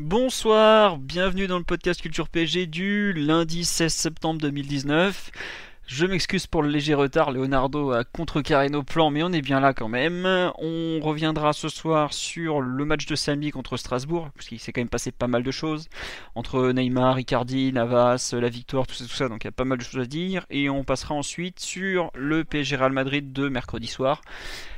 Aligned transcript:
Bonsoir, 0.00 0.96
bienvenue 0.96 1.46
dans 1.46 1.58
le 1.58 1.64
podcast 1.64 2.00
Culture 2.00 2.30
PG 2.30 2.64
du 2.64 3.12
lundi 3.12 3.66
16 3.66 3.92
septembre 3.92 4.40
2019. 4.40 5.30
Je 5.86 6.06
m'excuse 6.06 6.46
pour 6.46 6.62
le 6.62 6.70
léger 6.70 6.94
retard, 6.94 7.32
Leonardo 7.32 7.90
a 7.90 8.04
contrecarré 8.04 8.70
nos 8.70 8.82
plans, 8.82 9.10
mais 9.10 9.22
on 9.22 9.30
est 9.30 9.42
bien 9.42 9.60
là 9.60 9.74
quand 9.74 9.88
même. 9.88 10.24
On 10.56 11.00
reviendra 11.02 11.52
ce 11.52 11.68
soir 11.68 12.14
sur 12.14 12.62
le 12.62 12.86
match 12.86 13.04
de 13.04 13.14
samedi 13.14 13.50
contre 13.50 13.76
Strasbourg, 13.76 14.30
parce 14.34 14.48
qu'il 14.48 14.58
s'est 14.58 14.72
quand 14.72 14.80
même 14.80 14.88
passé 14.88 15.12
pas 15.12 15.26
mal 15.26 15.42
de 15.42 15.50
choses. 15.50 15.90
Entre 16.34 16.72
Neymar, 16.72 17.20
Icardi, 17.20 17.70
Navas, 17.70 18.32
la 18.32 18.48
victoire, 18.48 18.86
tout 18.86 18.94
ça, 18.94 19.04
tout 19.04 19.10
ça, 19.10 19.28
donc 19.28 19.44
il 19.44 19.48
y 19.48 19.48
a 19.48 19.52
pas 19.52 19.66
mal 19.66 19.76
de 19.76 19.82
choses 19.82 20.00
à 20.00 20.06
dire. 20.06 20.46
Et 20.48 20.70
on 20.70 20.82
passera 20.82 21.14
ensuite 21.14 21.60
sur 21.60 22.10
le 22.14 22.42
PSG 22.44 22.76
Real 22.76 22.92
Madrid 22.92 23.34
de 23.34 23.50
mercredi 23.50 23.86
soir, 23.86 24.22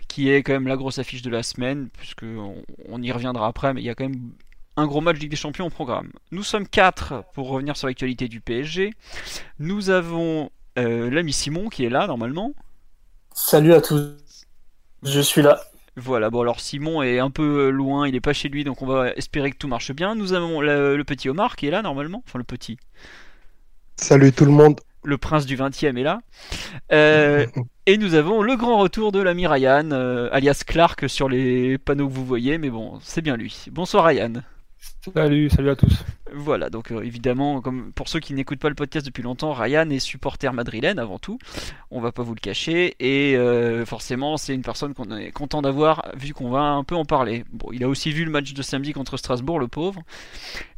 qui 0.09 0.31
est 0.31 0.43
quand 0.43 0.55
même 0.55 0.67
la 0.67 0.77
grosse 0.77 0.99
affiche 0.99 1.23
de 1.23 1.31
la 1.31 1.45
semaine, 1.45 1.91
puisque 1.97 2.25
on, 2.25 3.03
y 3.03 3.13
reviendra 3.13 3.47
après, 3.47 3.73
mais 3.73 3.83
il 3.83 3.85
y 3.85 3.91
a 3.91 3.95
quand 3.95 4.09
même 4.09 4.33
un 4.77 4.87
gros 4.87 5.01
match 5.01 5.19
Ligue 5.19 5.31
des 5.31 5.37
Champions 5.37 5.67
au 5.67 5.71
programme. 5.71 6.11
Nous 6.31 6.43
sommes 6.43 6.67
quatre 6.67 7.25
pour 7.35 7.49
revenir 7.49 7.77
sur 7.77 7.89
l'actualité 7.89 8.29
du 8.29 8.41
PSG. 8.41 8.95
Nous 9.59 9.91
avons 9.91 10.51
euh, 10.79 11.11
l'ami 11.11 11.33
Simon 11.33 11.69
qui 11.69 11.85
est 11.85 11.91
là 11.91 12.07
normalement. 12.07 12.53
Salut 13.35 13.73
à 13.73 13.81
tous, 13.81 14.15
je 15.03 15.21
suis 15.21 15.43
là. 15.43 15.61
Voilà, 15.97 16.31
bon 16.31 16.41
alors 16.41 16.61
Simon 16.61 17.03
est 17.03 17.19
un 17.19 17.31
peu 17.31 17.69
loin, 17.69 18.09
il 18.09 18.15
est 18.15 18.21
pas 18.21 18.33
chez 18.33 18.49
lui, 18.49 18.65
donc 18.65 18.81
on 18.81 18.87
va 18.87 19.11
espérer 19.11 19.51
que 19.51 19.59
tout 19.59 19.69
marche 19.69 19.93
bien. 19.93 20.15
Nous 20.15 20.33
avons 20.33 20.63
le, 20.63 21.03
petit 21.03 21.29
Omar 21.29 21.55
qui 21.57 21.67
est 21.67 21.71
là 21.71 21.83
normalement, 21.83 22.23
enfin 22.27 22.39
le 22.39 22.45
petit. 22.45 22.79
Salut 23.97 24.33
tout 24.33 24.47
le 24.47 24.53
monde. 24.53 24.81
Le 25.05 25.19
prince 25.19 25.47
du 25.47 25.57
20 25.57 25.83
e 25.83 25.87
est 25.87 26.03
là. 26.03 26.21
Euh, 26.93 27.47
et 27.87 27.99
nous 27.99 28.15
avons 28.15 28.41
le 28.41 28.57
grand 28.57 28.79
retour 28.79 29.13
de 29.13 29.21
l'ami 29.21 29.47
Ryan, 29.47 29.91
euh, 29.91 30.29
alias 30.33 30.63
Clark 30.67 31.11
sur 31.11 31.29
les 31.29 31.77
panneaux 31.77 32.09
que 32.09 32.13
vous 32.13 32.25
voyez, 32.25 32.57
mais 32.57 32.71
bon, 32.71 32.99
c'est 33.03 33.21
bien 33.21 33.37
lui. 33.37 33.67
Bonsoir 33.71 34.05
Ryan. 34.05 34.43
Salut, 35.11 35.51
salut 35.51 35.71
à 35.71 35.75
tous. 35.75 36.05
Voilà, 36.35 36.71
donc 36.71 36.91
euh, 36.91 37.03
évidemment, 37.03 37.61
comme 37.61 37.93
pour 37.93 38.09
ceux 38.09 38.21
qui 38.21 38.33
n'écoutent 38.33 38.59
pas 38.59 38.69
le 38.69 38.75
podcast 38.75 39.05
depuis 39.05 39.23
longtemps, 39.23 39.53
Ryan 39.53 39.89
est 39.91 39.99
supporter 39.99 40.53
madrilène 40.53 40.99
avant 40.99 41.19
tout, 41.19 41.39
on 41.91 42.01
va 42.01 42.11
pas 42.13 42.23
vous 42.23 42.35
le 42.35 42.41
cacher, 42.41 42.97
et 43.01 43.37
euh, 43.37 43.85
forcément 43.85 44.37
c'est 44.37 44.55
une 44.55 44.63
personne 44.63 44.95
qu'on 44.95 45.15
est 45.17 45.31
content 45.31 45.61
d'avoir 45.61 46.11
vu 46.17 46.33
qu'on 46.33 46.49
va 46.49 46.63
un 46.63 46.85
peu 46.85 46.95
en 46.95 47.05
parler. 47.05 47.45
Bon, 47.53 47.69
il 47.73 47.85
a 47.85 47.89
aussi 47.89 48.13
vu 48.13 48.25
le 48.25 48.31
match 48.31 48.55
de 48.55 48.63
samedi 48.63 48.93
contre 48.93 49.17
Strasbourg, 49.17 49.59
le 49.59 49.69
pauvre, 49.69 50.03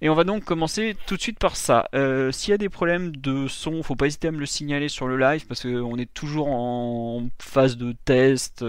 et 0.01 0.09
on 0.09 0.15
va 0.15 0.25
donc 0.25 0.45
commencer 0.45 0.97
tout 1.07 1.17
de 1.17 1.21
suite 1.21 1.39
par 1.39 1.57
ça. 1.57 1.89
Euh, 1.95 2.33
s'il 2.33 2.51
y 2.51 2.55
a 2.55 2.59
des 2.59 2.69
problèmes 2.69 3.15
de 3.15 3.47
son, 3.47 3.83
faut 3.83 3.97
pas 3.97 4.07
hésiter 4.07 4.29
à 4.29 4.33
me 4.33 4.39
le 4.39 4.47
signaler 4.47 4.89
sur 4.89 5.07
le 5.07 5.17
live, 5.17 5.47
parce 5.47 5.63
qu'on 5.63 5.97
est 5.99 6.13
toujours 6.13 6.49
en 6.49 7.29
phase 7.39 7.77
de 7.77 7.95
test, 8.05 8.65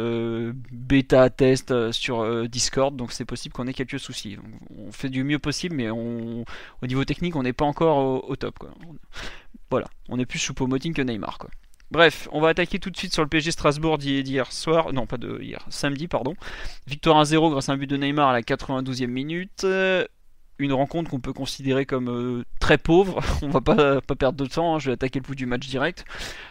bêta 0.72 1.30
test 1.32 1.92
sur 1.92 2.48
Discord, 2.48 2.96
donc 2.96 3.12
c'est 3.12 3.26
possible 3.26 3.54
qu'on 3.54 3.68
ait 3.68 3.74
quelques 3.74 4.00
soucis. 4.00 4.38
on 4.78 4.92
fait 4.92 5.10
du 5.10 5.24
mieux 5.24 5.40
possible, 5.40 5.76
mais 5.76 5.90
on 5.90 6.46
au 6.82 6.88
niveau 6.88 7.06
technique, 7.06 7.36
on 7.36 7.44
n'est 7.44 7.54
pas 7.54 7.66
encore 7.66 8.30
au, 8.30 8.36
top. 8.36 8.60
Quoi. 8.60 8.72
Voilà, 9.70 9.88
on 10.10 10.20
est 10.20 10.26
plus 10.26 10.40
choupo-moting 10.40 10.94
que 10.94 11.02
Neymar. 11.02 11.38
Quoi. 11.38 11.50
Bref, 11.92 12.28
on 12.32 12.42
va 12.42 12.50
attaquer 12.50 12.80
tout 12.80 12.90
de 12.90 12.98
suite 12.98 13.14
sur 13.14 13.24
le 13.24 13.30
PSG 13.30 13.52
Strasbourg 13.52 13.98
d'hier 13.98 14.52
soir, 14.52 14.92
non 14.92 15.06
pas 15.06 15.18
de 15.18 15.40
hier, 15.42 15.66
samedi 15.70 16.08
pardon. 16.08 16.36
Victoire 16.88 17.24
1-0 17.24 17.52
grâce 17.52 17.70
à 17.70 17.74
un 17.74 17.78
but 17.78 17.88
de 17.88 17.98
Neymar 17.98 18.30
à 18.30 18.34
la 18.34 18.42
92e 18.42 19.08
minute. 19.08 19.64
Euh, 19.64 20.06
une 20.58 20.74
rencontre 20.74 21.12
qu'on 21.12 21.20
peut 21.20 21.34
considérer 21.34 21.86
comme 21.86 22.10
euh, 22.10 22.44
très 22.60 22.78
pauvre. 22.78 23.22
On 23.42 23.50
va 23.50 23.62
pas, 23.62 24.02
perdre 24.02 24.44
de 24.44 24.50
temps, 24.50 24.76
hein, 24.76 24.80
je 24.80 24.88
vais 24.88 24.94
attaquer 24.94 25.20
le 25.20 25.26
bout 25.26 25.36
du 25.36 25.46
match 25.46 25.68
direct. 25.68 26.06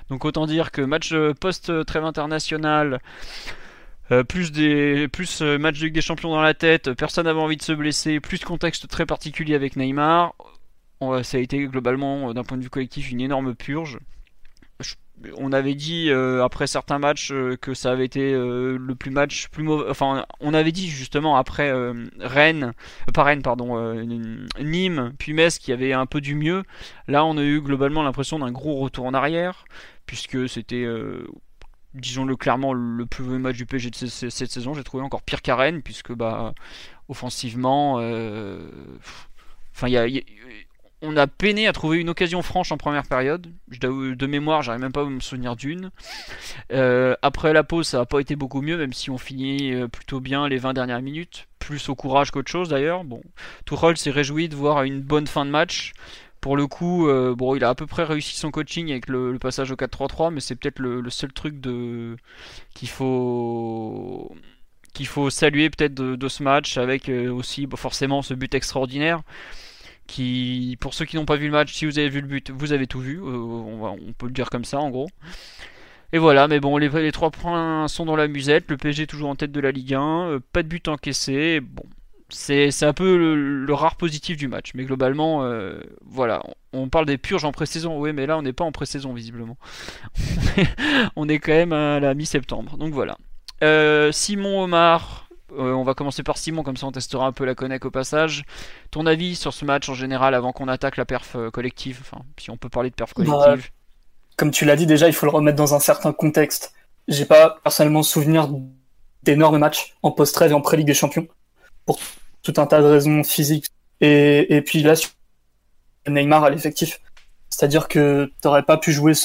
Donc 0.08 0.24
autant 0.24 0.46
dire 0.46 0.70
que 0.70 0.82
match 0.82 1.12
euh, 1.12 1.34
post-trêve 1.34 2.04
international, 2.04 3.00
euh, 4.12 4.22
plus 4.22 4.52
des 4.52 5.08
plus 5.08 5.40
euh, 5.40 5.58
match 5.58 5.78
de 5.78 5.86
Ligue 5.86 5.94
des 5.94 6.02
Champions 6.02 6.30
dans 6.30 6.42
la 6.42 6.54
tête, 6.54 6.92
personne 6.92 7.24
n'avait 7.24 7.40
envie 7.40 7.56
de 7.56 7.62
se 7.62 7.72
blesser, 7.72 8.20
plus 8.20 8.38
contexte 8.38 8.86
très 8.88 9.06
particulier 9.06 9.54
avec 9.54 9.76
Neymar. 9.76 10.34
ça 11.22 11.38
a 11.38 11.40
été 11.40 11.66
globalement, 11.66 12.30
euh, 12.30 12.32
d'un 12.34 12.44
point 12.44 12.58
de 12.58 12.62
vue 12.62 12.70
collectif, 12.70 13.10
une 13.10 13.22
énorme 13.22 13.54
purge. 13.54 13.98
on 15.38 15.52
avait 15.52 15.74
dit 15.74 16.10
après 16.10 16.66
certains 16.66 16.98
matchs 16.98 17.32
que 17.60 17.72
ça 17.72 17.92
avait 17.92 18.04
été 18.04 18.32
le 18.32 18.94
plus 18.94 19.10
match 19.10 19.48
plus 19.48 19.62
mauvais. 19.62 19.88
Enfin, 19.88 20.26
on 20.40 20.52
avait 20.52 20.72
dit 20.72 20.88
justement 20.90 21.36
après 21.36 21.72
Rennes, 22.20 22.72
pas 23.14 23.22
Rennes 23.22 23.42
pardon, 23.42 23.78
Nîmes, 24.60 25.14
puis 25.18 25.32
Metz 25.32 25.58
qui 25.58 25.72
avait 25.72 25.94
un 25.94 26.06
peu 26.06 26.20
du 26.20 26.34
mieux. 26.34 26.64
Là, 27.08 27.24
on 27.24 27.38
a 27.38 27.42
eu 27.42 27.62
globalement 27.62 28.02
l'impression 28.02 28.38
d'un 28.38 28.52
gros 28.52 28.76
retour 28.76 29.06
en 29.06 29.14
arrière 29.14 29.64
puisque 30.04 30.48
c'était 30.48 30.86
disons-le 31.94 32.36
clairement, 32.36 32.72
le 32.72 33.06
plus 33.06 33.24
mauvais 33.24 33.38
match 33.38 33.56
du 33.56 33.66
PSG 33.66 33.90
de 33.90 33.96
cette 33.96 34.50
saison. 34.50 34.74
J'ai 34.74 34.84
trouvé 34.84 35.02
encore 35.02 35.22
pire 35.22 35.42
qu'Arène, 35.42 35.82
puisque 35.82 36.12
bah, 36.12 36.54
offensivement, 37.08 37.98
euh, 38.00 38.58
on 41.02 41.16
a 41.16 41.26
peiné 41.26 41.66
à 41.68 41.72
trouver 41.72 41.98
une 41.98 42.08
occasion 42.08 42.42
franche 42.42 42.72
en 42.72 42.76
première 42.76 43.06
période. 43.06 43.52
De 43.68 44.26
mémoire, 44.26 44.62
j'arrive 44.62 44.80
même 44.80 44.92
pas 44.92 45.02
à 45.02 45.04
me 45.04 45.20
souvenir 45.20 45.54
d'une. 45.54 45.90
Euh, 46.72 47.14
après 47.22 47.52
la 47.52 47.62
pause, 47.62 47.88
ça 47.88 47.98
n'a 47.98 48.06
pas 48.06 48.20
été 48.20 48.36
beaucoup 48.36 48.62
mieux, 48.62 48.76
même 48.76 48.92
si 48.92 49.10
on 49.10 49.18
finit 49.18 49.72
euh, 49.72 49.88
plutôt 49.88 50.20
bien 50.20 50.48
les 50.48 50.58
20 50.58 50.72
dernières 50.72 51.02
minutes. 51.02 51.46
Plus 51.58 51.88
au 51.88 51.94
courage 51.94 52.30
qu'autre 52.30 52.50
chose 52.50 52.68
d'ailleurs. 52.68 53.04
Bon, 53.04 53.22
s'est 53.96 54.10
réjoui 54.10 54.48
de 54.48 54.56
voir 54.56 54.82
une 54.82 55.00
bonne 55.00 55.26
fin 55.26 55.46
de 55.46 55.50
match. 55.50 55.92
Pour 56.44 56.58
le 56.58 56.66
coup, 56.66 57.08
euh, 57.08 57.34
bon, 57.34 57.54
il 57.54 57.64
a 57.64 57.70
à 57.70 57.74
peu 57.74 57.86
près 57.86 58.04
réussi 58.04 58.36
son 58.36 58.50
coaching 58.50 58.90
avec 58.90 59.08
le, 59.08 59.38
passage 59.38 59.70
au 59.70 59.76
4-3-3, 59.76 60.30
mais 60.30 60.40
c'est 60.40 60.54
peut-être 60.56 60.78
le, 60.78 61.08
seul 61.08 61.32
truc 61.32 61.54
qu'il 62.74 62.88
faut 62.90 64.30
saluer 65.30 65.70
peut-être 65.70 65.94
de, 65.94 66.28
ce 66.28 66.42
match, 66.42 66.76
avec 66.76 67.08
euh, 67.08 67.30
aussi 67.32 67.66
forcément 67.76 68.20
ce 68.20 68.34
but 68.34 68.54
extraordinaire. 68.54 69.22
Qui, 70.06 70.76
pour 70.80 70.92
ceux 70.92 71.06
qui 71.06 71.16
n'ont 71.16 71.24
pas 71.24 71.36
vu 71.36 71.46
le 71.46 71.52
match, 71.52 71.72
si 71.72 71.86
vous 71.86 71.98
avez 71.98 72.10
vu 72.10 72.20
le 72.20 72.26
but, 72.26 72.50
vous 72.50 72.74
avez 72.74 72.86
tout 72.86 73.00
vu. 73.00 73.22
Euh, 73.22 73.22
on, 73.24 74.12
peut 74.12 74.26
le 74.26 74.32
dire 74.32 74.50
comme 74.50 74.66
ça, 74.66 74.80
en 74.80 74.90
gros. 74.90 75.08
Et 76.12 76.18
voilà, 76.18 76.46
mais 76.46 76.60
bon, 76.60 76.76
les, 76.76 76.90
les 76.90 77.12
trois 77.12 77.30
points 77.30 77.88
sont 77.88 78.04
dans 78.04 78.16
la 78.16 78.28
musette. 78.28 78.66
Le 78.68 78.76
PSG 78.76 79.06
toujours 79.06 79.30
en 79.30 79.34
tête 79.34 79.50
de 79.50 79.60
la 79.60 79.70
Ligue 79.70 79.94
1. 79.94 80.40
pas 80.52 80.62
de 80.62 80.68
but 80.68 80.88
encaissé. 80.88 81.60
Bon, 81.60 81.84
c'est 82.30 82.82
un 82.82 82.92
peu 82.92 83.16
le, 83.16 83.74
rare 83.74 83.96
positif 83.96 84.36
du 84.36 84.48
match. 84.48 84.72
Mais 84.74 84.84
globalement, 84.84 85.44
euh, 85.44 85.80
voilà. 86.04 86.42
On 86.72 86.88
parle 86.88 87.06
des 87.06 87.18
purges 87.18 87.44
en 87.44 87.52
pré-saison. 87.52 87.98
Oui, 87.98 88.12
mais 88.12 88.26
là, 88.26 88.38
on 88.38 88.42
n'est 88.42 88.52
pas 88.52 88.64
en 88.64 88.72
pré-saison, 88.72 89.12
visiblement. 89.12 89.56
on 91.16 91.28
est 91.28 91.38
quand 91.38 91.52
même 91.52 91.72
à 91.72 92.00
la 92.00 92.14
mi-septembre. 92.14 92.76
Donc 92.76 92.92
voilà. 92.92 93.16
Euh, 93.62 94.12
Simon 94.12 94.62
Omar. 94.62 95.28
Euh, 95.56 95.72
on 95.72 95.84
va 95.84 95.94
commencer 95.94 96.24
par 96.24 96.36
Simon, 96.36 96.64
comme 96.64 96.76
ça 96.76 96.86
on 96.86 96.90
testera 96.90 97.26
un 97.26 97.32
peu 97.32 97.44
la 97.44 97.54
connect 97.54 97.84
au 97.84 97.90
passage. 97.90 98.44
Ton 98.90 99.06
avis 99.06 99.36
sur 99.36 99.52
ce 99.52 99.64
match 99.64 99.88
en 99.88 99.94
général 99.94 100.34
avant 100.34 100.52
qu'on 100.52 100.66
attaque 100.66 100.96
la 100.96 101.04
perf 101.04 101.36
collective? 101.52 101.98
Enfin, 102.00 102.24
si 102.40 102.50
on 102.50 102.56
peut 102.56 102.70
parler 102.70 102.90
de 102.90 102.94
perf 102.96 103.12
bah, 103.16 103.24
collective. 103.24 103.70
comme 104.36 104.50
tu 104.50 104.64
l'as 104.64 104.74
dit 104.74 104.86
déjà, 104.86 105.06
il 105.06 105.12
faut 105.12 105.26
le 105.26 105.30
remettre 105.30 105.56
dans 105.56 105.72
un 105.74 105.78
certain 105.78 106.12
contexte. 106.12 106.74
J'ai 107.06 107.24
pas 107.24 107.58
personnellement 107.62 108.02
souvenir 108.02 108.48
d'énormes 109.22 109.58
matchs 109.58 109.94
en 110.02 110.10
post-trêve 110.10 110.50
et 110.50 110.54
en 110.54 110.60
pré-ligue 110.60 110.88
des 110.88 110.94
champions 110.94 111.28
pour 111.86 111.98
tout 112.42 112.54
un 112.56 112.66
tas 112.66 112.80
de 112.80 112.86
raisons 112.86 113.24
physiques. 113.24 113.66
Et, 114.00 114.56
et 114.56 114.62
puis 114.62 114.82
là, 114.82 114.94
Neymar 116.06 116.44
à 116.44 116.50
l'effectif. 116.50 117.00
C'est-à-dire 117.50 117.88
que 117.88 118.26
tu 118.26 118.48
n'aurais 118.48 118.64
pas 118.64 118.76
pu 118.76 118.92
jouer 118.92 119.12
de 119.12 119.18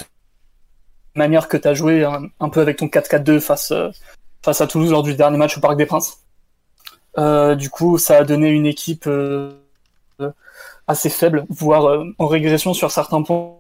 manière 1.16 1.48
que 1.48 1.58
tu 1.58 1.68
as 1.68 1.74
joué 1.74 2.04
un, 2.04 2.50
peu 2.50 2.62
avec 2.62 2.78
ton 2.78 2.88
4-4-2 2.88 3.40
face, 3.40 3.72
euh, 3.72 3.90
face 4.44 4.62
à 4.62 4.68
Toulouse 4.68 4.92
lors 4.92 5.04
du 5.04 5.16
dernier 5.16 5.38
match 5.38 5.58
au 5.58 5.62
Parc 5.62 5.78
des 5.78 5.86
Princes. 5.86 6.20
Euh, 7.18 7.56
du 7.56 7.70
coup, 7.70 7.98
ça 7.98 8.18
a 8.18 8.24
donné 8.24 8.50
une 8.50 8.68
équipe 8.68 9.08
euh, 9.08 9.52
assez 10.88 11.10
faible, 11.10 11.46
voire 11.50 12.06
en 12.18 12.28
régression 12.28 12.74
sur 12.74 12.92
certains 12.92 13.24
points. 13.24 13.56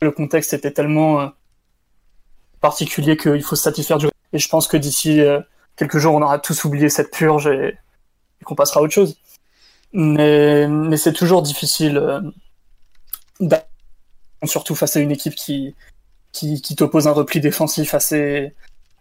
Le 0.00 0.12
contexte 0.12 0.54
était 0.54 0.70
tellement 0.70 1.32
particulier 2.60 3.16
qu'il 3.16 3.42
faut 3.42 3.56
se 3.56 3.62
satisfaire 3.62 3.98
du. 3.98 4.08
Et 4.32 4.38
je 4.38 4.48
pense 4.48 4.68
que 4.68 4.76
d'ici 4.76 5.20
quelques 5.76 5.98
jours, 5.98 6.14
on 6.14 6.22
aura 6.22 6.38
tous 6.38 6.64
oublié 6.64 6.88
cette 6.88 7.10
purge 7.10 7.48
et, 7.48 7.76
qu'on 8.44 8.54
passera 8.54 8.80
à 8.80 8.82
autre 8.82 8.92
chose. 8.92 9.16
Mais, 9.92 10.68
mais 10.68 10.96
c'est 10.96 11.12
toujours 11.12 11.42
difficile, 11.42 11.98
euh, 11.98 12.20
surtout 14.44 14.74
face 14.74 14.96
à 14.96 15.00
une 15.00 15.12
équipe 15.12 15.34
qui, 15.34 15.74
qui, 16.32 16.60
qui 16.60 16.76
t'oppose 16.76 17.06
un 17.06 17.12
repli 17.12 17.40
défensif 17.40 17.94
assez, 17.94 18.52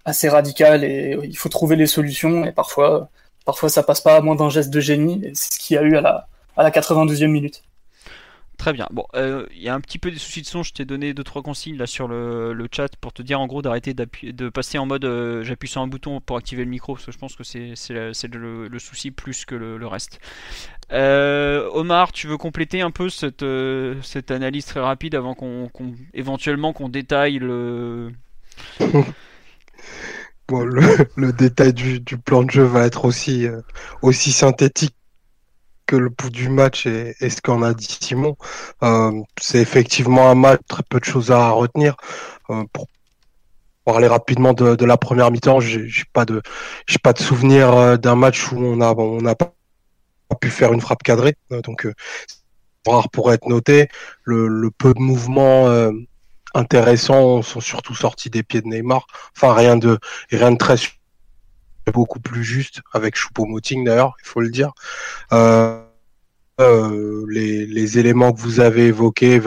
assez 0.06 0.30
radical 0.30 0.84
et 0.84 1.18
il 1.24 1.38
faut 1.38 1.50
trouver 1.50 1.76
les 1.76 1.88
solutions 1.88 2.46
et 2.46 2.52
parfois, 2.52 3.10
parfois 3.46 3.70
ça 3.70 3.84
passe 3.84 4.02
pas 4.02 4.16
à 4.16 4.22
moins 4.22 4.36
d'un 4.36 4.50
geste 4.50 4.70
de 4.70 4.80
génie 4.80 5.26
et 5.26 5.32
c'est 5.36 5.54
ce 5.56 5.60
qu'il 5.60 5.76
y 5.76 5.78
a 5.78 5.84
eu 5.84 5.96
à 5.98 6.02
la, 6.02 6.28
à 6.58 6.64
la 6.64 6.72
92e 6.72 7.28
minute. 7.28 7.64
Très 8.64 8.72
bien. 8.72 8.88
Bon, 8.92 9.06
euh, 9.14 9.46
il 9.54 9.62
y 9.62 9.68
a 9.68 9.76
un 9.76 9.82
petit 9.82 10.00
peu 10.00 10.10
des 10.10 10.18
soucis 10.18 10.42
de 10.42 10.48
son. 10.48 10.64
Je 10.64 10.72
t'ai 10.72 10.86
donné 10.86 11.14
deux 11.14 11.26
trois 11.26 11.44
consignes 11.44 11.76
là 11.76 11.86
sur 11.86 12.08
le, 12.08 12.56
chat 12.72 12.96
pour 12.96 13.12
te 13.12 13.22
dire 13.22 13.42
en 13.42 13.46
gros 13.46 13.62
d'arrêter 13.62 13.94
de 13.94 14.48
passer 14.48 14.78
en 14.78 14.86
mode 14.86 15.04
euh, 15.04 15.44
j'appuie 15.44 15.68
sur 15.68 15.82
un 15.82 15.88
bouton 15.88 16.22
pour 16.22 16.38
activer 16.38 16.64
le 16.64 16.70
micro 16.70 16.94
parce 16.94 17.06
que 17.06 17.12
je 17.12 17.18
pense 17.18 17.36
que 17.36 17.44
c'est 17.44 17.74
le, 17.90 18.70
le, 18.70 18.80
souci 18.80 19.12
plus 19.12 19.44
que 19.44 19.56
le, 19.56 19.86
reste. 19.86 20.22
Euh, 20.94 21.70
Omar, 21.74 22.14
tu 22.14 22.28
veux 22.28 22.38
compléter 22.38 22.80
un 22.80 22.92
peu 22.92 23.10
cette, 23.10 23.44
cette 24.02 24.32
analyse 24.32 24.64
très 24.64 24.80
rapide 24.80 25.16
avant 25.16 25.34
qu'on 25.36 25.70
éventuellement 26.14 26.72
qu'on 26.72 26.88
détaille 26.88 27.40
le. 27.40 28.14
bon, 30.48 30.64
le, 30.64 31.34
détail 31.34 31.74
du, 31.74 32.00
du, 32.00 32.18
plan 32.18 32.44
de 32.44 32.52
jeu 32.52 32.64
va 32.64 32.86
être 32.86 33.04
aussi, 33.04 33.46
aussi 34.02 34.32
synthétique 34.32 34.96
le 35.96 36.10
bout 36.10 36.30
du 36.30 36.50
match 36.50 36.86
et, 36.86 37.14
ce 37.30 37.42
qu'en 37.42 37.62
a 37.62 37.74
dit 37.74 37.98
Simon. 38.02 38.36
Euh, 38.84 39.12
c'est 39.42 39.60
effectivement 39.60 40.30
un 40.30 40.36
match, 40.36 40.62
très 40.68 40.84
peu 40.84 41.00
de 41.00 41.06
choses 41.06 41.32
à 41.32 41.50
retenir. 41.50 41.96
Euh, 42.50 42.64
pour 42.74 42.88
parler 43.86 44.08
rapidement 44.08 44.54
de, 44.54 44.86
la 44.86 44.98
première 44.98 45.32
mi-temps, 45.32 45.60
j'ai 45.60 45.88
pas 46.14 46.26
de 46.26 46.42
j'ai 46.88 47.00
pas 47.00 47.14
de 47.14 47.20
souvenir 47.20 47.74
euh, 47.74 47.98
d'un 47.98 48.16
match 48.16 48.52
où 48.52 48.58
on 48.58 48.82
a 48.82 48.94
on 48.94 49.22
n'a 49.22 49.36
pas 49.36 49.54
pu 50.40 50.50
faire 50.50 50.74
une 50.74 50.82
frappe 50.82 51.04
cadrée. 51.04 51.36
donc 51.50 51.88
rare 52.88 53.10
pour 53.10 53.32
être 53.34 53.48
noté. 53.48 53.88
Le, 54.24 54.70
peu 54.72 54.94
de 54.94 55.00
mouvements 55.00 55.68
intéressants 56.54 57.42
sont 57.42 57.62
surtout 57.62 57.96
sortis 57.96 58.30
des 58.30 58.44
pieds 58.44 58.62
de 58.62 58.68
Neymar. 58.68 59.06
Enfin 59.36 59.54
rien 59.54 59.78
de 59.78 60.00
rien 60.32 60.52
de 60.52 60.58
très 60.58 60.78
beaucoup 61.92 62.20
plus 62.20 62.44
juste 62.44 62.82
avec 62.94 63.16
Choupo-Moting 63.16 63.84
d'ailleurs, 63.84 64.16
il 64.22 64.28
faut 64.28 64.42
le 64.42 64.50
dire. 64.50 64.72
Euh, 65.34 65.83
euh, 66.62 67.26
les, 67.30 67.66
les, 67.66 67.98
éléments 67.98 68.32
que 68.32 68.40
vous 68.40 68.60
avez 68.60 68.88
évoqués, 68.88 69.42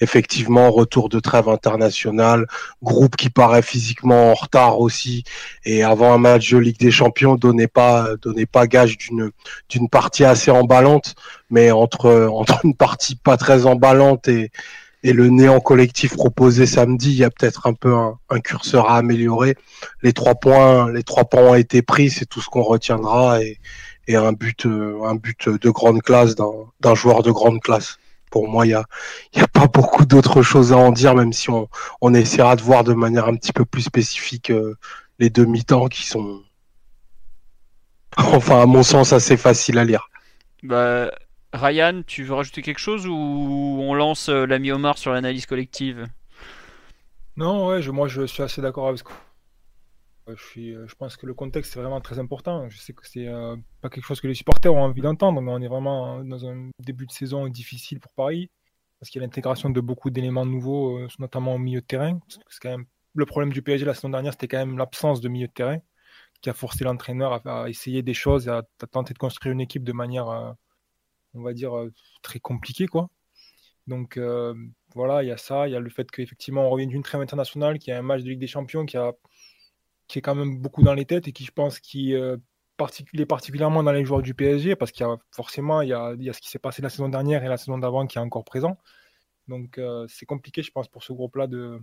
effectivement, 0.00 0.70
retour 0.70 1.08
de 1.08 1.18
trêve 1.18 1.48
international, 1.48 2.46
groupe 2.82 3.16
qui 3.16 3.30
paraît 3.30 3.62
physiquement 3.62 4.30
en 4.30 4.34
retard 4.34 4.78
aussi, 4.78 5.24
et 5.64 5.82
avant 5.82 6.12
un 6.12 6.18
match 6.18 6.50
de 6.52 6.58
Ligue 6.58 6.78
des 6.78 6.92
Champions, 6.92 7.34
donnez 7.34 7.66
pas, 7.66 8.10
donnez 8.22 8.46
pas 8.46 8.66
gage 8.68 8.96
d'une 8.96 9.30
d'une 9.68 9.88
partie 9.88 10.24
assez 10.24 10.52
emballante, 10.52 11.16
mais 11.50 11.72
entre 11.72 12.28
entre 12.32 12.64
une 12.64 12.76
partie 12.76 13.16
pas 13.16 13.36
très 13.36 13.66
emballante 13.66 14.28
et 14.28 14.52
et 15.04 15.12
le 15.12 15.28
néant 15.28 15.60
collectif 15.60 16.14
proposé 16.14 16.66
samedi, 16.66 17.10
il 17.10 17.18
y 17.18 17.24
a 17.24 17.30
peut-être 17.30 17.66
un 17.66 17.74
peu 17.74 17.92
un, 17.94 18.40
curseur 18.40 18.88
à 18.88 18.98
améliorer. 18.98 19.56
Les 20.02 20.12
trois 20.12 20.36
points, 20.36 20.92
les 20.92 21.02
trois 21.02 21.24
points 21.24 21.42
ont 21.42 21.54
été 21.54 21.82
pris, 21.82 22.10
c'est 22.10 22.26
tout 22.26 22.40
ce 22.40 22.48
qu'on 22.48 22.62
retiendra 22.62 23.42
et, 23.42 23.58
et, 24.08 24.16
un 24.16 24.32
but, 24.32 24.66
euh, 24.66 25.02
un 25.04 25.14
but 25.14 25.48
de 25.48 25.70
grande 25.70 26.02
classe 26.02 26.34
d'un 26.34 26.94
joueur 26.94 27.22
de 27.22 27.30
grande 27.30 27.60
classe. 27.60 27.98
Pour 28.30 28.48
moi, 28.48 28.66
il 28.66 28.70
y 28.70 28.74
a, 28.74 28.84
y 29.34 29.40
a 29.40 29.46
pas 29.46 29.66
beaucoup 29.66 30.06
d'autres 30.06 30.42
choses 30.42 30.72
à 30.72 30.76
en 30.76 30.90
dire, 30.90 31.14
même 31.14 31.32
si 31.32 31.50
on, 31.50 31.68
on 32.00 32.14
essaiera 32.14 32.56
de 32.56 32.62
voir 32.62 32.82
de 32.82 32.94
manière 32.94 33.26
un 33.28 33.36
petit 33.36 33.52
peu 33.52 33.64
plus 33.64 33.82
spécifique 33.82 34.50
euh, 34.50 34.76
les 35.18 35.28
demi-temps 35.28 35.88
qui 35.88 36.06
sont, 36.06 36.42
enfin 38.16 38.62
à 38.62 38.66
mon 38.66 38.82
sens, 38.82 39.12
assez 39.12 39.36
faciles 39.36 39.78
à 39.78 39.84
lire. 39.84 40.08
Bah, 40.62 41.10
Ryan, 41.52 42.02
tu 42.06 42.24
veux 42.24 42.34
rajouter 42.34 42.62
quelque 42.62 42.78
chose 42.78 43.06
ou 43.06 43.12
on 43.82 43.94
lance 43.94 44.28
euh, 44.30 44.46
l'ami 44.46 44.72
Omar 44.72 44.96
sur 44.96 45.12
l'analyse 45.12 45.44
collective? 45.44 46.06
Non, 47.36 47.68
ouais, 47.68 47.86
moi 47.88 48.08
je 48.08 48.26
suis 48.26 48.42
assez 48.42 48.62
d'accord 48.62 48.88
avec 48.88 48.98
ce 48.98 49.04
je, 50.28 50.60
euh, 50.60 50.86
je 50.86 50.94
pense 50.94 51.16
que 51.16 51.26
le 51.26 51.34
contexte 51.34 51.76
est 51.76 51.80
vraiment 51.80 52.00
très 52.00 52.18
important. 52.18 52.68
Je 52.68 52.78
sais 52.78 52.92
que 52.92 53.06
c'est 53.06 53.28
euh, 53.28 53.56
pas 53.80 53.88
quelque 53.90 54.04
chose 54.04 54.20
que 54.20 54.28
les 54.28 54.34
supporters 54.34 54.72
ont 54.72 54.82
envie 54.82 55.02
d'entendre, 55.02 55.40
mais 55.40 55.52
on 55.52 55.60
est 55.60 55.68
vraiment 55.68 56.24
dans 56.24 56.46
un 56.46 56.70
début 56.78 57.06
de 57.06 57.12
saison 57.12 57.48
difficile 57.48 58.00
pour 58.00 58.12
Paris 58.12 58.50
parce 58.98 59.10
qu'il 59.10 59.20
y 59.20 59.24
a 59.24 59.26
l'intégration 59.26 59.70
de 59.70 59.80
beaucoup 59.80 60.10
d'éléments 60.10 60.46
nouveaux, 60.46 61.00
notamment 61.18 61.56
au 61.56 61.58
milieu 61.58 61.80
de 61.80 61.86
terrain. 61.86 62.20
quand 62.60 62.70
même 62.70 62.86
le 63.14 63.26
problème 63.26 63.52
du 63.52 63.60
PSG 63.60 63.84
la 63.84 63.94
saison 63.94 64.10
dernière, 64.10 64.32
c'était 64.32 64.48
quand 64.48 64.58
même 64.58 64.78
l'absence 64.78 65.20
de 65.20 65.28
milieu 65.28 65.48
de 65.48 65.52
terrain 65.52 65.78
qui 66.40 66.50
a 66.50 66.54
forcé 66.54 66.84
l'entraîneur 66.84 67.46
à, 67.46 67.68
essayer 67.68 68.02
des 68.02 68.14
choses 68.14 68.48
à, 68.48 68.58
à, 68.58 68.86
tenter 68.86 69.12
de 69.14 69.18
construire 69.18 69.52
une 69.52 69.60
équipe 69.60 69.84
de 69.84 69.92
manière 69.92 70.54
on 71.34 71.42
va 71.42 71.52
dire, 71.52 71.76
euh, 71.76 71.92
très 72.22 72.40
compliqué, 72.40 72.86
quoi. 72.86 73.08
Donc 73.86 74.16
euh, 74.16 74.54
voilà, 74.94 75.22
il 75.22 75.28
y 75.28 75.32
a 75.32 75.36
ça, 75.36 75.66
il 75.68 75.72
y 75.72 75.76
a 75.76 75.80
le 75.80 75.90
fait 75.90 76.08
qu'effectivement 76.10 76.66
on 76.66 76.70
revient 76.70 76.86
d'une 76.86 77.02
trêve 77.02 77.20
internationale, 77.20 77.78
qui 77.78 77.90
a 77.90 77.98
un 77.98 78.02
match 78.02 78.22
de 78.22 78.28
Ligue 78.28 78.38
des 78.38 78.46
Champions 78.46 78.86
qui, 78.86 78.96
a, 78.96 79.12
qui 80.12 80.18
est 80.18 80.22
quand 80.22 80.34
même 80.34 80.58
beaucoup 80.58 80.82
dans 80.82 80.94
les 80.94 81.04
têtes 81.04 81.28
et 81.28 81.32
qui, 81.32 81.44
je 81.44 81.52
pense, 81.52 81.80
qui 81.80 82.14
euh, 82.14 82.36
est 83.14 83.26
particulièrement 83.26 83.82
dans 83.82 83.92
les 83.92 84.04
joueurs 84.04 84.22
du 84.22 84.34
PSG, 84.34 84.76
parce 84.76 84.92
qu'il 84.92 85.06
y 85.06 85.08
a 85.08 85.16
forcément 85.30 85.82
il 85.82 85.88
y 85.88 85.92
a, 85.92 86.14
ce 86.32 86.40
qui 86.40 86.48
s'est 86.48 86.58
passé 86.58 86.82
la 86.82 86.88
saison 86.88 87.08
dernière 87.08 87.44
et 87.44 87.48
la 87.48 87.56
saison 87.56 87.78
d'avant 87.78 88.06
qui 88.06 88.18
est 88.18 88.20
encore 88.20 88.44
présent. 88.44 88.78
Donc 89.48 89.80
c'est 90.08 90.26
compliqué, 90.26 90.62
je 90.62 90.70
pense, 90.70 90.88
pour 90.88 91.02
ce 91.02 91.12
groupe-là 91.12 91.46
de 91.46 91.80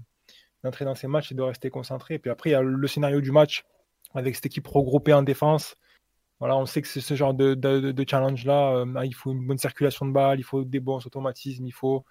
d'entrer 0.64 0.84
dans 0.84 0.96
ces 0.96 1.08
matchs 1.08 1.32
et 1.32 1.36
de 1.36 1.42
rester 1.42 1.70
concentré. 1.70 2.16
Et 2.16 2.20
puis 2.20 2.30
après, 2.30 2.50
il 2.50 2.54
y 2.54 2.56
a 2.56 2.62
le 2.62 2.88
scénario 2.88 3.22
du 3.22 3.32
match 3.32 3.64
avec 4.14 4.36
cette 4.36 4.48
équipe 4.48 4.68
regroupée 4.68 5.14
en 5.14 5.24
défense 5.24 5.76
voilà, 6.40 6.56
on 6.58 6.66
sait 6.66 6.82
que 6.82 6.88
c'est 6.88 7.02
ce 7.02 7.16
genre 7.16 7.34
de, 7.34 7.54
de, 7.54 8.06
challenge-là. 8.10 8.78
Euh, 8.78 9.06
il 9.06 9.14
faut 9.14 9.32
une 9.34 9.46
bonne 9.46 9.58
circulation 9.58 10.06
de 10.06 10.14
balles, 10.14 10.40
il 10.40 10.44
faut 10.44 10.64
des 10.64 10.80
bons 10.80 11.06
automatismes, 11.06 11.68
il 11.68 11.74
faut 11.74 12.06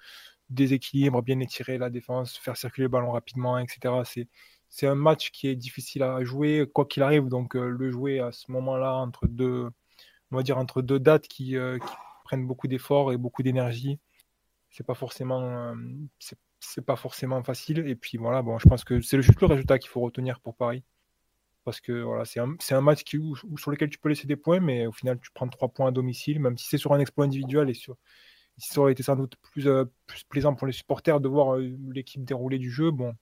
des 0.51 0.75
équilibres, 0.75 1.23
bien 1.23 1.41
étirer 1.41 1.79
la 1.79 1.91
défense, 1.91 2.37
faire 2.39 2.57
circuler 2.57 2.85
le 2.85 2.89
ballon 2.91 3.13
rapidement, 3.13 3.59
etc. 3.59 3.95
C'est, 4.05 4.29
c'est 4.69 4.87
un 4.87 4.95
match 4.95 5.31
qui 5.31 5.49
est 5.49 5.57
difficile 5.57 6.03
à 6.03 6.23
jouer, 6.25 6.67
quoi 6.73 6.87
qu'il 6.87 7.03
arrive. 7.03 7.29
Donc, 7.29 7.57
euh, 7.57 7.69
le 7.69 7.91
jouer 7.91 8.21
à 8.21 8.33
ce 8.33 8.51
moment-là, 8.53 8.95
entre 8.95 9.27
deux, 9.27 9.69
on 10.31 10.37
va 10.37 10.43
dire 10.43 10.59
entre 10.59 10.83
deux 10.83 11.01
dates 11.01 11.29
qui, 11.29 11.57
euh, 11.57 11.79
prennent 12.25 12.47
beaucoup 12.47 12.69
d'efforts 12.69 13.13
et 13.13 13.17
beaucoup 13.17 13.43
d'énergie, 13.43 13.99
c'est 14.71 14.87
pas 14.87 14.95
forcément, 14.95 15.75
c'est, 16.19 16.39
c'est 16.61 16.85
pas 16.85 16.97
forcément 16.97 17.43
facile. 17.43 17.81
Et 17.89 17.97
puis 17.97 18.19
voilà, 18.19 18.43
bon, 18.43 18.59
je 18.59 18.69
pense 18.69 18.85
que 18.85 19.01
c'est 19.01 19.23
juste 19.23 19.41
le 19.41 19.47
résultat 19.47 19.79
qu'il 19.79 19.91
faut 19.91 20.01
retenir 20.01 20.41
pour 20.41 20.55
Paris 20.55 20.85
parce 21.69 21.83
que 21.83 22.01
voilà, 22.01 22.25
c'est 22.25 22.41
un, 22.41 22.81
match 22.81 23.05
sur 23.05 23.71
lequel 23.71 23.91
tu 23.91 23.99
peux 23.99 24.09
laisser 24.09 24.27
des 24.27 24.37
points, 24.37 24.59
mais 24.59 24.87
au 24.87 24.93
final, 24.93 25.21
tu 25.21 25.31
prends 25.35 25.47
trois 25.49 25.69
points 25.69 25.89
à 25.89 25.91
domicile, 25.91 26.41
même 26.41 26.57
si 26.57 26.67
c'est 26.67 26.79
sur 26.79 26.95
un 26.95 26.99
exploit 26.99 27.27
individuel 27.27 27.69
et 27.69 27.75
sur, 27.75 27.99
ça 28.57 28.81
aurait 28.81 28.93
été 28.93 29.03
sans 29.03 29.17
doute 29.17 29.37
plus, 29.43 29.69
euh, 29.69 29.85
plus 30.07 30.25
plaisant 30.25 30.55
pour 30.55 30.67
les 30.67 30.73
supporters 30.73 31.21
de 31.21 31.29
voir 31.29 31.57
euh, 31.57 31.77
l'équipe 31.93 32.25
dérouler 32.25 32.59
du 32.59 32.71
jeu. 32.71 32.91
Bon, 32.91 33.15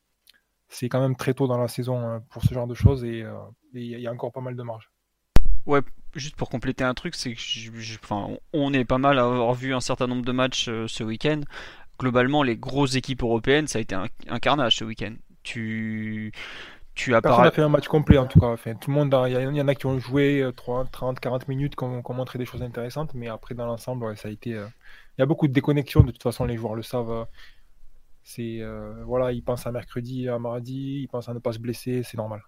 c'est 0.69 0.89
quand 0.89 1.01
même 1.01 1.17
très 1.17 1.35
tôt 1.35 1.47
dans 1.47 1.59
la 1.59 1.69
saison 1.69 2.09
euh, 2.09 2.19
pour 2.31 2.43
ce 2.43 2.53
genre 2.53 2.67
de 2.67 2.75
choses 2.75 3.05
et 3.05 3.25
il 3.73 4.01
y 4.01 4.07
a 4.07 4.13
encore 4.13 4.33
pas 4.33 4.41
mal 4.41 4.57
de 4.57 4.63
marge. 4.63 4.91
Ouais, 5.67 5.81
juste 6.15 6.37
pour 6.37 6.49
compléter 6.49 6.85
un 6.85 6.95
truc, 6.95 7.15
c'est 7.15 7.35
que 7.35 7.99
enfin, 8.03 8.37
on 8.53 8.73
est 8.73 8.85
pas 8.85 8.99
mal 8.99 9.19
à 9.19 9.25
avoir 9.25 9.55
vu 9.55 9.75
un 9.75 9.81
certain 9.81 10.07
nombre 10.07 10.25
de 10.25 10.33
matchs 10.33 10.65
ce 10.65 11.05
week-end. 11.05 11.41
Globalement, 11.99 12.43
les 12.43 12.57
grosses 12.57 12.95
équipes 12.95 13.23
européennes, 13.23 13.67
ça 13.67 13.79
a 13.79 13.83
été 13.83 13.95
un, 13.95 14.07
un 14.29 14.39
carnage 14.39 14.77
ce 14.77 14.85
week-end. 14.85 15.15
Tu 15.43 16.33
tu 16.97 17.15
as 17.15 17.21
Personne 17.21 17.45
n'a 17.45 17.51
fait 17.51 17.63
un 17.63 17.69
match 17.69 17.89
complet 17.89 18.17
en 18.17 18.27
tout 18.27 18.41
cas. 18.41 18.47
Enfin, 18.47 18.75
tout 18.75 18.91
le 18.91 18.97
monde, 18.97 19.15
il 19.29 19.33
y, 19.33 19.61
en 19.61 19.69
a 19.69 19.75
qui 19.75 19.85
ont 19.85 19.99
joué 19.99 20.49
30, 20.57 20.91
30 20.91 21.21
40 21.21 21.47
minutes, 21.47 21.77
qui 21.77 21.85
ont, 21.85 22.03
montré 22.09 22.39
des 22.39 22.47
choses 22.47 22.63
intéressantes, 22.63 23.13
mais 23.15 23.29
après 23.29 23.55
dans 23.55 23.67
l'ensemble, 23.67 24.17
ça 24.17 24.29
a 24.29 24.31
été. 24.31 24.55
Euh, 24.55 24.67
il 25.17 25.21
y 25.21 25.23
a 25.23 25.27
beaucoup 25.27 25.47
de 25.47 25.53
déconnexions. 25.53 26.01
De 26.01 26.11
toute 26.11 26.23
façon, 26.23 26.47
les 26.47 26.57
joueurs 26.57 26.75
le 26.75 26.83
savent. 26.83 27.27
Euh, 28.27 28.33
c'est 28.35 28.61
euh, 28.61 29.05
voilà, 29.05 29.33
ils 29.33 29.43
pensent 29.43 29.67
à 29.67 29.73
mercredi, 29.73 30.29
à 30.29 30.39
mardi, 30.39 31.01
ils 31.03 31.09
pensent 31.09 31.29
à 31.29 31.35
ne 31.35 31.39
pas 31.39 31.53
se 31.53 31.59
blesser, 31.59 32.03
c'est 32.03 32.17
normal. 32.17 32.43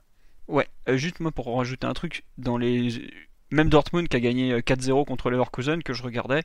Ouais, 0.49 0.66
juste 0.88 1.20
moi 1.20 1.30
pour 1.30 1.54
rajouter 1.56 1.87
un 1.87 1.92
truc, 1.92 2.25
dans 2.38 2.56
les 2.56 3.11
même 3.50 3.68
Dortmund 3.68 4.08
qui 4.08 4.16
a 4.16 4.20
gagné 4.20 4.58
4-0 4.61 5.06
contre 5.06 5.30
Leverkusen 5.30 5.82
que 5.82 5.92
je 5.92 6.02
regardais, 6.02 6.38
euh, 6.38 6.42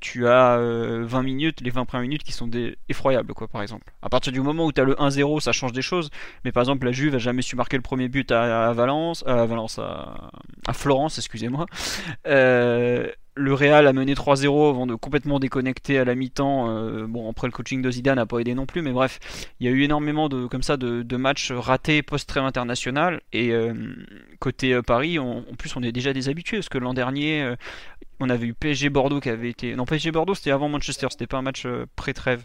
tu 0.00 0.26
as 0.26 0.58
20 0.58 0.62
euh, 0.62 1.22
minutes, 1.22 1.60
les 1.60 1.70
20 1.70 1.84
premières 1.84 2.02
minutes 2.02 2.22
qui 2.22 2.32
sont 2.32 2.46
des... 2.46 2.76
effroyables, 2.88 3.32
quoi, 3.34 3.48
par 3.48 3.62
exemple. 3.62 3.92
À 4.02 4.08
partir 4.08 4.32
du 4.32 4.40
moment 4.40 4.66
où 4.66 4.72
tu 4.72 4.80
as 4.80 4.84
le 4.84 4.94
1-0, 4.94 5.40
ça 5.40 5.52
change 5.52 5.72
des 5.72 5.82
choses. 5.82 6.10
Mais 6.44 6.52
par 6.52 6.62
exemple, 6.62 6.84
la 6.86 6.92
Juve 6.92 7.14
a 7.14 7.18
jamais 7.18 7.42
su 7.42 7.56
marquer 7.56 7.76
le 7.76 7.82
premier 7.82 8.08
but 8.08 8.30
à, 8.32 8.72
Valence, 8.72 9.24
à 9.26 9.46
Valence, 9.46 9.78
à, 9.78 10.72
Florence, 10.72 11.18
excusez-moi. 11.18 11.66
Euh, 12.26 13.10
le 13.38 13.54
Real 13.54 13.86
a 13.86 13.92
mené 13.92 14.14
3-0 14.14 14.68
avant 14.68 14.86
de 14.86 14.94
complètement 14.94 15.38
déconnecter 15.38 15.98
à 15.98 16.04
la 16.04 16.14
mi-temps. 16.14 16.68
Euh, 16.68 17.06
bon, 17.06 17.30
après 17.30 17.46
le 17.46 17.52
coaching 17.52 17.80
de 17.80 17.90
Zidane 17.90 18.16
n'a 18.16 18.26
pas 18.26 18.40
aidé 18.40 18.54
non 18.54 18.66
plus, 18.66 18.82
mais 18.82 18.90
bref, 18.90 19.20
il 19.60 19.66
y 19.66 19.70
a 19.70 19.72
eu 19.72 19.82
énormément 19.82 20.28
de 20.28 20.46
comme 20.46 20.62
ça 20.62 20.76
de, 20.76 21.16
matchs 21.16 21.52
ratés 21.52 22.02
post-trêve 22.02 22.44
international. 22.44 23.20
Et 23.32 23.52
euh, 23.52 23.74
côté 24.40 24.74
euh, 24.74 24.82
Paris, 24.82 25.18
en 25.18 25.42
plus, 25.56 25.76
on 25.76 25.82
est 25.82 25.92
déjà 25.92 26.12
des 26.12 26.28
habitués 26.28 26.58
parce 26.58 26.68
que 26.68 26.78
l'an 26.78 26.94
dernier, 26.94 27.54
on 28.20 28.30
avait 28.30 28.46
eu 28.46 28.54
PSG 28.54 28.90
Bordeaux 28.90 29.20
qui 29.20 29.30
avait 29.30 29.50
été. 29.50 29.74
Non, 29.74 29.84
PSG 29.84 30.10
Bordeaux 30.10 30.34
c'était 30.34 30.50
avant 30.50 30.68
Manchester, 30.68 31.06
c'était 31.10 31.26
pas 31.26 31.38
un 31.38 31.42
match 31.42 31.66
pré-trêve. 31.96 32.44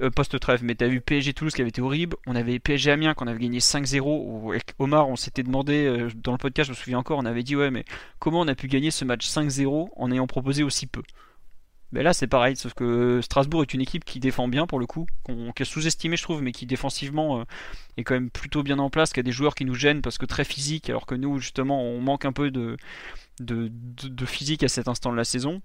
Euh, 0.00 0.10
post-trêve, 0.10 0.62
mais 0.62 0.74
tu 0.74 0.84
as 0.84 0.88
vu 0.88 1.00
PSG 1.00 1.34
Toulouse 1.34 1.54
qui 1.54 1.60
avait 1.60 1.70
été 1.70 1.82
horrible. 1.82 2.16
On 2.26 2.34
avait 2.34 2.58
PSG 2.58 2.90
Amiens 2.90 3.14
qu'on 3.14 3.26
avait 3.26 3.38
gagné 3.38 3.58
5-0. 3.58 4.50
Avec 4.50 4.74
Omar, 4.78 5.08
on 5.08 5.16
s'était 5.16 5.42
demandé 5.42 5.86
euh, 5.86 6.08
dans 6.14 6.32
le 6.32 6.38
podcast, 6.38 6.68
je 6.68 6.72
me 6.72 6.76
souviens 6.76 6.98
encore, 6.98 7.18
on 7.18 7.24
avait 7.24 7.42
dit 7.42 7.56
ouais, 7.56 7.70
mais 7.70 7.84
comment 8.18 8.40
on 8.40 8.48
a 8.48 8.54
pu 8.54 8.68
gagner 8.68 8.90
ce 8.90 9.04
match 9.04 9.28
5-0 9.28 9.88
en 9.94 10.12
ayant 10.12 10.26
proposé 10.26 10.62
aussi 10.62 10.86
peu? 10.86 11.02
Mais 11.92 12.02
là, 12.02 12.14
c'est 12.14 12.26
pareil, 12.26 12.56
sauf 12.56 12.72
que 12.72 13.20
Strasbourg 13.20 13.62
est 13.62 13.74
une 13.74 13.82
équipe 13.82 14.06
qui 14.06 14.18
défend 14.18 14.48
bien 14.48 14.66
pour 14.66 14.78
le 14.78 14.86
coup, 14.86 15.06
qui 15.26 15.62
est 15.62 15.66
sous-estimée, 15.66 16.16
je 16.16 16.22
trouve, 16.22 16.40
mais 16.40 16.52
qui 16.52 16.64
défensivement 16.64 17.40
euh, 17.40 17.44
est 17.98 18.02
quand 18.02 18.14
même 18.14 18.30
plutôt 18.30 18.62
bien 18.62 18.78
en 18.78 18.88
place, 18.88 19.12
qui 19.12 19.20
a 19.20 19.22
des 19.22 19.32
joueurs 19.32 19.54
qui 19.54 19.66
nous 19.66 19.74
gênent 19.74 20.00
parce 20.00 20.16
que 20.16 20.24
très 20.24 20.44
physique, 20.44 20.88
alors 20.88 21.04
que 21.04 21.14
nous, 21.14 21.38
justement, 21.38 21.82
on 21.82 22.00
manque 22.00 22.24
un 22.24 22.32
peu 22.32 22.50
de, 22.50 22.78
de, 23.44 24.26
physique 24.26 24.62
à 24.62 24.68
cet 24.68 24.88
instant 24.88 25.12
de 25.12 25.16
la 25.16 25.24
saison. 25.24 25.62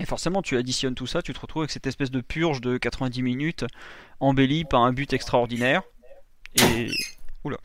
Et 0.00 0.04
forcément, 0.04 0.42
tu 0.42 0.56
additionnes 0.56 0.94
tout 0.94 1.06
ça, 1.06 1.22
tu 1.22 1.32
te 1.32 1.40
retrouves 1.40 1.62
avec 1.62 1.70
cette 1.70 1.86
espèce 1.86 2.10
de 2.10 2.20
purge 2.20 2.60
de 2.60 2.76
90 2.76 3.22
minutes 3.22 3.64
embellie 4.20 4.64
par 4.64 4.82
un 4.82 4.92
but 4.92 5.12
extraordinaire. 5.12 5.82
Et. 6.56 6.90
Oula. 7.44 7.56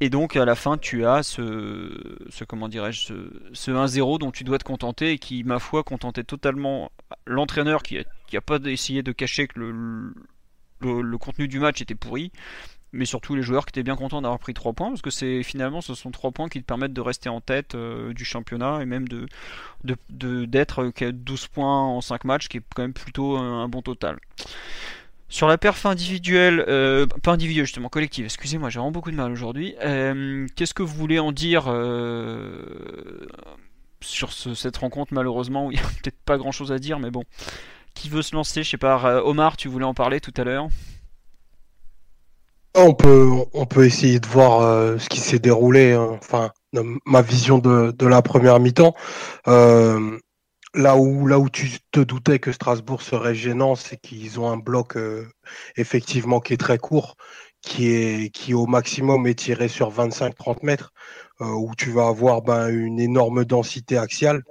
Et 0.00 0.10
donc 0.10 0.34
à 0.34 0.44
la 0.44 0.56
fin, 0.56 0.78
tu 0.78 1.06
as 1.06 1.22
ce, 1.22 2.44
comment 2.48 2.68
dirais-je, 2.68 3.14
ce, 3.52 3.70
1-0 3.70 4.18
dont 4.18 4.32
tu 4.32 4.42
dois 4.42 4.58
te 4.58 4.64
contenter 4.64 5.12
et 5.12 5.18
qui, 5.18 5.44
ma 5.44 5.60
foi, 5.60 5.84
contentait 5.84 6.24
totalement 6.24 6.90
l'entraîneur 7.24 7.84
qui 7.84 7.98
n'a 8.32 8.40
pas 8.40 8.58
essayé 8.64 9.04
de 9.04 9.12
cacher 9.12 9.46
que 9.46 9.60
le, 9.60 10.12
le, 11.02 11.18
contenu 11.18 11.46
du 11.46 11.60
match 11.60 11.80
était 11.80 11.94
pourri, 11.94 12.32
mais 12.92 13.04
surtout 13.04 13.34
les 13.34 13.42
joueurs 13.42 13.64
qui 13.66 13.70
étaient 13.70 13.82
bien 13.82 13.96
contents 13.96 14.22
d'avoir 14.22 14.38
pris 14.38 14.54
3 14.54 14.72
points 14.72 14.88
parce 14.88 15.02
que 15.02 15.10
c'est 15.10 15.42
finalement 15.42 15.80
ce 15.80 15.94
sont 15.94 16.10
3 16.10 16.30
points 16.32 16.48
qui 16.48 16.60
te 16.60 16.66
permettent 16.66 16.92
de 16.92 17.00
rester 17.00 17.28
en 17.28 17.40
tête 17.40 17.74
euh, 17.74 18.12
du 18.12 18.24
championnat 18.24 18.80
et 18.82 18.86
même 18.86 19.08
de 19.08 19.26
d'être 20.10 20.84
de, 20.84 21.10
12 21.10 21.46
points 21.48 21.80
en 21.80 22.00
5 22.00 22.24
matchs 22.24 22.48
qui 22.48 22.58
est 22.58 22.62
quand 22.74 22.82
même 22.82 22.92
plutôt 22.92 23.36
un 23.36 23.68
bon 23.68 23.82
total. 23.82 24.18
Sur 25.32 25.48
la 25.48 25.56
perf 25.56 25.86
individuelle, 25.86 26.62
euh, 26.68 27.06
pas 27.22 27.32
individuelle 27.32 27.64
justement, 27.64 27.88
collective, 27.88 28.26
excusez-moi, 28.26 28.68
j'ai 28.68 28.78
vraiment 28.78 28.92
beaucoup 28.92 29.10
de 29.10 29.16
mal 29.16 29.32
aujourd'hui. 29.32 29.74
Euh, 29.82 30.46
qu'est-ce 30.56 30.74
que 30.74 30.82
vous 30.82 30.94
voulez 30.94 31.18
en 31.18 31.32
dire 31.32 31.64
euh, 31.68 33.26
sur 34.02 34.30
cette 34.30 34.76
rencontre 34.76 35.14
malheureusement? 35.14 35.70
Il 35.70 35.78
n'y 35.78 35.82
a 35.82 35.88
peut-être 36.02 36.20
pas 36.26 36.36
grand-chose 36.36 36.70
à 36.70 36.78
dire, 36.78 36.98
mais 36.98 37.10
bon. 37.10 37.24
Qui 37.94 38.10
veut 38.10 38.20
se 38.20 38.36
lancer? 38.36 38.62
Je 38.62 38.68
sais 38.68 38.76
pas, 38.76 39.24
Omar, 39.24 39.56
tu 39.56 39.68
voulais 39.68 39.86
en 39.86 39.94
parler 39.94 40.20
tout 40.20 40.34
à 40.36 40.44
l'heure? 40.44 40.68
On 42.74 42.94
peut, 42.94 43.30
on 43.52 43.66
peut 43.66 43.84
essayer 43.84 44.20
de 44.20 44.26
voir 44.26 44.98
ce 44.98 45.08
qui 45.08 45.20
s'est 45.20 45.38
déroulé, 45.38 45.92
hein. 45.92 46.18
enfin, 46.18 46.50
ma 47.04 47.22
vision 47.22 47.58
de, 47.58 47.90
de 47.90 48.06
la 48.06 48.22
première 48.22 48.60
mi-temps 48.60 48.94
là 50.74 50.96
où, 50.96 51.26
là 51.26 51.38
où 51.38 51.48
tu 51.50 51.78
te 51.90 52.00
doutais 52.00 52.38
que 52.38 52.52
Strasbourg 52.52 53.02
serait 53.02 53.34
gênant, 53.34 53.74
c'est 53.74 53.96
qu'ils 53.98 54.40
ont 54.40 54.50
un 54.50 54.56
bloc 54.56 54.96
euh, 54.96 55.28
effectivement 55.76 56.40
qui 56.40 56.54
est 56.54 56.58
très 56.58 56.78
court, 56.78 57.16
qui 57.60 57.88
est 57.88 58.30
qui 58.30 58.54
au 58.54 58.66
maximum 58.66 59.26
est 59.26 59.38
tiré 59.38 59.68
sur 59.68 59.92
25-30 59.92 60.64
mètres, 60.64 60.92
euh, 61.40 61.46
où 61.46 61.74
tu 61.76 61.90
vas 61.90 62.08
avoir 62.08 62.42
ben, 62.42 62.68
une 62.68 63.00
énorme 63.00 63.44
densité 63.44 63.98
axiale. 63.98 64.42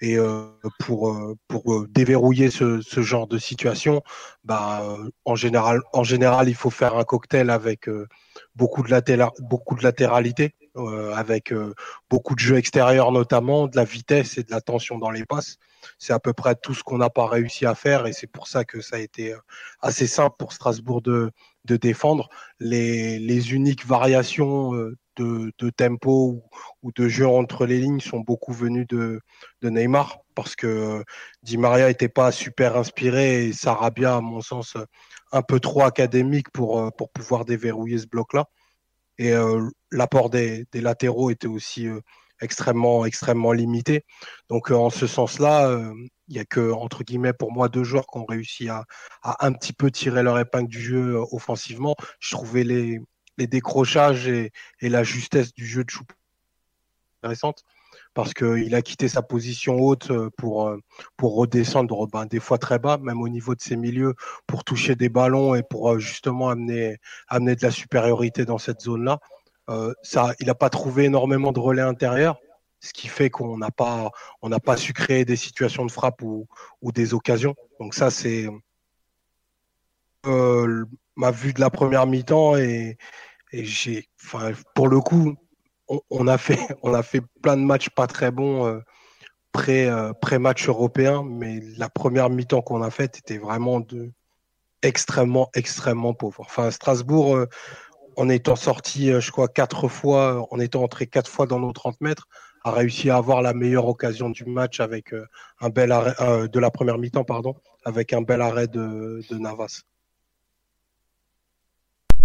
Et 0.00 0.18
euh, 0.18 0.44
pour, 0.80 1.18
pour 1.48 1.86
déverrouiller 1.88 2.50
ce, 2.50 2.80
ce, 2.82 3.00
genre 3.00 3.26
de 3.26 3.38
situation, 3.38 4.02
bah, 4.44 4.82
en, 5.24 5.34
général, 5.34 5.80
en 5.92 6.04
général, 6.04 6.48
il 6.48 6.54
faut 6.54 6.70
faire 6.70 6.96
un 6.96 7.04
cocktail 7.04 7.50
avec 7.50 7.88
beaucoup, 8.54 8.82
de 8.82 9.42
beaucoup 9.42 9.74
de 9.74 9.82
latéralité. 9.82 10.54
Euh, 10.76 11.14
avec 11.14 11.52
euh, 11.52 11.72
beaucoup 12.10 12.34
de 12.34 12.40
jeux 12.40 12.58
extérieurs 12.58 13.10
notamment, 13.10 13.66
de 13.66 13.76
la 13.76 13.84
vitesse 13.84 14.36
et 14.36 14.42
de 14.42 14.50
la 14.50 14.60
tension 14.60 14.98
dans 14.98 15.08
les 15.08 15.24
passes. 15.24 15.56
C'est 15.98 16.12
à 16.12 16.18
peu 16.18 16.34
près 16.34 16.54
tout 16.54 16.74
ce 16.74 16.82
qu'on 16.82 16.98
n'a 16.98 17.08
pas 17.08 17.26
réussi 17.26 17.64
à 17.64 17.74
faire 17.74 18.06
et 18.06 18.12
c'est 18.12 18.26
pour 18.26 18.46
ça 18.46 18.64
que 18.64 18.82
ça 18.82 18.96
a 18.96 18.98
été 18.98 19.32
euh, 19.32 19.38
assez 19.80 20.06
simple 20.06 20.36
pour 20.38 20.52
Strasbourg 20.52 21.00
de, 21.00 21.30
de 21.66 21.76
défendre. 21.76 22.28
Les, 22.60 23.18
les 23.18 23.52
uniques 23.52 23.86
variations 23.86 24.72
de, 25.16 25.52
de 25.58 25.70
tempo 25.70 26.42
ou, 26.82 26.92
de 26.92 27.08
jeu 27.08 27.26
entre 27.26 27.66
les 27.66 27.80
lignes 27.80 28.00
sont 28.00 28.20
beaucoup 28.20 28.52
venues 28.52 28.86
de, 28.86 29.20
de 29.62 29.70
Neymar 29.70 30.18
parce 30.34 30.54
que 30.56 31.02
Di 31.42 31.58
Maria 31.58 31.88
n'était 31.88 32.08
pas 32.08 32.32
super 32.32 32.76
inspiré 32.76 33.46
et 33.46 33.52
Sarabia, 33.52 34.16
à 34.16 34.20
mon 34.20 34.40
sens, 34.40 34.76
un 35.32 35.42
peu 35.42 35.60
trop 35.60 35.82
académique 35.82 36.50
pour, 36.50 36.92
pour 36.96 37.10
pouvoir 37.10 37.44
déverrouiller 37.44 37.98
ce 37.98 38.06
bloc-là. 38.06 38.46
Et 39.18 39.32
euh, 39.32 39.68
l'apport 39.90 40.30
des, 40.30 40.66
latéraux 40.74 41.30
était 41.30 41.46
aussi 41.46 41.88
euh, 41.88 42.00
extrêmement, 42.40 43.04
extrêmement 43.04 43.52
limité. 43.52 44.04
Donc, 44.48 44.70
euh, 44.70 44.74
en 44.74 44.90
ce 44.90 45.06
sens-là, 45.06 45.92
il 46.28 46.34
n'y 46.34 46.40
a 46.40 46.44
que, 46.44 46.72
entre 46.72 47.04
guillemets, 47.04 47.32
pour 47.32 47.52
moi, 47.52 47.68
deux 47.68 47.84
joueurs 47.84 48.06
qui 48.06 48.18
ont 48.18 48.26
réussi 48.26 48.68
à, 48.68 48.84
un 49.22 49.52
petit 49.52 49.72
peu 49.72 49.90
tirer 49.90 50.22
leur 50.22 50.38
épingle 50.38 50.68
du 50.68 50.80
jeu 50.80 51.16
offensivement. 51.32 51.96
Je 52.20 52.34
trouvais 52.34 52.64
les, 52.64 53.00
les 53.38 53.46
décrochages 53.46 54.28
et, 54.28 54.52
la 54.80 55.04
justesse 55.04 55.52
du 55.52 55.66
jeu 55.66 55.84
de 55.84 55.90
Choupo 55.90 56.14
intéressante 57.22 57.62
parce 58.14 58.32
qu'il 58.34 58.74
a 58.74 58.82
quitté 58.82 59.08
sa 59.08 59.22
position 59.22 59.78
haute 59.78 60.10
euh, 60.10 60.30
pour, 60.38 60.68
euh, 60.68 60.78
pour 61.16 61.36
redescendre 61.36 62.06
ben, 62.08 62.24
des 62.26 62.40
fois 62.40 62.58
très 62.58 62.78
bas, 62.78 62.98
même 62.98 63.20
au 63.20 63.28
niveau 63.28 63.54
de 63.54 63.60
ses 63.60 63.76
milieux, 63.76 64.14
pour 64.46 64.64
toucher 64.64 64.94
des 64.94 65.08
ballons 65.08 65.54
et 65.54 65.62
pour 65.62 65.92
euh, 65.92 65.98
justement 65.98 66.48
amener, 66.48 66.96
amener 67.28 67.56
de 67.56 67.62
la 67.62 67.70
supériorité 67.70 68.44
dans 68.44 68.58
cette 68.58 68.80
zone-là. 68.80 69.18
Ça, 70.02 70.32
il 70.40 70.46
n'a 70.46 70.54
pas 70.54 70.70
trouvé 70.70 71.04
énormément 71.04 71.52
de 71.52 71.60
relais 71.60 71.82
intérieurs, 71.82 72.38
ce 72.80 72.92
qui 72.92 73.08
fait 73.08 73.30
qu'on 73.30 73.58
n'a 73.58 73.70
pas, 73.70 74.10
on 74.42 74.48
n'a 74.48 74.60
pas 74.60 74.76
su 74.76 74.92
créer 74.92 75.24
des 75.24 75.36
situations 75.36 75.84
de 75.84 75.90
frappe 75.90 76.22
ou, 76.22 76.46
des 76.82 77.14
occasions. 77.14 77.54
Donc 77.80 77.94
ça, 77.94 78.10
c'est 78.10 78.46
ma 81.16 81.30
vue 81.30 81.52
de 81.52 81.60
la 81.60 81.70
première 81.70 82.06
mi-temps 82.06 82.56
et, 82.56 82.98
et 83.52 83.64
j'ai, 83.64 84.08
pour 84.74 84.88
le 84.88 85.00
coup, 85.00 85.36
on, 86.10 86.26
a 86.26 86.38
fait, 86.38 86.58
on 86.82 86.94
a 86.94 87.02
fait 87.02 87.22
plein 87.42 87.56
de 87.56 87.62
matchs 87.62 87.90
pas 87.90 88.06
très 88.06 88.30
bons 88.30 88.66
euh, 88.66 88.80
pré, 89.52 89.88
euh, 89.88 90.12
pré-match 90.12 90.68
européen, 90.68 91.24
mais 91.24 91.60
la 91.76 91.88
première 91.88 92.30
mi-temps 92.30 92.62
qu'on 92.62 92.82
a 92.82 92.90
faite 92.90 93.18
était 93.18 93.38
vraiment 93.38 93.80
de, 93.80 94.12
extrêmement, 94.82 95.48
extrêmement 95.54 96.14
pauvre. 96.14 96.40
Enfin, 96.40 96.70
Strasbourg, 96.70 97.36
euh, 97.36 97.46
en 98.16 98.28
étant 98.28 98.56
sorti, 98.56 99.12
je 99.20 99.30
crois, 99.30 99.48
quatre 99.48 99.88
fois, 99.88 100.46
en 100.50 100.58
étant 100.58 100.82
entré 100.82 101.06
quatre 101.06 101.30
fois 101.30 101.46
dans 101.46 101.60
nos 101.60 101.72
30 101.72 102.00
mètres, 102.00 102.28
a 102.64 102.72
réussi 102.72 103.10
à 103.10 103.16
avoir 103.16 103.42
la 103.42 103.54
meilleure 103.54 103.86
occasion 103.86 104.30
du 104.30 104.44
match 104.44 104.80
avec 104.80 105.14
un 105.60 105.68
bel 105.68 105.92
arrêt, 105.92 106.48
de 106.48 106.58
la 106.58 106.70
première 106.70 106.98
mi-temps, 106.98 107.24
pardon, 107.24 107.54
avec 107.84 108.12
un 108.12 108.22
bel 108.22 108.40
arrêt 108.40 108.66
de 108.66 109.22
Navas. 109.30 109.82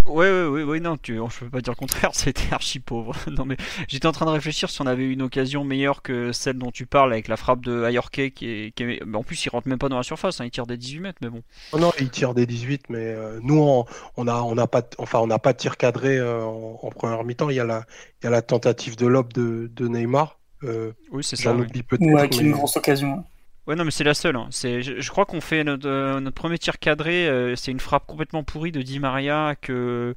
Ouais, 0.07 0.31
ouais, 0.31 0.47
ouais, 0.47 0.63
ouais, 0.63 0.79
non, 0.79 0.97
tu, 0.97 1.15
je 1.15 1.39
peux 1.39 1.49
pas 1.49 1.61
dire 1.61 1.73
le 1.73 1.77
contraire, 1.79 2.11
c'était 2.13 2.51
archi 2.51 2.79
pauvre. 2.79 3.15
non, 3.27 3.45
mais 3.45 3.57
j'étais 3.87 4.07
en 4.07 4.11
train 4.11 4.25
de 4.25 4.31
réfléchir 4.31 4.69
si 4.69 4.81
on 4.81 4.87
avait 4.87 5.03
eu 5.03 5.11
une 5.11 5.21
occasion 5.21 5.63
meilleure 5.63 6.01
que 6.01 6.31
celle 6.31 6.57
dont 6.57 6.71
tu 6.71 6.85
parles 6.85 7.13
avec 7.13 7.27
la 7.27 7.37
frappe 7.37 7.61
de 7.61 7.83
Ayorke 7.83 8.31
qui 8.33 8.45
est, 8.47 8.71
qui 8.75 8.99
en 9.13 9.23
plus, 9.23 9.45
il 9.45 9.49
rentre 9.49 9.67
même 9.67 9.77
pas 9.77 9.89
dans 9.89 9.97
la 9.97 10.03
surface, 10.03 10.41
hein, 10.41 10.45
il 10.45 10.51
tire 10.51 10.65
des 10.65 10.77
18 10.77 10.99
mètres, 10.99 11.19
mais 11.21 11.29
bon. 11.29 11.43
Oh 11.71 11.79
non, 11.79 11.91
il 11.99 12.09
tire 12.09 12.33
des 12.33 12.45
18, 12.45 12.89
mais 12.89 12.99
euh, 12.99 13.39
nous, 13.43 13.59
on, 13.59 13.85
on, 14.17 14.27
a, 14.27 14.41
on 14.41 14.57
a 14.57 14.67
pas, 14.67 14.83
enfin, 14.97 15.19
on 15.19 15.27
n'a 15.27 15.39
pas 15.39 15.53
de 15.53 15.57
tir 15.57 15.77
cadré 15.77 16.17
euh, 16.17 16.43
en, 16.43 16.89
première 16.89 17.23
mi-temps. 17.23 17.49
Il 17.49 17.55
y 17.55 17.59
a 17.59 17.65
la, 17.65 17.85
il 18.21 18.25
y 18.25 18.27
a 18.27 18.31
la 18.31 18.41
tentative 18.41 18.97
de 18.97 19.07
lob 19.07 19.31
de, 19.33 19.69
de 19.73 19.87
Neymar. 19.87 20.39
Euh, 20.63 20.91
oui, 21.11 21.23
c'est 21.23 21.35
ça. 21.35 21.51
J'en 21.51 21.59
oublie 21.59 21.83
peut-être. 21.83 22.05
Ouais, 22.11 22.29
qui 22.29 22.41
une 22.41 22.51
grosse 22.51 22.77
occasion. 22.77 23.23
Ouais, 23.67 23.75
non, 23.75 23.85
mais 23.85 23.91
c'est 23.91 24.03
la 24.03 24.13
seule. 24.13 24.35
Hein. 24.35 24.47
C'est, 24.49 24.81
je, 24.81 25.09
crois 25.11 25.25
qu'on 25.25 25.41
fait 25.41 25.63
notre, 25.63 25.87
euh, 25.87 26.19
notre, 26.19 26.35
premier 26.35 26.57
tir 26.57 26.79
cadré. 26.79 27.27
Euh, 27.27 27.55
c'est 27.55 27.71
une 27.71 27.79
frappe 27.79 28.07
complètement 28.07 28.43
pourrie 28.43 28.71
de 28.71 28.81
Di 28.81 28.99
Maria 28.99 29.55
que, 29.61 30.15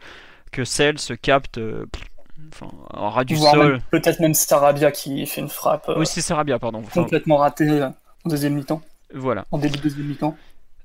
que 0.50 0.64
Cell 0.64 0.98
se 0.98 1.12
capte 1.12 1.58
euh, 1.58 1.84
enfin, 2.52 2.70
en 2.90 3.10
ras 3.10 3.24
du 3.24 3.36
sol. 3.36 3.80
Peut-être 3.90 4.20
même 4.20 4.34
Sarabia 4.34 4.90
qui 4.90 5.26
fait 5.26 5.42
une 5.42 5.50
frappe. 5.50 5.90
oui, 5.96 6.06
c'est 6.06 6.22
Sarabia, 6.22 6.58
pardon. 6.58 6.82
complètement 6.92 7.36
ratée 7.36 7.82
en 7.82 8.28
deuxième 8.28 8.54
mi-temps. 8.54 8.80
Voilà. 9.12 9.44
En 9.50 9.58
début 9.58 9.76
de 9.76 9.82
deuxième 9.82 10.06
mi-temps. 10.06 10.36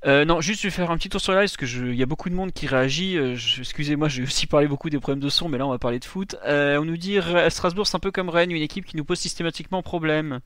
Euh, 0.05 0.23
non, 0.23 0.39
juste 0.39 0.61
je 0.61 0.67
vais 0.67 0.71
faire 0.71 0.91
un 0.91 0.97
petit 0.97 1.09
tour 1.09 1.19
sur 1.19 1.33
la 1.33 1.41
live 1.41 1.49
parce 1.49 1.57
qu'il 1.57 1.93
y 1.93 2.03
a 2.03 2.05
beaucoup 2.05 2.29
de 2.29 2.35
monde 2.35 2.53
qui 2.53 2.67
réagit. 2.67 3.17
Euh, 3.17 3.35
excusez-moi, 3.57 4.07
j'ai 4.07 4.23
aussi 4.23 4.47
parlé 4.47 4.67
beaucoup 4.67 4.89
des 4.89 4.99
problèmes 4.99 5.19
de 5.19 5.29
son, 5.29 5.49
mais 5.49 5.57
là 5.57 5.67
on 5.67 5.71
va 5.71 5.77
parler 5.77 5.99
de 5.99 6.05
foot. 6.05 6.37
Euh, 6.45 6.79
on 6.79 6.85
nous 6.85 6.95
dit 6.95 7.17
Strasbourg 7.49 7.85
c'est 7.85 7.97
un 7.97 7.99
peu 7.99 8.11
comme 8.11 8.29
Rennes, 8.29 8.51
une 8.51 8.61
équipe 8.61 8.85
qui 8.85 8.95
nous 8.95 9.03
pose 9.03 9.19
systématiquement 9.19 9.81
problème. 9.81 10.39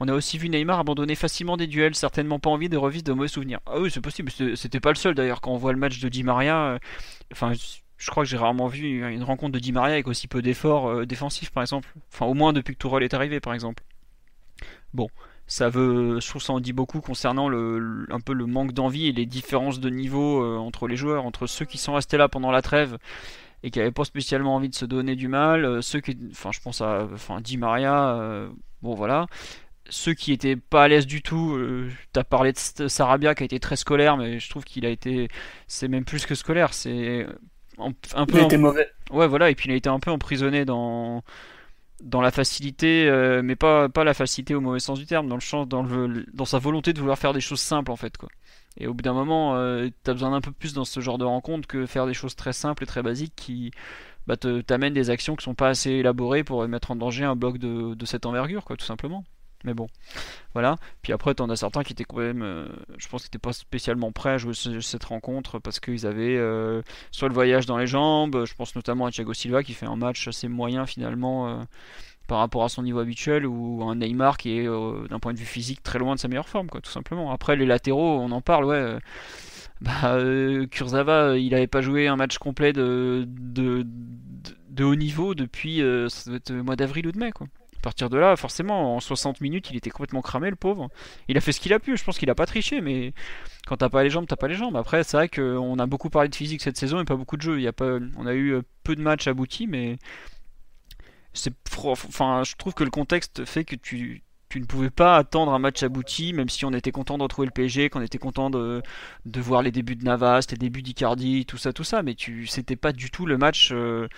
On 0.00 0.08
a 0.08 0.12
aussi 0.12 0.38
vu 0.38 0.48
Neymar 0.48 0.80
abandonner 0.80 1.14
facilement 1.14 1.56
des 1.56 1.68
duels, 1.68 1.94
certainement 1.94 2.40
pas 2.40 2.50
envie 2.50 2.68
de 2.68 2.76
revivre 2.76 3.04
de 3.04 3.12
mauvais 3.12 3.28
souvenirs. 3.28 3.60
Ah 3.66 3.78
oui, 3.78 3.90
c'est 3.92 4.00
possible, 4.00 4.32
c'était 4.56 4.80
pas 4.80 4.90
le 4.90 4.96
seul 4.96 5.14
d'ailleurs. 5.14 5.40
Quand 5.40 5.52
on 5.52 5.56
voit 5.56 5.72
le 5.72 5.78
match 5.78 6.00
de 6.00 6.08
Di 6.08 6.24
Maria, 6.24 6.78
enfin, 7.32 7.52
je 7.96 8.10
crois 8.10 8.24
que 8.24 8.28
j'ai 8.28 8.38
rarement 8.38 8.66
vu 8.66 9.08
une 9.08 9.22
rencontre 9.22 9.52
de 9.52 9.60
Di 9.60 9.70
Maria 9.70 9.94
avec 9.94 10.08
aussi 10.08 10.26
peu 10.26 10.42
d'efforts 10.42 11.06
défensifs 11.06 11.50
par 11.50 11.62
exemple. 11.62 11.88
Enfin, 12.12 12.26
au 12.26 12.34
moins 12.34 12.52
depuis 12.52 12.74
que 12.74 12.78
Tourelle 12.78 13.04
est 13.04 13.14
arrivé 13.14 13.38
par 13.38 13.54
exemple. 13.54 13.84
Bon 14.92 15.08
ça 15.50 15.68
veut, 15.68 16.20
je 16.20 16.28
trouve 16.28 16.40
ça 16.40 16.52
en 16.52 16.60
dit 16.60 16.72
beaucoup 16.72 17.00
concernant 17.00 17.48
le, 17.48 18.06
un 18.08 18.20
peu 18.20 18.32
le 18.32 18.46
manque 18.46 18.72
d'envie 18.72 19.08
et 19.08 19.12
les 19.12 19.26
différences 19.26 19.80
de 19.80 19.90
niveau 19.90 20.44
euh, 20.44 20.56
entre 20.56 20.86
les 20.86 20.94
joueurs, 20.94 21.26
entre 21.26 21.48
ceux 21.48 21.64
qui 21.64 21.76
sont 21.76 21.92
restés 21.92 22.16
là 22.16 22.28
pendant 22.28 22.52
la 22.52 22.62
trêve 22.62 22.98
et 23.64 23.72
qui 23.72 23.80
n'avaient 23.80 23.90
pas 23.90 24.04
spécialement 24.04 24.54
envie 24.54 24.68
de 24.68 24.76
se 24.76 24.84
donner 24.84 25.16
du 25.16 25.26
mal, 25.26 25.64
euh, 25.64 25.82
ceux 25.82 25.98
qui, 25.98 26.16
enfin 26.30 26.52
je 26.52 26.60
pense 26.60 26.80
à, 26.80 27.08
enfin 27.12 27.40
Di 27.40 27.56
Maria, 27.56 28.14
euh, 28.14 28.48
bon 28.82 28.94
voilà, 28.94 29.26
ceux 29.88 30.14
qui 30.14 30.30
étaient 30.30 30.54
pas 30.54 30.84
à 30.84 30.88
l'aise 30.88 31.08
du 31.08 31.20
tout, 31.20 31.58
tu 32.12 32.20
as 32.20 32.22
parlé 32.22 32.52
de 32.52 32.86
Sarabia 32.86 33.34
qui 33.34 33.42
a 33.42 33.46
été 33.46 33.58
très 33.58 33.74
scolaire, 33.74 34.16
mais 34.16 34.38
je 34.38 34.48
trouve 34.50 34.62
qu'il 34.62 34.86
a 34.86 34.88
été, 34.88 35.26
c'est 35.66 35.88
même 35.88 36.04
plus 36.04 36.26
que 36.26 36.36
scolaire, 36.36 36.72
c'est 36.74 37.26
un, 37.76 37.92
peu. 38.26 38.36
Il 38.36 38.38
a 38.38 38.44
été 38.44 38.56
mauvais. 38.56 38.88
Ouais 39.10 39.26
voilà, 39.26 39.50
et 39.50 39.56
puis 39.56 39.68
il 39.68 39.72
a 39.72 39.76
été 39.76 39.88
un 39.88 39.98
peu 39.98 40.12
emprisonné 40.12 40.64
dans 40.64 41.24
dans 42.00 42.20
la 42.20 42.30
facilité, 42.30 43.08
euh, 43.08 43.42
mais 43.42 43.56
pas, 43.56 43.88
la 43.96 44.14
facilité 44.14 44.54
au 44.54 44.60
mauvais 44.60 44.80
sens 44.80 44.98
du 44.98 45.06
terme, 45.06 45.28
dans 45.28 45.36
le 45.36 45.40
champ, 45.40 45.66
dans, 45.66 45.82
le, 45.82 46.26
dans 46.32 46.44
sa 46.44 46.58
volonté 46.58 46.92
de 46.92 47.00
vouloir 47.00 47.18
faire 47.18 47.32
des 47.32 47.40
choses 47.40 47.60
simples 47.60 47.90
en 47.90 47.96
fait 47.96 48.16
quoi. 48.16 48.28
Et 48.78 48.86
au 48.86 48.94
bout 48.94 49.02
d'un 49.02 49.12
moment, 49.12 49.56
euh, 49.56 49.88
tu 50.04 50.10
as 50.10 50.14
besoin 50.14 50.30
d'un 50.30 50.40
peu 50.40 50.52
plus 50.52 50.72
dans 50.74 50.84
ce 50.84 51.00
genre 51.00 51.18
de 51.18 51.24
rencontre 51.24 51.66
que 51.66 51.86
faire 51.86 52.06
des 52.06 52.14
choses 52.14 52.36
très 52.36 52.52
simples 52.52 52.84
et 52.84 52.86
très 52.86 53.02
basiques 53.02 53.34
qui 53.36 53.72
bah, 54.26 54.36
t'amènent 54.36 54.94
des 54.94 55.10
actions 55.10 55.36
qui 55.36 55.44
sont 55.44 55.54
pas 55.54 55.68
assez 55.68 55.90
élaborées 55.90 56.44
pour 56.44 56.66
mettre 56.68 56.90
en 56.92 56.96
danger 56.96 57.24
un 57.24 57.36
bloc 57.36 57.58
de, 57.58 57.94
de 57.94 58.06
cette 58.06 58.26
envergure 58.26 58.64
quoi, 58.64 58.76
tout 58.76 58.86
simplement. 58.86 59.24
Mais 59.64 59.74
bon, 59.74 59.88
voilà. 60.54 60.76
Puis 61.02 61.12
après, 61.12 61.34
t'en 61.34 61.50
as 61.50 61.56
certains 61.56 61.82
qui 61.82 61.92
étaient 61.92 62.04
quand 62.04 62.18
même, 62.18 62.42
euh, 62.42 62.66
je 62.98 63.08
pense 63.08 63.22
qu'ils 63.22 63.28
n'étaient 63.28 63.38
pas 63.38 63.52
spécialement 63.52 64.10
prêts 64.10 64.30
à 64.30 64.38
jouer 64.38 64.54
cette 64.54 65.04
rencontre 65.04 65.58
parce 65.58 65.80
qu'ils 65.80 66.06
avaient 66.06 66.36
euh, 66.36 66.82
soit 67.10 67.28
le 67.28 67.34
voyage 67.34 67.66
dans 67.66 67.76
les 67.76 67.86
jambes, 67.86 68.44
je 68.46 68.54
pense 68.54 68.74
notamment 68.74 69.06
à 69.06 69.10
Thiago 69.10 69.34
Silva 69.34 69.62
qui 69.62 69.74
fait 69.74 69.86
un 69.86 69.96
match 69.96 70.26
assez 70.28 70.48
moyen 70.48 70.86
finalement 70.86 71.48
euh, 71.48 71.62
par 72.26 72.38
rapport 72.38 72.64
à 72.64 72.68
son 72.68 72.82
niveau 72.82 73.00
habituel, 73.00 73.44
ou 73.46 73.82
un 73.84 73.96
Neymar 73.96 74.38
qui 74.38 74.56
est 74.58 74.66
d'un 74.66 75.18
point 75.18 75.32
de 75.32 75.38
vue 75.38 75.44
physique 75.44 75.82
très 75.82 75.98
loin 75.98 76.14
de 76.14 76.20
sa 76.20 76.28
meilleure 76.28 76.48
forme, 76.48 76.68
quoi, 76.68 76.80
tout 76.80 76.90
simplement. 76.90 77.32
Après, 77.32 77.56
les 77.56 77.66
latéraux, 77.66 78.20
on 78.20 78.30
en 78.30 78.40
parle, 78.40 78.66
ouais. 78.66 78.98
bah, 79.80 80.16
Kurzawa, 80.70 81.36
il 81.38 81.50
n'avait 81.50 81.66
pas 81.66 81.80
joué 81.80 82.06
un 82.06 82.14
match 82.14 82.38
complet 82.38 82.72
de, 82.72 83.26
de, 83.26 84.84
haut 84.84 84.94
niveau 84.94 85.34
depuis 85.34 85.78
le 85.78 86.08
mois 86.62 86.76
d'avril 86.76 87.08
ou 87.08 87.12
de 87.12 87.18
mai, 87.18 87.32
quoi. 87.32 87.48
À 87.80 87.82
partir 87.82 88.10
de 88.10 88.18
là, 88.18 88.36
forcément, 88.36 88.96
en 88.96 89.00
60 89.00 89.40
minutes, 89.40 89.70
il 89.70 89.76
était 89.76 89.88
complètement 89.88 90.20
cramé, 90.20 90.50
le 90.50 90.56
pauvre. 90.56 90.90
Il 91.28 91.38
a 91.38 91.40
fait 91.40 91.52
ce 91.52 91.60
qu'il 91.60 91.72
a 91.72 91.78
pu, 91.78 91.96
je 91.96 92.04
pense 92.04 92.18
qu'il 92.18 92.28
a 92.28 92.34
pas 92.34 92.44
triché, 92.44 92.82
mais 92.82 93.14
quand 93.66 93.78
t'as 93.78 93.88
pas 93.88 94.02
les 94.02 94.10
jambes, 94.10 94.26
t'as 94.28 94.36
pas 94.36 94.48
les 94.48 94.54
jambes. 94.54 94.76
Après, 94.76 95.02
c'est 95.02 95.16
vrai 95.16 95.30
qu'on 95.30 95.78
a 95.78 95.86
beaucoup 95.86 96.10
parlé 96.10 96.28
de 96.28 96.34
physique 96.34 96.60
cette 96.60 96.76
saison 96.76 97.00
et 97.00 97.06
pas 97.06 97.16
beaucoup 97.16 97.38
de 97.38 97.42
jeux. 97.42 97.58
Il 97.58 97.62
y 97.62 97.68
a 97.68 97.72
pas, 97.72 97.98
on 98.18 98.26
a 98.26 98.34
eu 98.34 98.50
euh, 98.50 98.62
peu 98.84 98.94
de 98.96 99.00
matchs 99.00 99.28
aboutis, 99.28 99.66
mais 99.66 99.96
c'est, 101.32 101.54
enfin, 101.84 102.42
je 102.44 102.54
trouve 102.56 102.74
que 102.74 102.84
le 102.84 102.90
contexte 102.90 103.46
fait 103.46 103.64
que 103.64 103.76
tu, 103.76 104.22
ne 104.54 104.64
pouvais 104.66 104.90
pas 104.90 105.16
attendre 105.16 105.52
un 105.52 105.58
match 105.58 105.82
abouti, 105.82 106.34
même 106.34 106.50
si 106.50 106.66
on 106.66 106.72
était 106.72 106.92
content 106.92 107.16
de 107.16 107.22
retrouver 107.22 107.46
le 107.46 107.52
PSG, 107.52 107.88
qu'on 107.88 108.02
était 108.02 108.18
content 108.18 108.50
de, 108.50 108.82
de, 109.24 109.40
voir 109.40 109.62
les 109.62 109.70
débuts 109.70 109.96
de 109.96 110.04
Navas, 110.04 110.46
les 110.50 110.58
débuts 110.58 110.82
d'Icardi, 110.82 111.46
tout 111.46 111.56
ça, 111.56 111.72
tout 111.72 111.84
ça, 111.84 112.02
mais 112.02 112.14
tu, 112.14 112.46
c'était 112.46 112.76
pas 112.76 112.92
du 112.92 113.10
tout 113.10 113.24
le 113.24 113.38
match 113.38 113.70
euh, 113.72 114.08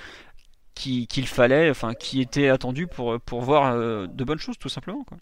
qu'il 0.74 1.26
fallait, 1.26 1.70
enfin 1.70 1.94
qui 1.94 2.20
était 2.20 2.48
attendu 2.48 2.86
pour, 2.86 3.20
pour 3.20 3.42
voir 3.42 3.72
euh, 3.72 4.06
de 4.06 4.24
bonnes 4.24 4.38
choses 4.38 4.58
tout 4.58 4.68
simplement. 4.68 5.04
Quoi. 5.04 5.18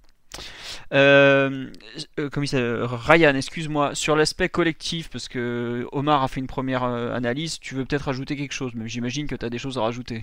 Euh, 0.92 1.70
euh 2.18 2.86
Ryan, 2.86 3.34
excuse-moi, 3.34 3.94
sur 3.94 4.16
l'aspect 4.16 4.48
collectif, 4.48 5.10
parce 5.10 5.28
que 5.28 5.86
Omar 5.92 6.22
a 6.22 6.28
fait 6.28 6.40
une 6.40 6.46
première 6.46 6.84
analyse, 6.84 7.58
tu 7.58 7.74
veux 7.74 7.84
peut-être 7.84 8.08
ajouter 8.08 8.36
quelque 8.36 8.52
chose, 8.52 8.72
mais 8.74 8.88
j'imagine 8.88 9.26
que 9.26 9.34
tu 9.34 9.44
as 9.44 9.50
des 9.50 9.58
choses 9.58 9.76
à 9.76 9.82
rajouter. 9.82 10.22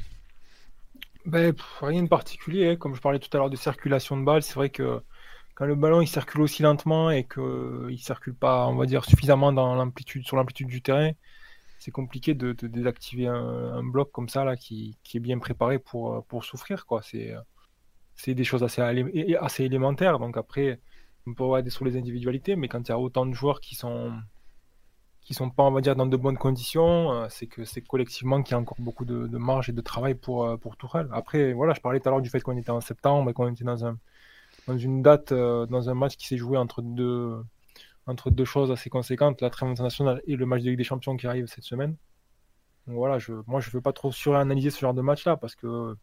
Ben, 1.25 1.53
rien 1.81 2.03
de 2.03 2.07
particulier, 2.07 2.69
hein. 2.69 2.75
comme 2.77 2.95
je 2.95 3.01
parlais 3.01 3.19
tout 3.19 3.29
à 3.33 3.37
l'heure 3.37 3.49
de 3.49 3.57
circulation 3.57 4.15
de 4.15 4.23
balles, 4.23 4.41
c'est 4.41 4.55
vrai 4.55 4.69
que 4.69 5.01
quand 5.55 5.65
le 5.65 5.75
ballon 5.75 6.01
il 6.01 6.07
circule 6.07 6.41
aussi 6.41 6.61
lentement 6.63 7.09
et 7.11 7.25
qu'il 7.25 7.43
ne 7.43 7.97
circule 7.97 8.35
pas, 8.35 8.67
on 8.67 8.75
va 8.75 8.85
dire, 8.85 9.03
suffisamment 9.03 9.51
dans 9.51 9.75
sur 10.23 10.37
l'amplitude 10.37 10.67
du 10.67 10.81
terrain, 10.81 11.11
c'est 11.87 11.91
compliqué 11.91 12.33
de, 12.33 12.51
désactiver 12.51 13.27
un, 13.27 13.81
bloc 13.81 14.11
comme 14.11 14.27
ça 14.27 14.43
là 14.43 14.57
qui, 14.57 14.97
est 15.13 15.19
bien 15.19 15.39
préparé 15.39 15.79
pour, 15.79 16.15
euh, 16.15 16.21
pour 16.27 16.43
souffrir 16.43 16.85
quoi. 16.85 17.01
C'est 17.01 17.31
euh, 17.31 17.39
c'est 18.15 18.33
des 18.33 18.43
choses 18.43 18.63
assez, 18.63 18.81
assez 19.39 19.63
élémentaires. 19.63 20.19
Donc 20.19 20.35
après, 20.35 20.81
on 21.27 21.33
peut 21.33 21.45
regarder 21.45 21.69
sur 21.69 21.85
les 21.85 21.95
individualités, 21.95 22.57
mais 22.57 22.67
quand 22.67 22.81
il 22.81 22.89
y 22.89 22.91
a 22.91 22.99
autant 22.99 23.25
de 23.25 23.33
joueurs 23.33 23.61
qui 23.61 23.75
sont 23.75 24.11
qui 25.21 25.33
sont 25.33 25.49
pas 25.49 25.63
on 25.63 25.71
va 25.71 25.79
dire 25.79 25.95
dans 25.95 26.07
de 26.07 26.17
bonnes 26.17 26.37
conditions, 26.37 27.13
euh, 27.13 27.27
c'est 27.29 27.47
que 27.47 27.63
c'est 27.63 27.81
collectivement 27.81 28.43
qu'il 28.43 28.51
y 28.51 28.55
a 28.55 28.59
encore 28.59 28.81
beaucoup 28.81 29.05
de, 29.05 29.37
marge 29.37 29.69
et 29.69 29.73
de 29.73 29.81
travail 29.81 30.15
pour 30.15 30.59
pour 30.59 30.75
Tourelle. 30.75 31.07
Après 31.13 31.53
voilà, 31.53 31.73
je 31.73 31.79
parlais 31.79 32.01
tout 32.01 32.09
à 32.09 32.11
l'heure 32.11 32.21
du 32.21 32.29
fait 32.29 32.41
qu'on 32.41 32.57
était 32.57 32.71
en 32.71 32.81
septembre 32.81 33.29
et 33.29 33.33
qu'on 33.33 33.47
était 33.49 33.63
dans 33.63 33.85
un 33.85 33.97
dans 34.67 34.77
une 34.77 35.01
date 35.01 35.33
dans 35.33 35.89
un 35.89 35.93
match 35.93 36.17
qui 36.17 36.27
s'est 36.27 36.37
joué 36.37 36.57
entre 36.57 36.81
deux 36.81 37.41
entre 38.07 38.31
deux 38.31 38.45
choses 38.45 38.71
assez 38.71 38.89
conséquentes, 38.89 39.41
la 39.41 39.49
trêve 39.49 39.69
internationale 39.69 40.21
et 40.25 40.35
le 40.35 40.45
match 40.45 40.63
de 40.63 40.69
Ligue 40.69 40.77
des 40.77 40.83
Champions 40.83 41.17
qui 41.17 41.27
arrive 41.27 41.47
cette 41.47 41.63
semaine. 41.63 41.95
Voilà, 42.87 43.17
moi 43.47 43.59
je 43.59 43.69
ne 43.69 43.73
veux 43.73 43.81
pas 43.81 43.93
trop 43.93 44.11
suranalyser 44.11 44.69
ce 44.69 44.79
genre 44.79 44.93
de 44.93 45.01
match-là 45.01 45.35
parce 45.37 45.55
que 45.55 45.95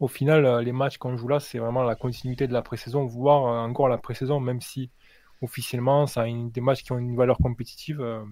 au 0.00 0.08
final, 0.08 0.44
euh, 0.44 0.62
les 0.62 0.72
matchs 0.72 0.98
qu'on 0.98 1.16
joue 1.16 1.28
là, 1.28 1.40
c'est 1.40 1.58
vraiment 1.58 1.82
la 1.82 1.96
continuité 1.96 2.46
de 2.46 2.52
la 2.52 2.62
pré-saison, 2.62 3.04
voire 3.06 3.46
euh, 3.46 3.68
encore 3.68 3.88
la 3.88 3.98
pré-saison, 3.98 4.40
même 4.40 4.60
si 4.60 4.90
officiellement, 5.42 6.06
ça 6.06 6.22
a 6.22 6.26
des 6.26 6.60
matchs 6.60 6.82
qui 6.84 6.92
ont 6.92 6.98
une 6.98 7.16
valeur 7.16 7.38
compétitive, 7.38 8.00
euh, 8.00 8.24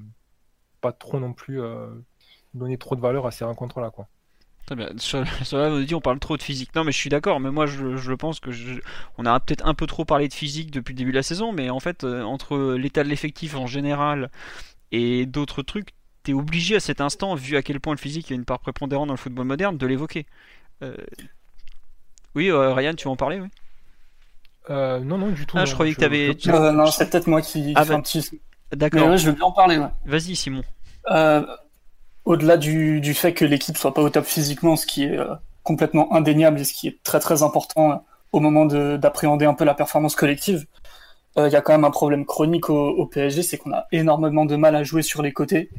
pas 0.80 0.92
trop 0.92 1.18
non 1.20 1.32
plus 1.32 1.60
donner 2.54 2.78
trop 2.78 2.96
de 2.96 3.00
valeur 3.00 3.26
à 3.26 3.30
ces 3.30 3.44
rencontres-là. 3.44 3.92
Très 4.66 4.74
bien. 4.74 4.88
Sur, 4.98 5.24
on 5.52 5.80
dit 5.80 5.94
on 5.94 6.00
parle 6.00 6.18
trop 6.18 6.36
de 6.36 6.42
physique. 6.42 6.74
Non, 6.74 6.84
mais 6.84 6.92
je 6.92 6.98
suis 6.98 7.10
d'accord. 7.10 7.40
Mais 7.40 7.50
moi, 7.50 7.66
je, 7.66 8.12
pense 8.14 8.40
que 8.40 8.50
on 9.16 9.24
a 9.24 9.38
peut-être 9.40 9.64
un 9.64 9.74
peu 9.74 9.86
trop 9.86 10.04
parlé 10.04 10.28
de 10.28 10.34
physique 10.34 10.70
depuis 10.70 10.92
le 10.92 10.98
début 10.98 11.12
de 11.12 11.16
la 11.16 11.22
saison. 11.22 11.52
Mais 11.52 11.70
en 11.70 11.80
fait, 11.80 12.04
euh, 12.04 12.22
entre 12.22 12.74
l'état 12.74 13.04
de 13.04 13.08
l'effectif 13.08 13.54
en 13.54 13.66
général 13.66 14.30
et 14.92 15.24
d'autres 15.26 15.62
trucs, 15.62 15.90
t'es 16.24 16.32
obligé 16.32 16.76
à 16.76 16.80
cet 16.80 17.00
instant, 17.00 17.34
vu 17.36 17.56
à 17.56 17.62
quel 17.62 17.80
point 17.80 17.94
le 17.94 17.98
physique 17.98 18.30
a 18.32 18.34
une 18.34 18.44
part 18.44 18.58
prépondérante 18.58 19.06
dans 19.06 19.14
le 19.14 19.18
football 19.18 19.46
moderne, 19.46 19.78
de 19.78 19.86
l'évoquer. 19.86 20.26
Euh, 20.82 20.96
oui, 22.34 22.50
euh, 22.50 22.74
Ryan, 22.74 22.94
tu 22.94 23.04
veux 23.04 23.12
en 23.12 23.16
parler, 23.16 23.40
oui? 23.40 23.48
non, 24.68 25.16
non, 25.16 25.30
du 25.30 25.46
tout. 25.46 25.56
Ah, 25.56 25.64
je 25.64 25.74
croyais 25.74 25.94
que 25.94 26.00
t'avais. 26.00 26.36
non, 26.72 26.86
c'est 26.86 27.08
peut-être 27.08 27.28
moi 27.28 27.40
qui. 27.40 27.72
Ah, 27.76 27.84
bah, 27.84 28.02
D'accord. 28.72 29.16
je 29.16 29.26
veux 29.26 29.32
bien 29.32 29.44
en 29.44 29.52
parler. 29.52 29.78
Vas-y, 30.04 30.34
Simon. 30.34 30.62
Euh, 31.08 31.46
au-delà 32.26 32.56
du, 32.56 33.00
du, 33.00 33.14
fait 33.14 33.32
que 33.32 33.44
l'équipe 33.44 33.76
soit 33.78 33.94
pas 33.94 34.02
au 34.02 34.10
top 34.10 34.26
physiquement, 34.26 34.76
ce 34.76 34.84
qui 34.84 35.04
est 35.04 35.16
euh, 35.16 35.34
complètement 35.62 36.12
indéniable 36.12 36.60
et 36.60 36.64
ce 36.64 36.74
qui 36.74 36.88
est 36.88 37.02
très 37.02 37.20
très 37.20 37.42
important 37.42 37.92
euh, 37.92 37.96
au 38.32 38.40
moment 38.40 38.66
d'appréhender 38.66 39.46
un 39.46 39.54
peu 39.54 39.64
la 39.64 39.74
performance 39.74 40.16
collective, 40.16 40.66
euh, 41.38 41.48
il 41.48 41.52
y 41.52 41.56
a 41.56 41.60
quand 41.60 41.72
même 41.72 41.84
un 41.84 41.90
problème 41.90 42.26
chronique 42.26 42.68
au, 42.68 43.06
PSG, 43.06 43.42
c'est 43.42 43.56
qu'on 43.56 43.72
a 43.72 43.86
énormément 43.92 44.44
de 44.44 44.56
mal 44.56 44.74
à 44.74 44.82
jouer 44.82 45.02
sur 45.02 45.22
les 45.22 45.32
côtés, 45.32 45.70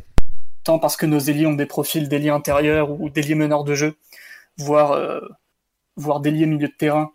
tant 0.64 0.80
parce 0.80 0.96
que 0.96 1.06
nos 1.06 1.20
ailiers 1.20 1.46
ont 1.46 1.54
des 1.54 1.66
profils 1.66 2.08
d'ailiers 2.08 2.30
intérieurs 2.30 2.90
ou 2.92 3.10
d'ailiers 3.10 3.36
meneurs 3.36 3.66
de 3.66 3.76
jeu, 3.76 3.98
voire, 4.58 5.00
voire 5.98 6.20
d'ailiers 6.22 6.46
milieu 6.46 6.68
de 6.68 6.74
terrain 6.74 7.12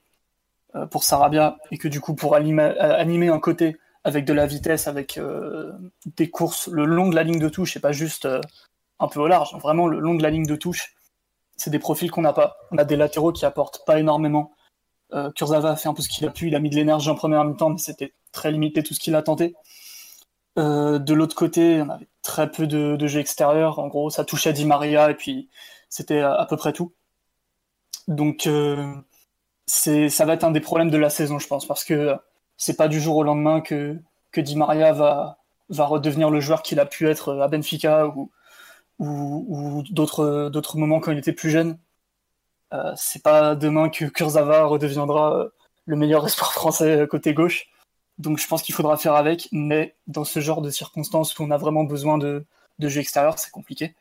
pour 0.90 1.02
Sarabia, 1.02 1.56
et 1.70 1.78
que 1.78 1.88
du 1.88 2.00
coup 2.00 2.14
pour 2.14 2.36
animer 2.36 3.28
un 3.28 3.40
côté 3.40 3.76
avec 4.04 4.24
de 4.24 4.32
la 4.32 4.46
vitesse, 4.46 4.86
avec 4.86 5.18
des 6.16 6.30
courses 6.30 6.68
le 6.68 6.84
long 6.84 7.08
de 7.08 7.14
la 7.14 7.22
ligne 7.22 7.40
de 7.40 7.48
touche 7.48 7.76
et 7.76 7.80
pas 7.80 7.92
juste 7.92 8.28
un 9.00 9.08
peu 9.08 9.20
au 9.20 9.26
large, 9.26 9.54
vraiment 9.60 9.86
le 9.86 9.98
long 9.98 10.14
de 10.14 10.22
la 10.22 10.30
ligne 10.30 10.46
de 10.46 10.56
touche. 10.56 10.94
C'est 11.56 11.70
des 11.70 11.78
profils 11.78 12.10
qu'on 12.10 12.22
n'a 12.22 12.32
pas. 12.32 12.56
On 12.70 12.78
a 12.78 12.84
des 12.84 12.96
latéraux 12.96 13.32
qui 13.32 13.44
apportent 13.44 13.84
pas 13.86 13.98
énormément. 13.98 14.52
Euh, 15.14 15.30
Kurzawa 15.32 15.70
a 15.70 15.76
fait 15.76 15.88
un 15.88 15.94
peu 15.94 16.02
ce 16.02 16.08
qu'il 16.08 16.26
a 16.26 16.30
pu, 16.30 16.48
il 16.48 16.54
a 16.54 16.60
mis 16.60 16.70
de 16.70 16.76
l'énergie 16.76 17.10
en 17.10 17.14
première 17.14 17.44
mi-temps, 17.44 17.70
mais 17.70 17.78
c'était 17.78 18.14
très 18.32 18.50
limité 18.50 18.82
tout 18.82 18.94
ce 18.94 19.00
qu'il 19.00 19.14
a 19.14 19.22
tenté. 19.22 19.54
Euh, 20.58 20.98
de 20.98 21.14
l'autre 21.14 21.34
côté, 21.34 21.82
on 21.82 21.88
avait 21.90 22.08
très 22.22 22.50
peu 22.50 22.66
de, 22.66 23.06
jeux 23.06 23.20
extérieurs. 23.20 23.78
En 23.78 23.88
gros, 23.88 24.10
ça 24.10 24.24
touchait 24.24 24.52
Di 24.52 24.64
Maria 24.64 25.10
et 25.10 25.14
puis 25.14 25.50
c'était 25.88 26.20
à, 26.20 26.46
peu 26.48 26.56
près 26.56 26.72
tout. 26.72 26.92
Donc, 28.08 28.46
euh, 28.46 28.94
ça 29.66 30.24
va 30.24 30.34
être 30.34 30.44
un 30.44 30.50
des 30.50 30.60
problèmes 30.60 30.90
de 30.90 30.98
la 30.98 31.10
saison, 31.10 31.38
je 31.38 31.46
pense, 31.46 31.66
parce 31.66 31.84
que 31.84 32.16
c'est 32.56 32.76
pas 32.76 32.88
du 32.88 33.00
jour 33.00 33.16
au 33.16 33.22
lendemain 33.22 33.60
que, 33.60 33.98
que 34.30 34.40
Di 34.40 34.56
Maria 34.56 34.92
va, 34.92 35.38
va 35.68 35.86
redevenir 35.86 36.30
le 36.30 36.40
joueur 36.40 36.62
qu'il 36.62 36.80
a 36.80 36.86
pu 36.86 37.08
être 37.08 37.38
à 37.38 37.48
Benfica 37.48 38.06
ou, 38.08 38.30
ou, 39.02 39.82
d'autres 39.90 40.48
d'autres 40.50 40.78
moments 40.78 41.00
quand 41.00 41.12
il 41.12 41.18
était 41.18 41.32
plus 41.32 41.50
jeune. 41.50 41.78
Euh, 42.72 42.92
c'est 42.96 43.22
pas 43.22 43.54
demain 43.54 43.90
que 43.90 44.06
Kurzawa 44.06 44.64
redeviendra 44.64 45.36
euh, 45.36 45.48
le 45.86 45.96
meilleur 45.96 46.24
espoir 46.26 46.52
français 46.54 47.02
euh, 47.02 47.06
côté 47.06 47.34
gauche. 47.34 47.66
Donc 48.18 48.38
je 48.38 48.46
pense 48.46 48.62
qu'il 48.62 48.74
faudra 48.74 48.96
faire 48.96 49.14
avec, 49.14 49.48
mais 49.52 49.96
dans 50.06 50.24
ce 50.24 50.40
genre 50.40 50.62
de 50.62 50.70
circonstances 50.70 51.38
où 51.38 51.42
on 51.44 51.50
a 51.50 51.56
vraiment 51.58 51.84
besoin 51.84 52.18
de, 52.18 52.46
de 52.78 52.88
jeu 52.88 53.00
extérieur, 53.00 53.38
c'est 53.38 53.50
compliqué. 53.50 53.94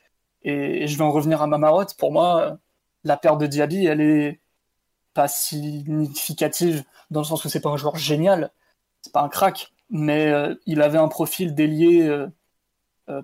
Et, 0.44 0.88
je 0.88 0.98
vais 0.98 1.04
en 1.04 1.12
revenir 1.12 1.42
à 1.42 1.48
Mamarot. 1.48 1.86
Pour 1.98 2.12
moi, 2.12 2.58
la 3.04 3.18
perte 3.18 3.40
de 3.40 3.48
Diaby, 3.48 3.86
elle 3.86 4.02
est 4.02 4.40
pas 5.14 5.28
significative 5.28 6.84
dans 7.12 7.22
le 7.22 7.26
sens 7.26 7.44
où 7.46 7.50
c'est 7.50 7.62
pas 7.62 7.70
un 7.70 7.78
joueur 7.78 7.98
génial, 7.98 8.52
c'est 9.02 9.14
pas 9.14 9.22
un 9.22 9.30
crack, 9.30 9.74
mais 9.90 10.34
il 10.66 10.82
avait 10.82 10.98
un 10.98 11.10
profil 11.10 11.56
délié 11.56 12.10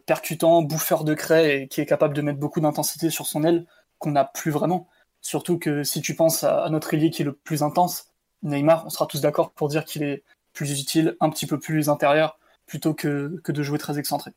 percutant, 0.05 0.61
bouffeur 0.61 1.03
de 1.03 1.13
craie 1.13 1.61
et 1.61 1.67
qui 1.67 1.81
est 1.81 1.85
capable 1.85 2.13
de 2.13 2.21
mettre 2.21 2.39
beaucoup 2.39 2.59
d'intensité 2.59 3.09
sur 3.09 3.25
son 3.25 3.43
aile 3.43 3.65
qu'on 3.99 4.11
n'a 4.11 4.25
plus 4.25 4.51
vraiment. 4.51 4.87
Surtout 5.21 5.57
que 5.57 5.83
si 5.83 6.01
tu 6.01 6.15
penses 6.15 6.43
à, 6.43 6.69
notre 6.69 6.93
ailier 6.93 7.09
qui 7.09 7.21
est 7.21 7.25
le 7.25 7.33
plus 7.33 7.63
intense, 7.63 8.13
Neymar, 8.43 8.85
on 8.85 8.89
sera 8.89 9.07
tous 9.07 9.21
d'accord 9.21 9.51
pour 9.51 9.67
dire 9.67 9.83
qu'il 9.85 10.03
est 10.03 10.23
plus 10.53 10.79
utile, 10.79 11.15
un 11.19 11.29
petit 11.29 11.45
peu 11.45 11.59
plus 11.59 11.89
intérieur, 11.89 12.39
plutôt 12.65 12.93
que, 12.93 13.39
que 13.43 13.51
de 13.51 13.63
jouer 13.63 13.77
très 13.77 13.99
excentré. 13.99 14.31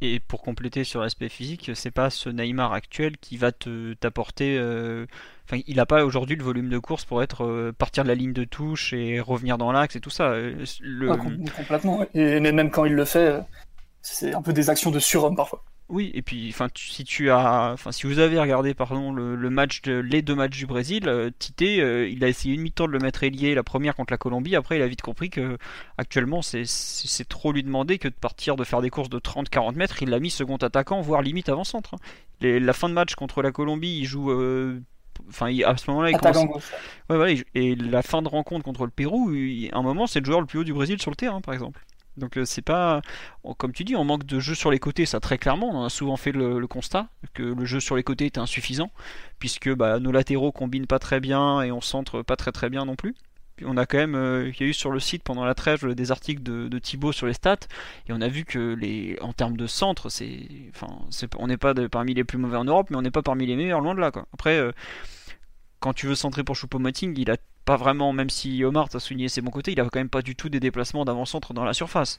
Et 0.00 0.20
pour 0.20 0.42
compléter 0.42 0.84
sur 0.84 1.00
l'aspect 1.00 1.28
physique, 1.28 1.72
c'est 1.74 1.90
pas 1.90 2.08
ce 2.08 2.28
Neymar 2.28 2.72
actuel 2.72 3.16
qui 3.18 3.36
va 3.36 3.50
te 3.50 3.94
t'apporter. 3.94 4.56
Euh, 4.56 5.06
enfin, 5.44 5.60
il 5.66 5.76
n'a 5.76 5.86
pas 5.86 6.04
aujourd'hui 6.04 6.36
le 6.36 6.44
volume 6.44 6.68
de 6.68 6.78
course 6.78 7.04
pour 7.04 7.20
être 7.20 7.44
euh, 7.44 7.72
partir 7.72 8.04
de 8.04 8.08
la 8.08 8.14
ligne 8.14 8.32
de 8.32 8.44
touche 8.44 8.92
et 8.92 9.18
revenir 9.18 9.58
dans 9.58 9.72
l'axe 9.72 9.96
et 9.96 10.00
tout 10.00 10.10
ça. 10.10 10.34
Le... 10.80 11.16
complètement. 11.56 12.06
Et 12.14 12.38
même 12.38 12.70
quand 12.70 12.84
il 12.84 12.94
le 12.94 13.04
fait, 13.04 13.40
c'est 14.02 14.34
un 14.34 14.42
peu 14.42 14.52
des 14.52 14.70
actions 14.70 14.90
de 14.90 14.98
surhomme 14.98 15.36
parfois. 15.36 15.62
Oui, 15.88 16.10
et 16.12 16.20
puis 16.20 16.50
enfin 16.50 16.68
si 16.76 17.02
tu 17.04 17.30
as 17.30 17.70
enfin 17.72 17.92
si 17.92 18.06
vous 18.06 18.18
avez 18.18 18.38
regardé 18.38 18.74
pardon 18.74 19.10
le, 19.10 19.36
match 19.48 19.80
de, 19.80 19.94
les 19.94 20.20
deux 20.20 20.34
matchs 20.34 20.58
du 20.58 20.66
Brésil, 20.66 21.08
euh, 21.08 21.30
Tite 21.38 21.62
euh, 21.62 22.06
il 22.10 22.22
a 22.24 22.28
essayé 22.28 22.54
une 22.54 22.60
mi-temps 22.60 22.86
de 22.86 22.92
le 22.92 22.98
mettre 22.98 23.24
ailier 23.24 23.54
la 23.54 23.62
première 23.62 23.96
contre 23.96 24.12
la 24.12 24.18
Colombie, 24.18 24.54
après 24.54 24.76
il 24.76 24.82
a 24.82 24.86
vite 24.86 25.00
compris 25.00 25.30
que 25.30 25.56
actuellement 25.96 26.42
c'est 26.42 27.26
trop 27.26 27.52
lui 27.52 27.62
demander 27.62 27.98
que 27.98 28.08
de 28.08 28.14
partir 28.14 28.56
de 28.56 28.64
faire 28.64 28.82
des 28.82 28.90
courses 28.90 29.08
de 29.08 29.18
30 29.18 29.48
40 29.48 29.76
mètres, 29.76 30.02
il 30.02 30.10
l'a 30.10 30.20
mis 30.20 30.28
second 30.28 30.56
attaquant 30.56 31.00
voire 31.00 31.22
limite 31.22 31.48
avant 31.48 31.64
centre. 31.64 31.94
Hein. 31.94 31.98
la 32.42 32.72
fin 32.74 32.90
de 32.90 32.94
match 32.94 33.14
contre 33.14 33.40
la 33.40 33.50
Colombie, 33.50 34.00
il 34.00 34.04
joue 34.04 34.30
euh, 34.30 34.82
enfin 35.30 35.46
à 35.64 35.78
ce 35.78 35.90
moment-là 35.90 36.10
il 36.10 36.18
commence... 36.18 36.70
ouais, 37.08 37.42
et 37.54 37.74
la 37.76 38.02
fin 38.02 38.20
de 38.20 38.28
rencontre 38.28 38.62
contre 38.62 38.84
le 38.84 38.90
Pérou, 38.90 39.30
à 39.72 39.78
un 39.78 39.82
moment 39.82 40.06
c'est 40.06 40.20
le 40.20 40.26
joueur 40.26 40.40
le 40.42 40.46
plus 40.46 40.58
haut 40.58 40.64
du 40.64 40.74
Brésil 40.74 41.00
sur 41.00 41.10
le 41.10 41.16
terrain 41.16 41.40
par 41.40 41.54
exemple. 41.54 41.82
Donc 42.18 42.36
euh, 42.36 42.44
c'est 42.44 42.62
pas, 42.62 43.02
comme 43.56 43.72
tu 43.72 43.84
dis, 43.84 43.96
on 43.96 44.04
manque 44.04 44.24
de 44.24 44.40
jeu 44.40 44.54
sur 44.54 44.70
les 44.70 44.78
côtés, 44.78 45.06
ça 45.06 45.20
très 45.20 45.38
clairement. 45.38 45.70
On 45.72 45.84
a 45.84 45.90
souvent 45.90 46.16
fait 46.16 46.32
le, 46.32 46.66
constat 46.66 47.08
que 47.34 47.42
le 47.42 47.64
jeu 47.64 47.80
sur 47.80 47.96
les 47.96 48.02
côtés 48.02 48.26
était 48.26 48.40
insuffisant, 48.40 48.90
puisque 49.38 49.72
bah, 49.74 49.98
nos 50.00 50.12
latéraux 50.12 50.52
combinent 50.52 50.86
pas 50.86 50.98
très 50.98 51.20
bien 51.20 51.62
et 51.62 51.72
on 51.72 51.80
centre 51.80 52.22
pas 52.22 52.36
très 52.36 52.52
très 52.52 52.68
bien 52.68 52.84
non 52.84 52.96
plus. 52.96 53.14
on 53.64 53.76
a 53.76 53.86
quand 53.86 53.98
même, 53.98 54.14
euh, 54.14 54.50
il 54.54 54.60
y 54.60 54.64
a 54.64 54.66
eu 54.66 54.72
sur 54.72 54.90
le 54.90 55.00
site 55.00 55.22
pendant 55.22 55.44
la 55.44 55.54
trêve 55.54 55.94
des 55.94 56.10
articles 56.10 56.42
de, 56.42 56.68
de, 56.68 56.78
Thibaut 56.78 57.12
sur 57.12 57.26
les 57.26 57.32
stats, 57.32 57.66
et 58.08 58.12
on 58.12 58.20
a 58.20 58.28
vu 58.28 58.44
que 58.44 58.74
les, 58.74 59.18
en 59.20 59.32
termes 59.32 59.56
de 59.56 59.66
centre, 59.66 60.08
c'est, 60.10 60.48
enfin, 60.74 60.98
on 61.38 61.46
n'est 61.46 61.56
pas 61.56 61.74
parmi 61.88 62.14
les 62.14 62.24
plus 62.24 62.38
mauvais 62.38 62.58
en 62.58 62.64
Europe, 62.64 62.88
mais 62.90 62.96
on 62.96 63.02
n'est 63.02 63.10
pas 63.10 63.22
parmi 63.22 63.46
les 63.46 63.56
meilleurs, 63.56 63.80
loin 63.80 63.94
de 63.94 64.00
là. 64.00 64.10
Quoi. 64.10 64.26
Après, 64.34 64.58
euh, 64.58 64.72
quand 65.80 65.92
tu 65.92 66.06
veux 66.06 66.14
centrer 66.14 66.44
pour 66.44 66.56
Choupo-Moting, 66.56 67.14
il 67.18 67.30
a 67.30 67.36
pas 67.68 67.76
vraiment, 67.76 68.14
même 68.14 68.30
si 68.30 68.64
Omar 68.64 68.88
t'a 68.88 68.98
souligné 68.98 69.28
c'est 69.28 69.42
bons 69.42 69.50
côtés, 69.50 69.72
il 69.72 69.80
a 69.80 69.84
quand 69.84 70.00
même 70.00 70.08
pas 70.08 70.22
du 70.22 70.34
tout 70.34 70.48
des 70.48 70.58
déplacements 70.58 71.04
d'avant-centre 71.04 71.52
dans 71.52 71.64
la 71.64 71.74
surface. 71.74 72.18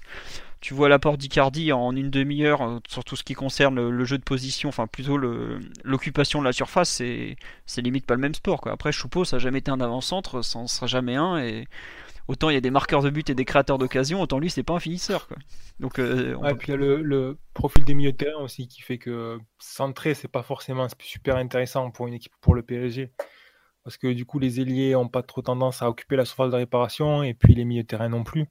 Tu 0.61 0.75
vois 0.75 0.89
l'apport 0.89 1.17
d'Icardi 1.17 1.73
en 1.73 1.95
une 1.95 2.11
demi-heure 2.11 2.61
euh, 2.61 2.77
sur 2.87 3.03
tout 3.03 3.15
ce 3.15 3.23
qui 3.23 3.33
concerne 3.33 3.89
le, 3.89 4.05
jeu 4.05 4.19
de 4.19 4.23
position, 4.23 4.69
enfin 4.69 4.85
plutôt 4.85 5.17
l'occupation 5.17 6.37
de 6.37 6.45
la 6.45 6.51
surface, 6.51 6.89
c'est 6.89 7.81
limite 7.81 8.05
pas 8.05 8.13
le 8.13 8.21
même 8.21 8.35
sport. 8.35 8.61
Quoi. 8.61 8.73
Après, 8.73 8.91
Choupo, 8.91 9.25
ça 9.25 9.37
n'a 9.37 9.39
jamais 9.39 9.57
été 9.57 9.71
un 9.71 9.81
avant-centre, 9.81 10.43
ça 10.43 10.59
en 10.59 10.67
sera 10.67 10.85
jamais 10.85 11.15
un, 11.15 11.39
et 11.39 11.67
autant 12.27 12.51
il 12.51 12.53
y 12.53 12.57
a 12.57 12.61
des 12.61 12.69
marqueurs 12.69 13.01
de 13.01 13.09
but 13.09 13.27
et 13.31 13.33
des 13.33 13.45
créateurs 13.45 13.79
d'occasion, 13.79 14.21
autant 14.21 14.37
lui 14.37 14.51
c'est 14.51 14.61
pas 14.61 14.75
un 14.75 14.79
finisseur. 14.79 15.27
Quoi. 15.27 15.37
Donc, 15.79 15.97
euh, 15.97 16.37
puis 16.59 16.67
il 16.67 16.71
y 16.71 16.73
a 16.75 16.77
le, 16.77 17.39
profil 17.55 17.83
des 17.85 17.95
milieux 17.95 18.11
de 18.11 18.17
terrain 18.17 18.43
aussi 18.43 18.67
qui 18.67 18.83
fait 18.83 18.99
que 18.99 19.39
centrer 19.57 20.13
c'est 20.13 20.27
pas 20.27 20.43
forcément 20.43 20.85
super 20.99 21.37
intéressant 21.37 21.89
pour 21.89 22.05
une 22.05 22.13
équipe 22.13 22.33
pour 22.39 22.53
le 22.53 22.61
PSG 22.61 23.11
parce 23.89 23.97
que 23.97 24.13
du 24.13 24.23
coup 24.23 24.37
les 24.37 24.61
ailiers 24.61 24.91
n'ont 24.91 25.07
pas 25.07 25.23
trop 25.23 25.41
tendance 25.41 25.81
à 25.81 25.89
occuper 25.89 26.15
la 26.15 26.23
surface 26.23 26.51
de 26.51 26.57
réparation 26.57 27.23
et 27.23 27.33
puis 27.33 27.55
les 27.55 27.65
milieux 27.65 27.81
de 27.81 27.87
terrain 27.87 28.07
non 28.07 28.23
plus. 28.23 28.45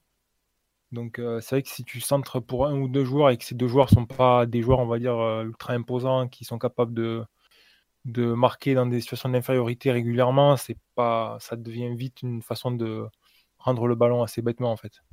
Donc 0.91 1.21
euh, 1.21 1.41
c'est 1.41 1.55
vrai 1.55 1.63
que 1.63 1.69
si 1.69 1.85
tu 1.85 2.01
centres 2.01 2.41
pour 2.41 2.67
un 2.67 2.75
ou 2.75 2.89
deux 2.89 3.05
joueurs 3.05 3.31
et 3.31 3.37
que 3.37 3.45
ces 3.45 3.55
deux 3.55 3.69
joueurs 3.69 3.89
sont 3.89 4.05
pas 4.05 4.47
des 4.47 4.63
joueurs 4.63 4.81
on 4.81 4.89
va 4.89 4.99
dire 4.99 5.17
euh, 5.17 5.45
ultra 5.45 5.75
imposants 5.75 6.27
qui 6.27 6.45
sont 6.45 6.59
capables 6.59 6.93
de, 6.93 7.25
de 8.05 8.33
marquer 8.33 8.75
dans 8.75 8.87
des 8.87 9.01
situations 9.01 9.29
d'infériorité 9.29 9.93
régulièrement, 9.93 10.57
c'est 10.57 10.77
pas 10.97 11.39
ça 11.39 11.55
devient 11.55 11.95
vite 11.95 12.23
une 12.23 12.43
façon 12.43 12.73
de 12.73 13.07
rendre 13.61 13.87
le 13.87 13.95
ballon 13.95 14.25
assez 14.25 14.43
bêtement 14.43 14.73
en 14.73 14.77
fait. 14.77 15.05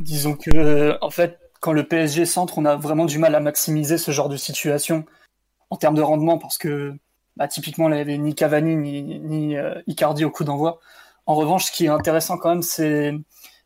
Disons 0.00 0.36
que 0.36 1.02
en 1.02 1.08
fait 1.08 1.40
quand 1.60 1.72
le 1.72 1.88
PSG 1.88 2.26
centre, 2.26 2.58
on 2.58 2.66
a 2.66 2.76
vraiment 2.76 3.06
du 3.06 3.18
mal 3.18 3.34
à 3.34 3.40
maximiser 3.40 3.96
ce 3.96 4.10
genre 4.10 4.28
de 4.28 4.36
situation 4.36 5.06
en 5.70 5.76
termes 5.76 5.94
de 5.94 6.02
rendement 6.02 6.36
parce 6.36 6.58
que 6.58 6.94
bah, 7.36 7.48
typiquement, 7.48 7.88
il 7.88 7.94
n'y 7.94 8.00
avait 8.00 8.18
ni 8.18 8.34
Cavani 8.34 8.76
ni, 8.76 9.56
euh, 9.56 9.74
Icardi 9.86 10.24
au 10.24 10.30
coup 10.30 10.44
d'envoi. 10.44 10.80
En 11.26 11.34
revanche, 11.34 11.66
ce 11.66 11.72
qui 11.72 11.86
est 11.86 11.88
intéressant 11.88 12.38
quand 12.38 12.50
même, 12.50 12.62
c'est 12.62 13.14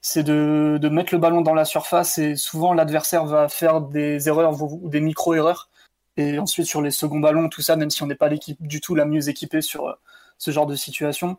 c'est 0.02 0.22
de, 0.22 0.79
de, 0.81 0.88
mettre 0.88 1.12
le 1.14 1.18
ballon 1.20 1.40
dans 1.40 1.55
la 1.55 1.64
surface 1.64 2.18
et 2.18 2.37
souvent 2.37 2.72
l'adversaire 2.74 3.24
va 3.26 3.48
faire 3.48 3.81
des 3.81 4.29
erreurs 4.29 4.62
ou 4.62 4.88
des 4.88 5.00
micro-erreurs. 5.00 5.68
Et 6.16 6.38
ensuite, 6.38 6.66
sur 6.66 6.81
les 6.83 6.90
seconds 6.92 7.20
ballons, 7.20 7.48
tout 7.48 7.62
ça, 7.62 7.76
même 7.76 7.90
si 7.90 8.02
on 8.02 8.07
n'est 8.07 8.14
pas 8.14 8.29
l'équipe 8.29 8.64
du 8.66 8.81
tout 8.81 8.94
la 8.94 9.05
mieux 9.05 9.29
équipée 9.29 9.62
sur 9.62 9.88
euh, 9.88 9.94
ce 10.38 10.50
genre 10.50 10.66
de 10.66 10.76
situation, 10.76 11.38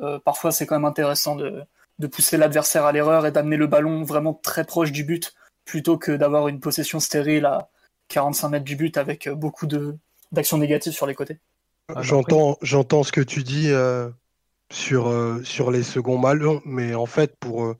euh, 0.00 0.18
parfois 0.18 0.52
c'est 0.52 0.66
quand 0.66 0.76
même 0.76 0.84
intéressant 0.84 1.36
de, 1.36 1.64
de 1.98 2.06
pousser 2.06 2.36
l'adversaire 2.36 2.84
à 2.86 2.92
l'erreur 2.92 3.26
et 3.26 3.32
d'amener 3.32 3.56
le 3.56 3.66
ballon 3.66 4.04
vraiment 4.04 4.34
très 4.34 4.64
proche 4.64 4.92
du 4.92 5.04
but 5.04 5.34
plutôt 5.64 5.98
que 5.98 6.12
d'avoir 6.12 6.48
une 6.48 6.60
possession 6.60 7.00
stérile 7.00 7.46
à 7.46 7.70
45 8.08 8.48
mètres 8.50 8.64
du 8.64 8.76
but 8.76 8.96
avec 8.96 9.28
beaucoup 9.28 9.66
d'actions 10.32 10.58
négatives 10.58 10.92
sur 10.92 11.06
les 11.06 11.14
côtés. 11.14 11.38
Ah, 11.88 12.02
j'entends, 12.02 12.56
j'entends 12.62 13.02
ce 13.02 13.12
que 13.12 13.20
tu 13.20 13.42
dis 13.42 13.70
euh, 13.70 14.08
sur, 14.70 15.08
euh, 15.08 15.42
sur 15.42 15.70
les 15.70 15.82
seconds 15.82 16.18
ballons, 16.18 16.62
mais 16.64 16.94
en 16.94 17.06
fait, 17.06 17.36
pour, 17.38 17.64
euh, 17.64 17.76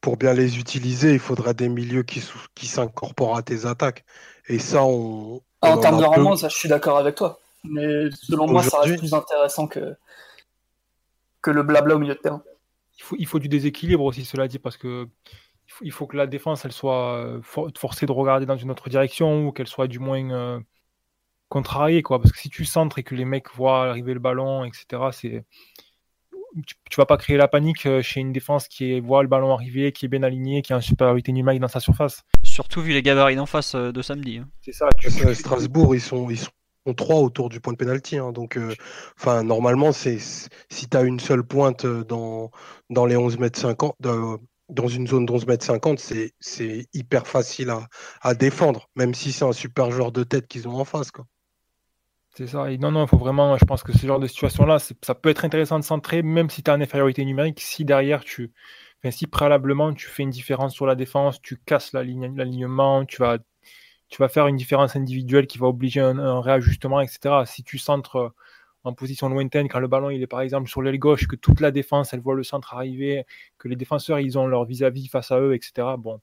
pour 0.00 0.16
bien 0.16 0.32
les 0.34 0.58
utiliser, 0.58 1.12
il 1.12 1.18
faudrait 1.18 1.54
des 1.54 1.68
milieux 1.68 2.02
qui, 2.02 2.22
qui 2.54 2.66
s'incorporent 2.66 3.36
à 3.36 3.42
tes 3.42 3.66
attaques. 3.66 4.04
Et 4.48 4.58
ça, 4.58 4.84
on. 4.84 5.40
en, 5.62 5.78
termes 5.78 5.98
de 5.98 6.04
rendement, 6.04 6.36
ça, 6.36 6.48
je 6.48 6.56
suis 6.56 6.68
d'accord 6.68 6.98
avec 6.98 7.14
toi. 7.14 7.38
Mais 7.64 8.10
selon 8.12 8.46
moi, 8.46 8.62
ça 8.62 8.80
reste 8.80 8.98
plus 8.98 9.14
intéressant 9.14 9.66
que, 9.66 9.96
que 11.40 11.50
le 11.50 11.62
blabla 11.62 11.96
au 11.96 11.98
milieu 11.98 12.14
de 12.14 12.20
terrain. 12.20 12.42
Il 12.98 13.02
faut, 13.02 13.16
il 13.18 13.26
faut 13.26 13.38
du 13.38 13.48
déséquilibre 13.48 14.04
aussi, 14.04 14.24
cela 14.24 14.48
dit, 14.48 14.58
parce 14.58 14.76
que 14.76 15.08
il 15.80 15.92
faut, 15.92 16.06
que 16.06 16.16
la 16.16 16.26
défense 16.26 16.66
elle 16.66 16.72
soit 16.72 17.40
forcée 17.74 18.04
de 18.04 18.12
regarder 18.12 18.44
dans 18.44 18.56
une 18.56 18.70
autre 18.70 18.90
direction 18.90 19.46
ou 19.46 19.52
qu'elle 19.52 19.66
soit 19.66 19.88
du 19.88 19.98
moins 19.98 20.62
contrarié, 21.48 22.02
quoi. 22.02 22.20
Parce 22.20 22.32
que 22.32 22.38
si 22.38 22.50
tu 22.50 22.64
centres 22.64 22.98
et 22.98 23.02
que 23.02 23.14
les 23.14 23.24
mecs 23.24 23.54
voient 23.54 23.88
arriver 23.88 24.14
le 24.14 24.20
ballon, 24.20 24.64
etc., 24.64 25.02
c'est. 25.12 25.44
Tu, 26.88 26.96
vas 26.96 27.06
pas 27.06 27.16
créer 27.16 27.36
la 27.36 27.48
panique 27.48 27.84
euh, 27.84 28.00
chez 28.00 28.20
une 28.20 28.32
défense 28.32 28.68
qui 28.68 29.00
voit 29.00 29.22
le 29.22 29.28
ballon 29.28 29.52
arriver, 29.52 29.90
qui 29.90 30.04
est 30.04 30.08
bien 30.08 30.22
aligné, 30.22 30.62
qui 30.62 30.72
a 30.72 30.76
une 30.76 30.82
supériorité 30.82 31.32
numérique 31.32 31.60
dans 31.60 31.66
sa 31.66 31.80
surface. 31.80 32.22
Surtout 32.44 32.80
vu 32.80 32.92
les 32.92 33.02
gabarits 33.02 33.34
d'en 33.34 33.46
face 33.46 33.74
euh, 33.74 33.90
de 33.90 34.02
samedi. 34.02 34.38
Hein. 34.38 34.48
C'est 34.62 34.70
ça. 34.70 34.86
Strasbourg, 35.34 35.96
ils 35.96 36.00
sont, 36.00 36.30
ils 36.30 36.38
sont 36.38 36.94
trois 36.96 37.18
autour 37.18 37.48
du 37.48 37.58
point 37.58 37.72
de 37.72 37.78
pénalty. 37.78 38.18
Hein. 38.18 38.30
donc, 38.30 38.56
euh, 38.56 38.72
enfin, 39.18 39.42
normalement, 39.42 39.90
c'est 39.90 40.18
si 40.18 40.88
tu 40.88 40.96
as 40.96 41.02
une 41.02 41.18
seule 41.18 41.42
pointe 41.42 41.86
dans, 41.86 42.52
dans 42.88 43.04
les 43.04 43.16
11 43.16 43.38
mètres 43.38 43.58
50, 43.58 43.96
dans 44.68 44.88
une 44.88 45.06
zone 45.06 45.26
d'11 45.26 45.48
mètres 45.48 45.64
50, 45.64 45.98
c'est 45.98 46.88
hyper 46.92 47.26
facile 47.26 47.70
à, 47.70 47.88
à, 48.20 48.34
défendre, 48.34 48.88
même 48.94 49.14
si 49.14 49.32
c'est 49.32 49.44
un 49.44 49.52
super 49.52 49.90
joueur 49.90 50.12
de 50.12 50.22
tête 50.22 50.46
qu'ils 50.46 50.68
ont 50.68 50.76
en 50.76 50.84
face. 50.84 51.10
Quoi. 51.10 51.26
C'est 52.36 52.48
ça. 52.48 52.66
Non, 52.78 52.90
non, 52.90 53.04
il 53.04 53.08
faut 53.08 53.16
vraiment, 53.16 53.56
je 53.56 53.64
pense 53.64 53.84
que 53.84 53.92
ce 53.92 54.04
genre 54.06 54.18
de 54.18 54.26
situation-là, 54.26 54.78
ça 54.80 55.14
peut 55.14 55.28
être 55.28 55.44
intéressant 55.44 55.78
de 55.78 55.84
centrer, 55.84 56.22
même 56.22 56.50
si 56.50 56.64
tu 56.64 56.70
as 56.70 56.74
une 56.74 56.82
infériorité 56.82 57.24
numérique, 57.24 57.60
si 57.60 57.84
derrière 57.84 58.24
tu, 58.24 58.52
si 59.10 59.26
préalablement 59.28 59.94
tu 59.94 60.08
fais 60.08 60.24
une 60.24 60.30
différence 60.30 60.74
sur 60.74 60.86
la 60.86 60.96
défense, 60.96 61.40
tu 61.40 61.56
casses 61.58 61.92
l'alignement, 61.92 63.04
tu 63.04 63.18
vas, 63.18 63.38
tu 64.08 64.18
vas 64.18 64.28
faire 64.28 64.48
une 64.48 64.56
différence 64.56 64.96
individuelle 64.96 65.46
qui 65.46 65.58
va 65.58 65.68
obliger 65.68 66.00
un, 66.00 66.40
réajustement, 66.40 67.00
etc. 67.00 67.44
Si 67.46 67.62
tu 67.62 67.78
centres 67.78 68.34
en 68.84 68.94
position 68.94 69.28
lointaine, 69.28 69.68
quand 69.68 69.80
le 69.80 69.88
ballon 69.88 70.10
il 70.10 70.22
est 70.22 70.26
par 70.26 70.40
exemple 70.40 70.68
sur 70.68 70.82
l'aile 70.82 70.98
gauche, 70.98 71.28
que 71.28 71.36
toute 71.36 71.60
la 71.60 71.70
défense 71.70 72.12
elle 72.14 72.20
voit 72.20 72.34
le 72.34 72.42
centre 72.44 72.74
arriver, 72.74 73.26
que 73.58 73.68
les 73.68 73.76
défenseurs 73.76 74.20
ils 74.20 74.38
ont 74.38 74.46
leur 74.46 74.64
vis-à-vis 74.64 75.06
-vis 75.06 75.10
face 75.10 75.30
à 75.30 75.40
eux, 75.40 75.54
etc. 75.54 75.96
Bon, 75.98 76.20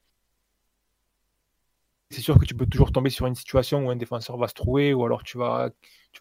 c'est 2.12 2.22
sûr 2.22 2.38
que 2.38 2.46
tu 2.46 2.56
peux 2.56 2.66
toujours 2.66 2.92
tomber 2.92 3.10
sur 3.10 3.26
une 3.26 3.36
situation 3.36 3.86
où 3.86 3.90
un 3.90 3.96
défenseur 3.96 4.38
va 4.38 4.48
se 4.48 4.54
trouver 4.54 4.94
ou 4.94 5.06
alors 5.06 5.24
tu 5.24 5.38
vas, 5.38 5.70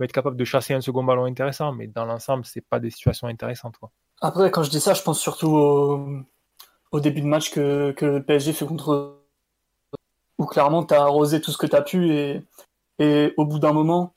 être 0.01 0.13
capable 0.13 0.37
de 0.37 0.45
chasser 0.45 0.75
un 0.75 0.81
second 0.81 1.05
ballon 1.05 1.25
intéressant, 1.25 1.73
mais 1.73 1.87
dans 1.87 2.05
l'ensemble, 2.05 2.45
c'est 2.45 2.61
pas 2.61 2.81
des 2.81 2.91
situations 2.91 3.27
intéressantes. 3.27 3.77
Après, 4.21 4.51
quand 4.51 4.63
je 4.63 4.71
dis 4.71 4.81
ça, 4.81 4.95
je 4.95 5.03
pense 5.03 5.21
surtout 5.21 6.25
au, 6.93 7.01
début 7.01 7.21
de 7.21 7.27
match 7.27 7.51
que, 7.51 7.95
le 8.01 8.23
PSG 8.23 8.53
fait 8.53 8.67
contre 8.67 9.19
où 10.39 10.47
clairement 10.47 10.85
tu 10.85 10.95
as 10.95 11.03
arrosé 11.03 11.41
tout 11.41 11.51
ce 11.51 11.59
que 11.59 11.67
tu 11.67 11.77
as 11.77 11.83
pu 11.83 12.13
et, 12.13 12.43
et 12.99 13.35
au 13.37 13.45
bout 13.45 13.59
d'un 13.59 13.73
moment, 13.73 14.15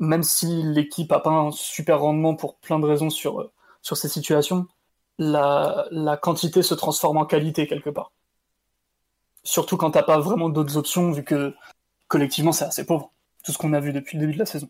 même 0.00 0.22
si 0.22 0.62
l'équipe 0.62 1.10
a 1.12 1.20
pas 1.20 1.30
un 1.30 1.50
super 1.52 2.00
rendement 2.00 2.34
pour 2.34 2.56
plein 2.56 2.78
de 2.78 2.86
raisons 2.86 3.10
sur, 3.10 3.50
ces 3.82 4.08
situations, 4.08 4.66
la 5.18 6.18
quantité 6.20 6.62
se 6.62 6.74
transforme 6.74 7.18
en 7.18 7.24
qualité 7.24 7.66
quelque 7.66 7.90
part. 7.90 8.10
Surtout 9.44 9.76
quand 9.76 9.92
t'as 9.92 10.02
pas 10.02 10.18
vraiment 10.18 10.48
d'autres 10.48 10.76
options, 10.76 11.12
vu 11.12 11.24
que 11.24 11.54
collectivement 12.08 12.52
c'est 12.52 12.64
assez 12.64 12.86
pauvre. 12.86 13.12
Tout 13.44 13.52
ce 13.52 13.58
qu'on 13.58 13.72
a 13.74 13.80
vu 13.80 13.92
depuis 13.92 14.16
le 14.18 14.22
début 14.22 14.34
de 14.34 14.38
la 14.40 14.46
saison. 14.46 14.68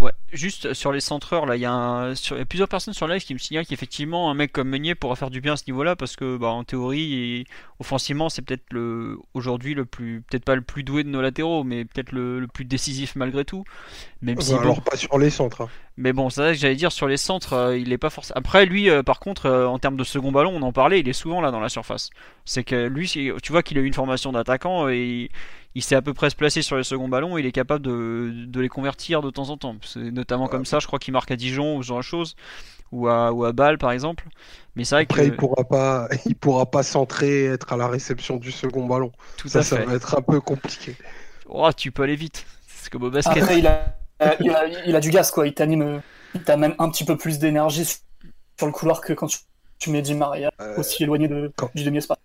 Ouais, 0.00 0.12
juste 0.32 0.74
sur 0.74 0.92
les 0.92 1.00
centreurs, 1.00 1.44
là, 1.44 1.56
il 1.56 1.62
y, 1.62 1.66
a 1.66 2.12
plusieurs 2.48 2.68
personnes 2.68 2.94
sur 2.94 3.08
live 3.08 3.24
qui 3.24 3.34
me 3.34 3.38
signalent 3.38 3.66
qu'effectivement, 3.66 4.30
un 4.30 4.34
mec 4.34 4.52
comme 4.52 4.68
Meunier 4.68 4.94
pourra 4.94 5.16
faire 5.16 5.30
du 5.30 5.40
bien 5.40 5.54
à 5.54 5.56
ce 5.56 5.64
niveau-là, 5.66 5.96
parce 5.96 6.14
que, 6.14 6.36
bah, 6.36 6.48
en 6.48 6.62
théorie, 6.62 7.14
et 7.14 7.44
offensivement, 7.80 8.28
c'est 8.28 8.42
peut-être 8.42 8.72
le, 8.72 9.18
aujourd'hui 9.34 9.74
le 9.74 9.84
plus, 9.84 10.22
peut-être 10.22 10.44
pas 10.44 10.54
le 10.54 10.60
plus 10.62 10.84
doué 10.84 11.02
de 11.02 11.08
nos 11.08 11.20
latéraux, 11.20 11.64
mais 11.64 11.84
peut-être 11.84 12.12
le, 12.12 12.46
plus 12.46 12.64
décisif 12.64 13.16
malgré 13.16 13.44
tout. 13.44 13.64
Même 14.22 14.40
si, 14.40 14.54
alors 14.54 14.80
pas 14.82 14.96
sur 14.96 15.18
les 15.18 15.30
centres. 15.30 15.62
Hein. 15.62 15.68
Mais 15.96 16.12
bon, 16.12 16.30
c'est 16.30 16.40
vrai 16.40 16.52
que 16.52 16.58
j'allais 16.58 16.76
dire 16.76 16.92
sur 16.92 17.08
les 17.08 17.16
centres, 17.16 17.54
euh, 17.54 17.76
il 17.76 17.92
est 17.92 17.98
pas 17.98 18.08
forcément. 18.08 18.38
Après, 18.38 18.66
lui, 18.66 18.88
euh, 18.88 19.02
par 19.02 19.18
contre, 19.18 19.46
euh, 19.46 19.66
en 19.66 19.80
termes 19.80 19.96
de 19.96 20.04
second 20.04 20.30
ballon, 20.30 20.52
on 20.54 20.62
en 20.62 20.72
parlait, 20.72 21.00
il 21.00 21.08
est 21.08 21.12
souvent 21.12 21.40
là 21.40 21.50
dans 21.50 21.58
la 21.58 21.68
surface. 21.68 22.10
C'est 22.44 22.62
que 22.62 22.86
lui, 22.86 23.08
tu 23.08 23.32
vois 23.50 23.64
qu'il 23.64 23.78
a 23.78 23.80
eu 23.80 23.86
une 23.86 23.94
formation 23.94 24.30
d'attaquant 24.30 24.88
et 24.88 25.28
il 25.78 25.82
sait 25.84 25.94
à 25.94 26.02
peu 26.02 26.12
près 26.12 26.28
se 26.28 26.34
placer 26.34 26.60
sur 26.60 26.76
les 26.76 26.82
seconds 26.82 27.06
ballons 27.06 27.38
et 27.38 27.40
il 27.40 27.46
est 27.46 27.52
capable 27.52 27.84
de, 27.86 28.60
les 28.60 28.68
convertir 28.68 29.22
de 29.22 29.30
temps 29.30 29.50
en 29.50 29.56
temps. 29.56 29.76
C'est 29.84 30.10
notamment 30.10 30.48
comme 30.48 30.64
ça, 30.64 30.80
je 30.80 30.88
crois 30.88 30.98
qu'il 30.98 31.12
marque 31.12 31.30
à 31.30 31.36
Dijon 31.36 31.76
ou 31.76 31.84
ce 31.84 31.86
genre 31.86 31.98
de 31.98 32.02
choses, 32.02 32.34
ou 32.90 33.06
à, 33.06 33.32
ou 33.32 33.44
à 33.44 33.52
Bâle 33.52 33.78
par 33.78 33.92
exemple. 33.92 34.24
Mais 34.74 34.82
c'est 34.82 34.96
vrai 34.96 35.04
Après, 35.04 35.26
il 35.28 35.36
pourra 35.36 35.62
pas, 35.62 36.08
il 36.26 36.34
pourra 36.34 36.66
pas 36.66 36.82
centrer, 36.82 37.44
être 37.44 37.72
à 37.72 37.76
la 37.76 37.86
réception 37.86 38.38
du 38.38 38.50
second 38.50 38.86
ballon. 38.86 39.12
Tout 39.36 39.46
ça, 39.46 39.62
ça 39.62 39.76
va 39.84 39.94
être 39.94 40.18
un 40.18 40.22
peu 40.22 40.40
compliqué. 40.40 40.96
oh, 41.48 41.70
tu 41.76 41.92
peux 41.92 42.02
aller 42.02 42.16
vite. 42.16 42.44
C'est 42.66 42.90
comme 42.90 43.04
au 43.04 43.10
basket. 43.10 43.40
Après, 43.40 43.60
il 43.60 43.66
a, 43.68 43.94
il 44.40 44.50
a, 44.50 44.66
il 44.84 44.96
a 44.96 45.00
du 45.00 45.10
gaz, 45.10 45.30
quoi. 45.30 45.46
Il 45.46 45.54
t'anime, 45.54 46.02
il 46.34 46.42
t'amène 46.42 46.74
un 46.80 46.90
petit 46.90 47.04
peu 47.04 47.16
plus 47.16 47.38
d'énergie 47.38 47.84
sur 47.84 48.66
le 48.66 48.72
couloir 48.72 49.00
que 49.00 49.12
quand 49.12 49.28
tu, 49.28 49.38
tu 49.78 49.90
mets 49.90 50.02
Di 50.02 50.14
Maria 50.14 50.50
Euh, 50.60 50.76
aussi 50.76 51.04
éloigné 51.04 51.28
de, 51.28 51.52
quand- 51.56 51.70
du 51.72 51.84
demi-espace. 51.84 52.18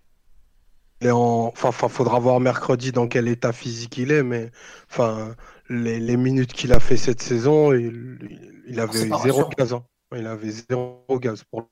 Est 1.05 1.11
en... 1.11 1.53
enfin, 1.63 1.89
faudra 1.89 2.19
voir 2.19 2.39
mercredi 2.39 2.91
dans 2.91 3.07
quel 3.07 3.27
état 3.27 3.53
physique 3.53 3.97
il 3.97 4.11
est, 4.11 4.23
mais 4.23 4.51
enfin, 4.89 5.35
les, 5.69 5.99
les 5.99 6.17
minutes 6.17 6.53
qu'il 6.53 6.73
a 6.73 6.79
fait 6.79 6.97
cette 6.97 7.21
saison, 7.21 7.73
il, 7.73 8.19
il 8.67 8.79
avait 8.79 9.13
zéro 9.13 9.47
gaz. 9.57 9.73
hein. 9.73 9.85
Il 10.15 10.27
avait 10.27 10.51
zéro 10.51 11.05
gaz 11.19 11.43
pour 11.49 11.69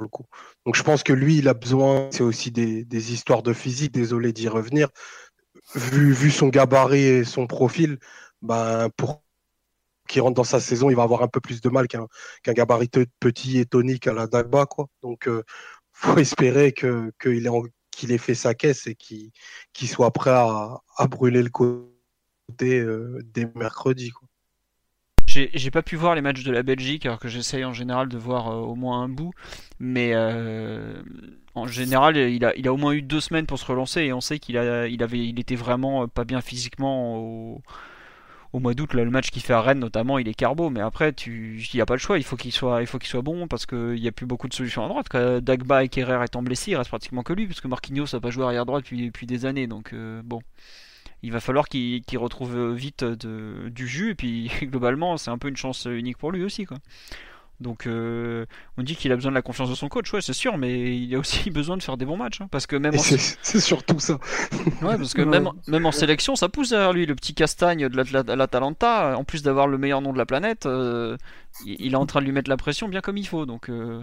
le 0.00 0.08
coup. 0.08 0.24
Donc 0.66 0.76
je 0.76 0.82
pense 0.82 1.02
que 1.02 1.12
lui, 1.12 1.38
il 1.38 1.48
a 1.48 1.54
besoin, 1.54 2.08
c'est 2.12 2.22
aussi 2.22 2.50
des, 2.50 2.84
des 2.84 3.12
histoires 3.12 3.42
de 3.42 3.52
physique, 3.52 3.92
désolé 3.92 4.32
d'y 4.32 4.48
revenir. 4.48 4.88
Vu, 5.74 6.12
vu 6.12 6.30
son 6.30 6.48
gabarit 6.48 7.02
et 7.04 7.24
son 7.24 7.46
profil, 7.46 7.98
ben, 8.42 8.88
pour 8.96 9.22
qu'il 10.08 10.22
rentre 10.22 10.34
dans 10.34 10.44
sa 10.44 10.60
saison, 10.60 10.90
il 10.90 10.96
va 10.96 11.04
avoir 11.04 11.22
un 11.22 11.28
peu 11.28 11.40
plus 11.40 11.60
de 11.60 11.68
mal 11.68 11.88
qu'un 11.88 12.06
qu'un 12.42 12.52
gabarit 12.52 12.88
te- 12.88 13.06
petit 13.20 13.58
et 13.58 13.66
tonique 13.66 14.06
à 14.06 14.12
la 14.12 14.26
Dagba, 14.26 14.66
quoi. 14.66 14.86
Donc, 15.02 15.28
euh, 15.28 15.42
faut 15.92 16.18
espérer 16.18 16.72
que 16.72 17.12
qu'il 17.20 17.46
ait, 17.46 17.48
en- 17.48 17.62
qu'il 17.92 18.10
ait 18.10 18.18
fait 18.18 18.34
sa 18.34 18.54
caisse 18.54 18.86
et 18.88 18.96
qu'il 18.96 19.88
soit 19.88 20.10
prêt 20.10 20.30
à, 20.30 20.80
brûler 21.08 21.42
le 21.42 21.50
côté 21.50 22.80
euh, 22.80 23.20
dès 23.32 23.48
mercredi, 23.54 24.10
quoi. 24.10 24.28
J'ai 25.26 25.70
pas 25.70 25.80
pu 25.80 25.96
voir 25.96 26.14
les 26.14 26.20
matchs 26.20 26.42
de 26.42 26.52
la 26.52 26.62
Belgique, 26.62 27.06
alors 27.06 27.18
que 27.18 27.28
j'essaye 27.28 27.64
en 27.64 27.72
général 27.72 28.08
de 28.08 28.18
voir 28.18 28.48
euh, 28.48 28.56
au 28.56 28.74
moins 28.74 29.02
un 29.02 29.08
bout. 29.08 29.32
Mais 29.78 30.10
euh, 30.12 31.00
en 31.54 31.66
général, 31.66 32.18
il 32.18 32.44
a, 32.44 32.54
il 32.54 32.68
a 32.68 32.72
au 32.72 32.76
moins 32.76 32.92
eu 32.92 33.00
deux 33.00 33.20
semaines 33.20 33.46
pour 33.46 33.58
se 33.58 33.64
relancer 33.64 34.02
et 34.02 34.12
on 34.12 34.20
sait 34.20 34.38
qu'il 34.38 34.56
il 34.56 35.02
avait, 35.02 35.26
il 35.26 35.40
était 35.40 35.54
vraiment 35.54 36.06
pas 36.06 36.24
bien 36.24 36.42
physiquement 36.42 37.62
au 38.52 38.58
mois 38.58 38.74
d'août. 38.74 38.94
Le 38.94 39.10
match 39.10 39.30
qu'il 39.30 39.42
fait 39.42 39.52
à 39.52 39.60
Rennes, 39.60 39.78
notamment, 39.78 40.18
il 40.18 40.28
est 40.28 40.34
carbo. 40.34 40.70
Mais 40.70 40.80
après, 40.80 41.12
tu, 41.12 41.60
il 41.72 41.76
y 41.76 41.80
a 41.80 41.86
pas 41.86 41.94
le 41.94 42.00
choix. 42.00 42.18
Il 42.18 42.24
faut 42.24 42.36
qu'il 42.36 42.52
soit, 42.52 42.80
il 42.80 42.86
faut 42.86 42.98
qu'il 42.98 43.08
soit 43.08 43.22
bon 43.22 43.48
parce 43.48 43.66
qu'il 43.66 43.94
n'y 43.94 44.08
a 44.08 44.12
plus 44.12 44.26
beaucoup 44.26 44.48
de 44.48 44.54
solutions 44.54 44.84
à 44.84 44.88
droite. 44.88 45.06
Dagba 45.42 45.84
et 45.84 45.88
Kerrer 45.88 46.24
étant 46.24 46.42
blessés, 46.42 46.72
il 46.72 46.76
reste 46.76 46.90
pratiquement 46.90 47.22
que 47.22 47.32
lui, 47.32 47.46
parce 47.46 47.60
que 47.60 47.68
Marquinhos 47.68 48.06
n'a 48.12 48.20
pas 48.20 48.30
joué 48.30 48.44
arrière 48.44 48.66
droit 48.66 48.80
depuis, 48.80 49.06
depuis 49.06 49.26
des 49.26 49.46
années. 49.46 49.66
Donc 49.66 49.92
euh, 49.92 50.22
bon 50.24 50.40
il 51.24 51.30
va 51.30 51.40
falloir 51.40 51.68
qu'il 51.68 52.02
retrouve 52.16 52.72
vite 52.72 53.04
de, 53.04 53.68
du 53.68 53.86
jus 53.86 54.10
et 54.10 54.14
puis 54.14 54.50
globalement 54.62 55.16
c'est 55.16 55.30
un 55.30 55.38
peu 55.38 55.48
une 55.48 55.56
chance 55.56 55.86
unique 55.88 56.18
pour 56.18 56.32
lui 56.32 56.42
aussi 56.42 56.64
quoi. 56.64 56.78
Donc 57.62 57.86
euh, 57.86 58.44
on 58.76 58.82
dit 58.82 58.96
qu'il 58.96 59.10
a 59.12 59.14
besoin 59.16 59.30
de 59.32 59.36
la 59.36 59.42
confiance 59.42 59.70
de 59.70 59.74
son 59.74 59.88
coach, 59.88 60.12
ouais 60.12 60.20
c'est 60.20 60.32
sûr, 60.32 60.58
mais 60.58 60.96
il 60.96 61.14
a 61.14 61.18
aussi 61.18 61.50
besoin 61.52 61.76
de 61.76 61.82
faire 61.82 61.96
des 61.96 62.04
bons 62.04 62.16
matchs 62.16 62.40
hein, 62.42 62.48
parce 62.50 62.66
que 62.66 62.76
même 62.76 62.94
en, 62.94 62.98
c'est 63.42 63.60
surtout 63.60 63.98
ça. 64.00 64.18
ouais, 64.82 64.96
parce 64.98 65.14
que 65.14 65.22
Ouais. 65.22 65.28
même, 65.28 65.50
même 65.68 65.86
en 65.86 65.92
sélection 65.92 66.36
ça 66.36 66.48
pousse 66.48 66.70
derrière 66.70 66.92
lui 66.92 67.06
le 67.06 67.14
petit 67.14 67.32
Castagne 67.34 67.88
de 67.88 68.34
l'Atalanta 68.34 69.16
en 69.16 69.24
plus 69.24 69.42
d'avoir 69.42 69.68
le 69.68 69.78
meilleur 69.78 70.00
nom 70.02 70.12
de 70.12 70.18
la 70.18 70.26
planète 70.26 70.66
euh, 70.66 71.16
il 71.64 71.92
est 71.92 71.96
en 71.96 72.06
train 72.06 72.20
de 72.20 72.24
lui 72.26 72.32
mettre 72.32 72.50
la 72.50 72.56
pression 72.56 72.88
bien 72.88 73.00
comme 73.00 73.16
il 73.16 73.26
faut 73.26 73.46
donc 73.46 73.68
euh, 73.70 74.02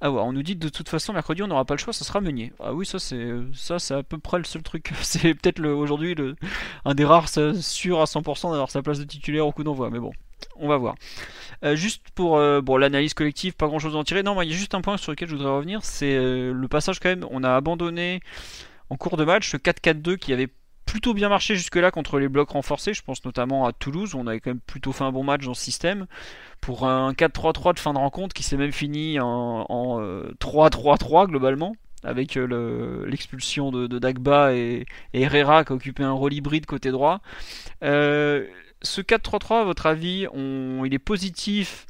ah 0.00 0.10
ouais, 0.10 0.20
on 0.20 0.32
nous 0.32 0.42
dit 0.42 0.56
de 0.56 0.68
toute 0.70 0.88
façon 0.88 1.12
mercredi 1.12 1.42
on 1.42 1.46
n'aura 1.48 1.64
pas 1.66 1.74
le 1.74 1.78
choix, 1.78 1.92
ça 1.92 2.04
sera 2.06 2.20
Meunier. 2.22 2.52
Ah 2.58 2.72
oui, 2.72 2.86
ça 2.86 2.98
c'est 2.98 3.28
ça 3.52 3.78
c'est 3.78 3.94
à 3.94 4.02
peu 4.02 4.16
près 4.18 4.38
le 4.38 4.44
seul 4.44 4.62
truc. 4.62 4.92
C'est 5.02 5.34
peut-être 5.34 5.58
le 5.58 5.74
aujourd'hui 5.74 6.14
le 6.14 6.36
un 6.86 6.94
des 6.94 7.04
rares 7.04 7.28
ça, 7.28 7.52
sûr 7.54 8.00
à 8.00 8.04
100% 8.06 8.50
d'avoir 8.52 8.70
sa 8.70 8.80
place 8.82 8.98
de 8.98 9.04
titulaire 9.04 9.46
au 9.46 9.52
coup 9.52 9.62
d'envoi, 9.64 9.90
mais 9.90 9.98
bon, 9.98 10.12
on 10.56 10.68
va 10.68 10.76
voir. 10.76 10.94
Euh, 11.64 11.76
juste 11.76 12.02
pour 12.14 12.38
euh, 12.38 12.60
l'analyse 12.78 13.14
collective, 13.14 13.54
pas 13.54 13.66
grand 13.66 13.78
chose 13.78 13.94
à 13.94 13.98
en 13.98 14.04
tirer. 14.04 14.22
Non, 14.22 14.40
il 14.42 14.50
y 14.50 14.52
a 14.52 14.56
juste 14.56 14.74
un 14.74 14.80
point 14.80 14.96
sur 14.96 15.12
lequel 15.12 15.28
je 15.28 15.34
voudrais 15.36 15.50
revenir, 15.52 15.80
c'est 15.84 16.14
euh, 16.16 16.52
le 16.52 16.68
passage 16.68 17.00
quand 17.00 17.08
même. 17.10 17.26
On 17.30 17.44
a 17.44 17.54
abandonné 17.54 18.20
en 18.88 18.96
cours 18.96 19.16
de 19.16 19.24
match 19.24 19.50
ce 19.50 19.56
4-4-2 19.56 20.16
qui 20.16 20.32
avait 20.32 20.48
plutôt 20.86 21.14
bien 21.14 21.28
marché 21.28 21.54
jusque-là 21.54 21.90
contre 21.92 22.18
les 22.18 22.28
blocs 22.28 22.50
renforcés. 22.50 22.94
Je 22.94 23.02
pense 23.02 23.24
notamment 23.24 23.64
à 23.66 23.72
Toulouse, 23.72 24.14
où 24.14 24.18
on 24.18 24.26
avait 24.26 24.40
quand 24.40 24.50
même 24.50 24.60
plutôt 24.60 24.92
fait 24.92 25.04
un 25.04 25.12
bon 25.12 25.22
match 25.22 25.44
dans 25.44 25.54
ce 25.54 25.62
système. 25.62 26.06
Pour 26.60 26.86
un 26.86 27.12
4-3-3 27.12 27.74
de 27.74 27.78
fin 27.78 27.92
de 27.92 27.98
rencontre 27.98 28.34
qui 28.34 28.42
s'est 28.42 28.56
même 28.56 28.72
fini 28.72 29.20
en, 29.20 29.66
en, 29.68 30.00
euh, 30.02 30.32
3-3-3 30.40 31.26
globalement, 31.28 31.76
avec 32.02 32.34
le- 32.34 33.04
l'expulsion 33.06 33.70
de, 33.70 33.86
Dagba 33.98 34.54
et, 34.54 34.86
Herrera 35.12 35.64
qui 35.64 35.72
a 35.72 35.76
occupé 35.76 36.02
un 36.02 36.12
rôle 36.12 36.32
hybride 36.34 36.66
côté 36.66 36.90
droit. 36.90 37.20
Ce 38.82 39.00
4-3-3, 39.00 39.60
à 39.60 39.64
votre 39.64 39.86
avis, 39.86 40.26
il 40.34 40.94
est 40.94 40.98
positif 40.98 41.86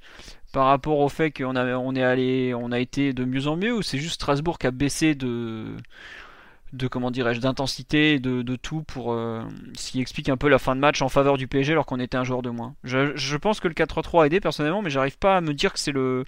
par 0.53 0.67
rapport 0.67 0.99
au 0.99 1.09
fait 1.09 1.31
qu'on 1.31 1.55
a, 1.57 1.77
on 1.77 1.95
est 1.95 2.03
allé, 2.03 2.55
on 2.55 2.73
a 2.73 2.81
été 2.81 3.13
de 3.13 3.25
mieux 3.25 3.47
en 3.47 3.57
mieux, 3.57 3.75
ou 3.75 3.83
c'est 3.83 3.99
juste 3.99 4.15
Strasbourg 4.15 4.59
qui 4.59 4.67
a 4.67 4.73
baissé 4.73 5.15
de, 5.15 5.77
de 6.73 6.89
comment 6.89 7.11
dirais-je, 7.11 7.41
d'intensité, 7.41 8.19
de, 8.19 8.43
de 8.43 8.57
tout 8.57 8.83
pour 8.83 9.13
euh, 9.13 9.43
ce 9.77 9.93
qui 9.93 10.01
explique 10.01 10.29
un 10.29 10.37
peu 10.37 10.49
la 10.49 10.59
fin 10.59 10.75
de 10.75 10.81
match 10.81 11.03
en 11.03 11.09
faveur 11.09 11.37
du 11.37 11.47
PSG 11.47 11.73
alors 11.73 11.87
qu'on 11.87 12.01
était 12.01 12.17
un 12.17 12.25
joueur 12.25 12.43
de 12.43 12.51
moins? 12.51 12.75
Je, 12.85 13.37
pense 13.37 13.61
que 13.61 13.69
le 13.69 13.75
4-3-3 13.75 14.23
a 14.23 14.27
aidé 14.27 14.41
personnellement, 14.41 14.83
mais 14.83 14.91
j'arrive 14.91 15.19
pas 15.19 15.37
à 15.37 15.41
me 15.41 15.55
dire 15.55 15.73
que 15.73 15.79
c'est 15.79 15.93
le, 15.93 16.25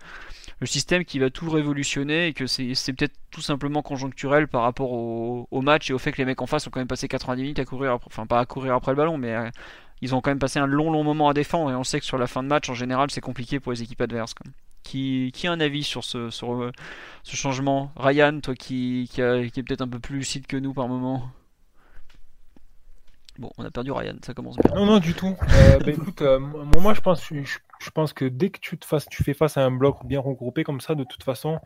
système 0.65 1.05
qui 1.05 1.19
va 1.19 1.29
tout 1.29 1.51
révolutionner 1.51 2.29
et 2.29 2.33
que 2.33 2.47
c'est 2.47 2.93
peut-être 2.93 3.15
tout 3.33 3.41
simplement 3.41 3.83
conjoncturel 3.83 4.47
par 4.47 4.63
rapport 4.63 4.93
au, 4.93 5.49
au 5.51 5.61
match 5.61 5.91
et 5.91 5.93
au 5.93 5.99
fait 5.99 6.13
que 6.13 6.19
les 6.19 6.25
mecs 6.25 6.41
en 6.41 6.47
face 6.47 6.69
ont 6.69 6.71
quand 6.71 6.79
même 6.79 6.87
passé 6.87 7.09
90 7.09 7.43
minutes 7.43 7.59
à 7.59 7.65
courir, 7.65 7.93
après- 7.93 8.07
enfin 8.07 8.27
pas 8.27 8.39
à 8.39 8.47
courir 8.47 8.75
après 8.75 8.93
le 8.93 8.97
ballon, 8.97 9.19
mais 9.19 9.35
ils 10.03 10.15
ont 10.15 10.21
quand 10.21 10.31
même 10.31 10.39
passé 10.39 10.59
un 10.59 10.67
long 10.67 10.91
long 10.91 11.05
moment 11.05 11.29
à 11.29 11.35
défendre 11.35 11.71
et 11.71 11.75
on 11.75 11.85
sait 11.85 12.01
que 12.01 12.05
sur 12.05 12.19
la 12.19 12.27
fin 12.27 12.43
de 12.43 12.49
match 12.49 12.69
en 12.69 12.75
général 12.75 13.11
c'est 13.11 13.21
compliqué 13.23 13.61
pour 13.61 13.73
les 13.73 13.83
équipes 13.83 14.03
adverses. 14.03 14.35
Qui, 14.83 15.31
qui 15.33 15.47
a 15.47 15.53
un 15.53 15.61
avis 15.61 15.85
sur 15.85 16.03
ce, 16.03 16.19
euh, 16.19 16.71
ce 17.23 17.37
changement? 17.37 17.93
Ryan, 17.97 18.41
toi 18.41 18.57
qui, 18.57 19.09
qui, 19.13 19.21
est 19.21 19.63
peut-être 19.63 19.81
un 19.81 19.89
peu 19.89 20.01
plus 20.01 20.17
lucide 20.17 20.49
que 20.49 20.57
nous 20.57 20.75
par 20.75 20.89
moment. 20.89 21.31
Bon, 23.39 23.51
on 23.59 23.65
a 23.65 23.71
perdu 23.71 23.93
Ryan, 23.93 24.17
ça 24.27 24.35
commence 24.35 24.57
bien. 24.57 24.75
Non, 24.75 24.85
non, 24.85 24.99
du 24.99 25.15
tout. 25.15 25.37
Euh, 25.55 25.79
bah, 25.79 25.93
écoute, 25.93 26.21
euh, 26.21 26.39
moi, 26.39 26.95
je 26.95 27.01
pense, 27.01 27.23
je, 27.29 27.91
pense 27.91 28.13
que 28.13 28.25
dès 28.25 28.51
que 28.51 28.59
tu, 28.59 28.77
te 28.77 29.09
tu 29.09 29.25
fais 29.25 29.35
face 29.35 29.57
à 29.57 29.65
un 29.65 29.71
bloc 29.71 30.05
bien 30.05 30.21
regroupé 30.21 30.65
comme 30.65 30.81
ça, 30.81 30.95
de 30.95 31.05
toute 31.05 31.23
façon, 31.23 31.59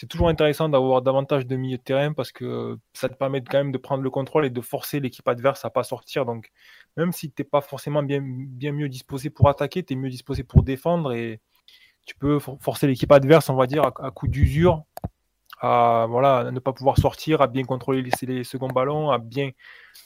c'est 0.00 0.06
toujours 0.06 0.30
intéressant 0.30 0.70
d'avoir 0.70 1.02
davantage 1.02 1.46
de 1.46 1.56
milieu 1.56 1.76
de 1.76 1.82
terrain 1.82 2.14
parce 2.14 2.32
que 2.32 2.78
ça 2.94 3.10
te 3.10 3.14
permet 3.14 3.42
quand 3.42 3.58
même 3.58 3.70
de 3.70 3.76
prendre 3.76 4.02
le 4.02 4.08
contrôle 4.08 4.46
et 4.46 4.50
de 4.50 4.62
forcer 4.62 4.98
l'équipe 4.98 5.28
adverse 5.28 5.62
à 5.66 5.68
pas 5.68 5.82
sortir. 5.82 6.24
Donc, 6.24 6.48
même 6.96 7.12
si 7.12 7.30
tu 7.30 7.42
n'es 7.42 7.44
pas 7.44 7.60
forcément 7.60 8.02
bien, 8.02 8.22
bien 8.22 8.72
mieux 8.72 8.88
disposé 8.88 9.28
pour 9.28 9.50
attaquer, 9.50 9.82
tu 9.82 9.92
es 9.92 9.96
mieux 9.96 10.08
disposé 10.08 10.42
pour 10.42 10.62
défendre 10.62 11.12
et 11.12 11.38
tu 12.06 12.14
peux 12.14 12.38
for- 12.38 12.56
forcer 12.62 12.86
l'équipe 12.86 13.12
adverse, 13.12 13.50
on 13.50 13.56
va 13.56 13.66
dire, 13.66 13.84
à, 13.84 14.10
coup 14.10 14.26
d'usure, 14.26 14.84
à, 15.60 16.06
voilà, 16.08 16.50
ne 16.50 16.60
pas 16.60 16.72
pouvoir 16.72 16.96
sortir, 16.96 17.42
à 17.42 17.46
bien 17.46 17.64
contrôler 17.64 18.00
les, 18.00 18.26
les 18.26 18.44
seconds 18.44 18.68
ballons, 18.68 19.10
à 19.10 19.18
bien 19.18 19.50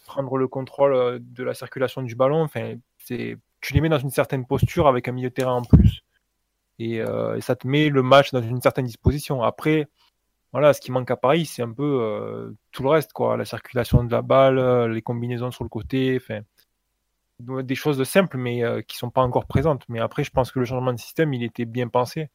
prendre 0.07 0.37
le 0.37 0.49
contrôle 0.49 0.93
euh, 0.93 1.19
de 1.21 1.45
la 1.45 1.55
circulation 1.55 2.03
du 2.03 2.17
ballon. 2.17 2.43
Enfin, 2.43 2.75
tu 2.99 3.73
les 3.73 3.81
mets 3.81 3.89
dans 3.89 4.01
une 4.01 4.11
certaine 4.11 4.45
posture 4.45 4.89
avec 4.89 5.07
un 5.07 5.13
milieu 5.13 5.29
de 5.29 5.35
terrain 5.35 5.55
en 5.55 5.63
plus. 5.63 6.04
Et, 6.79 7.01
euh, 7.01 7.37
et 7.37 7.41
ça 7.41 7.57
te 7.57 7.67
met 7.67 7.89
le 7.89 8.03
match 8.03 8.33
dans 8.33 8.43
une 8.43 8.61
certaine 8.61 8.87
disposition. 8.87 9.43
Après, 9.43 9.89
voilà, 10.53 10.73
ce 10.73 10.81
qui 10.81 10.93
manque 10.93 11.11
à 11.11 11.17
Paris, 11.17 11.47
c'est 11.47 11.63
un 11.63 11.73
peu 11.73 12.01
euh, 12.03 12.53
tout 12.73 12.83
le 12.83 12.89
reste, 12.91 13.13
quoi. 13.13 13.37
La 13.37 13.45
circulation 13.45 14.05
de 14.05 14.13
la 14.13 14.23
balle, 14.23 14.59
euh, 14.59 14.89
les 14.89 15.03
combinaisons 15.03 15.51
sur 15.51 15.65
le 15.65 15.71
côté, 15.71 16.17
enfin, 16.21 16.43
des 17.41 17.75
choses 17.75 17.99
de 17.99 18.05
simples, 18.05 18.39
mais 18.39 18.65
euh, 18.65 18.81
qui 18.83 18.97
sont 18.97 19.11
pas 19.11 19.23
encore 19.23 19.47
présentes. 19.47 19.85
Mais 19.89 20.01
après, 20.01 20.25
je 20.25 20.31
pense 20.31 20.53
que 20.53 20.61
le 20.61 20.65
changement 20.65 20.93
de 20.93 21.01
système, 21.01 21.33
il 21.35 21.43
était 21.43 21.65
bien 21.65 21.89
pensé 21.89 22.31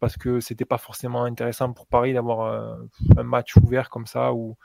parce 0.00 0.16
que 0.16 0.40
c'était 0.40 0.64
pas 0.66 0.78
forcément 0.78 1.24
intéressant 1.24 1.72
pour 1.72 1.86
Paris 1.86 2.12
d'avoir 2.12 2.78
un 3.16 3.22
match 3.22 3.56
ouvert 3.56 3.88
comme 3.90 4.06
ça 4.06 4.34
ou 4.34 4.56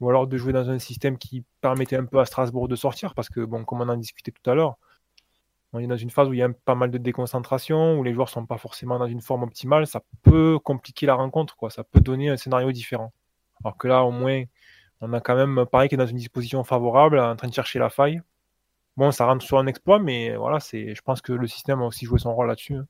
ou 0.00 0.08
alors 0.10 0.26
de 0.26 0.36
jouer 0.36 0.52
dans 0.52 0.70
un 0.70 0.78
système 0.78 1.18
qui 1.18 1.44
permettait 1.60 1.96
un 1.96 2.04
peu 2.04 2.18
à 2.20 2.24
Strasbourg 2.24 2.68
de 2.68 2.76
sortir, 2.76 3.14
parce 3.14 3.28
que, 3.28 3.40
bon, 3.40 3.64
comme 3.64 3.80
on 3.80 3.88
en 3.88 3.96
discutait 3.96 4.32
tout 4.32 4.50
à 4.50 4.54
l'heure, 4.54 4.76
on 5.76 5.80
est 5.80 5.86
dans 5.86 5.96
une 5.96 6.10
phase 6.10 6.28
où 6.28 6.32
il 6.32 6.38
y 6.38 6.42
a 6.42 6.48
pas 6.48 6.74
mal 6.74 6.90
de 6.90 6.98
déconcentration, 6.98 7.98
où 7.98 8.02
les 8.02 8.14
joueurs 8.14 8.28
sont 8.28 8.46
pas 8.46 8.58
forcément 8.58 8.98
dans 8.98 9.06
une 9.06 9.20
forme 9.20 9.42
optimale, 9.42 9.86
ça 9.86 10.02
peut 10.22 10.58
compliquer 10.58 11.06
la 11.06 11.14
rencontre, 11.14 11.56
quoi. 11.56 11.70
Ça 11.70 11.84
peut 11.84 12.00
donner 12.00 12.30
un 12.30 12.36
scénario 12.36 12.72
différent. 12.72 13.12
Alors 13.64 13.76
que 13.76 13.88
là, 13.88 14.02
au 14.04 14.10
moins, 14.10 14.42
on 15.00 15.12
a 15.12 15.20
quand 15.20 15.36
même 15.36 15.66
Paris 15.70 15.88
qui 15.88 15.94
est 15.94 15.98
dans 15.98 16.06
une 16.06 16.16
disposition 16.16 16.64
favorable, 16.64 17.18
en 17.20 17.36
train 17.36 17.48
de 17.48 17.54
chercher 17.54 17.78
la 17.78 17.90
faille. 17.90 18.20
Bon, 18.96 19.10
ça 19.10 19.26
rentre 19.26 19.44
sur 19.44 19.58
un 19.58 19.66
exploit, 19.66 19.98
mais 19.98 20.36
voilà, 20.36 20.58
c'est, 20.58 20.94
je 20.94 21.02
pense 21.02 21.20
que 21.20 21.32
le 21.32 21.46
système 21.46 21.82
a 21.82 21.84
aussi 21.86 22.06
joué 22.06 22.18
son 22.18 22.34
rôle 22.34 22.46
là-dessus. 22.48 22.74
hein. 22.74 22.86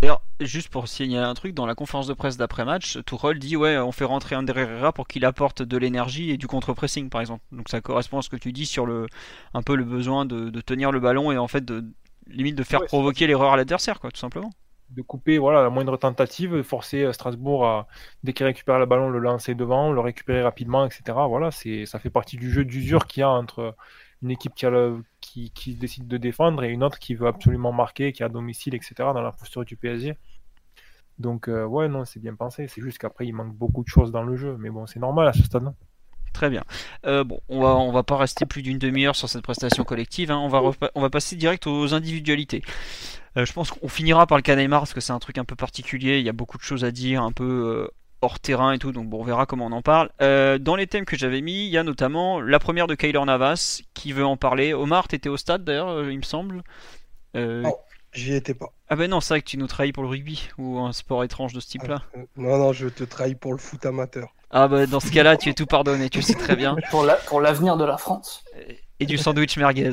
D'ailleurs, 0.00 0.22
juste 0.40 0.68
pour 0.68 0.88
signaler 0.88 1.26
un 1.26 1.32
truc, 1.34 1.54
dans 1.54 1.64
la 1.64 1.74
conférence 1.74 2.06
de 2.06 2.12
presse 2.12 2.36
d'après-match, 2.36 2.98
Tourelle 3.06 3.38
dit 3.38 3.56
ouais, 3.56 3.78
on 3.78 3.92
fait 3.92 4.04
rentrer 4.04 4.36
Ander 4.36 4.52
Herrera 4.54 4.92
pour 4.92 5.08
qu'il 5.08 5.24
apporte 5.24 5.62
de 5.62 5.76
l'énergie 5.78 6.30
et 6.30 6.36
du 6.36 6.46
contre-pressing, 6.46 7.08
par 7.08 7.22
exemple. 7.22 7.42
Donc 7.50 7.68
ça 7.70 7.80
correspond 7.80 8.18
à 8.18 8.22
ce 8.22 8.28
que 8.28 8.36
tu 8.36 8.52
dis 8.52 8.66
sur 8.66 8.84
le, 8.84 9.06
un 9.54 9.62
peu 9.62 9.74
le 9.74 9.84
besoin 9.84 10.26
de 10.26 10.60
tenir 10.60 10.92
le 10.92 11.00
ballon 11.00 11.32
et 11.32 11.38
en 11.38 11.48
fait 11.48 11.64
de 11.64 11.84
limite 12.26 12.56
de 12.56 12.62
faire 12.64 12.82
Ouais, 12.82 12.86
provoquer 12.86 13.26
l'erreur 13.26 13.52
à 13.52 13.56
l'adversaire, 13.56 14.00
quoi, 14.00 14.10
tout 14.10 14.20
simplement. 14.20 14.50
de 14.90 15.02
couper 15.02 15.38
voilà, 15.38 15.62
la 15.62 15.70
moindre 15.70 15.96
tentative, 15.96 16.62
forcer 16.62 17.02
euh, 17.02 17.12
Strasbourg 17.12 17.66
à, 17.66 17.88
dès 18.22 18.32
qu'il 18.32 18.46
récupère 18.46 18.78
le 18.78 18.86
ballon, 18.86 19.08
le 19.10 19.18
lancer 19.18 19.54
devant, 19.54 19.92
le 19.92 20.00
récupérer 20.00 20.42
rapidement, 20.42 20.86
etc. 20.86 21.26
Voilà, 21.28 21.50
c'est, 21.50 21.86
ça 21.86 21.98
fait 21.98 22.10
partie 22.10 22.36
du 22.36 22.50
jeu 22.52 22.64
d'usure 22.64 23.06
qu'il 23.06 23.20
y 23.22 23.24
a 23.24 23.30
entre 23.30 23.74
une 24.22 24.30
équipe 24.30 24.54
qui, 24.54 24.64
a 24.66 24.70
le- 24.70 25.02
qui, 25.20 25.50
qui 25.52 25.74
décide 25.74 26.06
de 26.06 26.16
défendre 26.18 26.62
et 26.64 26.70
une 26.70 26.84
autre 26.84 26.98
qui 27.00 27.14
veut 27.16 27.26
absolument 27.26 27.72
marquer, 27.72 28.12
qui 28.12 28.22
est 28.22 28.26
à 28.26 28.28
domicile, 28.28 28.74
etc. 28.76 29.12
dans 29.12 29.22
la 29.22 29.32
posture 29.32 29.64
du 29.64 29.76
PSG. 29.76 30.14
Donc, 31.18 31.48
euh, 31.48 31.64
ouais, 31.66 31.88
non, 31.88 32.04
c'est 32.06 32.20
bien 32.20 32.34
pensé. 32.36 32.68
C'est 32.68 32.82
juste 32.82 32.98
qu'après, 32.98 33.26
il 33.26 33.32
manque 33.34 33.54
beaucoup 33.56 33.84
de 33.84 33.88
choses 33.88 34.12
dans 34.12 34.24
le 34.24 34.36
jeu. 34.36 34.56
Mais 34.58 34.70
bon, 34.70 34.86
c'est 34.86 35.00
normal 35.00 35.28
à 35.28 35.32
ce 35.34 35.42
stade-là. 35.44 35.74
Très 36.36 36.50
bien. 36.50 36.64
Euh, 37.06 37.24
bon, 37.24 37.40
on 37.48 37.62
va, 37.62 37.76
on 37.76 37.92
va 37.92 38.02
pas 38.02 38.18
rester 38.18 38.44
plus 38.44 38.60
d'une 38.60 38.76
demi-heure 38.76 39.16
sur 39.16 39.26
cette 39.26 39.40
prestation 39.40 39.84
collective. 39.84 40.30
Hein. 40.30 40.36
On, 40.36 40.48
va 40.48 40.60
on 40.94 41.00
va 41.00 41.08
passer 41.08 41.34
direct 41.34 41.66
aux 41.66 41.94
individualités. 41.94 42.62
Euh, 43.38 43.46
je 43.46 43.52
pense 43.54 43.70
qu'on 43.70 43.88
finira 43.88 44.26
par 44.26 44.36
le 44.36 44.42
cas 44.42 44.54
parce 44.68 44.92
que 44.92 45.00
c'est 45.00 45.14
un 45.14 45.18
truc 45.18 45.38
un 45.38 45.46
peu 45.46 45.56
particulier. 45.56 46.18
Il 46.18 46.26
y 46.26 46.28
a 46.28 46.34
beaucoup 46.34 46.58
de 46.58 46.62
choses 46.62 46.84
à 46.84 46.90
dire, 46.90 47.22
un 47.22 47.32
peu 47.32 47.44
euh, 47.44 47.88
hors 48.20 48.38
terrain 48.38 48.72
et 48.72 48.78
tout. 48.78 48.92
Donc 48.92 49.08
bon, 49.08 49.20
on 49.20 49.24
verra 49.24 49.46
comment 49.46 49.64
on 49.64 49.72
en 49.72 49.80
parle. 49.80 50.10
dans 50.20 50.76
les 50.76 50.86
thèmes 50.86 51.06
que 51.06 51.16
j'avais 51.16 51.40
mis, 51.40 51.64
il 51.64 51.70
y 51.70 51.78
a 51.78 51.82
notamment 51.82 52.38
la 52.38 52.58
première 52.58 52.86
de 52.86 52.94
Kyler 52.94 53.24
Navas 53.24 53.80
qui 53.94 54.12
veut 54.12 54.26
en 54.26 54.36
parler. 54.36 54.74
Omar, 54.74 55.08
t'étais 55.08 55.30
au 55.30 55.38
stade 55.38 55.64
d'ailleurs, 55.64 56.10
il 56.10 56.18
me 56.18 56.22
semble. 56.22 56.64
non, 57.34 57.74
j'y 58.16 58.34
étais 58.34 58.54
pas. 58.54 58.72
Ah 58.88 58.96
ben 58.96 59.10
non, 59.10 59.20
c'est 59.20 59.34
vrai 59.34 59.42
que 59.42 59.46
tu 59.48 59.58
nous 59.58 59.66
trahis 59.66 59.92
pour 59.92 60.02
le 60.02 60.08
rugby 60.08 60.48
ou 60.58 60.78
un 60.78 60.92
sport 60.92 61.24
étrange 61.24 61.52
de 61.52 61.60
ce 61.60 61.68
type-là. 61.68 62.02
non, 62.36 62.58
non, 62.58 62.72
je 62.72 62.88
te 62.88 63.04
trahis 63.04 63.34
pour 63.34 63.52
le 63.52 63.58
foot 63.58 63.84
amateur. 63.86 64.32
Ah 64.50 64.68
bah 64.68 64.86
dans 64.86 65.00
ce 65.00 65.10
cas-là, 65.10 65.36
tu 65.36 65.48
es 65.48 65.54
tout 65.54 65.66
pardonné, 65.66 66.08
tu 66.08 66.22
sais 66.22 66.34
très 66.34 66.56
bien. 66.56 66.76
Pour 66.90 67.40
l'avenir 67.40 67.76
de 67.76 67.84
la 67.84 67.98
France. 67.98 68.44
Et 69.00 69.06
du 69.06 69.18
sandwich 69.18 69.56
merguez. 69.58 69.92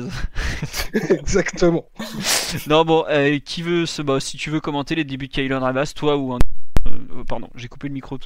Exactement. 1.10 1.86
non 2.66 2.84
bon, 2.84 3.04
euh, 3.08 3.38
qui 3.38 3.62
veut 3.62 3.84
se... 3.84 4.00
Bah, 4.00 4.20
si 4.20 4.38
tu 4.38 4.50
veux 4.50 4.60
commenter 4.60 4.94
les 4.94 5.04
débuts 5.04 5.28
de 5.28 5.32
Kyler 5.32 5.60
Navas, 5.60 5.92
toi 5.94 6.16
ou 6.16 6.32
un... 6.32 6.38
Euh, 6.86 7.24
pardon, 7.28 7.50
j'ai 7.56 7.68
coupé 7.68 7.88
le 7.88 7.94
micro. 7.94 8.16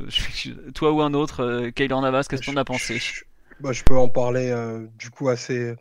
Toi 0.75 0.93
ou 0.93 1.01
un 1.01 1.15
autre, 1.15 1.43
euh, 1.43 1.71
Kyler 1.71 2.01
Navas, 2.01 2.27
qu'est-ce 2.29 2.49
qu'on 2.49 2.57
a 2.57 2.65
pensé 2.65 2.99
je, 2.99 3.25
bah, 3.61 3.73
je 3.73 3.83
peux 3.83 3.97
en 3.97 4.09
parler 4.09 4.55
du 4.99 5.11
coup 5.11 5.31
assez, 5.31 5.75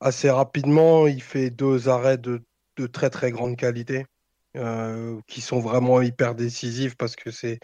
assez 0.00 0.30
rapidement. 0.30 1.08
Il 1.08 1.22
fait 1.22 1.50
deux 1.50 1.88
arrêts 1.88 2.18
de, 2.18 2.42
de 2.76 2.86
très 2.86 3.10
très 3.10 3.30
grande 3.30 3.56
qualité. 3.56 4.06
Euh, 4.56 5.20
qui 5.26 5.42
sont 5.42 5.60
vraiment 5.60 6.00
hyper 6.00 6.34
décisives 6.34 6.96
parce 6.96 7.14
que 7.14 7.30
c'est 7.30 7.58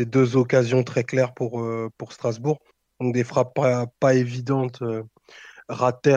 deux 0.00 0.36
occasions 0.36 0.82
très 0.82 1.04
claires 1.04 1.34
pour, 1.34 1.60
euh, 1.60 1.90
pour 1.98 2.12
Strasbourg. 2.12 2.58
Donc 3.00 3.12
des 3.12 3.24
frappes 3.24 3.54
pas, 4.00 4.14
évidentes, 4.14 4.80
euh, 4.82 5.02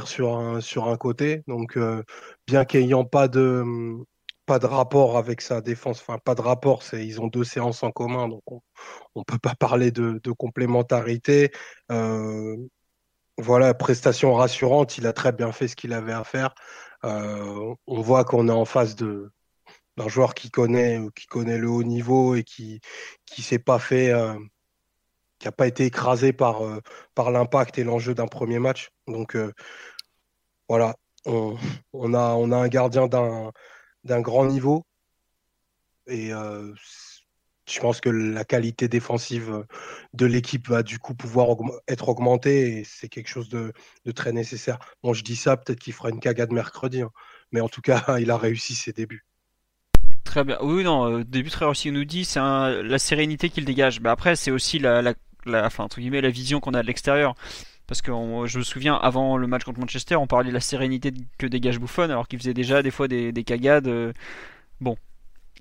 sur 0.06 0.38
un, 0.38 0.62
sur 0.62 0.88
un 0.88 0.96
côté. 0.96 1.44
Donc 1.48 1.78
bien 2.48 2.64
qu'ayant 2.66 3.04
pas 3.04 3.28
de, 3.28 3.64
pas 4.46 4.60
de 4.60 4.68
rapport 4.68 5.18
avec 5.18 5.42
sa 5.42 5.60
défense, 5.62 6.00
enfin 6.00 6.18
pas 6.18 6.36
de 6.36 6.42
rapport, 6.42 6.82
ils 6.94 7.20
ont 7.20 7.28
deux 7.28 7.44
séances 7.44 7.84
en 7.84 7.92
commun, 7.92 8.30
donc 8.30 8.44
on 8.48 8.62
ne 9.18 9.24
peut 9.26 9.40
pas 9.40 9.56
parler 9.56 9.92
de 9.92 10.32
complémentarité. 10.32 11.52
Voilà, 13.38 13.74
prestation 13.74 14.34
rassurante, 14.34 14.98
il 14.98 15.08
a 15.08 15.14
très 15.14 15.32
bien 15.32 15.52
fait 15.52 15.68
ce 15.68 15.76
qu'il 15.76 15.94
avait 15.94 16.14
à 16.14 16.24
faire. 16.24 16.54
on 17.04 17.76
voit 17.88 18.24
qu'on 18.26 18.48
est 18.50 18.52
en 18.52 18.66
face 18.66 18.96
d'un 18.96 19.30
joueur 20.08 20.34
qui 20.34 20.52
connaît, 20.52 21.00
euh, 21.00 21.10
qui 21.16 21.28
connaît 21.28 21.58
le 21.58 21.70
haut 21.70 21.84
niveau 21.84 22.36
et 22.36 22.44
qui 22.44 22.82
s'est 23.42 23.60
pas 23.60 23.80
fait, 23.80 24.12
euh, 24.14 24.36
qui 25.40 25.48
n'a 25.48 25.52
pas 25.52 25.68
été 25.68 25.86
écrasé 25.86 26.34
par, 26.34 26.64
euh, 26.66 26.80
l'impact 27.32 27.78
et 27.78 27.84
l'enjeu 27.84 28.14
d'un 28.16 28.28
premier 28.28 28.60
match. 28.60 28.92
Donc 29.08 29.38
voilà, 30.68 30.96
on, 31.26 31.58
on, 31.94 32.14
a, 32.14 32.34
on 32.34 32.52
a 32.52 32.58
un 32.58 32.68
gardien 32.68 33.08
d'un, 33.08 33.52
d'un 34.04 34.22
grand 34.22 34.46
niveau 34.46 34.84
et 36.08 36.32
je 37.72 37.80
pense 37.80 38.02
que 38.02 38.10
la 38.10 38.44
qualité 38.44 38.88
défensive 38.88 39.66
de 40.14 40.26
l'équipe 40.26 40.68
va 40.68 40.84
du 40.84 41.00
coup 41.00 41.16
pouvoir 41.16 41.56
être 41.88 42.10
augmentée 42.10 42.80
et 42.80 42.84
c'est 42.84 43.08
quelque 43.08 43.30
chose 43.30 43.50
de, 43.50 43.74
très 44.14 44.34
nécessaire. 44.34 44.80
Bon, 45.04 45.14
je 45.14 45.24
dis 45.24 45.36
ça, 45.36 45.58
peut-être 45.58 45.80
qu'il 45.80 45.94
fera 45.94 46.10
une 46.10 46.20
cagade 46.20 46.52
mercredi, 46.52 47.02
hein, 47.02 47.12
mais 47.52 47.62
en 47.62 47.70
tout 47.70 47.82
cas, 47.82 48.04
il 48.20 48.32
a 48.32 48.38
réussi 48.38 48.76
ses 48.76 48.94
débuts. 48.94 49.26
Très 50.24 50.44
bien. 50.44 50.58
Oui, 50.62 50.84
non, 50.84 51.20
euh, 51.20 51.24
début 51.24 51.50
très 51.50 51.66
réussi. 51.66 51.90
On 51.90 51.94
nous 51.94 52.06
dit 52.06 52.26
c'est 52.26 52.40
la 52.40 53.00
sérénité 53.00 53.50
qu'il 53.50 53.66
dégage. 53.66 54.00
Mais 54.02 54.10
après, 54.10 54.36
c'est 54.36 54.52
aussi 54.52 54.80
la, 54.80 55.14
enfin, 55.48 55.86
entre 55.86 56.00
guillemets, 56.00 56.22
la 56.22 56.30
vision 56.30 56.60
qu'on 56.60 56.74
a 56.74 56.82
de 56.82 56.88
l'extérieur. 56.88 57.36
Parce 57.88 58.02
que 58.02 58.12
je 58.46 58.58
me 58.58 58.64
souviens, 58.64 58.96
avant 58.96 59.36
le 59.36 59.48
match 59.48 59.64
contre 59.64 59.80
Manchester, 59.80 60.16
on 60.16 60.28
parlait 60.28 60.50
de 60.50 60.54
la 60.54 60.62
sérénité 60.62 61.12
que 61.38 61.46
dégage 61.48 61.80
Buffon, 61.80 62.04
alors 62.04 62.28
qu'il 62.28 62.40
faisait 62.40 62.54
déjà 62.54 62.82
des 62.82 62.92
fois 62.92 63.08
des, 63.10 63.34
des 63.34 63.44
cagades. 63.44 63.88
Euh, 63.88 64.14
bon, 64.80 64.96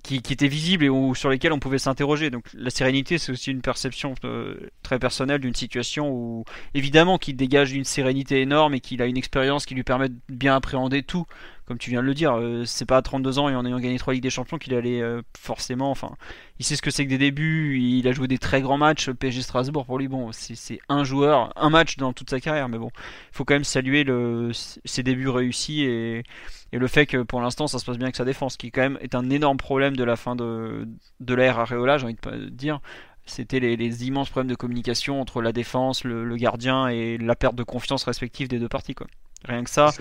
qui, 0.03 0.23
qui, 0.23 0.33
étaient 0.33 0.49
visibles 0.49 0.85
et 0.85 0.89
où, 0.89 1.15
sur 1.15 1.31
lesquels 1.31 1.53
on 1.53 1.59
pouvait 1.59 1.79
s'interroger. 1.79 2.31
Donc 2.31 2.45
la 2.55 2.71
sérénité, 2.71 3.19
c'est 3.19 3.33
aussi 3.33 3.51
une 3.51 3.63
perception 3.63 4.15
euh, 4.25 4.57
très 4.83 4.99
personnelle 4.99 5.41
d'une 5.41 5.55
situation 5.55 6.11
où, 6.11 6.45
évidemment, 6.75 7.19
qu'il 7.19 7.37
dégage 7.37 7.73
une 7.73 7.85
sérénité 7.85 8.41
énorme 8.41 8.75
et 8.75 8.81
qu'il 8.81 9.03
a 9.03 9.07
une 9.07 9.17
expérience 9.17 9.67
qui 9.67 9.75
lui 9.75 9.85
permet 9.85 10.09
de 10.09 10.17
bien 10.29 10.57
appréhender 10.57 11.03
tout. 11.03 11.27
Comme 11.67 11.79
tu 11.79 11.91
viens 11.91 12.03
de 12.03 12.07
le 12.07 12.15
dire, 12.15 12.37
euh, 12.37 12.65
c'est 12.65 12.85
pas 12.85 12.97
à 12.97 13.03
32 13.03 13.39
ans 13.39 13.49
et 13.49 13.55
en 13.55 13.65
ayant 13.65 13.79
gagné 13.79 13.97
3 13.97 14.15
Ligues 14.15 14.25
des 14.25 14.31
Champions 14.31 14.59
qu'il 14.59 14.75
allait 14.75 15.01
euh, 15.01 15.23
forcément. 15.39 15.93
Enfin, 15.93 16.17
il 16.59 16.65
sait 16.65 16.75
ce 16.75 16.83
que 16.83 16.91
c'est 16.91 17.05
que 17.05 17.11
des 17.11 17.19
débuts. 17.19 17.79
Il 17.79 18.09
a 18.09 18.13
joué 18.13 18.27
des 18.27 18.39
très 18.39 18.61
grands 18.61 18.77
matchs. 18.77 19.09
PSG 19.11 19.43
Strasbourg, 19.43 19.87
pour 19.87 19.97
lui, 19.97 20.09
bon, 20.09 20.33
c'est 20.33 20.81
un 20.89 21.05
joueur, 21.05 21.53
un 21.55 21.71
match 21.71 21.97
dans 21.97 22.13
toute 22.13 22.29
sa 22.31 22.41
carrière. 22.41 22.69
Mais 22.69 22.79
bon, 22.79 22.91
il 22.97 23.37
faut 23.37 23.45
quand 23.45 23.55
même 23.55 23.63
saluer 23.63 24.03
le, 24.03 24.51
ses 24.53 25.05
débuts 25.05 25.29
réussis 25.29 25.83
et 25.83 26.25
et 26.73 26.79
le 26.79 26.87
fait 26.87 27.07
que 27.07 27.23
pour 27.23 27.41
l'instant 27.41 27.67
ça 27.67 27.79
se 27.79 27.85
passe 27.85 27.97
bien 27.97 28.07
avec 28.07 28.17
sa 28.17 28.25
défense, 28.25 28.57
qui 28.57 28.71
quand 28.71 28.83
même 28.83 28.99
est 29.01 29.15
un 29.15 29.29
énorme 29.31 29.57
problème 29.57 29.97
de 29.97 30.05
la 30.05 30.17
fin 30.17 30.37
de, 30.37 30.89
de 31.21 31.35
l'ère 31.35 31.59
Areola, 31.59 31.99
j'ai 31.99 32.05
envie 32.05 32.17
de 32.17 32.49
dire. 32.49 32.81
C'était 33.27 33.61
les, 33.61 34.07
immenses 34.07 34.31
problèmes 34.31 34.51
de 34.51 34.57
communication 34.57 35.21
entre 35.21 35.41
la 35.41 35.53
défense, 35.53 36.03
le, 36.05 36.37
gardien 36.37 36.89
et 36.89 37.17
la 37.17 37.37
perte 37.37 37.55
de 37.55 37.63
confiance 37.63 38.03
respective 38.05 38.49
des 38.49 38.59
deux 38.59 38.69
parties. 38.69 38.95
Quoi. 38.95 39.07
Rien 39.45 39.63
que 39.63 39.71
ça, 39.71 39.93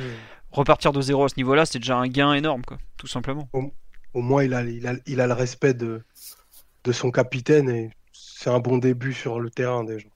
repartir 0.51 0.93
de 0.93 1.01
zéro 1.01 1.25
à 1.25 1.29
ce 1.29 1.36
niveau-là, 1.38 1.65
c'est 1.65 1.79
déjà 1.79 1.97
un 1.97 2.08
gain 2.08 2.34
énorme, 2.34 2.63
quoi, 2.63 2.77
tout 2.97 3.08
simplement. 3.08 3.47
Au, 4.13 4.21
moins, 4.21 4.43
il 4.43 4.53
a, 4.53 4.63
il, 4.63 4.88
a, 4.88 4.93
il 5.05 5.21
a, 5.21 5.27
le 5.27 5.34
respect 5.34 5.75
de, 5.75 6.01
de 6.86 6.91
son 6.91 7.12
capitaine 7.12 7.69
et 7.69 7.91
c'est 8.12 8.49
un 8.49 8.60
bon 8.60 8.77
début 8.77 9.13
sur 9.13 9.39
le 9.39 9.49
terrain 9.49 9.84
déjà. 9.84 10.08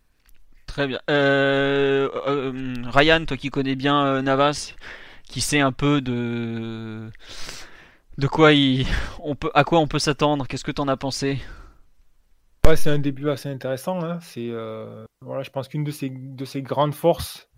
Très 0.66 0.88
bien. 0.88 1.00
Euh, 1.10 2.10
euh, 2.26 2.74
Ryan, 2.86 3.26
toi 3.26 3.38
qui 3.38 3.50
connais 3.50 3.76
bien 3.76 4.06
euh, 4.06 4.22
Navas, 4.22 4.74
qui 5.24 5.42
sait 5.42 5.60
un 5.60 5.72
peu 5.72 6.02
de 6.02 7.10
de 8.18 8.28
quoi 8.28 8.54
il, 8.54 8.86
on 9.20 9.36
peut, 9.36 9.52
à 9.54 9.64
quoi 9.64 9.80
on 9.80 9.88
peut 9.88 10.00
s'attendre. 10.00 10.48
Qu'est-ce 10.48 10.64
que 10.64 10.72
tu 10.72 10.82
en 10.82 10.88
as 10.88 10.98
pensé? 10.98 11.40
C'est 12.76 12.90
un 12.90 13.00
début 13.00 13.30
assez 13.30 13.50
intéressant. 13.50 14.04
Hein. 14.04 14.20
C'est 14.22 14.50
euh, 14.50 15.06
voilà, 15.22 15.44
je 15.44 15.50
pense 15.50 15.68
qu'une 15.68 15.84
de 15.84 15.92
ses, 15.92 16.10
de 16.10 16.46
ses 16.46 16.62
grandes 16.62 16.96
forces, 16.96 17.50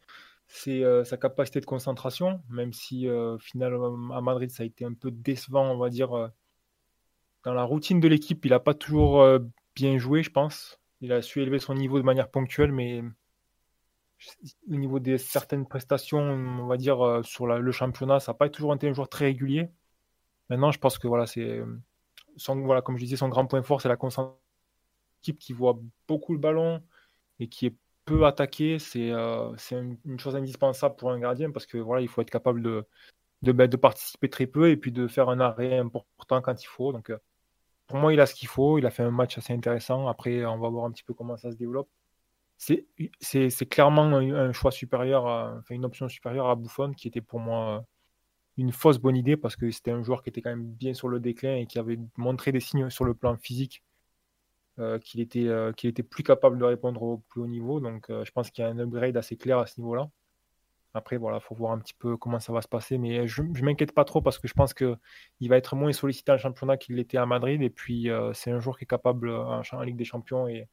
c'est 0.47 0.83
euh, 0.83 1.03
sa 1.03 1.17
capacité 1.17 1.59
de 1.59 1.65
concentration, 1.65 2.41
même 2.49 2.73
si 2.73 3.07
euh, 3.07 3.37
finalement 3.37 4.15
à 4.15 4.21
Madrid 4.21 4.49
ça 4.49 4.63
a 4.63 4.65
été 4.65 4.83
un 4.83 4.93
peu 4.93 5.11
décevant, 5.11 5.71
on 5.71 5.77
va 5.77 5.89
dire. 5.89 6.31
dans 7.43 7.53
la 7.53 7.63
routine 7.63 7.99
de 7.99 8.07
l'équipe, 8.07 8.43
il 8.45 8.51
n'a 8.51 8.59
pas 8.59 8.73
toujours 8.73 9.23
bien 9.75 9.97
joué, 9.97 10.23
je 10.23 10.31
pense. 10.31 10.79
Il 11.01 11.11
a 11.11 11.21
su 11.21 11.41
élever 11.41 11.59
son 11.59 11.75
niveau 11.75 11.99
de 11.99 12.03
manière 12.03 12.29
ponctuelle, 12.29 12.71
mais 12.71 13.03
au 14.69 14.75
niveau 14.75 14.99
des 14.99 15.17
certaines 15.17 15.65
prestations, 15.65 16.19
on 16.19 16.67
va 16.67 16.77
dire, 16.77 17.05
euh, 17.05 17.23
sur 17.23 17.47
le 17.47 17.71
championnat, 17.71 18.19
ça 18.19 18.31
n'a 18.31 18.37
pas 18.37 18.49
toujours 18.49 18.73
été 18.73 18.87
un 18.87 18.93
joueur 18.93 19.09
très 19.09 19.25
régulier. 19.25 19.69
Maintenant, 20.49 20.71
je 20.71 20.79
pense 20.79 20.97
que 20.97 21.07
voilà, 21.07 21.27
c'est 21.27 21.61
son, 22.37 22.61
voilà, 22.61 22.81
comme 22.81 22.97
je 22.97 23.03
disais, 23.03 23.17
son 23.17 23.29
grand 23.29 23.45
point 23.45 23.61
fort, 23.63 23.81
c'est 23.81 23.89
la 23.89 23.97
concentration. 23.97 24.39
Équipe 25.21 25.39
qui 25.39 25.53
voit 25.53 25.79
beaucoup 26.07 26.33
le 26.33 26.39
ballon 26.39 26.83
et 27.39 27.47
qui 27.47 27.65
est 27.65 27.75
peu 28.05 28.25
attaqué, 28.27 28.77
c'est 28.79 29.11
euh, 29.11 29.55
une, 29.71 30.19
chose 30.19 30.35
indispensable 30.35 30.95
pour 30.95 31.11
un 31.11 31.19
gardien 31.19 31.51
parce 31.51 31.65
que 31.65 31.77
voilà, 31.79 32.01
il 32.03 32.07
faut 32.07 32.21
être 32.21 32.29
capable 32.29 32.61
de, 32.61 32.85
de, 33.41 33.51
ben, 33.51 33.69
participer 33.69 34.29
très 34.29 34.45
peu 34.47 34.69
et 34.69 34.77
puis 34.77 34.91
de 34.91 35.07
faire 35.07 35.29
un 35.29 35.39
arrêt 35.39 35.79
important 35.79 36.41
quand 36.41 36.61
il 36.61 36.67
faut. 36.67 36.93
Donc, 36.93 37.09
euh, 37.09 37.17
pour 37.87 37.97
moi, 37.97 38.13
il 38.13 38.19
a 38.19 38.27
ce 38.27 38.35
qu'il 38.35 38.47
faut. 38.47 38.77
Il 38.77 38.85
a 38.85 38.91
fait 38.91 39.03
un 39.03 39.11
match 39.11 39.37
assez 39.37 39.53
intéressant. 39.53 40.07
Après, 40.07 40.45
on 40.45 40.59
va 40.59 40.69
voir 40.69 40.85
un 40.85 40.91
petit 40.91 41.03
peu 41.03 41.15
comment 41.15 41.37
ça 41.37 41.51
se 41.51 41.57
développe 41.57 41.89
c'est 42.57 43.69
clairement 43.69 44.03
un, 44.03 44.51
choix 44.53 44.71
supérieur, 44.71 45.61
une 45.69 45.85
option 45.85 46.07
supérieure 46.09 46.49
à 46.49 46.55
Buffon, 46.55 46.93
qui 46.93 47.07
était 47.07 47.21
pour 47.21 47.39
moi 47.39 47.85
une 48.57 48.71
fausse 48.71 48.97
bonne 48.97 49.17
idée 49.17 49.37
parce 49.37 49.55
que 49.55 49.69
c'était 49.71 49.91
un 49.91 50.03
joueur 50.03 50.23
qui 50.23 50.29
était 50.29 50.41
quand 50.41 50.49
même 50.49 50.65
bien 50.65 50.93
sur 50.93 51.09
le 51.09 51.19
déclin 51.19 51.55
et 51.55 51.65
qui 51.65 51.79
avait 51.79 51.99
montré 52.17 52.51
des 52.51 52.59
signes 52.59 52.89
sur 52.89 53.05
le 53.05 53.13
plan 53.13 53.35
physique 53.35 53.83
euh, 54.79 54.99
qu'il 54.99 55.21
était, 55.21 55.47
euh, 55.47 55.71
qu'il 55.71 55.89
était 55.89 56.03
plus 56.03 56.23
capable 56.23 56.57
de 56.57 56.65
répondre 56.65 57.01
au 57.01 57.17
plus 57.29 57.41
haut 57.41 57.47
niveau. 57.47 57.79
Donc 57.79 58.09
euh, 58.09 58.25
je 58.25 58.31
pense 58.31 58.51
qu'il 58.51 58.63
y 58.63 58.67
a 58.67 58.69
un 58.69 58.79
upgrade 58.79 59.17
assez 59.17 59.37
clair 59.37 59.59
à 59.59 59.67
ce 59.67 59.79
niveau-là. 59.79 60.09
Après, 60.93 61.17
voilà, 61.17 61.41
faut 61.41 61.55
voir 61.55 61.73
un 61.73 61.79
petit 61.79 61.93
peu 61.93 62.15
comment 62.17 62.39
ça 62.39 62.53
va 62.53 62.61
se 62.61 62.67
passer. 62.69 62.97
Mais 62.97 63.27
je 63.27 63.41
ne 63.41 63.61
m'inquiète 63.61 63.93
pas 63.93 64.05
trop 64.05 64.21
parce 64.21 64.39
que 64.39 64.47
je 64.47 64.53
pense 64.53 64.73
qu'il 64.73 64.97
va 65.49 65.57
être 65.57 65.75
moins 65.75 65.91
sollicité 65.91 66.31
en 66.31 66.37
championnat 66.37 66.77
qu'il 66.77 66.95
l'était 66.95 67.17
à 67.17 67.25
Madrid. 67.25 67.61
Et 67.61 67.69
puis, 67.69 68.09
c'est 68.33 68.51
un 68.51 68.61
joueur 68.61 68.77
qui 68.77 68.85
est 68.85 68.87
capable 68.87 69.29
en, 69.29 69.61
en, 69.69 69.81
Ligue 69.81 69.97
des 69.97 70.05
Champions 70.05 70.47
et, 70.47 70.69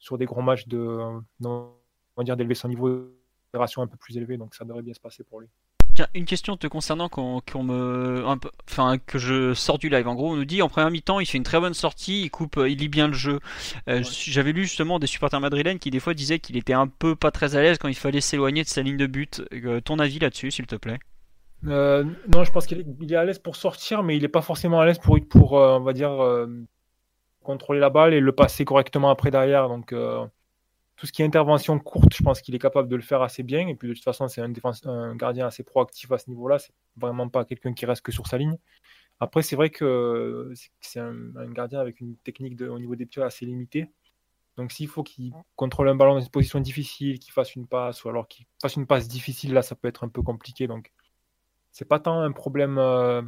sur 0.00 0.18
des 0.18 0.24
gros 0.24 0.42
matchs 0.42 0.66
de, 0.66 0.98
on 1.44 1.72
va 2.16 2.24
dire, 2.24 2.36
d'élever 2.36 2.54
son 2.54 2.68
niveau 2.68 2.88
d'opération 2.88 3.82
un 3.82 3.86
peu 3.86 3.96
plus 3.96 4.16
élevé, 4.16 4.36
donc 4.36 4.54
ça 4.54 4.64
devrait 4.64 4.82
bien 4.82 4.94
se 4.94 5.00
passer 5.00 5.22
pour 5.22 5.40
lui. 5.40 5.48
Tiens, 5.94 6.06
une 6.14 6.24
question 6.24 6.56
te 6.56 6.66
concernant 6.68 7.08
qu'on 7.08 7.42
me, 7.62 8.24
un 8.24 8.38
peu, 8.38 8.48
enfin 8.68 8.98
que 8.98 9.18
je 9.18 9.54
sors 9.54 9.76
du 9.76 9.88
live. 9.88 10.06
En 10.06 10.14
gros, 10.14 10.32
on 10.32 10.36
nous 10.36 10.44
dit 10.44 10.62
en 10.62 10.68
première 10.68 10.90
mi-temps, 10.90 11.20
il 11.20 11.26
fait 11.26 11.36
une 11.36 11.44
très 11.44 11.60
bonne 11.60 11.74
sortie, 11.74 12.22
il 12.22 12.30
coupe, 12.30 12.58
il 12.64 12.78
lit 12.78 12.88
bien 12.88 13.08
le 13.08 13.12
jeu. 13.12 13.40
Euh, 13.88 14.02
j'avais 14.04 14.52
lu 14.52 14.62
justement 14.62 14.98
des 14.98 15.08
supporters 15.08 15.40
madrilènes 15.40 15.78
qui 15.78 15.90
des 15.90 16.00
fois 16.00 16.14
disaient 16.14 16.38
qu'il 16.38 16.56
était 16.56 16.72
un 16.72 16.86
peu 16.86 17.16
pas 17.16 17.32
très 17.32 17.56
à 17.56 17.60
l'aise 17.60 17.76
quand 17.78 17.88
il 17.88 17.96
fallait 17.96 18.20
s'éloigner 18.20 18.62
de 18.62 18.68
sa 18.68 18.82
ligne 18.82 18.96
de 18.96 19.06
but. 19.06 19.42
Euh, 19.52 19.80
ton 19.80 19.98
avis 19.98 20.20
là-dessus, 20.20 20.52
s'il 20.52 20.66
te 20.66 20.76
plaît? 20.76 21.00
Euh, 21.66 22.04
Non, 22.32 22.44
je 22.44 22.52
pense 22.52 22.66
qu'il 22.66 22.78
est, 22.78 23.14
à 23.16 23.24
l'aise 23.24 23.40
pour 23.40 23.56
sortir, 23.56 24.04
mais 24.04 24.16
il 24.16 24.22
n'est 24.22 24.28
pas 24.28 24.42
forcément 24.42 24.80
à 24.80 24.86
l'aise 24.86 24.98
pour, 24.98 25.18
pour 25.28 25.52
on 25.54 25.80
va 25.80 25.92
dire 25.92 26.10
contrôler 27.50 27.80
la 27.80 27.90
balle 27.90 28.14
et 28.14 28.20
le 28.20 28.32
passer 28.32 28.64
correctement 28.64 29.10
après 29.10 29.30
derrière. 29.30 29.68
Donc, 29.68 29.92
euh, 29.92 30.24
tout 30.96 31.06
ce 31.06 31.12
qui 31.12 31.22
est 31.22 31.24
intervention 31.24 31.78
courte, 31.78 32.14
je 32.14 32.22
pense 32.22 32.40
qu'il 32.42 32.54
est 32.54 32.58
capable 32.58 32.88
de 32.88 32.96
le 32.96 33.02
faire 33.02 33.22
assez 33.22 33.42
bien. 33.42 33.66
Et 33.68 33.74
puis 33.74 33.88
de 33.88 33.94
toute 33.94 34.04
façon, 34.04 34.28
c'est 34.28 34.40
un, 34.40 34.52
un 34.84 35.16
gardien 35.16 35.46
assez 35.46 35.62
proactif 35.62 36.12
à 36.12 36.18
ce 36.18 36.28
niveau-là. 36.28 36.58
C'est 36.58 36.72
vraiment 36.96 37.28
pas 37.28 37.44
quelqu'un 37.44 37.72
qui 37.72 37.86
reste 37.86 38.02
que 38.02 38.12
sur 38.12 38.26
sa 38.26 38.38
ligne. 38.38 38.56
Après, 39.20 39.42
c'est 39.42 39.54
vrai 39.54 39.68
que 39.68 40.52
c'est 40.80 40.98
un, 40.98 41.14
gardien 41.52 41.78
avec 41.78 42.00
une 42.00 42.16
technique 42.16 42.56
de, 42.56 42.68
au 42.68 42.78
niveau 42.78 42.96
des 42.96 43.04
pieds 43.04 43.22
assez 43.22 43.44
limitée. 43.44 43.90
Donc 44.56 44.72
s'il 44.72 44.88
faut 44.88 45.02
qu'il 45.02 45.32
contrôle 45.56 45.88
un 45.88 45.94
ballon 45.94 46.14
dans 46.14 46.20
une 46.20 46.30
position 46.30 46.58
difficile, 46.58 47.18
qu'il 47.18 47.32
fasse 47.32 47.54
une 47.54 47.66
passe, 47.66 48.02
ou 48.04 48.08
alors 48.08 48.26
qu'il 48.28 48.46
fasse 48.60 48.76
une 48.76 48.86
passe 48.86 49.08
difficile, 49.08 49.52
là, 49.52 49.62
ça 49.62 49.74
peut 49.74 49.88
être 49.88 50.04
un 50.04 50.08
peu 50.08 50.22
compliqué. 50.22 50.66
Donc 50.66 50.90
c'est 51.70 51.84
pas 51.84 52.00
tant 52.00 52.20
un 52.20 52.32
problème 52.32 52.78
euh, 52.78 53.22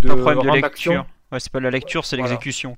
de, 0.00 0.10
un 0.10 0.16
problème 0.16 0.42
de 0.42 0.60
lecture. 0.60 1.06
Ouais, 1.32 1.40
c'est 1.40 1.52
pas 1.52 1.60
la 1.60 1.70
lecture, 1.70 2.04
c'est 2.04 2.16
l'exécution. 2.16 2.76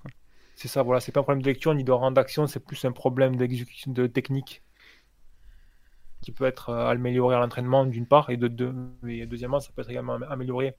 C'est 0.59 0.67
ça, 0.67 0.83
voilà, 0.83 0.99
c'est 0.99 1.13
pas 1.13 1.21
un 1.21 1.23
problème 1.23 1.41
de 1.41 1.47
lecture 1.47 1.73
ni 1.73 1.85
de 1.85 1.93
rang 1.93 2.11
d'action, 2.11 2.49
c'est 2.49 2.59
plus 2.59 2.85
un 2.85 2.91
problème 2.91 3.37
d'exécution 3.37 3.93
de 3.93 4.09
technique 4.09 4.65
qui 6.21 6.33
peut 6.33 6.47
être 6.47 6.71
euh, 6.71 6.89
amélioré 6.89 7.37
à 7.37 7.39
l'entraînement 7.39 7.87
d'une 7.87 8.07
part, 8.07 8.29
et, 8.31 8.37
de, 8.37 8.49
deuxièmement, 8.49 9.61
ça 9.61 9.71
peut 9.73 9.83
être 9.83 9.91
également 9.91 10.15
amélioré 10.29 10.75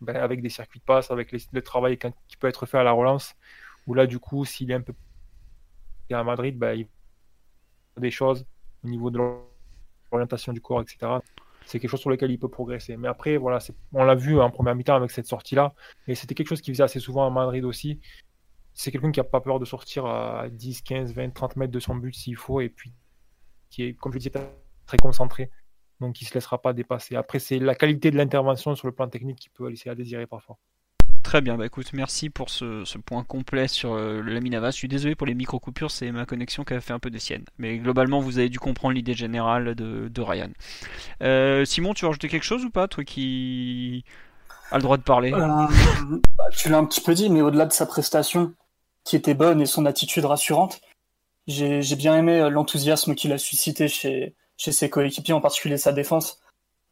ben, 0.00 0.16
avec 0.16 0.40
des 0.40 0.48
circuits 0.48 0.80
de 0.80 0.86
passe, 0.86 1.10
avec 1.10 1.32
le 1.32 1.60
travail 1.60 1.98
qui 1.98 2.38
peut 2.38 2.48
être 2.48 2.64
fait 2.64 2.78
à 2.78 2.82
la 2.82 2.92
relance, 2.92 3.34
où 3.86 3.92
là, 3.92 4.06
du 4.06 4.18
coup, 4.18 4.46
s'il 4.46 4.70
est 4.70 4.74
un 4.74 4.80
peu 4.80 4.94
à 6.10 6.24
Madrid, 6.24 6.58
ben, 6.58 6.72
il 6.78 6.88
des 8.00 8.10
choses 8.10 8.46
au 8.84 8.88
niveau 8.88 9.10
de 9.10 9.18
l'orientation 10.10 10.54
du 10.54 10.62
corps, 10.62 10.80
etc. 10.80 11.18
C'est 11.66 11.78
quelque 11.78 11.90
chose 11.90 12.00
sur 12.00 12.08
lequel 12.08 12.30
il 12.30 12.38
peut 12.38 12.48
progresser. 12.48 12.96
Mais 12.96 13.08
après, 13.08 13.36
voilà, 13.36 13.58
on 13.92 14.02
l'a 14.02 14.14
vu 14.14 14.40
en 14.40 14.50
première 14.50 14.74
mi-temps 14.74 14.96
avec 14.96 15.10
cette 15.10 15.26
sortie-là, 15.26 15.74
et 16.06 16.14
c'était 16.14 16.34
quelque 16.34 16.48
chose 16.48 16.62
qu'il 16.62 16.72
faisait 16.72 16.84
assez 16.84 17.00
souvent 17.00 17.26
à 17.26 17.30
Madrid 17.30 17.66
aussi 17.66 18.00
c'est 18.74 18.90
quelqu'un 18.90 19.12
qui 19.12 19.20
n'a 19.20 19.24
pas 19.24 19.40
peur 19.40 19.58
de 19.58 19.64
sortir 19.64 20.06
à 20.06 20.48
10, 20.48 20.82
15, 20.82 21.14
20, 21.14 21.30
30 21.30 21.56
mètres 21.56 21.72
de 21.72 21.80
son 21.80 21.94
but 21.94 22.14
s'il 22.14 22.36
faut, 22.36 22.60
et 22.60 22.68
puis 22.68 22.92
qui 23.68 23.84
est, 23.84 23.94
comme 23.94 24.12
je 24.12 24.18
disais, 24.18 24.32
très 24.86 24.96
concentré. 24.98 25.50
Donc 26.00 26.20
il 26.20 26.24
ne 26.24 26.28
se 26.28 26.34
laissera 26.34 26.60
pas 26.60 26.72
dépasser. 26.72 27.14
Après, 27.16 27.38
c'est 27.38 27.58
la 27.58 27.74
qualité 27.74 28.10
de 28.10 28.16
l'intervention 28.16 28.74
sur 28.74 28.88
le 28.88 28.94
plan 28.94 29.08
technique 29.08 29.38
qui 29.38 29.48
peut 29.50 29.68
laisser 29.68 29.90
à 29.90 29.94
désirer 29.94 30.26
parfois. 30.26 30.58
Très 31.22 31.42
bien, 31.42 31.58
bah 31.58 31.66
écoute, 31.66 31.92
merci 31.92 32.30
pour 32.30 32.48
ce, 32.48 32.98
point 32.98 33.22
complet 33.22 33.68
sur 33.68 33.92
euh, 33.92 34.22
le 34.22 34.32
Laminava. 34.32 34.70
Je 34.70 34.76
suis 34.76 34.88
désolé 34.88 35.14
pour 35.14 35.26
les 35.26 35.34
micro-coupures, 35.34 35.90
c'est 35.90 36.10
ma 36.10 36.24
connexion 36.24 36.64
qui 36.64 36.72
a 36.72 36.80
fait 36.80 36.94
un 36.94 36.98
peu 36.98 37.10
de 37.10 37.18
sienne. 37.18 37.44
Mais 37.58 37.78
globalement, 37.78 38.20
vous 38.20 38.38
avez 38.38 38.48
dû 38.48 38.58
comprendre 38.58 38.94
l'idée 38.94 39.12
générale 39.12 39.74
de, 39.74 40.20
Ryan. 40.22 40.48
Euh, 41.22 41.64
Simon, 41.66 41.92
tu 41.92 42.02
veux 42.02 42.08
rajouter 42.08 42.28
quelque 42.28 42.44
chose 42.44 42.64
ou 42.64 42.70
pas, 42.70 42.88
toi 42.88 43.04
qui 43.04 44.04
as 44.70 44.76
le 44.76 44.82
droit 44.82 44.96
de 44.96 45.02
parler 45.02 45.32
euh, 45.32 45.38
bah, 45.38 46.44
Tu 46.56 46.68
l'as 46.68 46.78
un 46.78 46.84
petit 46.84 47.00
peu 47.00 47.14
dit, 47.14 47.30
mais 47.30 47.40
au-delà 47.40 47.66
de 47.66 47.72
sa 47.72 47.86
prestation, 47.86 48.52
qui 49.04 49.16
était 49.16 49.34
bonne 49.34 49.60
et 49.60 49.66
son 49.66 49.86
attitude 49.86 50.24
rassurante. 50.24 50.80
J'ai 51.46 51.96
bien 51.96 52.16
aimé 52.16 52.40
euh, 52.40 52.50
l'enthousiasme 52.50 53.14
qu'il 53.14 53.32
a 53.32 53.38
suscité 53.38 53.88
chez, 53.88 54.34
ses 54.56 54.90
coéquipiers, 54.90 55.34
en 55.34 55.40
particulier 55.40 55.78
sa 55.78 55.92
défense. 55.92 56.40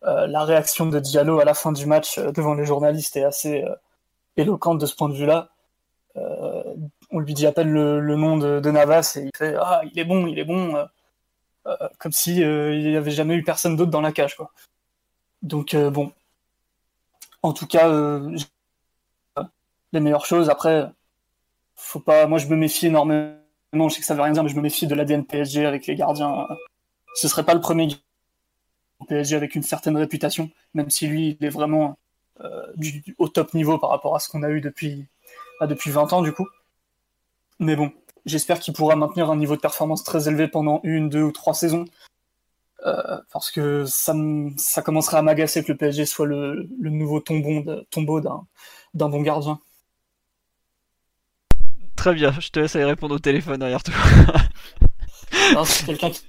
Euh, 0.04 0.26
la 0.26 0.44
réaction 0.44 0.86
de 0.86 0.98
Diallo 0.98 1.40
à 1.40 1.44
la 1.44 1.54
fin 1.54 1.72
du 1.72 1.86
match 1.86 2.18
devant 2.18 2.54
les 2.54 2.64
journalistes 2.64 3.16
est 3.16 3.24
assez 3.24 3.64
éloquente 4.36 4.78
de 4.78 4.86
ce 4.86 4.94
point 4.94 5.08
de 5.08 5.14
vue-là. 5.14 5.50
on 7.10 7.18
lui 7.20 7.34
dit 7.34 7.46
à 7.46 7.52
peine 7.52 7.70
le, 7.70 8.16
nom 8.16 8.38
de, 8.38 8.70
Navas 8.70 9.16
et 9.16 9.24
il 9.24 9.30
fait 9.36 9.54
Ah, 9.60 9.82
il 9.84 9.98
est 9.98 10.04
bon, 10.04 10.26
il 10.26 10.38
est 10.38 10.44
bon, 10.44 10.86
comme 11.98 12.12
si 12.12 12.36
il 12.38 12.90
n'y 12.90 12.96
avait 12.96 13.10
jamais 13.10 13.34
eu 13.34 13.44
personne 13.44 13.76
d'autre 13.76 13.90
dans 13.90 14.00
la 14.00 14.12
cage. 14.12 14.36
Quoi. 14.36 14.50
Donc, 15.42 15.76
bon. 15.76 16.12
En 17.42 17.52
tout 17.52 17.66
cas, 17.66 17.88
les 19.92 20.00
meilleures 20.00 20.26
choses. 20.26 20.50
Après, 20.50 20.90
faut 21.76 22.00
pas. 22.00 22.26
Moi, 22.26 22.38
je 22.38 22.46
me 22.46 22.56
méfie 22.56 22.86
énormément. 22.86 23.34
Je 23.72 23.88
sais 23.88 24.00
que 24.00 24.06
ça 24.06 24.14
veut 24.14 24.22
rien 24.22 24.32
dire, 24.32 24.42
mais 24.42 24.48
je 24.48 24.56
me 24.56 24.62
méfie 24.62 24.86
de 24.86 24.94
l'ADN 24.94 25.24
PSG 25.24 25.66
avec 25.66 25.86
les 25.86 25.94
gardiens. 25.94 26.46
Ce 27.14 27.28
serait 27.28 27.44
pas 27.44 27.54
le 27.54 27.60
premier 27.60 27.88
PSG 29.06 29.36
avec 29.36 29.54
une 29.54 29.62
certaine 29.62 29.96
réputation, 29.96 30.50
même 30.74 30.90
si 30.90 31.06
lui, 31.06 31.36
il 31.40 31.46
est 31.46 31.50
vraiment 31.50 31.98
euh, 32.40 32.66
au 33.18 33.28
top 33.28 33.54
niveau 33.54 33.78
par 33.78 33.90
rapport 33.90 34.14
à 34.16 34.20
ce 34.20 34.28
qu'on 34.28 34.42
a 34.42 34.50
eu 34.50 34.60
depuis, 34.60 35.06
bah, 35.60 35.66
depuis 35.66 35.90
20 35.90 36.12
ans, 36.12 36.22
du 36.22 36.32
coup. 36.32 36.46
Mais 37.60 37.76
bon, 37.76 37.92
j'espère 38.26 38.60
qu'il 38.60 38.74
pourra 38.74 38.96
maintenir 38.96 39.30
un 39.30 39.36
niveau 39.36 39.56
de 39.56 39.60
performance 39.60 40.04
très 40.04 40.28
élevé 40.28 40.48
pendant 40.48 40.80
une, 40.84 41.08
deux 41.08 41.22
ou 41.22 41.32
trois 41.32 41.54
saisons. 41.54 41.84
Euh, 42.86 43.18
parce 43.32 43.50
que 43.50 43.84
ça, 43.86 44.14
ça 44.56 44.82
commencerait 44.82 45.16
à 45.16 45.22
m'agacer 45.22 45.64
que 45.64 45.72
le 45.72 45.78
PSG 45.78 46.06
soit 46.06 46.26
le, 46.26 46.68
le 46.80 46.90
nouveau 46.90 47.20
tombeau 47.20 48.20
d'un 48.20 49.08
bon 49.08 49.22
gardien. 49.22 49.60
Très 51.96 52.14
bien, 52.14 52.32
je 52.38 52.50
te 52.50 52.60
laisse 52.60 52.76
aller 52.76 52.84
répondre 52.84 53.16
au 53.16 53.18
téléphone 53.18 53.58
derrière 53.58 53.82
toi. 53.82 53.94
non, 55.54 55.64
c'est 55.64 55.84
quelqu'un 55.86 56.10
qui. 56.10 56.20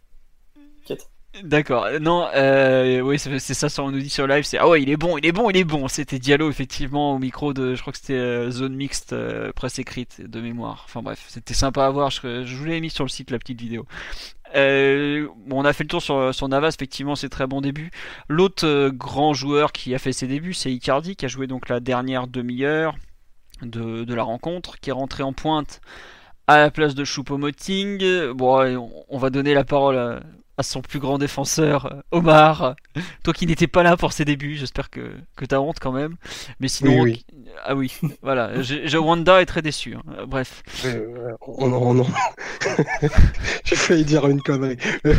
D'accord, 1.44 1.88
non, 2.02 2.28
euh, 2.36 3.02
oui, 3.02 3.20
c'est 3.20 3.40
ça, 3.40 3.70
ça 3.70 3.84
on 3.84 3.92
nous 3.92 4.00
dit 4.00 4.10
sur 4.10 4.26
live, 4.26 4.44
c'est 4.44 4.58
ah 4.58 4.68
ouais, 4.68 4.82
il 4.82 4.90
est 4.90 4.98
bon, 4.98 5.16
il 5.20 5.26
est 5.28 5.32
bon, 5.32 5.52
il 5.52 5.58
est 5.58 5.64
bon. 5.64 5.88
C'était 5.88 6.18
Diallo 6.18 6.50
effectivement 6.50 7.14
au 7.14 7.20
micro 7.20 7.54
de, 7.54 7.76
je 7.76 7.82
crois 7.82 7.94
que 7.94 8.00
c'était 8.00 8.14
euh, 8.14 8.50
zone 8.50 8.76
mixte 8.76 9.14
euh, 9.14 9.52
presse 9.54 9.78
écrite 9.78 10.22
de 10.22 10.42
mémoire. 10.42 10.82
Enfin 10.86 11.04
bref, 11.04 11.24
c'était 11.28 11.54
sympa 11.54 11.86
à 11.86 11.90
voir. 11.92 12.10
Je, 12.10 12.46
je 12.46 12.56
vous 12.56 12.66
l'ai 12.66 12.82
mis 12.82 12.90
sur 12.90 13.04
le 13.04 13.10
site 13.10 13.30
la 13.30 13.38
petite 13.38 13.62
vidéo. 13.62 13.86
Euh, 14.56 15.28
on 15.52 15.64
a 15.66 15.74
fait 15.74 15.84
le 15.84 15.90
tour 15.90 16.02
sur, 16.02 16.48
Navas, 16.48 16.70
effectivement, 16.70 17.16
c'est 17.16 17.30
très 17.30 17.48
bon 17.48 17.62
début. 17.62 17.92
L'autre 18.28 18.66
euh, 18.66 18.92
grand 18.92 19.34
joueur 19.34 19.72
qui 19.72 19.94
a 19.94 20.00
fait 20.00 20.14
ses 20.14 20.28
débuts, 20.28 20.54
c'est 20.54 20.72
Icardi, 20.72 21.16
qui 21.16 21.26
a 21.26 21.28
joué 21.28 21.48
donc 21.48 21.70
la 21.70 21.80
dernière 21.80 22.28
demi-heure 22.28 22.96
de, 23.62 24.14
la 24.14 24.24
rencontre, 24.24 24.80
qui 24.80 24.90
est 24.90 24.94
rentré 24.94 25.24
en 25.24 25.34
pointe 25.34 25.82
à 26.48 26.58
la 26.58 26.72
place 26.72 26.96
de 26.96 27.04
Choupo-Moting. 27.04 28.32
Bon, 28.32 29.04
on, 29.08 29.18
va 29.18 29.30
donner 29.30 29.54
la 29.54 29.64
parole 29.64 29.98
à, 29.98 30.22
son 30.64 30.82
plus 30.82 31.00
grand 31.00 31.18
défenseur, 31.18 32.04
Omar. 32.12 32.76
Toi 33.24 33.34
qui 33.34 33.46
n'étais 33.46 33.68
pas 33.68 33.84
là 33.84 33.98
pour 33.98 34.14
ses 34.14 34.26
débuts, 34.26 34.56
j'espère 34.56 34.90
que, 34.90 35.14
que 35.36 35.46
tu 35.46 35.56
as 35.56 35.62
honte 35.62 35.80
quand 35.80 35.92
même. 35.92 36.16
Mais 36.60 36.68
sinon, 36.68 37.06
ah 37.64 37.76
oui, 37.76 37.94
voilà. 38.22 38.52
Wanda 39.00 39.42
est 39.42 39.46
très 39.46 39.62
déçu. 39.62 39.96
Hein. 39.96 40.26
Bref. 40.28 40.64
oh 41.42 41.68
non, 41.68 41.94
non. 41.94 42.08
J'ai 43.64 43.76
failli 43.76 44.06
dire 44.06 44.28
une 44.28 44.42
connerie. 44.42 44.78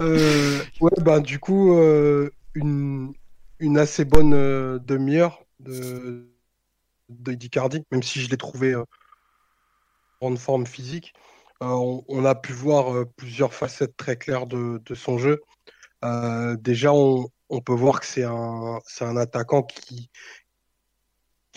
Euh, 0.00 0.58
ouais, 0.80 0.90
bah 1.00 1.20
du 1.20 1.38
coup, 1.38 1.74
euh, 1.74 2.30
une, 2.54 3.12
une 3.60 3.78
assez 3.78 4.04
bonne 4.04 4.34
euh, 4.34 4.78
demi-heure 4.80 5.44
de, 5.60 6.28
de 7.08 7.84
même 7.90 8.02
si 8.02 8.20
je 8.20 8.28
l'ai 8.30 8.36
trouvé 8.36 8.72
euh, 8.72 8.84
en 10.20 10.34
forme 10.36 10.66
physique. 10.66 11.14
Euh, 11.62 12.02
on, 12.08 12.24
a 12.24 12.34
pu 12.34 12.52
voir 12.52 13.06
plusieurs 13.16 13.54
facettes 13.54 13.96
très 13.96 14.16
claires 14.16 14.46
de, 14.46 14.80
son 14.94 15.18
jeu. 15.18 15.40
déjà, 16.58 16.92
on, 16.92 17.30
peut 17.64 17.72
voir 17.72 18.00
que 18.00 18.06
c'est 18.06 18.24
un, 18.24 19.16
attaquant 19.16 19.62
qui, 19.62 20.10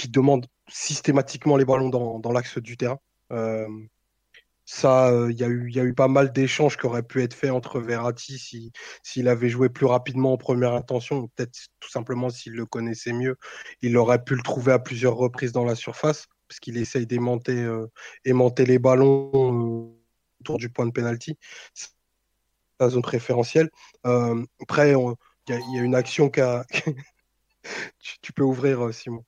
demande 0.10 0.46
systématiquement 0.68 1.58
les 1.58 1.66
ballons 1.66 1.90
dans, 1.90 2.32
l'axe 2.32 2.60
du 2.60 2.78
terrain. 2.78 3.00
Ça, 4.68 5.12
il 5.30 5.40
y, 5.40 5.44
a 5.44 5.48
eu, 5.48 5.72
y 5.72 5.80
a 5.80 5.84
eu 5.84 5.94
pas 5.94 6.08
mal 6.08 6.32
d'échanges 6.34 6.76
qui 6.76 6.88
auraient 6.88 7.04
pu 7.04 7.22
être 7.22 7.36
faits 7.36 7.52
entre 7.52 7.80
Verratti 7.80 8.72
s'il 9.04 9.28
avait 9.28 9.50
joué 9.50 9.70
plus 9.70 9.86
rapidement 9.86 10.34
en 10.34 10.38
première 10.38 10.74
intention, 10.74 11.28
peut-être 11.28 11.68
tout 11.80 11.90
simplement 11.90 12.30
s'il 12.32 12.54
le 12.54 12.66
connaissait 12.66 13.14
mieux, 13.14 13.38
il 13.82 13.96
aurait 13.96 14.24
pu 14.24 14.36
le 14.36 14.42
trouver 14.42 14.72
à 14.72 14.80
plusieurs 14.80 15.16
reprises 15.16 15.52
dans 15.52 15.66
la 15.66 15.76
surface, 15.76 16.28
parce 16.48 16.60
qu'il 16.60 16.78
essaye 16.78 17.06
d'aimanter 17.06 17.58
euh, 17.58 17.88
aimanter 18.24 18.66
les 18.66 18.80
ballons 18.80 19.32
euh, 19.34 20.42
autour 20.42 20.58
du 20.58 20.70
point 20.70 20.86
de 20.86 20.92
pénalty. 20.92 21.38
La 22.80 22.90
zone 22.90 23.02
préférentielle. 23.02 23.70
Euh, 24.06 24.44
après, 24.62 24.92
il 24.92 25.54
y, 25.54 25.80
a 25.80 25.82
une 25.82 25.96
action 25.96 26.30
qui 26.30 26.42
a. 26.42 26.66
tu, 28.22 28.34
peux 28.34 28.44
ouvrir, 28.44 28.94
Simon. 28.94 29.24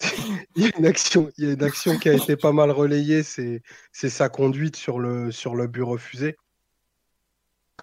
il, 0.56 0.64
y 0.64 0.66
a 0.66 0.70
une 0.78 0.86
action, 0.86 1.30
il 1.36 1.44
y 1.44 1.50
a 1.50 1.52
une 1.52 1.62
action 1.62 1.98
qui 1.98 2.08
a 2.08 2.14
été 2.14 2.36
pas 2.36 2.52
mal 2.52 2.70
relayée, 2.70 3.22
c'est 3.22 3.62
sa 3.92 4.28
conduite 4.28 4.76
sur 4.76 4.98
le, 4.98 5.66
but 5.66 5.82
refusé. 5.82 6.36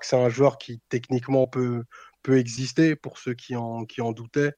C'est 0.01 0.17
un 0.17 0.29
joueur 0.29 0.57
qui 0.57 0.81
techniquement 0.89 1.47
peut, 1.47 1.85
exister 2.27 2.95
pour 2.95 3.19
ceux 3.19 3.35
qui 3.35 3.55
en 3.55 4.11
doutaient. 4.11 4.53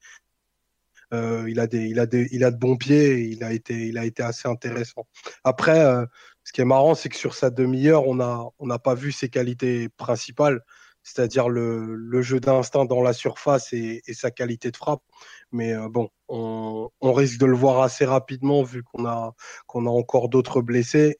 Euh, 1.13 1.45
il, 1.49 1.59
a 1.59 1.67
des, 1.67 1.85
il, 1.85 1.99
a 1.99 2.05
des, 2.05 2.27
il 2.31 2.43
a 2.43 2.51
de 2.51 2.57
bons 2.57 2.77
pieds 2.77 3.19
il 3.25 3.43
a 3.43 3.53
été, 3.53 3.87
il 3.87 3.97
a 3.97 4.05
été 4.05 4.23
assez 4.23 4.47
intéressant. 4.47 5.05
Après, 5.43 5.79
euh, 5.79 6.05
ce 6.43 6.51
qui 6.51 6.61
est 6.61 6.65
marrant, 6.65 6.95
c'est 6.95 7.09
que 7.09 7.15
sur 7.15 7.35
sa 7.35 7.49
demi-heure, 7.49 8.07
on 8.07 8.15
n'a 8.15 8.43
on 8.59 8.67
pas 8.77 8.95
vu 8.95 9.11
ses 9.11 9.29
qualités 9.29 9.89
principales 9.89 10.61
c'est-à-dire 11.05 11.49
le, 11.49 12.21
jeu 12.23 12.39
d'instinct 12.39 12.85
dans 12.85 13.01
la 13.01 13.13
surface 13.13 13.71
et, 13.73 14.01
sa 14.11 14.31
qualité 14.31 14.71
de 14.71 14.75
frappe. 14.75 15.03
Mais 15.51 15.71
euh, 15.73 15.87
bon, 15.87 16.09
on, 16.27 16.89
risque 17.13 17.37
de 17.39 17.45
le 17.45 17.55
voir 17.55 17.81
assez 17.81 18.05
rapidement 18.05 18.63
vu 18.63 18.83
qu'on 18.83 19.05
a, 19.05 19.35
qu'on 19.67 19.85
a 19.85 19.89
encore 19.89 20.29
d'autres 20.29 20.61
blessés. 20.61 21.19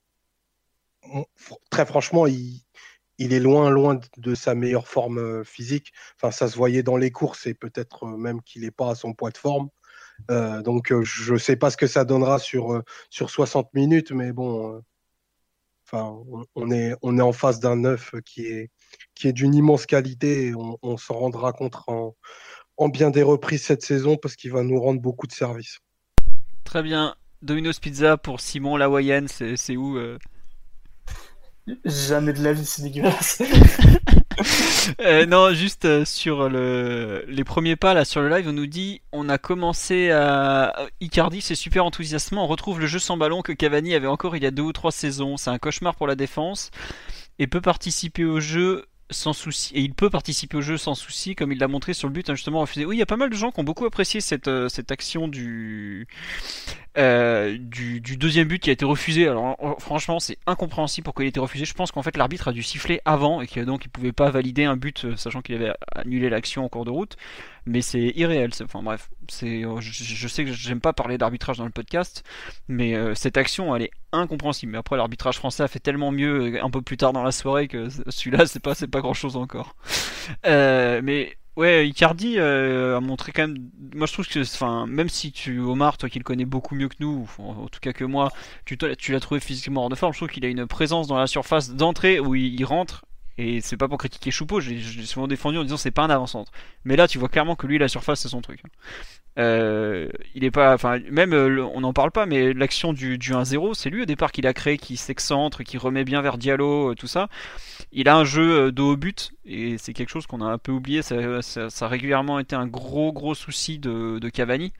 très 1.69 1.86
franchement, 1.86 2.25
il, 2.25 2.64
est 3.20 3.39
loin, 3.39 3.70
loin 3.70 3.99
de 4.18 4.36
sa 4.36 4.55
meilleure 4.55 4.88
forme 4.88 5.43
physique. 5.43 5.93
Enfin, 6.18 6.32
ça 6.32 6.47
se 6.47 6.55
voyait 6.55 6.84
dans 6.84 6.97
les 6.97 7.11
courses 7.11 7.47
et 7.47 7.53
peut-être 7.53 8.05
même 8.05 8.41
qu'il 8.41 8.63
n'est 8.63 8.72
pas 8.72 8.91
à 8.91 8.95
son 8.95 9.13
poids 9.13 9.32
de 9.32 9.38
forme. 9.38 9.70
donc, 10.30 10.93
je 11.03 11.34
ne 11.34 11.38
sais 11.38 11.55
pas 11.55 11.70
ce 11.70 11.78
que 11.78 11.88
ça 11.88 12.05
donnera 12.05 12.39
sur, 12.39 12.82
sur 13.09 13.30
60 13.30 13.74
minutes, 13.74 14.11
mais 14.11 14.32
bon, 14.32 14.82
enfin, 15.86 16.18
on, 16.55 16.72
est, 16.72 16.95
on 17.01 17.18
est 17.18 17.22
en 17.22 17.34
face 17.34 17.59
d'un 17.59 17.76
neuf 17.76 18.16
qui 18.26 18.45
est, 18.45 18.72
qui 19.13 19.28
est 19.28 19.34
d'une 19.34 19.53
immense 19.53 19.86
qualité 19.86 20.47
et 20.47 20.53
on, 20.55 20.97
s'en 20.97 21.16
rendra 21.16 21.53
compte 21.53 21.76
en, 21.88 22.16
en 22.78 22.89
bien 22.89 23.11
des 23.11 23.24
reprises 23.24 23.63
cette 23.63 23.84
saison 23.84 24.18
parce 24.18 24.36
qu'il 24.36 24.51
va 24.51 24.63
nous 24.63 24.80
rendre 24.80 25.01
beaucoup 25.01 25.28
de 25.28 25.32
services. 25.32 25.80
Très 26.63 26.84
bien. 26.84 27.16
Domino's 27.41 27.80
Pizza 27.80 28.18
pour 28.18 28.41
Simon 28.41 28.76
Lawayen, 28.76 29.28
c'est 29.28 29.78
où 29.78 29.97
Jamais 31.86 32.34
de 32.34 32.43
la 32.43 32.53
vie, 32.53 32.66
c'est 32.66 32.84
dégueulasse. 32.84 33.41
Euh, 35.01 35.26
non, 35.26 35.53
juste 35.53 35.86
euh, 35.86 36.05
sur 36.05 36.49
le, 36.49 37.26
les 37.28 37.43
premiers 37.43 37.76
pas 37.76 37.93
là 37.93 38.05
sur 38.05 38.22
le 38.22 38.30
live, 38.30 38.47
on 38.47 38.53
nous 38.53 38.68
dit 38.68 39.01
on 39.11 39.30
a 39.30 39.38
commencé 39.38 40.11
à 40.11 40.88
Icardi, 41.01 41.41
c'est 41.41 41.55
super 41.55 41.86
enthousiasmant. 41.86 42.43
On 42.43 42.47
retrouve 42.47 42.80
le 42.80 42.86
jeu 42.86 42.99
sans 42.99 43.18
ballon 43.18 43.41
que 43.41 43.51
Cavani 43.51 43.95
avait 43.95 44.07
encore 44.07 44.36
il 44.36 44.43
y 44.43 44.45
a 44.45 44.51
deux 44.51 44.63
ou 44.63 44.74
trois 44.74 44.91
saisons. 44.91 45.38
C'est 45.38 45.49
un 45.49 45.57
cauchemar 45.57 45.95
pour 45.95 46.07
la 46.07 46.16
défense 46.16 46.72
et 47.39 47.47
peut 47.47 47.61
participer 47.61 48.26
au 48.26 48.39
jeu 48.39 48.86
sans 49.11 49.34
souci 49.34 49.74
et 49.76 49.82
il 49.82 49.93
peut 49.93 50.09
participer 50.09 50.57
au 50.57 50.61
jeu 50.61 50.78
sans 50.78 50.95
souci 50.95 51.36
comme 51.36 51.51
il 51.51 51.59
l'a 51.59 51.68
montré 51.68 51.93
sur 51.93 52.07
le 52.07 52.13
but 52.13 52.30
justement 52.32 52.61
refusé. 52.61 52.86
Oui, 52.86 52.95
il 52.95 52.99
y 52.99 53.03
a 53.03 53.07
pas 53.07 53.18
mal 53.18 53.30
de 53.30 53.36
gens 53.36 53.51
qui 53.51 53.59
ont 53.59 53.63
beaucoup 53.63 53.86
apprécié 53.86 54.22
cette, 54.22 54.47
euh, 54.47 54.70
cette 54.70 54.91
action 54.91 55.28
du, 55.28 56.07
euh, 56.97 57.57
du, 57.59 58.01
du 58.01 58.17
deuxième 58.17 58.47
but 58.47 58.59
qui 58.59 58.69
a 58.69 58.73
été 58.73 58.85
refusé. 58.85 59.27
Alors 59.27 59.57
franchement, 59.79 60.19
c'est 60.19 60.37
incompréhensible 60.47 61.05
pourquoi 61.05 61.25
il 61.25 61.27
a 61.27 61.29
été 61.29 61.39
refusé. 61.39 61.65
Je 61.65 61.73
pense 61.73 61.91
qu'en 61.91 62.01
fait 62.01 62.17
l'arbitre 62.17 62.47
a 62.47 62.51
dû 62.51 62.63
siffler 62.63 63.01
avant 63.05 63.41
et 63.41 63.47
que 63.47 63.59
donc 63.59 63.85
il 63.85 63.89
pouvait 63.89 64.11
pas 64.11 64.29
valider 64.29 64.63
un 64.63 64.77
but 64.77 65.05
euh, 65.05 65.15
sachant 65.15 65.41
qu'il 65.41 65.55
avait 65.55 65.73
annulé 65.93 66.29
l'action 66.29 66.65
en 66.65 66.69
cours 66.69 66.85
de 66.85 66.91
route. 66.91 67.15
Mais 67.65 67.81
c'est 67.81 68.13
irréel. 68.15 68.51
Enfin 68.63 68.83
bref, 68.83 69.09
c'est 69.27 69.63
je, 69.79 70.27
sais 70.27 70.45
que 70.45 70.53
j'aime 70.53 70.81
pas 70.81 70.93
parler 70.93 71.17
d'arbitrage 71.17 71.57
dans 71.57 71.65
le 71.65 71.71
podcast, 71.71 72.23
mais 72.67 72.93
cette 73.15 73.37
action 73.37 73.75
elle 73.75 73.83
est 73.83 73.91
incompréhensible. 74.11 74.73
Mais 74.73 74.77
après 74.77 74.97
l'arbitrage 74.97 75.37
français 75.37 75.63
a 75.63 75.67
fait 75.67 75.79
tellement 75.79 76.11
mieux 76.11 76.63
un 76.63 76.69
peu 76.69 76.83
plus 76.83 76.97
tard 76.97 77.11
dans 77.11 77.23
la 77.23 77.31
soirée 77.31 77.67
que 77.67 77.89
celui-là 78.09 78.45
c'est 78.45 78.61
pas 78.61 78.75
c'est 78.75 78.87
pas 78.87 79.01
grand 79.01 79.15
chose 79.15 79.35
encore. 79.35 79.75
Euh, 80.45 81.01
mais 81.03 81.37
ouais, 81.55 81.87
Icardi 81.87 82.35
euh, 82.37 82.97
a 82.97 82.99
montré 82.99 83.31
quand 83.31 83.47
même. 83.47 83.69
Moi, 83.93 84.07
je 84.07 84.13
trouve 84.13 84.27
que, 84.27 84.39
enfin, 84.41 84.85
même 84.87 85.09
si 85.09 85.31
tu, 85.31 85.59
Omar, 85.59 85.97
toi 85.97 86.09
qui 86.09 86.19
le 86.19 86.23
connais 86.23 86.45
beaucoup 86.45 86.75
mieux 86.75 86.89
que 86.89 86.95
nous, 86.99 87.27
en 87.37 87.67
tout 87.67 87.79
cas 87.79 87.93
que 87.93 88.03
moi, 88.03 88.31
tu, 88.65 88.77
tu 88.77 89.11
l'as 89.11 89.19
trouvé 89.19 89.39
physiquement 89.39 89.83
hors 89.83 89.89
de 89.89 89.95
forme. 89.95 90.13
Je 90.13 90.19
trouve 90.19 90.29
qu'il 90.29 90.45
a 90.45 90.49
une 90.49 90.67
présence 90.67 91.07
dans 91.07 91.17
la 91.17 91.27
surface 91.27 91.71
d'entrée 91.71 92.19
où 92.19 92.35
il, 92.35 92.63
rentre. 92.65 93.05
Et 93.38 93.59
c'est 93.59 93.75
pas 93.75 93.89
pour 93.89 93.97
critiquer 93.97 94.31
Choupeau, 94.31 94.61
j'ai 94.61 94.79
souvent 95.05 95.27
défendu 95.27 95.57
en 95.57 95.63
disant 95.63 95.77
c'est 95.77 95.91
pas 95.91 96.03
un 96.03 96.09
avant-centre. 96.09 96.51
Mais 96.86 96.95
là, 96.95 97.07
tu 97.07 97.17
vois 97.17 97.27
clairement 97.27 97.55
que 97.55 97.67
lui, 97.67 97.77
la 97.77 97.89
surface, 97.89 98.21
c'est 98.21 98.29
son 98.29 98.41
truc. 98.41 98.61
Euh, 99.38 100.07
il 100.33 100.45
est 100.45 100.51
pas, 100.51 100.73
enfin, 100.73 100.99
même 101.11 101.33
euh, 101.33 101.65
on 101.73 101.81
n'en 101.81 101.91
parle 101.91 102.11
pas, 102.11 102.25
mais 102.25 102.53
l'action 102.53 102.93
du, 102.93 103.17
du 103.17 103.33
1-0, 103.33 103.73
c'est 103.73 103.89
lui 103.89 104.03
au 104.03 104.05
départ 104.05 104.31
qui 104.31 104.41
l'a 104.41 104.53
créé, 104.53 104.77
qui 104.77 104.95
s'excentre, 104.95 105.63
qui 105.63 105.77
remet 105.77 106.05
bien 106.05 106.21
vers 106.21 106.38
Diallo, 106.38 106.91
euh, 106.91 106.95
tout 106.95 107.07
ça. 107.07 107.27
Il 107.91 108.07
a 108.07 108.15
un 108.15 108.23
jeu 108.23 108.71
de 108.71 108.81
haut 108.81 108.95
but 108.95 109.33
et 109.45 109.77
c'est 109.77 109.93
quelque 109.93 110.09
chose 110.09 110.27
qu'on 110.27 110.41
a 110.41 110.45
un 110.45 110.57
peu 110.57 110.71
oublié. 110.71 111.01
Ça, 111.01 111.15
a 111.17 111.88
régulièrement 111.88 112.39
été 112.39 112.55
un 112.55 112.67
gros 112.67 113.11
gros 113.11 113.36
souci 113.36 113.79
de, 113.79 114.19
de 114.19 114.29
Cavani 114.29 114.71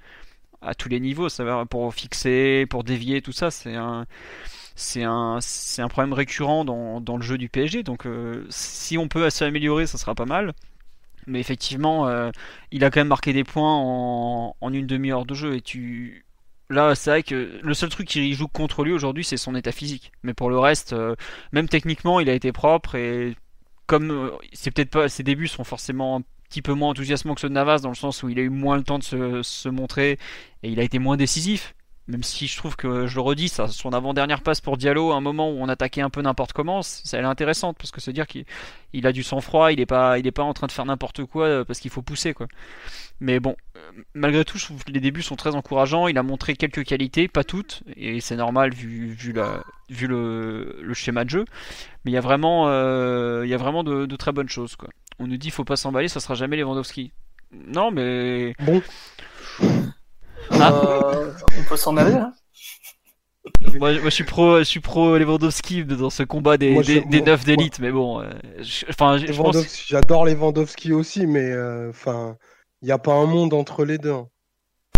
à 0.62 0.76
tous 0.76 0.90
les 0.90 1.00
niveaux. 1.02 1.28
Ça 1.30 1.44
va 1.44 1.66
pour 1.66 1.94
fixer, 1.94 2.66
pour 2.70 2.84
dévier, 2.86 3.22
tout 3.22 3.32
ça. 3.34 3.52
C'est 3.52 3.76
un 3.76 4.06
c'est 4.76 5.04
un, 5.04 5.40
problème 5.90 6.14
récurrent 6.14 6.66
dans, 6.66 7.18
le 7.18 7.22
jeu 7.24 7.38
du 7.38 7.50
PSG. 7.50 7.84
Donc 7.84 8.08
si 8.50 8.98
on 8.98 9.08
peut 9.08 9.30
s'améliorer, 9.30 9.88
ça 9.88 9.98
sera 9.98 10.16
pas 10.16 10.26
mal. 10.26 10.54
Mais 11.28 11.40
effectivement, 11.40 12.08
euh, 12.08 12.32
il 12.72 12.84
a 12.84 12.92
quand 12.92 13.00
même 13.00 13.08
marqué 13.08 13.34
des 13.34 13.44
points 13.44 13.74
en, 13.74 14.74
une 14.74 14.88
demi-heure 14.88 15.26
de 15.26 15.34
jeu. 15.34 15.56
Et 15.56 15.62
tu. 15.62 16.26
Là, 16.70 16.96
c'est 16.96 17.10
vrai 17.12 17.24
que 17.24 17.60
le 17.62 17.74
seul 17.74 17.90
truc 17.90 18.08
qui 18.08 18.34
joue 18.34 18.48
contre 18.48 18.84
lui 18.84 18.92
aujourd'hui, 18.92 19.24
c'est 19.24 19.38
son 19.38 19.56
état 19.56 19.72
physique. 19.72 20.12
Mais 20.24 20.34
pour 20.34 20.50
le 20.50 20.58
reste, 20.60 20.94
euh, 20.94 21.16
même 21.52 21.68
techniquement, 21.68 22.20
il 22.20 22.30
a 22.30 22.34
été 22.34 22.52
propre. 22.52 22.96
Et 22.96 23.36
comme 23.88 24.12
euh, 24.12 24.32
c'est 24.54 24.72
peut-être 24.72 24.90
pas. 24.92 25.10
Ses 25.10 25.24
débuts 25.24 25.48
sont 25.48 25.64
forcément 25.64 26.18
un 26.18 26.22
petit 26.50 26.62
peu 26.62 26.74
moins 26.74 26.90
enthousiasmants 26.90 27.36
que 27.36 27.42
ceux 27.42 27.50
de 27.50 27.54
Navas, 27.54 27.80
dans 27.80 27.90
le 27.90 27.96
sens 27.96 28.24
où 28.24 28.30
il 28.30 28.40
a 28.40 28.44
eu 28.44 28.50
moins 28.50 28.78
le 28.78 28.84
temps 28.84 29.00
de 29.00 29.42
se 29.44 29.70
montrer. 29.70 30.20
Et 30.64 30.70
il 30.70 30.80
a 30.80 30.84
été 30.84 31.00
moins 31.00 31.18
décisif. 31.18 31.76
Même 32.08 32.22
si 32.22 32.46
je 32.46 32.56
trouve 32.58 32.76
que, 32.76 33.08
je 33.08 33.16
le 33.16 33.22
redis, 33.22 33.50
ça, 33.50 33.68
son 33.68 33.92
avant-dernière 33.92 34.42
passe 34.42 34.62
pour 34.62 34.78
Diallo, 34.78 35.12
un 35.12 35.22
moment 35.22 35.50
où 35.50 35.56
on 35.60 35.68
attaquait 35.68 36.02
un 36.02 36.12
peu 36.12 36.22
n'importe 36.22 36.54
comment, 36.54 36.84
ça, 36.84 37.18
elle 37.18 37.24
est 37.24 37.28
intéressante 37.28 37.78
parce 37.78 37.90
que 37.90 38.00
se 38.00 38.12
dire 38.12 38.28
qu'il 38.28 38.46
a 39.08 39.12
du 39.12 39.24
sang-froid, 39.24 39.72
il 39.72 39.80
n'est 39.80 39.88
pas, 39.88 40.20
il 40.20 40.28
est 40.28 40.32
pas 40.32 40.44
en 40.44 40.54
train 40.54 40.68
de 40.68 40.72
faire 40.72 40.86
n'importe 40.86 41.26
quoi 41.26 41.46
euh, 41.46 41.64
parce 41.66 41.80
qu'il 41.80 41.90
faut 41.90 42.04
pousser 42.04 42.36
quoi. 42.36 42.48
Mais 43.20 43.40
bon, 43.40 43.56
euh, 43.76 43.80
malgré 44.14 44.46
tout, 44.46 44.60
je 44.60 44.66
trouve 44.66 44.84
que 44.84 44.92
les 44.92 45.00
débuts 45.00 45.24
sont 45.24 45.36
très 45.36 45.56
encourageants. 45.56 46.08
Il 46.08 46.18
a 46.20 46.24
montré 46.24 46.56
quelques 46.56 46.84
qualités, 46.84 47.28
pas 47.28 47.44
toutes, 47.44 47.82
et 47.96 48.20
c'est 48.20 48.36
normal 48.36 48.74
vu, 48.74 49.08
vu, 49.08 49.32
la, 49.32 49.64
vu 49.90 50.06
le, 50.06 50.78
le, 50.82 50.94
schéma 50.94 51.24
de 51.24 51.30
jeu. 51.32 51.46
Mais 52.04 52.12
il 52.12 52.14
y 52.14 52.18
a 52.18 52.22
vraiment, 52.22 52.68
euh, 52.68 53.42
il 53.46 53.50
y 53.50 53.54
a 53.54 53.58
vraiment 53.58 53.84
de, 53.84 54.06
de, 54.06 54.16
très 54.16 54.32
bonnes 54.32 54.50
choses 54.50 54.76
quoi. 54.76 54.90
On 55.18 55.26
nous 55.28 55.38
dit 55.38 55.50
faut 55.50 55.64
pas 55.64 55.78
s'emballer, 55.78 56.08
ça 56.08 56.20
sera 56.20 56.36
jamais 56.36 56.58
Lewandowski. 56.58 57.14
Non 57.52 57.90
mais 57.90 58.54
bon. 58.60 58.82
Euh, 60.52 61.32
on 61.60 61.64
peut 61.68 61.78
s'en 61.78 61.98
aller 61.98 62.14
hein 62.14 62.34
moi, 63.80 63.94
je 63.94 64.10
suis 64.10 64.24
pro, 64.24 64.60
je 64.60 64.64
suis 64.64 64.80
pro 64.80 65.18
Lewandowski 65.18 65.86
dans 65.86 66.10
ce 66.10 66.24
combat 66.24 66.58
des, 66.58 67.04
des, 67.04 67.22
neufs 67.22 67.46
d'élite, 67.46 67.80
mais 67.80 67.92
bon, 67.92 68.22
euh, 68.22 68.30
enfin, 68.90 69.18
j'adore 69.18 70.26
Lewandowski 70.26 70.94
aussi, 70.94 71.28
mais 71.28 71.52
euh, 71.52 71.90
enfin, 71.90 72.38
il 72.82 72.86
n'y 72.86 72.92
a 72.92 72.98
pas 72.98 73.14
un 73.14 73.26
monde 73.26 73.54
entre 73.54 73.86
les 73.86 73.98
deux. 73.98 74.12
Hein. 74.12 74.30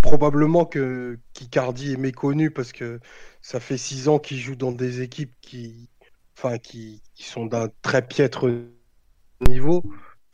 Probablement 0.01 0.65
que 0.65 1.19
qu'Icardi 1.33 1.93
est 1.93 1.97
méconnu 1.97 2.51
parce 2.51 2.71
que 2.71 2.99
ça 3.41 3.59
fait 3.59 3.77
six 3.77 4.07
ans 4.07 4.19
qu'il 4.19 4.37
joue 4.37 4.55
dans 4.55 4.71
des 4.71 5.01
équipes 5.01 5.33
qui, 5.41 5.89
enfin, 6.37 6.57
qui, 6.57 7.01
qui 7.15 7.23
sont 7.23 7.45
d'un 7.45 7.69
très 7.81 8.05
piètre 8.05 8.49
niveau. 9.47 9.83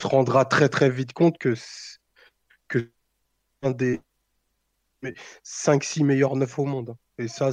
Se 0.01 0.07
rendra 0.07 0.45
très 0.45 0.69
très 0.69 0.89
vite 0.89 1.13
compte 1.13 1.37
que 1.37 1.55
que 2.67 2.91
un 3.61 3.71
des 3.71 4.01
5-6 5.45 6.03
meilleurs 6.03 6.35
neufs 6.35 6.57
au 6.59 6.65
monde. 6.65 6.95
Et 7.17 7.27
ça, 7.27 7.49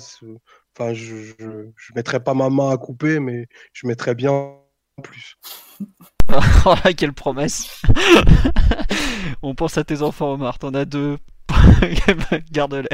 enfin, 0.74 0.94
je, 0.94 1.32
je, 1.38 1.94
mettrais 1.94 2.20
pas 2.20 2.34
ma 2.34 2.48
main 2.50 2.70
à 2.70 2.76
couper, 2.76 3.20
mais 3.20 3.46
je 3.72 3.86
mettrais 3.86 4.14
bien 4.14 4.54
plus. 5.02 5.36
oh 6.64 6.74
quelle 6.96 7.12
promesse 7.12 7.82
On 9.42 9.54
pense 9.54 9.78
à 9.78 9.84
tes 9.84 10.02
enfants, 10.02 10.32
Omar. 10.32 10.58
T'en 10.58 10.74
as 10.74 10.84
deux. 10.84 11.18
Garde-les. 12.52 12.88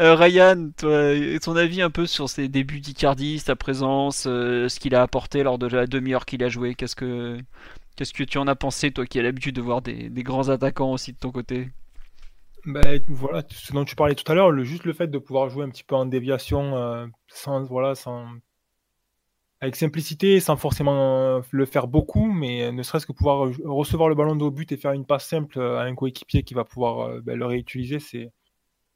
Euh, 0.00 0.14
Ryan, 0.14 0.70
toi, 0.76 1.14
ton 1.40 1.56
avis 1.56 1.82
un 1.82 1.90
peu 1.90 2.06
sur 2.06 2.28
ses 2.28 2.48
débuts 2.48 2.80
d'Icardi, 2.80 3.38
sa 3.38 3.56
présence, 3.56 4.24
euh, 4.26 4.68
ce 4.68 4.78
qu'il 4.78 4.94
a 4.94 5.02
apporté 5.02 5.42
lors 5.42 5.58
de 5.58 5.66
la 5.66 5.86
demi-heure 5.86 6.24
qu'il 6.24 6.42
a 6.44 6.48
joué, 6.48 6.74
qu'est-ce 6.74 6.96
que 6.96 7.38
que 7.96 8.24
tu 8.24 8.38
en 8.38 8.46
as 8.48 8.56
pensé, 8.56 8.90
toi 8.90 9.06
qui 9.06 9.18
as 9.18 9.22
l'habitude 9.22 9.54
de 9.54 9.60
voir 9.60 9.82
des, 9.82 10.08
des 10.08 10.22
grands 10.22 10.48
attaquants 10.48 10.92
aussi 10.92 11.12
de 11.12 11.18
ton 11.18 11.30
côté? 11.30 11.70
Ben, 12.64 13.00
voilà, 13.08 13.42
ce 13.50 13.72
dont 13.72 13.84
tu 13.84 13.96
parlais 13.96 14.14
tout 14.14 14.30
à 14.30 14.34
l'heure, 14.34 14.50
le, 14.50 14.62
juste 14.62 14.84
le 14.84 14.92
fait 14.92 15.08
de 15.08 15.18
pouvoir 15.18 15.48
jouer 15.50 15.64
un 15.64 15.70
petit 15.70 15.82
peu 15.84 15.96
en 15.96 16.06
déviation, 16.06 16.76
euh, 16.76 17.06
sans, 17.28 17.64
voilà, 17.64 17.94
sans, 17.96 18.26
avec 19.60 19.76
simplicité, 19.76 20.38
sans 20.40 20.56
forcément 20.56 21.38
euh, 21.38 21.40
le 21.50 21.66
faire 21.66 21.88
beaucoup, 21.88 22.26
mais 22.26 22.70
ne 22.70 22.82
serait-ce 22.82 23.06
que 23.06 23.12
pouvoir 23.12 23.50
recevoir 23.64 24.08
le 24.08 24.14
ballon 24.14 24.36
de 24.36 24.44
haut 24.44 24.50
but 24.50 24.70
et 24.72 24.76
faire 24.76 24.92
une 24.92 25.06
passe 25.06 25.26
simple 25.28 25.60
à 25.60 25.82
un 25.82 25.94
coéquipier 25.94 26.44
qui 26.44 26.54
va 26.54 26.64
pouvoir 26.64 27.08
euh, 27.08 27.20
ben, 27.20 27.36
le 27.36 27.46
réutiliser, 27.46 27.98
c'est 28.00 28.32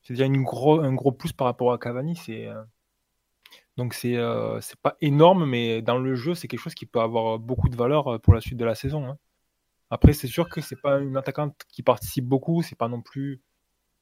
déjà 0.08 0.26
une 0.26 0.42
gros, 0.44 0.80
un 0.80 0.94
gros 0.94 1.12
plus 1.12 1.32
par 1.32 1.46
rapport 1.46 1.72
à 1.72 1.78
Cavani. 1.78 2.16
C'est 2.16 2.48
donc 3.76 3.94
c'est 3.94 4.16
c'est 4.60 4.80
pas 4.80 4.96
énorme, 5.00 5.44
mais 5.46 5.82
dans 5.82 5.98
le 5.98 6.14
jeu, 6.14 6.34
c'est 6.34 6.48
quelque 6.48 6.60
chose 6.60 6.74
qui 6.74 6.86
peut 6.86 7.00
avoir 7.00 7.38
beaucoup 7.38 7.68
de 7.68 7.76
valeur 7.76 8.20
pour 8.20 8.32
la 8.34 8.40
suite 8.40 8.56
de 8.58 8.64
la 8.64 8.74
saison. 8.76 9.06
Hein. 9.06 9.18
Après, 9.90 10.12
c'est 10.12 10.28
sûr 10.28 10.48
que 10.48 10.60
c'est 10.60 10.80
pas 10.80 10.98
une 11.00 11.16
attaquante 11.16 11.62
qui 11.68 11.82
participe 11.82 12.24
beaucoup, 12.24 12.62
c'est 12.62 12.76
pas 12.76 12.88
non 12.88 13.02
plus 13.02 13.42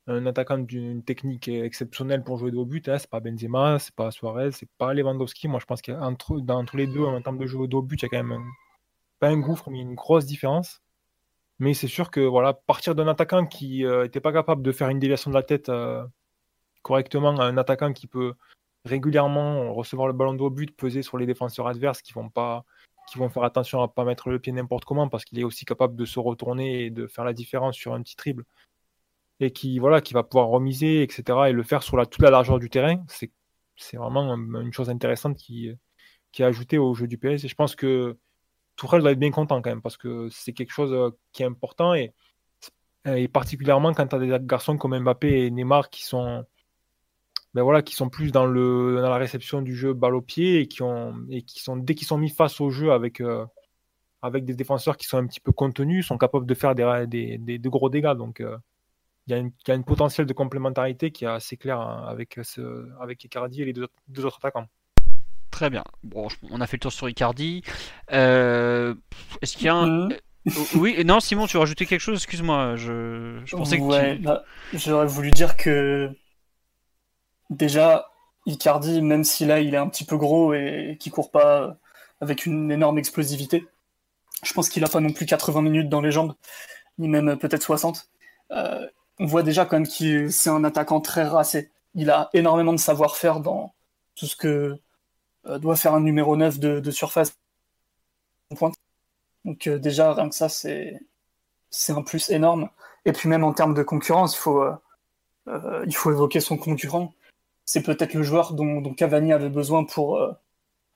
un 0.07 0.27
attaquant 0.27 0.59
d'une 0.59 1.03
technique 1.03 1.49
exceptionnelle 1.49 2.23
pour 2.23 2.39
jouer 2.39 2.51
de 2.51 2.57
haut 2.57 2.67
but. 2.67 2.89
Hein. 2.89 2.99
C'est 2.99 3.11
pas 3.11 3.21
Benzema, 3.21 3.79
c'est 3.79 3.95
pas 3.95 4.11
Suarez, 4.11 4.53
c'est 4.53 4.69
pas 4.79 4.93
Lewandowski. 4.95 5.49
Moi, 5.49 5.61
je 5.61 5.67
pense 5.67 5.83
qu'entre 5.83 6.77
les 6.77 6.87
deux, 6.87 7.05
en 7.05 7.21
termes 7.23 7.39
de 7.39 7.47
jeu 7.47 7.59
haut 7.59 7.83
but, 7.83 8.03
il 8.03 8.05
y 8.05 8.07
a 8.07 8.09
quand 8.09 8.23
même 8.23 8.45
pas 9.19 9.29
un 9.29 9.39
gouffre, 9.39 9.71
mais 9.71 9.81
une 9.81 9.95
grosse 9.95 10.27
différence. 10.27 10.83
Mais 11.59 11.75
c'est 11.75 11.89
sûr 11.89 12.11
que 12.11 12.21
voilà, 12.21 12.53
partir 12.55 12.95
d'un 12.95 13.09
attaquant 13.09 13.47
qui 13.47 13.85
n'était 13.85 14.19
euh, 14.19 14.23
pas 14.23 14.33
capable 14.33 14.63
de 14.63 14.73
faire 14.73 14.89
une 14.89 14.99
déviation 14.99 15.31
de 15.31 15.37
la 15.37 15.43
tête 15.43 15.69
euh, 15.69 16.05
correctement 16.83 17.39
à 17.39 17.45
un 17.45 17.57
attaquant 17.57 17.93
qui 17.93 18.07
peut 18.07 18.35
régulièrement 18.85 19.73
recevoir 19.73 20.09
le 20.09 20.13
ballon 20.15 20.35
de 20.35 20.49
but, 20.49 20.77
peser 20.77 21.03
sur 21.03 21.17
les 21.19 21.27
défenseurs 21.27 21.69
adverses 21.69 22.03
qui 22.03 22.13
vont 22.13 22.29
pas 22.29 22.65
qui 23.09 23.19
vont 23.19 23.29
faire 23.29 23.45
attention 23.45 23.83
à 23.83 23.89
pas 23.89 24.05
mettre 24.05 24.31
le 24.31 24.39
pied 24.39 24.53
n'importe 24.53 24.85
comment 24.87 25.09
parce 25.09 25.25
qu'il 25.25 25.39
est 25.39 25.45
aussi 25.45 25.65
capable 25.67 25.95
de 25.95 26.05
se 26.07 26.19
retourner 26.19 26.87
et 26.87 26.91
de 26.91 27.07
faire 27.07 27.25
la 27.25 27.35
différence 27.35 27.77
sur 27.77 27.93
un 27.95 28.03
petit 28.03 28.17
triple 28.17 28.45
qui 29.51 29.79
voilà 29.79 30.01
qui 30.01 30.15
va 30.15 30.23
pouvoir 30.23 30.49
remiser 30.49 31.03
etc 31.03 31.39
et 31.49 31.53
le 31.53 31.63
faire 31.63 31.83
sur 31.83 31.97
la, 31.97 32.07
toute 32.07 32.23
la 32.23 32.31
largeur 32.31 32.59
du 32.59 32.71
terrain 32.71 33.03
c'est 33.09 33.31
c'est 33.77 33.97
vraiment 33.97 34.35
une 34.35 34.73
chose 34.73 34.91
intéressante 34.91 35.37
qui 35.37 35.71
qui 36.33 36.43
est 36.43 36.47
ajoutée 36.47 36.79
au 36.79 36.95
jeu 36.95 37.07
du 37.07 37.19
PS 37.19 37.45
et 37.45 37.49
je 37.49 37.55
pense 37.55 37.77
que 37.77 38.17
Tourelle 38.77 39.03
va 39.03 39.13
être 39.13 39.19
bien 39.19 39.31
content 39.31 39.63
quand 39.63 39.71
même 39.71 39.83
parce 39.83 39.97
que 39.97 40.29
c'est 40.31 40.53
quelque 40.53 40.73
chose 40.73 40.93
euh, 40.93 41.11
qui 41.33 41.43
est 41.43 41.47
important 41.47 41.95
et, 41.95 42.13
et 43.07 43.29
particulièrement 43.29 43.93
quand 43.93 44.07
tu 44.07 44.17
as 44.17 44.19
des 44.19 44.37
garçons 44.43 44.77
comme 44.77 44.99
Mbappé 44.99 45.47
et 45.47 45.51
Neymar 45.51 45.91
qui 45.91 46.05
sont 46.05 46.45
ben 47.55 47.63
voilà, 47.63 47.83
qui 47.83 47.95
sont 47.95 48.09
plus 48.09 48.33
dans, 48.33 48.47
le, 48.47 48.97
dans 49.01 49.11
la 49.11 49.17
réception 49.17 49.63
du 49.63 49.77
jeu 49.77 49.95
balle 49.95 50.17
au 50.17 50.21
pied 50.21 50.61
et 50.61 50.67
qui, 50.67 50.83
ont, 50.83 51.15
et 51.31 51.43
qui 51.43 51.61
sont, 51.61 51.77
dès 51.77 51.95
qu'ils 51.95 52.07
sont 52.07 52.19
mis 52.19 52.29
face 52.31 52.61
au 52.61 52.71
jeu 52.71 52.93
avec, 52.93 53.21
euh, 53.21 53.47
avec 54.23 54.45
des 54.45 54.55
défenseurs 54.55 54.97
qui 54.97 55.07
sont 55.07 55.19
un 55.19 55.27
petit 55.27 55.41
peu 55.41 55.53
contenus, 55.53 56.07
sont 56.07 56.19
capables 56.19 56.47
de 56.47 56.55
faire 56.55 56.75
des, 56.75 57.07
des, 57.07 57.39
des, 57.39 57.59
de 57.59 57.69
gros 57.69 57.91
dégâts. 57.91 58.15
Donc, 58.15 58.41
euh, 58.41 58.59
il 59.27 59.31
y, 59.33 59.35
a 59.35 59.39
une, 59.39 59.53
y 59.67 59.71
a 59.71 59.75
une 59.75 59.85
potentiel 59.85 60.27
de 60.27 60.33
complémentarité 60.33 61.11
qui 61.11 61.25
est 61.25 61.29
assez 61.29 61.57
clair 61.57 61.81
hein, 61.81 62.05
avec, 62.09 62.39
ce, 62.43 62.89
avec 63.01 63.25
Icardi 63.25 63.63
et 63.63 63.65
les 63.65 63.73
deux, 63.73 63.89
deux, 64.09 64.25
autres 64.25 64.39
attaquants. 64.39 64.67
Très 65.51 65.71
bien. 65.71 65.85
Bon, 66.03 66.29
on 66.51 66.61
a 66.61 66.67
fait 66.67 66.77
le 66.77 66.81
tour 66.81 66.93
sur 66.93 67.09
Icardi. 67.09 67.63
Euh, 68.13 68.95
Est-ce 69.41 69.57
qu'il 69.57 69.67
y 69.67 69.69
a 69.69 69.75
un. 69.75 70.09
Mm-hmm. 70.09 70.19
Oui, 70.77 71.03
non, 71.07 71.21
Simon, 71.21 71.47
tu 71.47 71.57
as 71.57 71.61
rajouté 71.61 71.87
quelque 71.87 72.01
chose? 72.01 72.19
Excuse-moi, 72.19 72.77
je, 72.77 73.41
je, 73.47 73.57
pensais 73.57 73.79
que. 73.79 74.23
Bah, 74.23 74.45
j'aurais 74.75 75.07
voulu 75.07 75.31
dire 75.31 75.57
que 75.57 76.11
déjà, 77.49 78.11
Icardi, 78.45 79.01
même 79.01 79.25
si 79.25 79.47
là 79.47 79.61
il 79.61 79.75
est 79.75 79.79
un 79.79 79.89
petit 79.89 80.05
peu 80.05 80.19
gros 80.19 80.53
et 80.53 80.99
qui 81.01 81.11
court 81.11 81.31
pas 81.31 81.79
avec 82.21 82.45
une 82.45 82.71
énorme 82.71 82.99
explosivité, 82.99 83.67
je 84.43 84.53
pense 84.53 84.69
qu'il 84.69 84.85
a 84.85 84.89
pas 84.89 85.01
non 85.01 85.13
plus 85.13 85.25
80 85.25 85.63
minutes 85.63 85.89
dans 85.89 86.03
les 86.03 86.13
jambes, 86.13 86.35
ni 86.99 87.09
même 87.09 87.39
peut-être 87.39 87.63
60. 87.63 88.09
Euh, 88.51 88.87
on 89.19 89.27
voit 89.27 89.43
déjà 89.43 89.65
quand 89.65 89.77
même 89.77 89.89
que 89.89 90.29
c'est 90.29 90.51
un 90.51 90.65
attaquant 90.65 91.01
très 91.01 91.25
racé. 91.25 91.71
Il 91.95 92.11
a 92.11 92.31
énormément 92.33 92.73
de 92.73 92.79
savoir-faire 92.79 93.41
dans 93.41 93.75
tout 94.17 94.27
ce 94.27 94.37
que 94.37 94.79
euh, 95.47 95.59
doit 95.59 95.77
faire 95.77 95.95
un 95.95 96.01
numéro 96.01 96.37
9 96.37 96.59
de, 96.59 96.81
de 96.81 96.91
surface. 96.91 97.37
Donc 99.45 99.67
euh, 99.67 99.79
déjà, 99.79 100.15
rien 100.15 100.29
que 100.29 100.35
ça, 100.35 100.49
c'est 100.49 101.01
un 101.89 102.03
plus 102.03 102.31
énorme. 102.31 102.69
Et 103.05 103.13
puis 103.13 103.29
même 103.29 103.45
en 103.45 103.53
termes 103.53 103.75
de 103.75 103.83
concurrence, 103.83 104.35
il 104.35 104.39
faut, 104.39 104.65
il 105.87 105.95
faut 105.95 106.11
évoquer 106.11 106.41
son 106.41 106.57
concurrent 106.57 107.13
c'est 107.65 107.83
peut-être 107.83 108.15
le 108.15 108.23
joueur 108.23 108.53
dont, 108.53 108.95
Cavani 108.95 109.33
avait 109.33 109.49
besoin 109.49 109.85
pour 109.85 110.17
euh, 110.17 110.33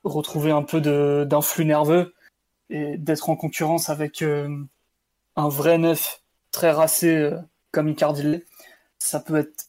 retrouver 0.03 0.51
un 0.51 0.63
peu 0.63 0.81
d'un 1.25 1.41
flux 1.41 1.65
nerveux 1.65 2.13
et 2.69 2.97
d'être 2.97 3.29
en 3.29 3.35
concurrence 3.35 3.89
avec 3.89 4.21
euh, 4.21 4.63
un 5.35 5.49
vrai 5.49 5.77
neuf 5.77 6.21
très 6.51 6.71
racé 6.71 7.15
euh, 7.15 7.37
comme 7.71 7.89
Icardi 7.89 8.43
Ça 8.99 9.19
peut 9.19 9.37
être 9.37 9.65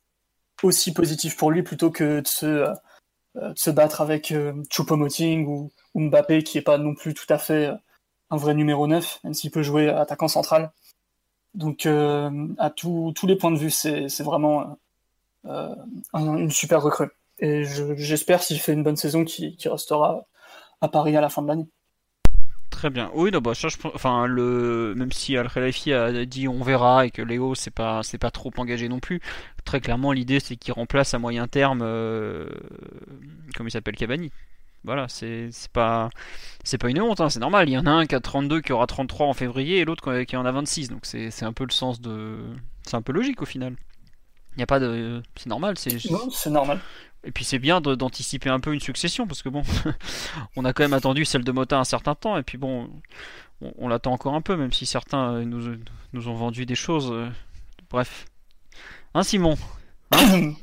aussi 0.62 0.92
positif 0.92 1.36
pour 1.36 1.50
lui 1.50 1.62
plutôt 1.62 1.90
que 1.90 2.20
de 2.20 2.26
se, 2.26 2.46
de 3.34 3.54
se 3.56 3.70
battre 3.70 4.00
avec 4.00 4.32
Choupo-Moting 4.70 5.46
ou, 5.46 5.70
Mbappé 5.94 6.42
qui 6.42 6.58
est 6.58 6.62
pas 6.62 6.78
non 6.78 6.94
plus 6.94 7.14
tout 7.14 7.26
à 7.28 7.38
fait 7.38 7.70
un 8.30 8.36
vrai 8.36 8.54
numéro 8.54 8.86
9, 8.86 9.20
même 9.24 9.34
s'il 9.34 9.50
peut 9.50 9.62
jouer 9.62 9.88
attaquant 9.88 10.28
central. 10.28 10.70
Donc 11.54 11.86
à 11.86 12.70
tous 12.70 13.26
les 13.26 13.36
points 13.36 13.50
de 13.50 13.58
vue, 13.58 13.70
c'est 13.70 14.22
vraiment 14.22 14.78
euh, 15.46 15.74
une 16.14 16.50
super 16.50 16.82
recrue. 16.82 17.10
Et 17.38 17.64
j'espère, 17.64 18.42
s'il 18.42 18.60
fait 18.60 18.72
une 18.72 18.82
bonne 18.82 18.96
saison, 18.96 19.24
qu'il 19.24 19.56
restera 19.64 20.26
à 20.80 20.88
Paris 20.88 21.16
à 21.16 21.20
la 21.20 21.30
fin 21.30 21.42
de 21.42 21.48
l'année. 21.48 21.66
Très 22.80 22.88
bien. 22.88 23.10
Oui, 23.12 23.30
non, 23.30 23.40
bah, 23.40 23.52
ça, 23.54 23.68
je, 23.68 23.76
enfin, 23.92 24.26
le, 24.26 24.94
même 24.96 25.12
si 25.12 25.36
Al 25.36 25.50
Khelafi 25.50 25.92
a 25.92 26.24
dit 26.24 26.48
on 26.48 26.62
verra 26.62 27.04
et 27.04 27.10
que 27.10 27.20
Léo 27.20 27.54
c'est 27.54 27.70
pas, 27.70 28.02
c'est 28.02 28.16
pas 28.16 28.30
trop 28.30 28.50
engagé 28.56 28.88
non 28.88 29.00
plus. 29.00 29.20
Très 29.66 29.82
clairement, 29.82 30.12
l'idée 30.12 30.40
c'est 30.40 30.56
qu'il 30.56 30.72
remplace 30.72 31.12
à 31.12 31.18
moyen 31.18 31.46
terme, 31.46 31.82
euh, 31.82 32.48
comme 33.54 33.68
il 33.68 33.70
s'appelle 33.70 33.96
Cavani. 33.96 34.32
Voilà, 34.82 35.08
c'est 35.08 35.50
pas, 35.74 36.08
c'est 36.64 36.78
pas 36.78 36.88
une 36.88 37.02
honte, 37.02 37.20
hein, 37.20 37.28
c'est 37.28 37.40
normal. 37.40 37.68
Il 37.68 37.72
y 37.72 37.76
en 37.76 37.84
a 37.84 37.90
un 37.90 38.06
qui 38.06 38.14
a 38.14 38.20
32 38.20 38.62
qui 38.62 38.72
aura 38.72 38.86
33 38.86 39.26
en 39.26 39.34
février 39.34 39.80
et 39.80 39.84
l'autre 39.84 40.22
qui 40.22 40.34
en 40.38 40.46
a 40.46 40.50
26. 40.50 40.88
Donc 40.88 41.04
c'est 41.04 41.42
un 41.42 41.52
peu 41.52 41.64
le 41.64 41.72
sens 41.72 42.00
de, 42.00 42.38
c'est 42.86 42.96
un 42.96 43.02
peu 43.02 43.12
logique 43.12 43.42
au 43.42 43.46
final. 43.46 43.76
Il 44.54 44.56
n'y 44.56 44.62
a 44.62 44.66
pas 44.66 44.80
de. 44.80 45.22
C'est 45.36 45.50
normal. 45.50 45.76
C'est 45.76 45.98
c'est 45.98 46.50
normal. 46.50 46.80
Et 47.24 47.32
puis 47.32 47.44
c'est 47.44 47.58
bien 47.58 47.80
d'anticiper 47.80 48.48
un 48.48 48.60
peu 48.60 48.72
une 48.72 48.80
succession 48.80 49.26
parce 49.26 49.42
que 49.42 49.48
bon, 49.48 49.62
on 50.56 50.64
a 50.64 50.72
quand 50.72 50.82
même 50.82 50.94
attendu 50.94 51.24
celle 51.24 51.44
de 51.44 51.52
Mota 51.52 51.78
un 51.78 51.84
certain 51.84 52.14
temps 52.14 52.36
et 52.38 52.42
puis 52.42 52.56
bon, 52.56 52.88
on, 53.78 53.88
l'attend 53.88 54.12
encore 54.12 54.34
un 54.34 54.40
peu 54.40 54.56
même 54.56 54.72
si 54.72 54.86
certains 54.86 55.34
euh, 55.34 55.44
nous, 55.44 55.76
nous 56.12 56.28
ont 56.28 56.34
vendu 56.34 56.64
des 56.64 56.74
choses. 56.74 57.10
Euh, 57.12 57.28
bref. 57.90 58.24
Hein 59.14 59.22
Simon? 59.22 59.56
Hein? 60.12 60.52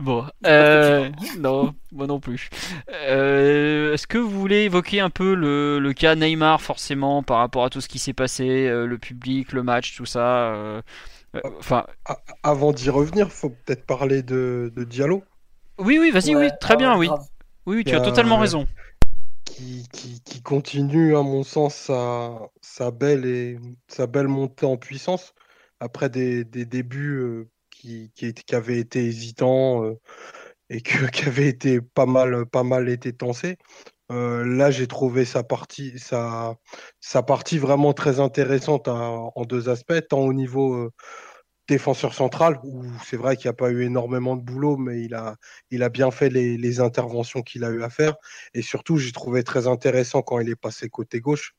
Bon, 0.00 0.26
euh, 0.44 1.08
non, 1.38 1.74
moi 1.92 2.06
non 2.06 2.18
plus. 2.18 2.50
Est-ce 2.88 4.06
que 4.06 4.18
vous 4.18 4.28
voulez 4.28 4.62
évoquer 4.62 5.00
un 5.00 5.08
peu 5.08 5.34
le, 5.34 5.78
le, 5.78 5.92
cas 5.92 6.16
Neymar 6.16 6.60
forcément 6.60 7.22
par 7.22 7.38
rapport 7.38 7.64
à 7.64 7.70
tout 7.70 7.80
ce 7.80 7.88
qui 7.88 7.98
s'est 7.98 8.12
passé, 8.12 8.68
le 8.68 8.98
public, 8.98 9.52
le 9.52 9.62
match, 9.62 9.96
tout 9.96 10.04
ça 10.04 10.82
euh, 11.34 11.40
enfin, 11.58 11.86
avant 12.42 12.72
d'y 12.72 12.90
revenir, 12.90 13.32
faut 13.32 13.50
peut-être 13.50 13.84
parler 13.86 14.22
de, 14.22 14.72
Diallo. 14.76 15.24
Oui, 15.78 15.98
oui, 15.98 16.10
vas-y, 16.10 16.36
oui, 16.36 16.48
très 16.60 16.76
bien, 16.76 16.96
oui. 16.96 17.08
Oui, 17.66 17.84
tu 17.84 17.94
as 17.94 18.00
totalement 18.00 18.38
raison. 18.38 18.66
Qui, 19.44 19.88
qui, 20.24 20.42
continue, 20.42 21.16
à 21.16 21.22
mon 21.22 21.42
sens, 21.42 21.74
sa, 21.74 22.38
sa, 22.60 22.90
belle 22.90 23.24
et, 23.24 23.58
sa 23.88 24.06
belle 24.06 24.28
montée 24.28 24.66
en 24.66 24.76
puissance 24.76 25.32
après 25.80 26.08
des, 26.08 26.44
des 26.44 26.64
débuts 26.64 27.18
euh, 27.18 27.48
qui, 27.70 28.10
qui, 28.14 28.34
qui, 28.34 28.54
avaient 28.54 28.78
été 28.78 29.04
hésitants 29.04 29.84
euh, 29.84 30.00
et 30.70 30.80
que, 30.80 31.06
qui 31.10 31.24
avaient 31.26 31.48
été 31.48 31.80
pas 31.80 32.06
mal, 32.06 32.46
pas 32.46 32.62
mal 32.62 32.88
été 32.88 33.12
tensés. 33.12 33.56
Euh, 34.10 34.44
là, 34.44 34.70
j'ai 34.70 34.86
trouvé 34.86 35.24
sa 35.24 35.42
partie, 35.42 35.98
sa, 35.98 36.56
sa 37.00 37.22
partie 37.22 37.58
vraiment 37.58 37.92
très 37.92 38.20
intéressante 38.20 38.88
en 38.88 39.44
deux 39.44 39.68
aspects, 39.68 40.08
tant 40.08 40.20
au 40.20 40.32
niveau 40.32 40.74
euh, 40.74 40.90
défenseur 41.68 42.14
central, 42.14 42.60
où 42.62 42.84
c'est 43.04 43.16
vrai 43.16 43.36
qu'il 43.36 43.48
n'y 43.48 43.50
a 43.50 43.54
pas 43.54 43.70
eu 43.70 43.82
énormément 43.82 44.36
de 44.36 44.42
boulot, 44.42 44.76
mais 44.76 45.02
il 45.02 45.14
a, 45.14 45.36
il 45.70 45.82
a 45.82 45.88
bien 45.88 46.10
fait 46.10 46.28
les, 46.28 46.80
interventions 46.80 47.42
qu'il 47.42 47.64
a 47.64 47.70
eu 47.70 47.82
à 47.82 47.90
faire. 47.90 48.16
Et 48.52 48.62
surtout, 48.62 48.98
j'ai 48.98 49.12
trouvé 49.12 49.44
très 49.44 49.66
intéressant 49.66 50.22
quand 50.22 50.40
il 50.40 50.48
est 50.48 50.56
passé 50.56 50.88
côté 50.88 51.20
gauche, 51.20 51.54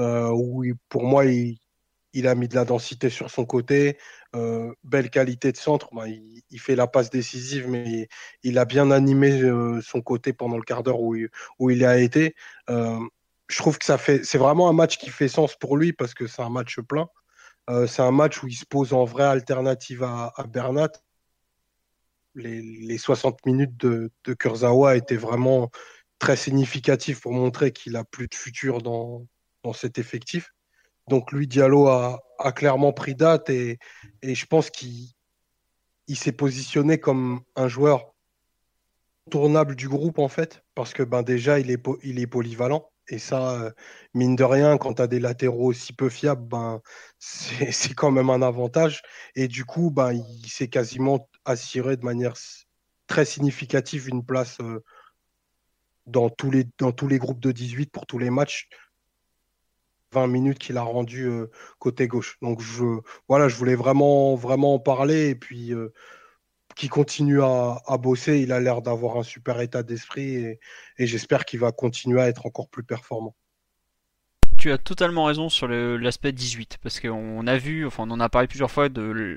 euh, 0.00 0.30
où 0.30 0.64
pour 0.88 1.04
moi, 1.04 1.26
il, 1.26 1.58
il 2.14 2.26
a 2.26 2.34
mis 2.34 2.48
de 2.48 2.54
la 2.54 2.64
densité 2.64 3.10
sur 3.10 3.30
son 3.30 3.44
côté, 3.44 3.98
euh, 4.34 4.72
belle 4.82 5.10
qualité 5.10 5.52
de 5.52 5.56
centre. 5.56 5.88
Ben, 5.92 6.06
il, 6.50 6.60
fait 6.60 6.76
la 6.76 6.86
passe 6.86 7.10
décisive, 7.10 7.68
mais 7.68 8.08
il, 8.42 8.58
a 8.58 8.64
bien 8.64 8.90
animé 8.90 9.42
euh, 9.42 9.80
son 9.82 10.00
côté 10.00 10.32
pendant 10.32 10.56
le 10.56 10.64
quart 10.64 10.82
d'heure 10.82 11.00
où, 11.00 11.16
où, 11.58 11.70
il 11.70 11.84
a 11.84 11.98
été. 11.98 12.34
Je 12.68 13.58
trouve 13.58 13.78
que 13.78 13.84
ça 13.84 13.98
fait, 13.98 14.24
c'est 14.24 14.38
vraiment 14.38 14.68
un 14.68 14.72
match 14.72 14.96
qui 14.96 15.10
fait 15.10 15.28
sens 15.28 15.54
pour 15.54 15.76
lui 15.76 15.92
parce 15.92 16.14
que 16.14 16.26
c'est 16.26 16.42
un 16.42 16.48
match 16.48 16.80
plein. 16.80 17.08
C'est 17.86 18.02
un 18.02 18.10
match 18.10 18.42
où 18.42 18.48
il 18.48 18.54
se 18.54 18.66
pose 18.66 18.92
en 18.92 19.04
vraie 19.04 19.24
alternative 19.24 20.02
à, 20.02 20.32
Bernat. 20.48 20.90
Les, 22.34 22.98
60 22.98 23.46
minutes 23.46 23.76
de, 23.76 24.10
de 24.24 24.34
Kurzawa 24.34 24.96
étaient 24.96 25.16
vraiment 25.16 25.70
très 26.18 26.36
significatives 26.36 27.20
pour 27.20 27.32
montrer 27.32 27.72
qu'il 27.72 27.96
a 27.96 28.04
plus 28.04 28.28
de 28.28 28.34
futur 28.34 28.82
dans, 28.82 29.26
dans 29.62 29.72
cet 29.72 29.98
effectif. 29.98 30.52
Donc 31.08 31.32
lui, 31.32 31.46
Diallo 31.46 31.88
a, 31.88 32.20
clairement 32.54 32.92
pris 32.92 33.14
date 33.14 33.50
et, 33.50 33.78
je 34.22 34.46
pense 34.46 34.70
qu'il 34.70 35.14
s'est 36.08 36.32
positionné 36.32 36.98
comme 36.98 37.42
un 37.56 37.68
joueur 37.68 38.14
tournable 39.30 39.74
du 39.74 39.88
groupe 39.88 40.18
en 40.18 40.28
fait, 40.28 40.62
parce 40.74 40.92
que 40.92 41.02
ben 41.02 41.22
déjà 41.22 41.58
il 41.58 41.70
est, 41.70 41.82
il 42.02 42.18
est 42.18 42.26
polyvalent. 42.26 42.90
Et 43.08 43.18
ça, 43.18 43.60
euh, 43.60 43.70
mine 44.14 44.36
de 44.36 44.44
rien, 44.44 44.78
quand 44.78 44.94
tu 44.94 45.02
as 45.02 45.06
des 45.06 45.20
latéraux 45.20 45.66
aussi 45.68 45.92
peu 45.92 46.08
fiables, 46.08 46.46
ben, 46.46 46.80
c'est 47.18 47.94
quand 47.94 48.10
même 48.10 48.30
un 48.30 48.42
avantage. 48.42 49.02
Et 49.34 49.48
du 49.48 49.64
coup, 49.64 49.90
ben, 49.90 50.12
il 50.12 50.48
s'est 50.48 50.68
quasiment 50.68 51.28
assuré 51.44 51.96
de 51.96 52.04
manière 52.04 52.34
très 53.06 53.24
significative 53.24 54.08
une 54.08 54.24
place 54.24 54.58
euh, 54.60 54.82
dans, 56.06 56.30
tous 56.30 56.50
les, 56.50 56.66
dans 56.78 56.92
tous 56.92 57.08
les 57.08 57.18
groupes 57.18 57.40
de 57.40 57.52
18 57.52 57.90
pour 57.92 58.06
tous 58.06 58.18
les 58.18 58.30
matchs. 58.30 58.68
20 60.12 60.28
minutes 60.28 60.58
qu'il 60.58 60.76
a 60.76 60.82
rendu 60.82 61.24
euh, 61.24 61.50
côté 61.78 62.06
gauche. 62.06 62.38
Donc 62.40 62.62
je, 62.62 62.84
voilà, 63.28 63.48
je 63.48 63.56
voulais 63.56 63.74
vraiment, 63.74 64.36
vraiment 64.36 64.74
en 64.74 64.78
parler 64.78 65.30
et 65.30 65.34
puis 65.34 65.72
qui 66.76 66.88
continue 66.88 67.42
à, 67.42 67.98
bosser. 68.00 68.40
Il 68.40 68.52
a 68.52 68.60
l'air 68.60 68.82
d'avoir 68.82 69.16
un 69.16 69.22
super 69.22 69.60
état 69.60 69.82
d'esprit 69.82 70.58
et 70.98 71.06
j'espère 71.06 71.44
qu'il 71.44 71.60
va 71.60 71.72
continuer 71.72 72.20
à 72.20 72.28
être 72.28 72.46
encore 72.46 72.68
plus 72.68 72.84
performant 72.84 73.34
tu 74.64 74.72
as 74.72 74.78
totalement 74.78 75.24
raison 75.24 75.50
sur 75.50 75.68
l'aspect 75.68 76.32
18, 76.32 76.78
parce 76.82 76.98
qu'on 76.98 77.46
a 77.46 77.56
vu, 77.58 77.86
enfin 77.86 78.04
on 78.08 78.10
en 78.12 78.18
a 78.20 78.30
parlé 78.30 78.48
plusieurs 78.48 78.70
fois 78.70 78.88
de 78.88 79.36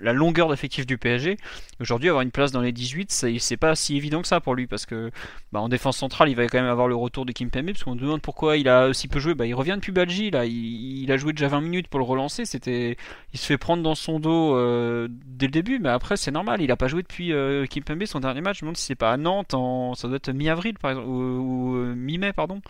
la 0.00 0.12
longueur 0.12 0.48
d'effectif 0.48 0.84
du 0.84 0.98
PSG. 0.98 1.36
Aujourd'hui, 1.78 2.08
avoir 2.08 2.22
une 2.22 2.32
place 2.32 2.50
dans 2.50 2.60
les 2.60 2.72
18, 2.72 3.38
c'est 3.38 3.56
pas 3.56 3.76
si 3.76 3.96
évident 3.96 4.20
que 4.20 4.26
ça 4.26 4.40
pour 4.40 4.56
lui, 4.56 4.66
parce 4.66 4.84
que 4.84 5.12
bah, 5.52 5.60
en 5.60 5.68
défense 5.68 5.96
centrale, 5.96 6.28
il 6.28 6.34
va 6.34 6.48
quand 6.48 6.58
même 6.58 6.66
avoir 6.66 6.88
le 6.88 6.96
retour 6.96 7.24
de 7.24 7.30
Kim 7.30 7.50
Pembe, 7.50 7.66
parce 7.66 7.84
qu'on 7.84 7.94
demande 7.94 8.20
pourquoi 8.20 8.56
il 8.56 8.68
a 8.68 8.88
aussi 8.88 9.06
peu 9.06 9.20
joué. 9.20 9.36
Bah, 9.36 9.46
il 9.46 9.54
revient 9.54 9.74
depuis 9.76 9.92
Belgique, 9.92 10.34
là, 10.34 10.44
il, 10.44 11.12
a 11.12 11.16
joué 11.16 11.32
déjà 11.32 11.46
20 11.46 11.60
minutes 11.60 11.86
pour 11.86 12.00
le 12.00 12.04
relancer. 12.04 12.44
C'était, 12.44 12.96
il 13.32 13.38
se 13.38 13.46
fait 13.46 13.58
prendre 13.58 13.84
dans 13.84 13.94
son 13.94 14.18
dos 14.18 14.56
euh, 14.56 15.06
dès 15.08 15.46
le 15.46 15.52
début, 15.52 15.78
mais 15.78 15.90
après 15.90 16.16
c'est 16.16 16.32
normal, 16.32 16.62
il 16.62 16.72
a 16.72 16.76
pas 16.76 16.88
joué 16.88 17.02
depuis 17.02 17.32
euh, 17.32 17.64
Kim 17.66 17.84
Pembe 17.84 18.04
son 18.06 18.18
dernier 18.18 18.40
match. 18.40 18.58
Je 18.58 18.64
me 18.64 18.70
demande 18.70 18.76
si 18.76 18.86
c'est 18.86 18.96
pas 18.96 19.12
à 19.12 19.16
Nantes, 19.16 19.54
ça 19.96 20.08
doit 20.08 20.16
être 20.16 20.32
mi-avril 20.32 20.74
par 20.80 20.90
exemple, 20.90 21.06
ou, 21.06 21.12
ou 21.12 21.76
euh, 21.76 21.94
mi-mai 21.94 22.32
pardon. 22.32 22.60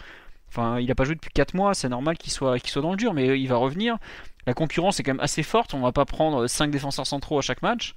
Enfin, 0.49 0.79
il 0.81 0.87
n'a 0.87 0.95
pas 0.95 1.05
joué 1.05 1.15
depuis 1.15 1.31
4 1.33 1.55
mois, 1.55 1.75
c'est 1.75 1.89
normal 1.89 2.17
qu'il 2.17 2.33
soit, 2.33 2.59
qu'il 2.59 2.71
soit 2.71 2.83
dans 2.83 2.91
le 2.91 2.97
dur, 2.97 3.15
mais 3.15 3.39
il 3.39 3.47
va 3.49 3.57
revenir. 3.57 3.99
La 4.47 4.55
concurrence 4.55 4.99
est 4.99 5.03
quand 5.03 5.13
même 5.13 5.21
assez 5.21 5.43
forte, 5.43 5.75
on 5.75 5.81
va 5.81 5.93
pas 5.93 6.05
prendre 6.05 6.47
5 6.47 6.71
défenseurs 6.71 7.07
centraux 7.07 7.39
à 7.39 7.43
chaque 7.43 7.63
match. 7.63 7.95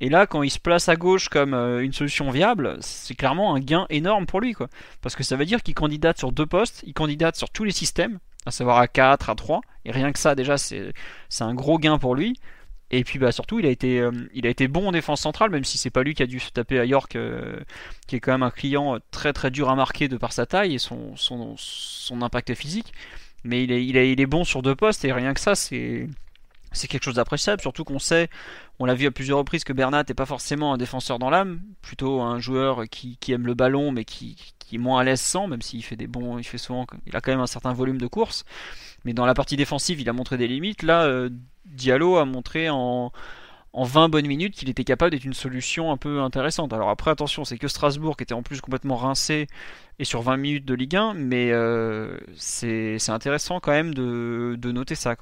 Et 0.00 0.08
là, 0.08 0.26
quand 0.26 0.42
il 0.42 0.50
se 0.50 0.58
place 0.58 0.88
à 0.88 0.96
gauche 0.96 1.28
comme 1.28 1.52
euh, 1.52 1.84
une 1.84 1.92
solution 1.92 2.30
viable, 2.30 2.78
c'est 2.80 3.14
clairement 3.14 3.54
un 3.54 3.60
gain 3.60 3.86
énorme 3.90 4.24
pour 4.24 4.40
lui. 4.40 4.54
Quoi. 4.54 4.68
Parce 5.02 5.14
que 5.14 5.22
ça 5.22 5.36
veut 5.36 5.44
dire 5.44 5.62
qu'il 5.62 5.74
candidate 5.74 6.16
sur 6.16 6.32
deux 6.32 6.46
postes, 6.46 6.82
il 6.86 6.94
candidate 6.94 7.36
sur 7.36 7.50
tous 7.50 7.64
les 7.64 7.70
systèmes, 7.70 8.18
à 8.46 8.50
savoir 8.50 8.78
à 8.78 8.88
4, 8.88 9.28
à 9.28 9.34
3. 9.34 9.60
Et 9.84 9.90
rien 9.92 10.10
que 10.12 10.18
ça, 10.18 10.34
déjà, 10.34 10.56
c'est 10.56 10.92
un 11.40 11.54
gros 11.54 11.78
gain 11.78 11.98
pour 11.98 12.14
lui. 12.14 12.38
Et 12.90 13.04
puis 13.04 13.18
bah, 13.18 13.30
surtout, 13.32 13.60
il 13.60 13.66
a, 13.66 13.70
été, 13.70 14.00
euh, 14.00 14.10
il 14.34 14.46
a 14.46 14.50
été 14.50 14.66
bon 14.66 14.88
en 14.88 14.92
défense 14.92 15.20
centrale, 15.20 15.50
même 15.50 15.64
si 15.64 15.78
c'est 15.78 15.90
pas 15.90 16.02
lui 16.02 16.14
qui 16.14 16.22
a 16.22 16.26
dû 16.26 16.40
se 16.40 16.50
taper 16.50 16.78
à 16.80 16.84
York, 16.84 17.14
euh, 17.16 17.60
qui 18.06 18.16
est 18.16 18.20
quand 18.20 18.32
même 18.32 18.42
un 18.42 18.50
client 18.50 18.98
très 19.12 19.32
très 19.32 19.50
dur 19.50 19.70
à 19.70 19.76
marquer 19.76 20.08
de 20.08 20.16
par 20.16 20.32
sa 20.32 20.46
taille 20.46 20.74
et 20.74 20.78
son, 20.78 21.16
son, 21.16 21.54
son 21.56 22.22
impact 22.22 22.54
physique. 22.54 22.92
Mais 23.44 23.62
il 23.64 23.72
est, 23.72 23.84
il, 23.84 23.96
est, 23.96 24.12
il 24.12 24.20
est 24.20 24.26
bon 24.26 24.44
sur 24.44 24.62
deux 24.62 24.74
postes 24.74 25.04
et 25.04 25.12
rien 25.12 25.34
que 25.34 25.40
ça, 25.40 25.54
c'est 25.54 26.08
c'est 26.72 26.88
quelque 26.88 27.04
chose 27.04 27.16
d'appréciable, 27.16 27.60
surtout 27.60 27.84
qu'on 27.84 27.98
sait, 27.98 28.28
on 28.78 28.84
l'a 28.84 28.94
vu 28.94 29.06
à 29.06 29.10
plusieurs 29.10 29.38
reprises, 29.38 29.64
que 29.64 29.72
Bernat 29.72 30.04
n'est 30.08 30.14
pas 30.14 30.26
forcément 30.26 30.72
un 30.72 30.78
défenseur 30.78 31.18
dans 31.18 31.30
l'âme, 31.30 31.60
plutôt 31.82 32.20
un 32.20 32.38
joueur 32.38 32.84
qui, 32.88 33.18
aime 33.28 33.46
le 33.46 33.54
ballon, 33.54 33.92
mais 33.92 34.04
qui, 34.04 34.36
est 34.72 34.78
moins 34.78 35.00
à 35.00 35.04
l'aise 35.04 35.20
sans, 35.20 35.48
même 35.48 35.62
s'il 35.62 35.82
fait 35.82 35.96
des 35.96 36.06
bons, 36.06 36.38
il 36.38 36.44
fait 36.44 36.58
souvent, 36.58 36.86
il 37.06 37.16
a 37.16 37.20
quand 37.20 37.32
même 37.32 37.40
un 37.40 37.46
certain 37.46 37.72
volume 37.72 37.98
de 37.98 38.06
course. 38.06 38.44
Mais 39.04 39.12
dans 39.12 39.26
la 39.26 39.34
partie 39.34 39.56
défensive, 39.56 40.00
il 40.00 40.08
a 40.08 40.12
montré 40.12 40.36
des 40.36 40.46
limites. 40.46 40.82
Là, 40.82 41.04
euh, 41.04 41.30
Diallo 41.64 42.16
a 42.16 42.24
montré 42.24 42.68
en, 42.68 43.10
en 43.72 43.84
20 43.84 44.08
bonnes 44.08 44.26
minutes 44.26 44.54
qu'il 44.54 44.68
était 44.68 44.84
capable 44.84 45.12
d'être 45.12 45.24
une 45.24 45.34
solution 45.34 45.92
un 45.92 45.96
peu 45.96 46.20
intéressante. 46.20 46.72
Alors 46.72 46.90
après, 46.90 47.10
attention, 47.10 47.44
c'est 47.44 47.58
que 47.58 47.68
Strasbourg 47.68 48.16
qui 48.16 48.24
était 48.24 48.34
en 48.34 48.42
plus 48.42 48.60
complètement 48.60 48.96
rincé 48.96 49.46
et 49.98 50.04
sur 50.04 50.22
20 50.22 50.36
minutes 50.38 50.64
de 50.64 50.74
Ligue 50.74 50.96
1, 50.96 51.14
mais 51.14 51.50
euh, 51.52 52.16
c'est 52.36 52.98
intéressant 53.08 53.60
quand 53.60 53.72
même 53.72 53.94
de, 53.94 54.56
noter 54.72 54.94
ça. 54.94 55.14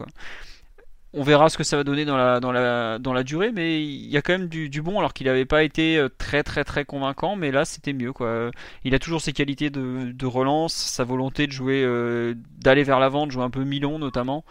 On 1.14 1.22
verra 1.22 1.48
ce 1.48 1.56
que 1.56 1.64
ça 1.64 1.76
va 1.76 1.84
donner 1.84 2.04
dans 2.04 2.16
la, 2.16 3.22
durée, 3.22 3.50
mais 3.52 3.82
il 3.82 4.08
y 4.08 4.16
a 4.16 4.22
quand 4.22 4.32
même 4.32 4.48
du, 4.48 4.82
bon, 4.82 4.98
alors 4.98 5.14
qu'il 5.14 5.26
n'avait 5.26 5.46
pas 5.46 5.62
été 5.62 5.96
euh, 5.96 6.08
très 6.08 6.42
très 6.42 6.64
très 6.64 6.84
convaincant, 6.84 7.34
mais 7.34 7.50
là 7.50 7.64
c'était 7.64 7.92
mieux. 7.92 8.12
Quoi. 8.12 8.50
Il 8.84 8.94
a 8.94 8.98
toujours 8.98 9.20
ses 9.20 9.32
qualités 9.32 9.70
de, 9.70 10.26
relance, 10.26 10.74
sa 10.74 11.04
volonté 11.04 11.46
de 11.46 11.52
jouer, 11.52 11.82
euh, 11.82 12.34
d'aller 12.58 12.82
vers 12.84 13.00
l'avant, 13.00 13.26
de 13.26 13.32
jouer 13.32 13.44
un 13.44 13.50
peu 13.50 13.64
Milon 13.64 13.98
notamment. 13.98 14.44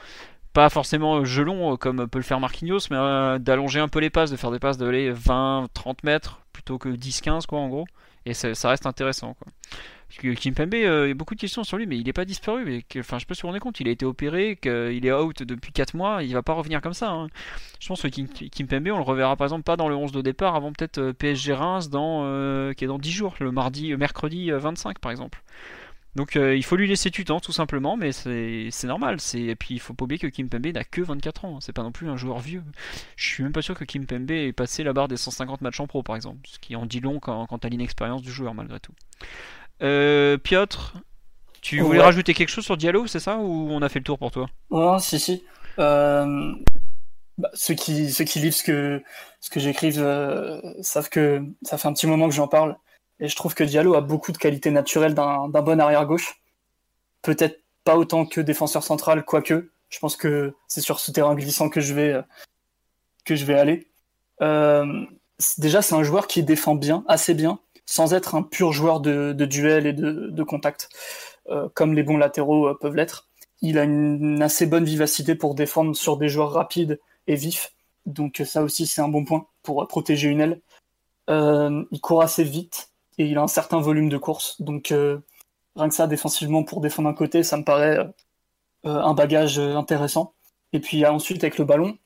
Pas 0.53 0.69
forcément 0.69 1.23
gelon 1.25 1.73
euh, 1.73 1.77
comme 1.77 2.07
peut 2.07 2.19
le 2.19 2.23
faire 2.23 2.39
Marquinhos, 2.39 2.87
mais 2.89 2.97
d'allonger 3.39 3.79
un 3.79 3.87
peu 3.87 3.99
les 3.99 4.09
passes, 4.09 4.31
de 4.31 4.37
faire 4.37 4.51
des 4.51 4.59
passes 4.59 4.77
d'aller 4.77 5.13
20-30 5.13 5.97
mètres 6.03 6.41
plutôt 6.53 6.79
que 6.79 6.89
10-15 6.89 7.45
quoi 7.45 7.59
en 7.59 7.69
gros. 7.69 7.85
Et 8.25 8.33
ça, 8.33 8.53
ça 8.55 8.69
reste 8.69 8.85
intéressant. 8.87 9.35
Quoi. 9.35 9.51
Kim 10.09 10.53
Pembe, 10.53 10.73
euh, 10.73 11.05
il 11.05 11.09
y 11.09 11.11
a 11.11 11.13
beaucoup 11.13 11.35
de 11.35 11.39
questions 11.39 11.63
sur 11.63 11.77
lui, 11.77 11.85
mais 11.85 11.97
il 11.97 12.05
n'est 12.05 12.13
pas 12.13 12.25
disparu. 12.25 12.65
Mais 12.65 12.83
enfin, 12.99 13.19
je 13.19 13.25
peux 13.25 13.35
se 13.35 13.45
rendre 13.45 13.59
compte, 13.59 13.79
il 13.79 13.87
a 13.87 13.91
été 13.91 14.05
opéré, 14.05 14.57
qu'il 14.61 15.05
est 15.05 15.11
out 15.11 15.43
depuis 15.43 15.71
4 15.71 15.95
mois, 15.95 16.23
il 16.23 16.33
va 16.33 16.43
pas 16.43 16.53
revenir 16.53 16.81
comme 16.81 16.93
ça. 16.93 17.11
Hein. 17.11 17.27
Je 17.79 17.87
pense 17.87 18.01
que 18.01 18.07
Kim, 18.07 18.67
Pembe, 18.67 18.87
on 18.91 18.97
le 18.97 19.03
reverra 19.03 19.35
par 19.35 19.45
exemple 19.45 19.63
pas 19.63 19.75
dans 19.75 19.89
le 19.89 19.95
11 19.95 20.11
de 20.11 20.21
départ 20.21 20.55
avant 20.55 20.71
peut-être 20.71 20.97
euh, 20.99 21.13
PSG 21.13 21.53
Reims 21.53 21.89
dans, 21.89 22.23
euh, 22.23 22.73
qui 22.73 22.85
est 22.85 22.87
dans 22.87 22.99
10 22.99 23.11
jours, 23.11 23.35
le 23.39 23.51
mardi, 23.51 23.95
mercredi 23.95 24.49
25 24.51 24.99
par 24.99 25.11
exemple. 25.11 25.43
Donc 26.15 26.33
il 26.33 26.63
faut 26.63 26.75
lui 26.75 26.87
laisser 26.87 27.11
du 27.11 27.25
temps 27.25 27.39
tout 27.39 27.51
simplement, 27.51 27.95
mais 27.95 28.11
c'est 28.11 28.71
normal. 28.85 29.17
Et 29.35 29.55
puis 29.55 29.75
il 29.75 29.79
faut 29.79 29.93
pas 29.93 30.05
oublier 30.05 30.17
que 30.17 30.25
Kim 30.25 30.49
Pembe 30.49 30.65
n'a 30.65 30.83
que 30.83 31.01
24 31.01 31.45
ans, 31.45 31.59
c'est 31.59 31.73
pas 31.73 31.83
non 31.83 31.91
plus 31.91 32.09
un 32.09 32.17
joueur 32.17 32.39
vieux. 32.39 32.63
Je 33.15 33.27
suis 33.27 33.43
même 33.43 33.51
pas 33.51 33.61
sûr 33.61 33.75
que 33.75 33.83
Kim 33.83 34.07
Pembe 34.07 34.31
ait 34.31 34.51
passé 34.51 34.83
la 34.83 34.93
barre 34.93 35.09
des 35.09 35.17
150 35.17 35.61
matchs 35.61 35.79
en 35.79 35.85
pro 35.85 36.01
par 36.01 36.15
exemple, 36.15 36.39
ce 36.45 36.57
qui 36.57 36.75
en 36.75 36.87
dit 36.87 37.01
long 37.01 37.19
quant 37.19 37.45
à 37.45 37.69
l'inexpérience 37.69 38.23
du 38.23 38.31
joueur 38.31 38.55
malgré 38.55 38.79
tout. 38.79 38.93
Euh, 39.81 40.37
Piotr, 40.37 40.93
tu 41.61 41.79
voulais 41.81 42.01
rajouter 42.01 42.33
quelque 42.33 42.49
chose 42.49 42.65
sur 42.65 42.77
Diallo, 42.77 43.07
c'est 43.07 43.19
ça 43.19 43.37
Ou 43.37 43.69
on 43.71 43.81
a 43.81 43.89
fait 43.89 43.99
le 43.99 44.05
tour 44.05 44.17
pour 44.17 44.31
toi? 44.31 44.47
Ouais, 44.69 44.99
si, 44.99 45.19
si. 45.19 45.43
Euh, 45.79 46.53
bah, 47.37 47.49
ceux, 47.53 47.73
qui, 47.73 48.11
ceux 48.11 48.23
qui 48.23 48.39
lisent 48.39 48.57
ce 48.57 48.63
que, 48.63 49.03
ce 49.41 49.49
que 49.49 49.59
j'écrive 49.59 49.99
euh, 49.99 50.61
savent 50.81 51.09
que 51.09 51.43
ça 51.61 51.77
fait 51.77 51.87
un 51.87 51.93
petit 51.93 52.07
moment 52.07 52.27
que 52.27 52.35
j'en 52.35 52.47
parle. 52.47 52.77
Et 53.19 53.27
je 53.27 53.35
trouve 53.35 53.53
que 53.53 53.63
Diallo 53.63 53.95
a 53.95 54.01
beaucoup 54.01 54.31
de 54.31 54.37
qualités 54.37 54.71
naturelles 54.71 55.13
d'un 55.13 55.47
bon 55.49 55.79
arrière-gauche. 55.79 56.41
Peut-être 57.21 57.61
pas 57.83 57.97
autant 57.97 58.25
que 58.25 58.41
défenseur 58.41 58.83
central, 58.83 59.25
quoique. 59.25 59.71
Je 59.89 59.99
pense 59.99 60.15
que 60.15 60.55
c'est 60.67 60.81
sur 60.81 60.99
ce 60.99 61.11
terrain 61.11 61.33
glissant 61.35 61.69
que 61.69 61.81
je 61.81 61.93
vais, 61.93 62.21
que 63.25 63.35
je 63.35 63.45
vais 63.45 63.57
aller. 63.57 63.87
déjà, 65.57 65.81
c'est 65.81 65.95
un 65.95 66.03
joueur 66.03 66.27
qui 66.27 66.43
défend 66.43 66.75
bien, 66.75 67.03
assez 67.07 67.33
bien, 67.33 67.59
sans 67.87 68.13
être 68.13 68.35
un 68.35 68.43
pur 68.43 68.73
joueur 68.73 68.99
de, 68.99 69.33
duel 69.33 69.87
et 69.87 69.93
de, 69.93 70.43
contact, 70.43 70.89
euh, 71.49 71.69
comme 71.73 71.93
les 71.93 72.03
bons 72.03 72.17
latéraux 72.17 72.67
euh, 72.67 72.77
peuvent 72.79 72.95
l'être. 72.95 73.27
Il 73.61 73.79
a 73.79 73.83
une, 73.83 74.41
assez 74.43 74.67
bonne 74.67 74.83
vivacité 74.83 75.33
pour 75.33 75.55
défendre 75.55 75.95
sur 75.95 76.17
des 76.17 76.29
joueurs 76.29 76.51
rapides 76.51 76.99
et 77.25 77.35
vifs, 77.35 77.73
donc 78.05 78.43
ça 78.45 78.61
aussi 78.61 78.85
c'est 78.85 79.01
un 79.01 79.07
bon 79.07 79.25
point 79.25 79.47
pour 79.63 79.81
euh, 79.81 79.85
protéger 79.87 80.27
une 80.27 80.41
aile. 80.41 80.61
il 81.29 82.01
court 82.01 82.21
assez 82.21 82.43
vite 82.43 82.91
et 83.17 83.25
il 83.25 83.37
a 83.37 83.41
un 83.41 83.47
certain 83.47 83.79
volume 83.79 84.09
de 84.09 84.17
course, 84.17 84.61
donc 84.61 84.93
rien 85.75 85.89
que 85.89 85.95
ça 85.95 86.07
défensivement 86.07 86.63
pour 86.63 86.81
défendre 86.81 87.09
un 87.09 87.13
côté, 87.13 87.41
ça 87.41 87.57
me 87.57 87.63
paraît 87.63 87.99
un 88.83 89.13
bagage 89.13 89.59
intéressant. 89.59 90.33
Et 90.73 90.79
puis 90.79 91.05
ensuite 91.05 91.43
avec 91.43 91.57
le 91.57 91.65
ballon, 91.65 91.97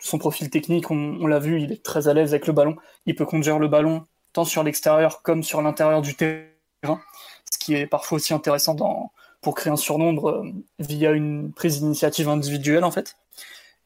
son 0.00 0.18
profil 0.18 0.50
technique, 0.50 0.90
on, 0.90 1.18
on 1.20 1.26
l'a 1.26 1.38
vu, 1.38 1.62
il 1.62 1.72
est 1.72 1.82
très 1.82 2.08
à 2.08 2.14
l'aise 2.14 2.34
avec 2.34 2.46
le 2.46 2.52
ballon. 2.52 2.76
Il 3.06 3.14
peut 3.14 3.24
conduire 3.24 3.58
le 3.58 3.68
ballon 3.68 4.04
tant 4.34 4.44
sur 4.44 4.62
l'extérieur 4.62 5.22
comme 5.22 5.42
sur 5.42 5.62
l'intérieur 5.62 6.02
du 6.02 6.14
terrain, 6.14 7.00
ce 7.50 7.58
qui 7.58 7.74
est 7.74 7.86
parfois 7.86 8.16
aussi 8.16 8.34
intéressant 8.34 8.76
pour 9.40 9.54
créer 9.54 9.72
un 9.72 9.76
surnombre 9.76 10.30
euh, 10.30 10.52
via 10.78 11.12
une 11.12 11.52
prise 11.52 11.80
d'initiative 11.80 12.28
individuelle 12.28 12.84
en 12.84 12.90
fait, 12.90 13.16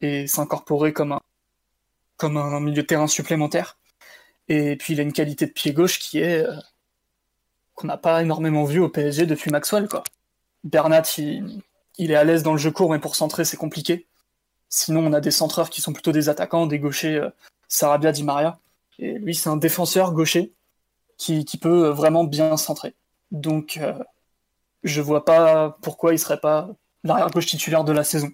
et 0.01 0.26
s'incorporer 0.26 0.92
comme 0.92 1.12
un, 1.12 2.61
milieu 2.61 2.84
terrain 2.84 3.07
supplémentaire. 3.07 3.76
Et 4.49 4.76
puis 4.76 4.94
il 4.94 5.01
a 5.01 5.03
une 5.03 5.12
qualité 5.12 5.46
de 5.46 5.53
pied 5.53 5.72
gauche 5.72 5.99
qui 5.99 6.18
est 6.20 6.44
euh, 6.44 6.55
qu'on 7.74 7.86
n'a 7.86 7.99
pas 7.99 8.22
énormément 8.22 8.64
vu 8.64 8.80
au 8.80 8.88
PSG 8.88 9.26
depuis 9.26 9.51
Maxwell 9.51 9.88
quoi. 9.88 10.03
Bernat 10.64 11.03
il, 11.18 11.62
il 11.99 12.11
est 12.11 12.16
à 12.16 12.24
l'aise 12.24 12.42
dans 12.42 12.53
le 12.53 12.59
jeu 12.59 12.70
court 12.70 12.90
mais 12.90 12.99
pour 12.99 13.16
centrer 13.16 13.44
c'est 13.44 13.59
compliqué. 13.59 14.07
Sinon 14.70 15.07
on 15.07 15.12
a 15.12 15.20
des 15.20 15.30
centreurs 15.30 15.70
qui 15.70 15.82
sont 15.82 15.92
plutôt 15.92 16.12
des 16.12 16.28
attaquants, 16.30 16.66
des 16.66 16.78
gauchers 16.78 17.16
euh, 17.16 17.30
Sarabia 17.68 18.12
Di 18.12 18.24
Maria. 18.24 18.59
Et 18.99 19.18
lui, 19.18 19.34
c'est 19.34 19.49
un 19.49 19.57
défenseur 19.57 20.12
gaucher 20.12 20.53
qui, 21.16 21.44
peut 21.61 21.88
vraiment 21.88 22.24
bien 22.24 22.57
centrer. 22.57 22.94
Donc, 23.30 23.78
euh, 23.80 23.99
je 24.84 25.01
vois 25.01 25.24
pas 25.24 25.76
pourquoi 25.82 26.12
il 26.12 26.18
serait 26.18 26.40
pas 26.40 26.70
l'arrière 27.05 27.30
gauche 27.30 27.46
titulaire 27.46 27.84
de 27.84 27.92
la 27.92 28.05
saison. 28.05 28.30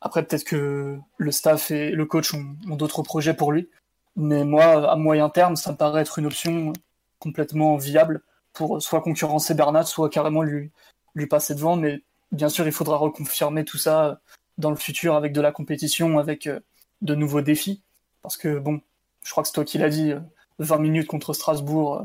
Après, 0.00 0.24
peut-être 0.24 0.44
que 0.44 0.98
le 1.16 1.32
staff 1.32 1.70
et 1.70 1.90
le 1.90 2.06
coach 2.06 2.34
ont, 2.34 2.56
d'autres 2.76 3.02
projets 3.02 3.34
pour 3.34 3.52
lui. 3.52 3.68
Mais 4.16 4.44
moi, 4.44 4.90
à 4.90 4.96
moyen 4.96 5.28
terme, 5.28 5.56
ça 5.56 5.72
me 5.72 5.76
paraît 5.76 6.02
être 6.02 6.18
une 6.18 6.26
option 6.26 6.72
complètement 7.18 7.76
viable 7.76 8.22
pour 8.52 8.82
soit 8.82 9.00
concurrencer 9.00 9.54
Bernat, 9.54 9.84
soit 9.84 10.08
carrément 10.08 10.42
lui, 10.42 10.70
lui 11.14 11.26
passer 11.26 11.54
devant. 11.54 11.76
Mais 11.76 12.02
bien 12.32 12.48
sûr, 12.48 12.66
il 12.66 12.72
faudra 12.72 12.96
reconfirmer 12.96 13.64
tout 13.64 13.78
ça 13.78 14.20
dans 14.56 14.70
le 14.70 14.76
futur 14.76 15.14
avec 15.14 15.32
de 15.32 15.40
la 15.40 15.52
compétition, 15.52 16.18
avec 16.18 16.46
euh, 16.46 16.60
de 17.02 17.14
nouveaux 17.14 17.42
défis. 17.42 17.82
Parce 18.22 18.36
que, 18.36 18.58
bon, 18.58 18.80
je 19.28 19.32
crois 19.32 19.42
que 19.42 19.48
c'est 19.48 19.54
toi 19.54 19.64
qui 19.66 19.76
l'as 19.76 19.90
dit, 19.90 20.14
20 20.58 20.76
euh, 20.76 20.78
minutes 20.78 21.06
contre 21.06 21.34
Strasbourg 21.34 21.96
euh, 21.96 22.02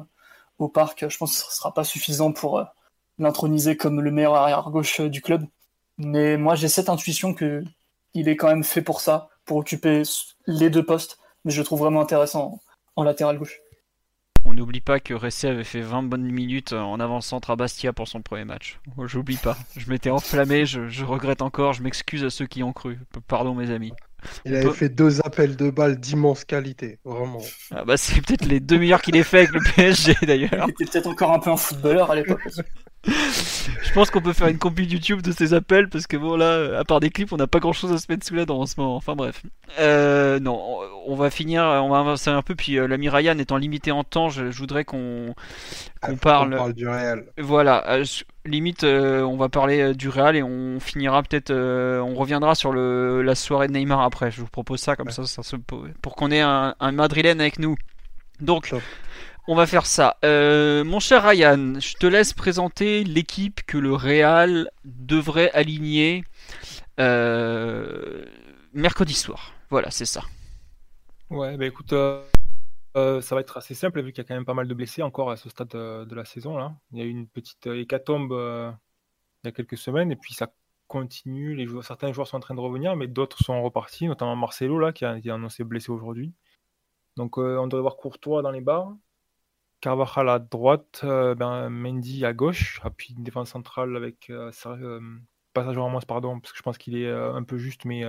au 0.59 0.67
parc, 0.67 1.05
je 1.07 1.17
pense 1.17 1.31
que 1.31 1.41
ce 1.41 1.47
ne 1.47 1.53
sera 1.53 1.73
pas 1.73 1.85
suffisant 1.85 2.33
pour 2.33 2.59
euh, 2.59 2.65
l'introniser 3.17 3.77
comme 3.77 4.01
le 4.01 4.11
meilleur 4.11 4.35
arrière-gauche 4.35 4.99
du 4.99 5.21
club. 5.21 5.45
Mais 5.97 6.35
moi, 6.35 6.55
j'ai 6.55 6.67
cette 6.67 6.89
intuition 6.89 7.33
que 7.33 7.63
il 8.13 8.27
est 8.27 8.35
quand 8.35 8.49
même 8.49 8.65
fait 8.65 8.81
pour 8.81 8.99
ça, 8.99 9.29
pour 9.45 9.55
occuper 9.55 10.03
les 10.47 10.69
deux 10.69 10.85
postes. 10.85 11.17
Mais 11.45 11.51
je 11.51 11.61
le 11.61 11.65
trouve 11.65 11.79
vraiment 11.79 12.01
intéressant 12.01 12.59
en 12.97 13.03
latéral 13.03 13.37
gauche. 13.37 13.57
On 14.43 14.53
n'oublie 14.53 14.81
pas 14.81 14.99
que 14.99 15.13
Ressé 15.13 15.47
avait 15.47 15.63
fait 15.63 15.79
20 15.79 16.03
bonnes 16.03 16.29
minutes 16.29 16.73
en 16.73 16.99
avant-centre 16.99 17.51
à 17.51 17.55
Bastia 17.55 17.93
pour 17.93 18.09
son 18.09 18.21
premier 18.21 18.43
match. 18.43 18.81
J'oublie 19.05 19.37
pas. 19.37 19.57
Je 19.77 19.89
m'étais 19.89 20.09
enflammé, 20.09 20.65
je, 20.65 21.05
regrette 21.05 21.41
encore, 21.41 21.71
je 21.71 21.83
m'excuse 21.83 22.25
à 22.25 22.29
ceux 22.29 22.47
qui 22.47 22.63
ont 22.63 22.73
cru. 22.73 22.99
Pardon 23.29 23.55
mes 23.55 23.71
amis. 23.71 23.93
Il 24.45 24.55
avait 24.55 24.71
fait 24.71 24.89
deux 24.89 25.21
appels 25.21 25.55
de 25.55 25.69
balles 25.69 25.99
d'immense 25.99 26.45
qualité, 26.45 26.99
vraiment. 27.03 27.41
Ah 27.71 27.83
bah 27.85 27.97
c'est 27.97 28.21
peut-être 28.21 28.45
les 28.45 28.59
deux 28.59 28.77
meilleurs 28.77 29.01
qu'il 29.01 29.15
ait 29.15 29.23
fait 29.23 29.39
avec 29.39 29.51
le 29.51 29.61
PSG 29.75 30.15
d'ailleurs. 30.23 30.67
Il 30.67 30.71
était 30.71 30.85
peut-être 30.85 31.07
encore 31.07 31.31
un 31.33 31.39
peu 31.39 31.49
un 31.49 31.57
footballeur 31.57 32.11
à 32.11 32.15
l'époque. 32.15 32.41
Je 33.05 33.93
pense 33.93 34.09
qu'on 34.09 34.21
peut 34.21 34.33
faire 34.33 34.47
une 34.47 34.57
compil 34.57 34.91
YouTube 34.91 35.21
de 35.21 35.31
ces 35.31 35.53
appels 35.53 35.89
parce 35.89 36.07
que 36.07 36.15
bon 36.15 36.37
là, 36.37 36.79
à 36.79 36.83
part 36.85 36.99
des 36.99 37.09
clips, 37.09 37.33
on 37.33 37.37
n'a 37.37 37.47
pas 37.47 37.59
grand-chose 37.59 37.91
à 37.91 37.97
se 37.97 38.05
mettre 38.09 38.25
sous 38.25 38.33
la 38.33 38.45
dent 38.45 38.59
en 38.59 38.65
ce 38.65 38.79
moment. 38.79 38.95
Enfin 38.95 39.15
bref. 39.15 39.41
Euh, 39.79 40.39
non, 40.39 40.79
on 41.05 41.15
va 41.15 41.29
finir, 41.29 41.63
on 41.63 41.89
va 41.89 41.99
avancer 41.99 42.29
un 42.29 42.41
peu. 42.41 42.55
Puis 42.55 42.77
euh, 42.77 42.87
l'ami 42.87 43.09
Ryan 43.09 43.37
étant 43.37 43.57
limité 43.57 43.91
en 43.91 44.03
temps, 44.03 44.29
je, 44.29 44.43
voudrais 44.45 44.85
qu'on 44.85 45.35
qu'on 46.01 46.15
parle. 46.15 46.53
On 46.53 46.57
parle 46.57 46.73
du 46.73 46.87
Real. 46.87 47.25
Voilà, 47.37 47.83
euh, 47.91 48.05
limite, 48.45 48.83
on 48.83 49.35
va 49.35 49.49
parler 49.49 49.93
du 49.93 50.07
Real 50.07 50.35
et 50.35 50.43
on 50.43 50.79
finira 50.79 51.21
peut-être, 51.21 51.51
on 51.53 52.15
reviendra 52.15 52.55
sur 52.55 52.71
le, 52.71 53.21
la 53.21 53.35
soirée 53.35 53.67
de 53.67 53.73
Neymar 53.73 54.01
après. 54.01 54.31
Je 54.31 54.39
vous 54.39 54.47
propose 54.47 54.79
ça 54.79 54.95
comme 54.95 55.09
ça, 55.09 55.25
ça 55.25 55.41
pour 56.01 56.15
qu'on 56.15 56.31
ait 56.31 56.41
un, 56.41 56.75
un 56.79 56.91
Madrilène 56.93 57.41
avec 57.41 57.59
nous. 57.59 57.75
Donc. 58.39 58.73
On 59.45 59.55
va 59.55 59.67
faire 59.67 59.85
ça. 59.85 60.15
Euh, 60.23 60.85
mon 60.85 61.01
cher 61.01 61.23
Ryan, 61.23 61.77
je 61.77 61.95
te 61.95 62.07
laisse 62.07 62.31
présenter 62.31 63.03
l'équipe 63.03 63.61
que 63.65 63.77
le 63.77 63.93
Real 63.93 64.71
devrait 64.85 65.51
aligner 65.51 66.23
euh, 66.97 68.25
mercredi 68.71 69.13
soir. 69.13 69.51
Voilà, 69.69 69.91
c'est 69.91 70.05
ça. 70.05 70.21
Ouais, 71.29 71.57
bah 71.57 71.65
écoute, 71.65 71.91
euh, 71.91 72.21
ça 72.93 73.35
va 73.35 73.41
être 73.41 73.57
assez 73.57 73.73
simple 73.73 74.01
vu 74.01 74.13
qu'il 74.13 74.23
y 74.23 74.25
a 74.25 74.27
quand 74.29 74.33
même 74.33 74.45
pas 74.45 74.53
mal 74.53 74.69
de 74.69 74.73
blessés 74.73 75.01
encore 75.01 75.29
à 75.29 75.35
ce 75.35 75.49
stade 75.49 75.67
de, 75.67 76.15
la 76.15 76.23
saison. 76.23 76.73
Il 76.93 76.99
y 76.99 77.01
a 77.01 77.05
eu 77.05 77.09
une 77.09 77.27
petite 77.27 77.67
hécatombe 77.67 78.31
il 78.31 79.47
y 79.47 79.49
a 79.49 79.51
quelques 79.51 79.77
semaines 79.77 80.09
et 80.09 80.15
puis 80.15 80.33
ça 80.33 80.53
continue. 80.87 81.67
Certains 81.81 82.13
joueurs 82.13 82.29
sont 82.29 82.37
en 82.37 82.39
train 82.39 82.55
de 82.55 82.61
revenir, 82.61 82.95
mais 82.95 83.07
d'autres 83.07 83.39
sont 83.43 83.61
repartis, 83.61 84.07
notamment 84.07 84.37
Marcelo 84.37 84.79
là, 84.79 84.93
qui 84.93 85.03
a, 85.03 85.19
qui 85.19 85.29
annoncé 85.29 85.65
blessé 85.65 85.91
aujourd'hui. 85.91 86.33
Donc 87.17 87.37
on 87.37 87.67
devrait 87.67 87.81
voir 87.81 87.97
Courtois 87.97 88.41
dans 88.41 88.51
les 88.51 88.61
bars. 88.61 88.93
Carvajal 89.83 90.29
à 90.29 90.39
droite, 90.39 91.01
euh, 91.03 91.35
ben, 91.35 91.69
Mendy 91.69 92.23
à 92.23 92.31
gauche, 92.31 92.79
puis 92.95 93.13
une 93.17 93.23
défense 93.25 93.49
centrale 93.49 93.97
avec 93.97 94.29
euh, 94.29 94.49
euh, 94.65 95.01
passage 95.53 95.77
Ramos, 95.77 95.99
pardon, 96.07 96.39
parce 96.39 96.53
que 96.53 96.57
je 96.57 96.63
pense 96.63 96.77
qu'il 96.77 96.95
est 96.95 97.11
un 97.11 97.43
peu 97.43 97.57
juste, 97.57 97.83
mais 97.83 98.05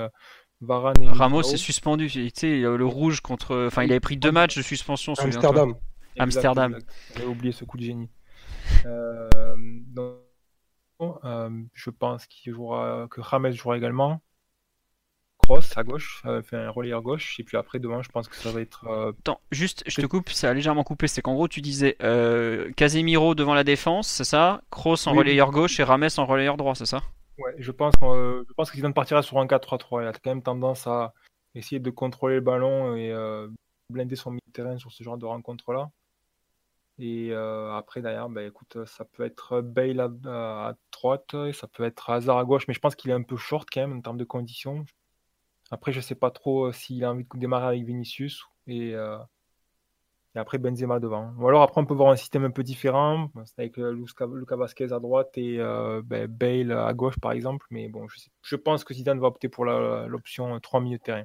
Varane 0.61 1.03
et 1.03 1.09
Ramos 1.09 1.43
est 1.43 1.57
suspendu, 1.57 2.09
tu 2.09 2.31
sais, 2.33 2.61
le 2.61 2.87
rouge 2.87 3.23
contre, 3.23 3.67
enfin, 3.67 3.83
il 3.83 3.91
avait 3.91 3.99
pris 3.99 4.17
deux 4.17 4.31
matchs 4.31 4.57
de 4.57 4.63
suspension. 4.63 5.15
Amsterdam. 5.19 5.75
Amsterdam. 6.17 6.79
J'ai 7.17 7.27
oublié 7.27 7.51
ce 7.51 7.65
coup 7.65 7.77
de 7.77 7.83
génie. 7.83 8.09
je 11.75 11.91
pense 11.91 12.27
qu'il 12.27 12.53
jouera, 12.55 13.09
que 13.11 13.21
Rames 13.21 13.51
jouera 13.51 13.77
également. 13.77 14.23
Cross 15.45 15.77
à 15.77 15.85
gauche, 15.85 16.23
euh, 16.25 16.41
fait 16.43 16.57
un 16.57 16.71
relayeur 16.71 17.03
gauche, 17.03 17.39
et 17.39 17.45
puis 17.45 17.59
après 17.59 17.79
devant, 17.79 18.03
je 18.03 18.09
pense 18.09 18.29
que 18.29 18.37
ça 18.37 18.51
va 18.51 18.63
être. 18.63 18.87
Euh, 18.87 19.13
Attends, 19.21 19.41
juste, 19.51 19.85
je 19.87 20.01
te 20.01 20.07
coupe, 20.07 20.31
ça 20.31 20.49
a 20.49 20.55
légèrement 20.55 20.85
coupé. 20.85 21.07
C'est 21.07 21.21
qu'en 21.21 21.35
gros, 21.35 21.49
tu 21.49 21.61
disais 21.61 21.97
euh, 22.03 22.73
Casemiro 22.73 23.35
devant 23.35 23.53
la 23.53 23.63
défense, 23.63 24.09
c'est 24.09 24.25
ça? 24.25 24.63
Cross 24.71 25.07
en 25.07 25.13
relayeur 25.13 25.51
gauche 25.51 25.79
et 25.79 25.85
Rames 25.85 26.09
en 26.17 26.25
relayeur 26.25 26.57
droit, 26.57 26.75
c'est 26.75 26.87
ça? 26.87 27.03
Ouais, 27.37 27.55
je 27.59 27.73
pense, 27.73 27.95
que 27.97 28.47
je 28.49 28.55
pense 28.55 28.71
qu'il 28.71 28.91
partira 28.95 29.21
sur 29.21 29.39
un 29.39 29.45
4-3-3. 29.45 30.03
Il 30.03 30.07
a 30.07 30.13
quand 30.13 30.31
même 30.31 30.43
tendance 30.43 30.87
à 30.87 31.13
essayer 31.55 31.79
de 31.79 31.91
contrôler 31.91 32.37
le 32.37 32.41
ballon 32.41 32.97
et 32.97 33.13
blinder 33.91 34.17
son 34.17 34.31
milieu 34.31 34.41
terrain 34.55 34.79
sur 34.79 34.93
ce 34.93 35.05
genre 35.05 35.19
de 35.19 35.27
rencontre-là. 35.27 35.91
Et 36.99 37.35
après, 37.35 38.01
derrière, 38.01 38.31
bah, 38.31 38.45
écoute, 38.45 38.79
ça 38.87 39.05
peut 39.05 39.25
être 39.25 39.61
Bale 39.61 40.01
à, 40.01 40.69
à, 40.69 40.75
droite, 40.91 41.35
et 41.35 41.53
ça 41.53 41.67
peut 41.67 41.85
être 41.85 42.09
Hazard 42.09 42.39
à 42.39 42.45
gauche, 42.45 42.67
mais 42.67 42.73
je 42.73 42.81
pense 42.81 42.95
qu'il 42.95 43.11
est 43.11 43.15
un 43.15 43.23
peu 43.23 43.37
short 43.37 43.69
quand 43.71 43.83
même 43.83 43.99
en 43.99 44.01
termes 44.01 44.17
de 44.17 44.25
conditions. 44.25 44.87
Après, 45.75 45.91
je 45.91 46.01
sais 46.01 46.15
pas 46.15 46.31
trop 46.31 46.67
euh, 46.67 46.73
s'il 46.73 47.03
a 47.03 47.11
envie 47.11 47.25
de 47.25 47.39
démarrer 47.39 47.67
avec 47.67 47.85
Vinicius 47.85 48.45
et, 48.69 48.95
euh, 48.95 49.19
et, 50.37 50.39
après 50.39 50.59
Benzema 50.59 51.01
devant. 51.01 51.35
Ou 51.37 51.49
alors 51.49 51.63
après, 51.63 51.81
on 51.81 51.85
peut 51.85 51.95
voir 51.95 52.13
un 52.13 52.17
système 52.17 52.45
un 52.45 52.53
peu 52.53 52.63
différent, 52.63 53.29
avec 53.59 53.77
euh, 53.81 53.91
Lucas 53.91 54.55
Vasquez 54.57 54.93
à 54.93 55.01
droite 55.01 55.37
et 55.37 55.59
ben, 56.05 56.29
Bale 56.29 56.71
à 56.71 56.93
gauche, 56.95 57.19
par 57.19 57.33
exemple. 57.33 57.67
Mais 57.71 57.89
bon, 57.89 58.07
je, 58.07 58.21
je 58.43 58.55
pense 58.55 58.85
que 58.85 58.95
Zidane 58.95 59.19
va 59.19 59.27
opter 59.27 59.49
pour 59.49 59.65
l'option 59.65 60.61
3 60.61 60.81
milieux 60.81 60.99
de 60.99 61.03
terrain. 61.03 61.25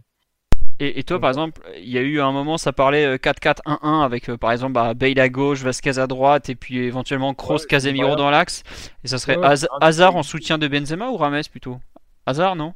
Et, 0.79 1.03
toi, 1.03 1.19
par 1.19 1.29
exemple, 1.29 1.61
il 1.77 1.89
y 1.89 1.99
a 1.99 2.01
eu 2.01 2.19
un 2.19 2.31
moment, 2.31 2.57
ça 2.57 2.73
parlait 2.73 3.17
4-4-1-1 3.17 4.03
avec, 4.03 4.33
par 4.37 4.51
exemple, 4.51 4.73
bah, 4.73 4.95
Bale 4.95 5.19
à 5.19 5.29
gauche, 5.29 5.61
Vasquez 5.61 5.99
à 5.99 6.07
droite, 6.07 6.49
et 6.49 6.55
puis 6.55 6.79
éventuellement 6.79 7.35
Kroos, 7.35 7.67
Casemiro 7.67 8.15
dans 8.15 8.31
l'axe. 8.31 8.63
Et 9.03 9.09
ça 9.09 9.19
serait 9.19 9.37
Hazard 9.81 10.15
en 10.15 10.23
soutien 10.23 10.57
de 10.57 10.67
Benzema 10.67 11.09
ou 11.09 11.17
Rames 11.17 11.41
plutôt? 11.51 11.79
Hazard, 12.25 12.55
non? 12.55 12.73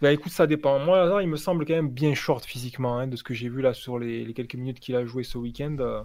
Bah 0.00 0.12
écoute, 0.12 0.32
ça 0.32 0.46
dépend. 0.46 0.78
Moi, 0.78 1.22
il 1.22 1.28
me 1.28 1.36
semble 1.36 1.64
quand 1.64 1.74
même 1.74 1.90
bien 1.90 2.14
short 2.14 2.44
physiquement, 2.44 2.98
hein, 2.98 3.06
de 3.06 3.16
ce 3.16 3.22
que 3.22 3.34
j'ai 3.34 3.48
vu 3.48 3.62
là 3.62 3.72
sur 3.72 3.98
les, 3.98 4.32
quelques 4.34 4.54
minutes 4.54 4.80
qu'il 4.80 4.96
a 4.96 5.04
joué 5.04 5.22
ce 5.22 5.38
week-end. 5.38 5.76
Euh, 5.80 6.02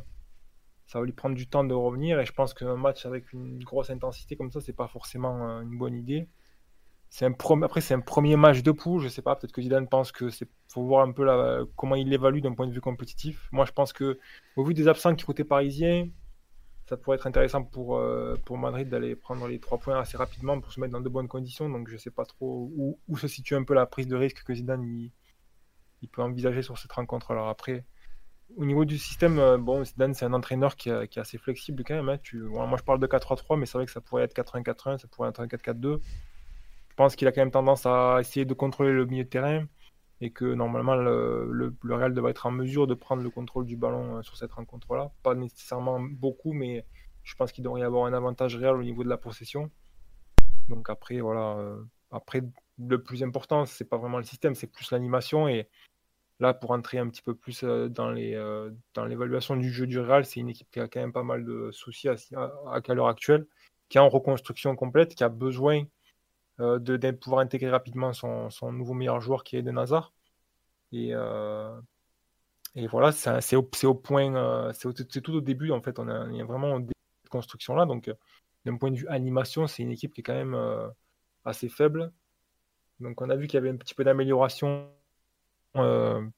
ça 0.86 1.00
va 1.00 1.06
lui 1.06 1.14
prendre 1.14 1.36
du 1.36 1.48
temps 1.48 1.64
de 1.64 1.74
revenir 1.74 2.20
et 2.20 2.26
je 2.26 2.34
pense 2.34 2.54
qu'un 2.54 2.76
match 2.76 3.06
avec 3.06 3.32
une 3.34 3.64
grosse 3.64 3.90
intensité 3.90 4.36
comme 4.36 4.52
ça, 4.52 4.62
c'est 4.62 4.74
pas 4.74 4.88
forcément 4.88 5.50
euh, 5.50 5.62
une 5.62 5.78
bonne 5.78 5.96
idée. 5.96 6.28
C'est 7.10 7.26
un 7.26 7.34
Après, 7.64 7.82
c'est 7.82 7.94
un 7.94 8.00
premier 8.00 8.38
match 8.38 8.64
de 8.64 8.72
poule, 8.72 9.02
je 9.02 9.10
sais 9.10 9.22
pas, 9.22 9.36
peut-être 9.36 9.52
que 9.52 9.62
Zidane 9.62 9.88
pense 9.88 10.14
que 10.14 10.30
c'est 10.30 10.48
faut 10.70 10.84
voir 10.84 11.06
un 11.06 11.12
peu 11.12 11.26
comment 11.76 11.96
il 11.96 12.08
l'évalue 12.08 12.40
d'un 12.40 12.54
point 12.54 12.68
de 12.68 12.72
vue 12.72 12.80
compétitif. 12.80 13.50
Moi, 13.52 13.66
je 13.66 13.74
pense 13.74 13.92
que 13.92 14.18
au 14.56 14.64
vu 14.64 14.74
des 14.74 14.88
absents 14.88 15.14
qui 15.16 15.26
côté 15.26 15.44
parisien, 15.44 16.08
ça 16.92 16.98
pourrait 16.98 17.16
être 17.16 17.26
intéressant 17.26 17.64
pour, 17.64 17.96
euh, 17.96 18.36
pour 18.44 18.58
Madrid 18.58 18.90
d'aller 18.90 19.16
prendre 19.16 19.48
les 19.48 19.60
trois 19.60 19.78
points 19.78 19.98
assez 19.98 20.18
rapidement 20.18 20.60
pour 20.60 20.74
se 20.74 20.80
mettre 20.82 20.92
dans 20.92 21.00
de 21.00 21.08
bonnes 21.08 21.30
conditions. 21.30 21.70
Donc 21.70 21.88
je 21.88 21.94
ne 21.94 21.98
sais 21.98 22.12
pas 22.12 22.26
trop 22.26 22.70
où, 22.76 23.18
se 23.18 23.30
situe 23.30 23.56
un 23.56 23.64
peu 23.64 23.74
la 23.74 23.86
prise 23.86 24.08
de 24.08 24.16
risque 24.18 24.44
que 24.44 24.54
Zidane 24.54 25.10
peut 26.12 26.22
envisager 26.22 26.62
sur 26.62 26.78
cette 26.78 26.92
rencontre. 26.92 27.32
Alors 27.32 27.48
après, 27.48 27.86
au 28.58 28.66
niveau 28.66 28.84
du 28.84 28.98
système, 28.98 29.40
euh, 29.40 29.58
bon, 29.58 29.86
Zidane 29.86 30.14
c'est 30.14 30.26
un 30.26 30.34
entraîneur 30.34 30.76
qui, 30.76 30.90
est 30.90 31.18
assez 31.18 31.38
flexible 31.38 31.82
quand 31.88 31.96
même. 31.96 32.10
Hein. 32.10 32.18
Moi 32.34 32.76
je 32.78 32.84
parle 32.84 33.00
de 33.00 33.08
4-3-3, 33.08 33.58
mais 33.58 33.66
c'est 33.66 33.78
vrai 33.78 33.86
que 33.86 33.92
ça 33.94 34.02
pourrait 34.02 34.24
être 34.24 34.36
4-1-4-1, 34.36 34.98
ça 34.98 35.08
pourrait 35.08 35.30
être 35.30 35.40
un 35.40 35.48
4-4-2. 35.48 36.02
Je 36.90 36.96
pense 36.98 37.16
qu'il 37.16 37.26
a 37.30 37.32
quand 37.32 37.40
même 37.40 37.52
tendance 37.52 37.86
à 37.86 38.18
essayer 38.20 38.44
de 38.44 38.54
contrôler 38.54 38.92
le 38.92 39.06
milieu 39.06 39.24
de 39.24 39.30
terrain 39.30 39.66
et 40.22 40.30
que 40.30 40.46
normalement 40.46 40.96
le, 40.96 41.76
Real 41.84 42.14
devrait 42.14 42.32
être 42.32 42.46
en 42.46 42.52
mesure 42.52 42.86
de 42.86 42.94
prendre 42.94 43.24
le 43.24 43.32
contrôle 43.32 43.66
du 43.66 43.76
ballon 43.76 44.18
euh, 44.18 44.22
sur 44.22 44.38
cette 44.38 44.52
rencontre-là. 44.52 45.12
Pas 45.24 45.34
nécessairement 45.34 46.00
beaucoup, 46.00 46.54
mais 46.54 46.86
je 47.24 47.36
pense 47.36 47.52
qu'il 47.52 47.64
devrait 47.64 47.82
y 47.82 47.84
avoir 47.84 48.06
un 48.06 48.14
avantage 48.14 48.56
réel 48.56 48.76
au 48.76 48.84
niveau 48.84 49.04
de 49.04 49.10
la 49.10 49.18
possession. 49.18 49.72
Donc 50.70 50.90
après, 50.90 51.20
voilà. 51.20 51.58
Euh, 51.58 51.84
après, 52.12 52.42
le 52.78 53.02
plus 53.02 53.24
important, 53.24 53.66
c'est 53.66 53.86
pas 53.86 53.98
vraiment 53.98 54.20
le 54.20 54.24
système, 54.24 54.54
c'est 54.54 54.68
plus 54.68 54.92
l'animation. 54.92 55.48
Et 55.48 55.68
là, 56.40 56.54
pour 56.54 56.72
entrer 56.72 57.00
un 57.00 57.10
petit 57.10 57.24
peu 57.24 57.34
plus 57.34 57.64
euh, 57.64 57.90
dans 57.90 58.12
l'évaluation 59.06 59.56
du 59.56 59.72
jeu 59.72 59.88
du 59.88 60.00
Real, 60.00 60.24
c'est 60.24 60.40
une 60.40 60.50
équipe 60.50 60.70
qui 60.70 60.80
a 60.80 60.88
quand 60.88 61.00
même 61.00 61.14
pas 61.14 61.24
mal 61.24 61.44
de 61.44 61.72
soucis 61.72 62.10
à, 62.10 62.16
à 62.68 62.94
l'heure 62.94 63.08
actuelle, 63.08 63.48
qui 63.90 63.98
est 63.98 64.02
en 64.02 64.10
reconstruction 64.10 64.76
complète, 64.76 65.16
qui 65.16 65.24
a 65.24 65.30
besoin 65.30 65.84
euh, 66.62 66.80
de, 66.80 67.12
pouvoir 67.12 67.42
intégrer 67.42 67.72
rapidement 67.72 68.14
son, 68.14 68.50
nouveau 68.72 68.94
meilleur 68.94 69.20
joueur 69.20 69.44
qui 69.44 69.58
est 69.58 69.64
de 69.64 69.72
Nazar. 69.72 70.14
Et, 70.92 71.10
euh, 71.14 71.80
et 72.76 72.88
voilà, 72.88 73.12
c'est 73.12 73.56
au, 73.56 73.70
au, 73.84 73.96
point, 73.96 74.36
euh, 74.36 74.72
c'est 74.74 75.22
tout 75.22 75.34
au 75.34 75.42
début 75.42 75.72
en 75.72 75.82
fait, 75.82 76.00
on, 76.00 76.08
est 76.08 76.44
vraiment 76.44 76.74
en 76.74 76.80
début 76.80 76.94
de 77.24 77.30
construction 77.30 77.76
là. 77.76 77.86
Donc, 77.86 78.14
d'un 78.66 78.78
point 78.78 78.92
de 78.92 78.98
vue 78.98 79.08
animation, 79.08 79.68
c'est 79.68 79.84
une 79.84 79.92
équipe 79.92 80.14
qui 80.14 80.22
est 80.22 80.24
quand 80.24 80.34
même 80.34 80.58
assez 81.46 81.70
faible. 81.70 82.12
Donc, 83.00 83.22
on 83.22 83.30
a 83.30 83.36
vu 83.36 83.48
qu'il 83.48 83.56
y 83.56 83.58
avait 83.58 83.70
un 83.70 83.78
petit 83.78 83.96
peu 83.96 84.04
d'amélioration 84.04 84.90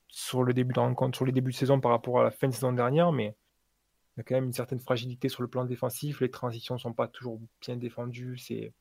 sur 0.07 0.43
le 0.43 0.53
début 0.53 0.73
de 0.73 1.13
sur 1.13 1.25
les 1.25 1.31
débuts 1.31 1.51
de 1.51 1.57
saison 1.57 1.79
par 1.81 1.91
rapport 1.91 2.19
à 2.21 2.23
la 2.23 2.31
fin 2.31 2.47
de 2.47 2.53
saison 2.53 2.71
dernière, 2.71 3.11
mais 3.11 3.35
il 4.15 4.19
y 4.19 4.21
a 4.21 4.23
quand 4.23 4.35
même 4.35 4.45
une 4.45 4.53
certaine 4.53 4.79
fragilité 4.79 5.27
sur 5.29 5.41
le 5.41 5.49
plan 5.49 5.65
défensif. 5.65 6.21
Les 6.21 6.31
transitions 6.31 6.77
sont 6.77 6.93
pas 6.93 7.07
toujours 7.07 7.41
bien 7.61 7.75
défendues. 7.77 8.37
C'est 8.37 8.73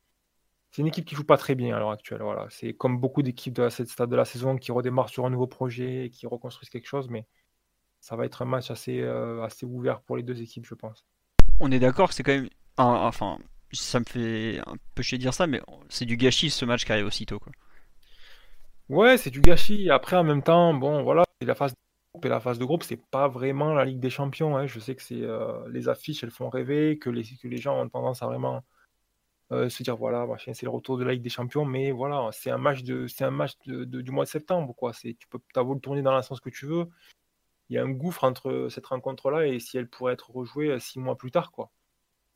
c'est 0.72 0.80
une 0.80 0.88
équipe 0.88 1.04
qui 1.04 1.14
joue 1.14 1.24
pas 1.24 1.36
très 1.36 1.54
bien 1.54 1.76
à 1.76 1.78
l'heure 1.78 1.90
actuelle. 1.90 2.22
Voilà. 2.22 2.46
C'est 2.48 2.72
comme 2.72 2.98
beaucoup 2.98 3.22
d'équipes 3.22 3.52
de 3.52 3.68
cette 3.68 3.88
stade 3.88 4.08
de 4.08 4.16
la 4.16 4.24
saison 4.24 4.56
qui 4.56 4.72
redémarrent 4.72 5.10
sur 5.10 5.26
un 5.26 5.30
nouveau 5.30 5.46
projet 5.46 6.06
et 6.06 6.10
qui 6.10 6.26
reconstruisent 6.26 6.70
quelque 6.70 6.88
chose, 6.88 7.10
mais 7.10 7.26
ça 8.00 8.16
va 8.16 8.24
être 8.24 8.40
un 8.40 8.46
match 8.46 8.70
assez, 8.70 9.00
euh, 9.00 9.42
assez 9.42 9.66
ouvert 9.66 10.00
pour 10.00 10.16
les 10.16 10.22
deux 10.22 10.40
équipes, 10.40 10.66
je 10.66 10.74
pense. 10.74 11.04
On 11.60 11.70
est 11.70 11.78
d'accord 11.78 12.08
que 12.08 12.14
c'est 12.14 12.22
quand 12.22 12.32
même. 12.32 12.48
enfin, 12.78 13.38
ça 13.70 14.00
me 14.00 14.04
fait 14.06 14.60
un 14.66 14.74
peu 14.94 15.02
chier 15.02 15.18
de 15.18 15.22
dire 15.22 15.34
ça, 15.34 15.46
mais 15.46 15.60
c'est 15.90 16.06
du 16.06 16.16
gâchis 16.16 16.50
ce 16.50 16.64
match 16.64 16.86
qui 16.86 16.92
arrive 16.92 17.06
aussitôt. 17.06 17.38
Quoi. 17.38 17.52
Ouais, 18.88 19.18
c'est 19.18 19.30
du 19.30 19.42
gâchis. 19.42 19.90
Après, 19.90 20.16
en 20.16 20.24
même 20.24 20.42
temps, 20.42 20.72
bon, 20.72 21.02
voilà, 21.02 21.24
la 21.42 21.54
phase 21.54 21.72
de 21.72 21.76
groupe 22.14 22.24
et 22.24 22.28
la 22.30 22.40
phase 22.40 22.58
de 22.58 22.64
groupe, 22.64 22.82
c'est 22.82 23.00
pas 23.10 23.28
vraiment 23.28 23.74
la 23.74 23.84
Ligue 23.84 24.00
des 24.00 24.10
Champions. 24.10 24.56
Hein. 24.56 24.66
Je 24.66 24.80
sais 24.80 24.94
que 24.94 25.02
c'est 25.02 25.20
euh, 25.20 25.68
les 25.68 25.90
affiches, 25.90 26.24
elles 26.24 26.30
font 26.30 26.48
rêver, 26.48 26.98
que 26.98 27.10
les, 27.10 27.24
que 27.24 27.46
les 27.46 27.58
gens 27.58 27.78
ont 27.78 27.88
tendance 27.90 28.22
à 28.22 28.26
vraiment 28.26 28.62
euh, 29.52 29.68
se 29.68 29.82
dire 29.82 29.96
voilà, 29.96 30.26
c'est 30.38 30.62
le 30.62 30.70
retour 30.70 30.98
de 30.98 31.04
la 31.04 31.12
Ligue 31.12 31.22
des 31.22 31.28
Champions, 31.28 31.64
mais 31.64 31.90
voilà, 31.92 32.30
c'est 32.32 32.50
un 32.50 32.58
match 32.58 32.82
de, 32.82 33.06
c'est 33.06 33.24
un 33.24 33.30
match 33.30 33.52
de, 33.66 33.84
du 33.84 34.10
mois 34.10 34.24
de 34.24 34.30
septembre, 34.30 34.74
quoi. 34.74 34.92
C'est, 34.92 35.14
tu 35.14 35.28
peux, 35.28 35.38
as 35.56 35.62
le 35.62 35.80
tourner 35.80 36.02
dans 36.02 36.16
le 36.16 36.22
sens 36.22 36.40
que 36.40 36.50
tu 36.50 36.66
veux. 36.66 36.88
Il 37.68 37.76
y 37.76 37.78
a 37.78 37.82
un 37.84 37.90
gouffre 37.90 38.24
entre 38.24 38.68
cette 38.70 38.86
rencontre-là 38.86 39.46
et 39.46 39.60
si 39.60 39.78
elle 39.78 39.88
pourrait 39.88 40.14
être 40.14 40.30
rejouée 40.30 40.68
euh, 40.70 40.78
six 40.78 40.98
mois 40.98 41.16
plus 41.16 41.30
tard, 41.30 41.52
quoi. 41.52 41.70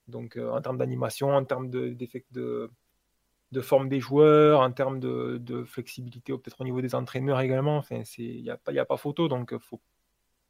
Donc, 0.09 0.37
euh, 0.37 0.51
en 0.53 0.61
termes 0.63 0.79
d'animation, 0.79 1.35
en 1.35 1.45
termes 1.45 1.71
de, 1.71 1.97
de, 2.33 2.71
de, 3.53 3.61
forme 3.61 3.89
des 3.89 4.01
joueurs, 4.01 4.61
en 4.61 4.73
termes 4.73 5.01
de, 5.01 5.39
de 5.41 5.65
flexibilité, 5.65 6.33
peut-être 6.33 6.61
au 6.61 6.65
niveau 6.65 6.81
des 6.81 6.95
entraîneurs 6.95 7.41
également, 7.41 7.83
il 8.19 8.43
n'y 8.43 8.51
a, 8.51 8.57
pas, 8.57 8.73
a 8.73 8.85
pas 8.85 8.97
photo, 8.97 9.29
donc 9.29 9.57
faut, 9.59 9.81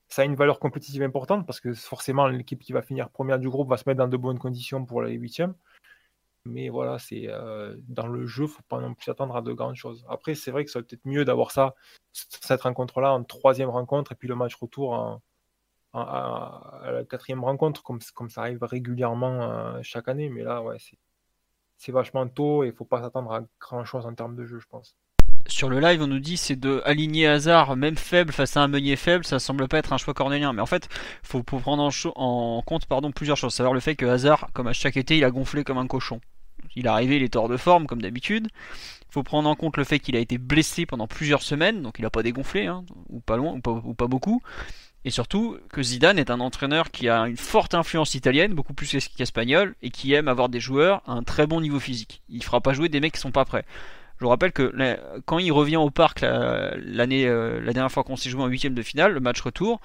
ça 0.08 0.22
a 0.22 0.24
une 0.24 0.36
valeur 0.36 0.60
compétitive 0.60 1.02
importante 1.02 1.46
parce 1.46 1.60
que 1.60 1.74
forcément, 1.74 2.26
l'équipe 2.26 2.60
qui 2.60 2.72
va 2.72 2.82
finir 2.82 3.10
première 3.10 3.38
du 3.38 3.48
groupe 3.48 3.68
va 3.68 3.76
se 3.76 3.84
mettre 3.86 3.98
dans 3.98 4.08
de 4.08 4.16
bonnes 4.16 4.38
conditions 4.38 4.84
pour 4.84 5.02
les 5.02 5.14
huitièmes. 5.14 5.54
Mais 6.46 6.68
voilà, 6.68 6.98
c'est 6.98 7.28
euh, 7.28 7.76
dans 7.88 8.06
le 8.06 8.26
jeu, 8.26 8.46
faut 8.46 8.62
pas 8.68 8.80
non 8.80 8.94
plus 8.94 9.10
attendre 9.10 9.36
à 9.36 9.42
de 9.42 9.52
grandes 9.52 9.76
choses. 9.76 10.04
Après, 10.08 10.34
c'est 10.34 10.50
vrai 10.50 10.64
que 10.64 10.70
ça 10.70 10.78
va 10.78 10.84
peut-être 10.84 11.04
mieux 11.04 11.24
d'avoir 11.24 11.50
ça, 11.50 11.74
cette 12.12 12.62
rencontre-là, 12.62 13.12
en 13.12 13.24
troisième 13.24 13.70
rencontre, 13.70 14.12
et 14.12 14.14
puis 14.14 14.28
le 14.28 14.36
match 14.36 14.54
retour 14.54 14.92
en, 14.92 15.20
à 15.92 16.90
la 16.92 17.04
quatrième 17.04 17.44
rencontre, 17.44 17.82
comme, 17.82 18.00
comme 18.14 18.30
ça 18.30 18.42
arrive 18.42 18.62
régulièrement 18.62 19.42
euh, 19.42 19.78
chaque 19.82 20.08
année. 20.08 20.28
Mais 20.28 20.42
là, 20.42 20.62
ouais, 20.62 20.76
c'est 21.78 21.92
vachement 21.92 22.26
tôt 22.28 22.64
et 22.64 22.72
faut 22.72 22.84
pas 22.84 23.02
s'attendre 23.02 23.32
à 23.32 23.42
grand-chose 23.60 24.06
en 24.06 24.14
termes 24.14 24.36
de 24.36 24.44
jeu, 24.46 24.58
je 24.58 24.66
pense. 24.66 24.96
Sur 25.48 25.68
le 25.70 25.78
live, 25.78 26.02
on 26.02 26.08
nous 26.08 26.18
dit 26.18 26.36
c'est 26.36 26.56
de 26.56 26.82
aligner 26.84 27.28
hasard, 27.28 27.76
même 27.76 27.96
faible 27.96 28.32
face 28.32 28.56
à 28.56 28.62
un 28.62 28.68
meunier 28.68 28.96
faible, 28.96 29.24
ça 29.24 29.38
semble 29.38 29.68
pas 29.68 29.78
être 29.78 29.92
un 29.92 29.96
choix 29.96 30.12
cornélien. 30.12 30.52
Mais 30.52 30.62
en 30.62 30.66
fait, 30.66 30.88
faut, 31.22 31.42
prendre 31.42 31.84
en, 31.84 31.90
en, 32.16 32.62
compte 32.62 32.86
pardon, 32.86 33.12
plusieurs 33.12 33.36
choses. 33.36 33.54
Savoir 33.54 33.72
le 33.72 33.80
fait 33.80 33.94
que 33.94 34.06
hasard, 34.06 34.48
comme 34.54 34.66
à 34.66 34.72
chaque 34.72 34.96
été, 34.96 35.16
il 35.16 35.24
a 35.24 35.30
gonflé 35.30 35.62
comme 35.62 35.78
un 35.78 35.86
cochon 35.86 36.20
Il 36.76 36.86
est 36.86 36.90
arrivé, 36.90 37.16
il 37.16 37.22
est 37.22 37.34
hors 37.34 37.48
de 37.48 37.56
forme 37.56 37.86
comme 37.86 38.02
d'habitude. 38.02 38.48
Il 39.08 39.12
faut 39.12 39.22
prendre 39.22 39.48
en 39.48 39.54
compte 39.54 39.76
le 39.76 39.84
fait 39.84 39.98
qu'il 39.98 40.14
a 40.14 40.20
été 40.20 40.38
blessé 40.38 40.86
pendant 40.86 41.06
plusieurs 41.06 41.42
semaines, 41.42 41.82
donc 41.82 41.98
il 41.98 42.02
n'a 42.02 42.10
pas 42.10 42.22
dégonflé, 42.22 42.66
hein, 42.66 42.84
ou 43.08 43.20
pas 43.20 43.36
loin, 43.36 43.58
ou 43.64 43.94
pas, 43.94 44.06
beaucoup. 44.06 44.42
Et 45.04 45.10
surtout 45.10 45.56
que 45.70 45.82
Zidane 45.82 46.18
est 46.18 46.30
un 46.30 46.40
entraîneur 46.40 46.90
qui 46.90 47.08
a 47.08 47.26
une 47.26 47.36
forte 47.36 47.74
influence 47.74 48.14
italienne, 48.14 48.54
beaucoup 48.54 48.74
plus 48.74 49.08
qu'espagnol, 49.16 49.74
et 49.80 49.90
qui 49.90 50.12
aime 50.12 50.28
avoir 50.28 50.48
des 50.48 50.60
joueurs 50.60 51.02
à 51.06 51.12
un 51.12 51.22
très 51.22 51.46
bon 51.46 51.60
niveau 51.60 51.80
physique. 51.80 52.22
Il 52.28 52.42
fera 52.42 52.60
pas 52.60 52.74
jouer 52.74 52.88
des 52.88 53.00
mecs 53.00 53.14
qui 53.14 53.20
sont 53.20 53.30
pas 53.30 53.44
prêts. 53.44 53.64
Je 54.18 54.24
vous 54.24 54.30
rappelle 54.30 54.52
que 54.52 54.72
quand 55.26 55.38
il 55.38 55.52
revient 55.52 55.76
au 55.76 55.90
parc 55.90 56.22
l'année, 56.22 57.26
euh, 57.26 57.60
la 57.60 57.72
dernière 57.72 57.92
fois 57.92 58.02
qu'on 58.02 58.16
s'est 58.16 58.30
joué 58.30 58.42
en 58.42 58.46
huitième 58.46 58.74
de 58.74 58.82
finale, 58.82 59.12
le 59.12 59.20
match 59.20 59.40
retour, 59.40 59.80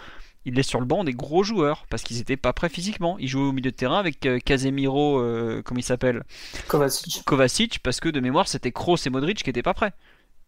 il 0.45 0.55
laisse 0.55 0.67
sur 0.67 0.79
le 0.79 0.85
banc 0.85 1.03
des 1.03 1.13
gros 1.13 1.43
joueurs 1.43 1.85
parce 1.89 2.03
qu'ils 2.03 2.17
n'étaient 2.17 2.37
pas 2.37 2.53
prêts 2.53 2.69
physiquement. 2.69 3.17
Il 3.19 3.27
jouait 3.27 3.43
au 3.43 3.51
milieu 3.51 3.71
de 3.71 3.75
terrain 3.75 3.99
avec 3.99 4.25
euh, 4.25 4.39
Casemiro, 4.39 5.19
euh, 5.19 5.61
comment 5.63 5.79
il 5.79 5.83
s'appelle? 5.83 6.23
Kovacic. 6.67 7.23
Kovacic, 7.25 7.79
parce 7.79 7.99
que 7.99 8.09
de 8.09 8.19
mémoire 8.19 8.47
c'était 8.47 8.71
Kroos 8.71 8.97
et 9.05 9.09
Modric 9.09 9.43
qui 9.43 9.49
n'étaient 9.49 9.61
pas 9.61 9.73
prêts. 9.73 9.93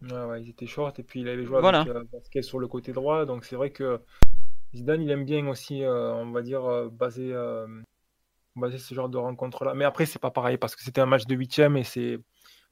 Ouais, 0.02 0.42
ils 0.42 0.50
étaient 0.50 0.66
short 0.66 0.98
et 0.98 1.02
puis 1.02 1.20
il 1.20 1.28
avait 1.28 1.44
joué 1.44 1.58
avec 1.58 1.88
euh, 2.36 2.42
sur 2.42 2.58
le 2.58 2.66
côté 2.66 2.92
droit. 2.92 3.24
Donc 3.24 3.44
c'est 3.44 3.56
vrai 3.56 3.70
que 3.70 4.00
Zidane 4.74 5.02
il 5.02 5.10
aime 5.10 5.24
bien 5.24 5.46
aussi, 5.46 5.82
on 5.84 6.32
va 6.32 6.42
dire, 6.42 6.90
baser, 6.90 7.32
baser 8.56 8.78
ce 8.78 8.94
genre 8.94 9.08
de 9.08 9.16
rencontre 9.16 9.64
là. 9.64 9.74
Mais 9.74 9.84
après, 9.84 10.06
c'est 10.06 10.18
pas 10.18 10.32
pareil 10.32 10.58
parce 10.58 10.74
que 10.74 10.82
c'était 10.82 11.00
un 11.00 11.06
match 11.06 11.26
de 11.26 11.34
huitième 11.36 11.76
et 11.76 11.84
c'est 11.84 12.18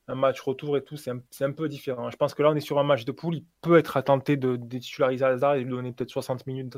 un 0.08 0.16
match 0.16 0.40
retour 0.40 0.76
et 0.76 0.82
tout, 0.82 0.96
c'est 0.96 1.12
un, 1.12 1.52
peu 1.52 1.68
différent. 1.68 2.10
Je 2.10 2.16
pense 2.16 2.34
que 2.34 2.42
là, 2.42 2.50
on 2.50 2.56
est 2.56 2.60
sur 2.60 2.80
un 2.80 2.82
match 2.82 3.04
de 3.04 3.12
poule. 3.12 3.36
Il 3.36 3.44
peut 3.60 3.78
être 3.78 4.00
tenté 4.00 4.36
de, 4.36 4.56
de 4.56 4.78
titulariser 4.78 5.24
Hazard 5.24 5.54
et 5.54 5.62
lui 5.62 5.70
donner 5.70 5.92
peut-être 5.92 6.10
60 6.10 6.48
minutes 6.48 6.76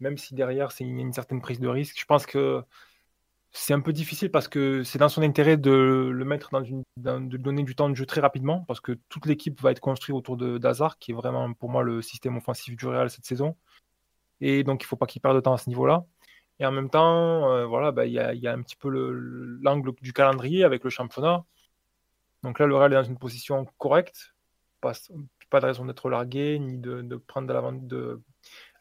même 0.00 0.18
si 0.18 0.34
derrière 0.34 0.72
c'est 0.72 0.84
une, 0.84 0.98
une, 0.98 1.12
certaine 1.12 1.40
prise 1.40 1.60
de 1.60 1.68
risque. 1.68 1.98
Je 1.98 2.04
pense 2.06 2.26
que 2.26 2.62
c'est 3.52 3.74
un 3.74 3.80
peu 3.80 3.92
difficile 3.92 4.30
parce 4.30 4.48
que 4.48 4.82
c'est 4.82 4.98
dans 4.98 5.08
son 5.08 5.22
intérêt 5.22 5.56
de 5.56 5.70
le 5.70 6.24
mettre 6.24 6.50
dans 6.50 6.62
une, 6.62 6.82
de 6.96 7.36
donner 7.36 7.62
du 7.62 7.74
temps 7.74 7.88
de 7.88 7.94
jeu 7.94 8.06
très 8.06 8.20
rapidement 8.20 8.64
parce 8.68 8.80
que 8.80 8.92
toute 9.08 9.26
l'équipe 9.26 9.60
va 9.60 9.70
être 9.70 9.80
construite 9.80 10.14
autour 10.14 10.36
de 10.36 10.58
d'Hazard 10.58 10.98
qui 10.98 11.12
est 11.12 11.14
vraiment 11.14 11.52
pour 11.54 11.70
moi 11.70 11.82
le 11.82 12.02
système 12.02 12.36
offensif 12.36 12.76
du 12.76 12.86
Real 12.86 13.08
cette 13.10 13.24
saison. 13.24 13.56
Et 14.40 14.64
donc 14.64 14.82
il 14.82 14.86
faut 14.86 14.96
pas 14.96 15.06
qu'il 15.06 15.22
perde 15.22 15.36
de 15.36 15.40
temps 15.40 15.54
à 15.54 15.58
ce 15.58 15.68
niveau-là. 15.70 16.04
Et 16.58 16.66
en 16.66 16.72
même 16.72 16.90
temps, 16.90 17.50
euh, 17.50 17.66
voilà, 17.66 17.92
bah, 17.92 18.06
il 18.06 18.12
y, 18.12 18.18
a, 18.18 18.32
y, 18.34 18.46
a, 18.46 18.52
un 18.52 18.62
petit 18.62 18.76
peu 18.76 18.88
l'angle 19.62 19.92
du 20.00 20.12
calendrier 20.12 20.64
avec 20.64 20.84
le 20.84 20.90
championnat. 20.90 21.44
Donc 22.42 22.58
là, 22.58 22.66
le 22.66 22.76
Real 22.76 22.92
est 22.92 22.96
dans 22.96 23.04
une 23.04 23.18
position 23.18 23.66
correcte, 23.78 24.34
pas, 24.80 24.92
pas 25.50 25.60
de 25.60 25.66
raison 25.66 25.84
d'être 25.84 26.08
largué 26.08 26.58
ni 26.58 26.78
de, 26.78 27.16
prendre 27.16 27.48
de 27.48 27.52
l'avance 27.52 27.82
de 27.82 28.22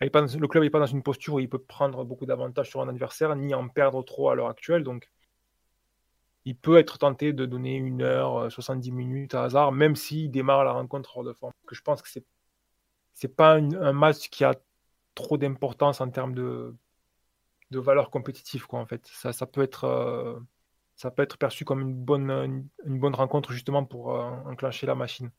le 0.01 0.47
club 0.47 0.63
n'est 0.63 0.69
pas 0.69 0.79
dans 0.79 0.85
une 0.85 1.03
posture 1.03 1.35
où 1.35 1.39
il 1.39 1.49
peut 1.49 1.59
prendre 1.59 2.03
beaucoup 2.03 2.25
d'avantages 2.25 2.69
sur 2.69 2.81
un 2.81 2.89
adversaire, 2.89 3.35
ni 3.35 3.53
en 3.53 3.67
perdre 3.67 4.03
trop 4.03 4.29
à 4.29 4.35
l'heure 4.35 4.49
actuelle. 4.49 4.83
Donc, 4.83 5.09
il 6.45 6.55
peut 6.55 6.77
être 6.77 6.97
tenté 6.97 7.33
de 7.33 7.45
donner 7.45 7.75
une 7.75 8.01
heure, 8.01 8.51
70 8.51 8.89
euh, 8.89 8.93
minutes 8.93 9.35
à 9.35 9.43
hasard, 9.43 9.71
même 9.71 9.95
s'il 9.95 10.29
démarre 10.29 10.63
la 10.63 10.73
rencontre 10.73 11.17
hors 11.17 11.23
de 11.23 11.33
forme. 11.33 11.53
Je 11.71 11.81
pense 11.81 12.01
que 12.01 12.09
c'est 12.09 12.25
c'est 13.15 13.33
pas 13.35 13.53
un 13.55 13.93
match 13.93 14.29
qui 14.29 14.43
a 14.43 14.55
trop 15.15 15.37
d'importance 15.37 16.01
en 16.01 16.09
termes 16.09 16.35
de, 16.35 16.75
valeur 17.71 18.09
compétitive, 18.11 18.67
quoi, 18.67 18.79
en 18.79 18.85
fait. 18.85 19.05
Ça, 19.07 19.33
ça 19.33 19.45
peut 19.47 19.63
être. 19.63 19.85
Euh, 19.85 20.39
ça 20.95 21.11
peut 21.11 21.23
être 21.23 21.37
perçu 21.37 21.65
comme 21.65 21.81
une 21.81 21.93
bonne, 21.93 22.69
bonne 22.85 23.15
rencontre 23.15 23.51
justement 23.51 23.83
pour 23.83 24.15
euh, 24.15 24.31
enclencher 24.45 24.87
la 24.87 24.95
machine. 24.95 25.29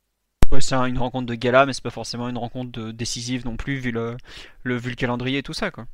Ouais, 0.52 0.60
c'est 0.60 0.74
une 0.74 0.98
rencontre 0.98 1.26
de 1.26 1.34
gala, 1.34 1.66
mais 1.66 1.72
c'est 1.72 1.82
pas 1.82 1.90
forcément 1.90 2.28
une 2.28 2.38
rencontre 2.38 2.92
décisive 2.92 3.44
non 3.44 3.56
plus, 3.56 3.76
vu 3.76 3.90
le, 3.90 4.16
le, 4.62 4.76
vu 4.76 4.90
le 4.90 4.96
calendrier 4.96 5.38
et 5.38 5.42
tout 5.42 5.52
ça. 5.52 5.70
Quoi. 5.70 5.86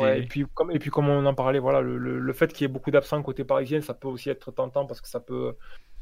et, 0.00 0.22
puis, 0.22 0.46
comme, 0.54 0.70
et 0.70 0.78
puis, 0.78 0.90
comme 0.90 1.08
on 1.08 1.26
en 1.26 1.34
parlait, 1.34 1.58
voilà, 1.58 1.80
le, 1.80 1.98
le, 1.98 2.32
fait 2.32 2.52
qu'il 2.52 2.62
y 2.62 2.64
ait 2.64 2.72
beaucoup 2.72 2.90
d'absents 2.90 3.22
côté 3.22 3.44
parisien, 3.44 3.80
ça 3.82 3.92
peut 3.92 4.08
aussi 4.08 4.30
être 4.30 4.52
tentant 4.52 4.86
parce 4.86 5.00
que 5.00 5.08
ça 5.08 5.20
peut, 5.20 5.54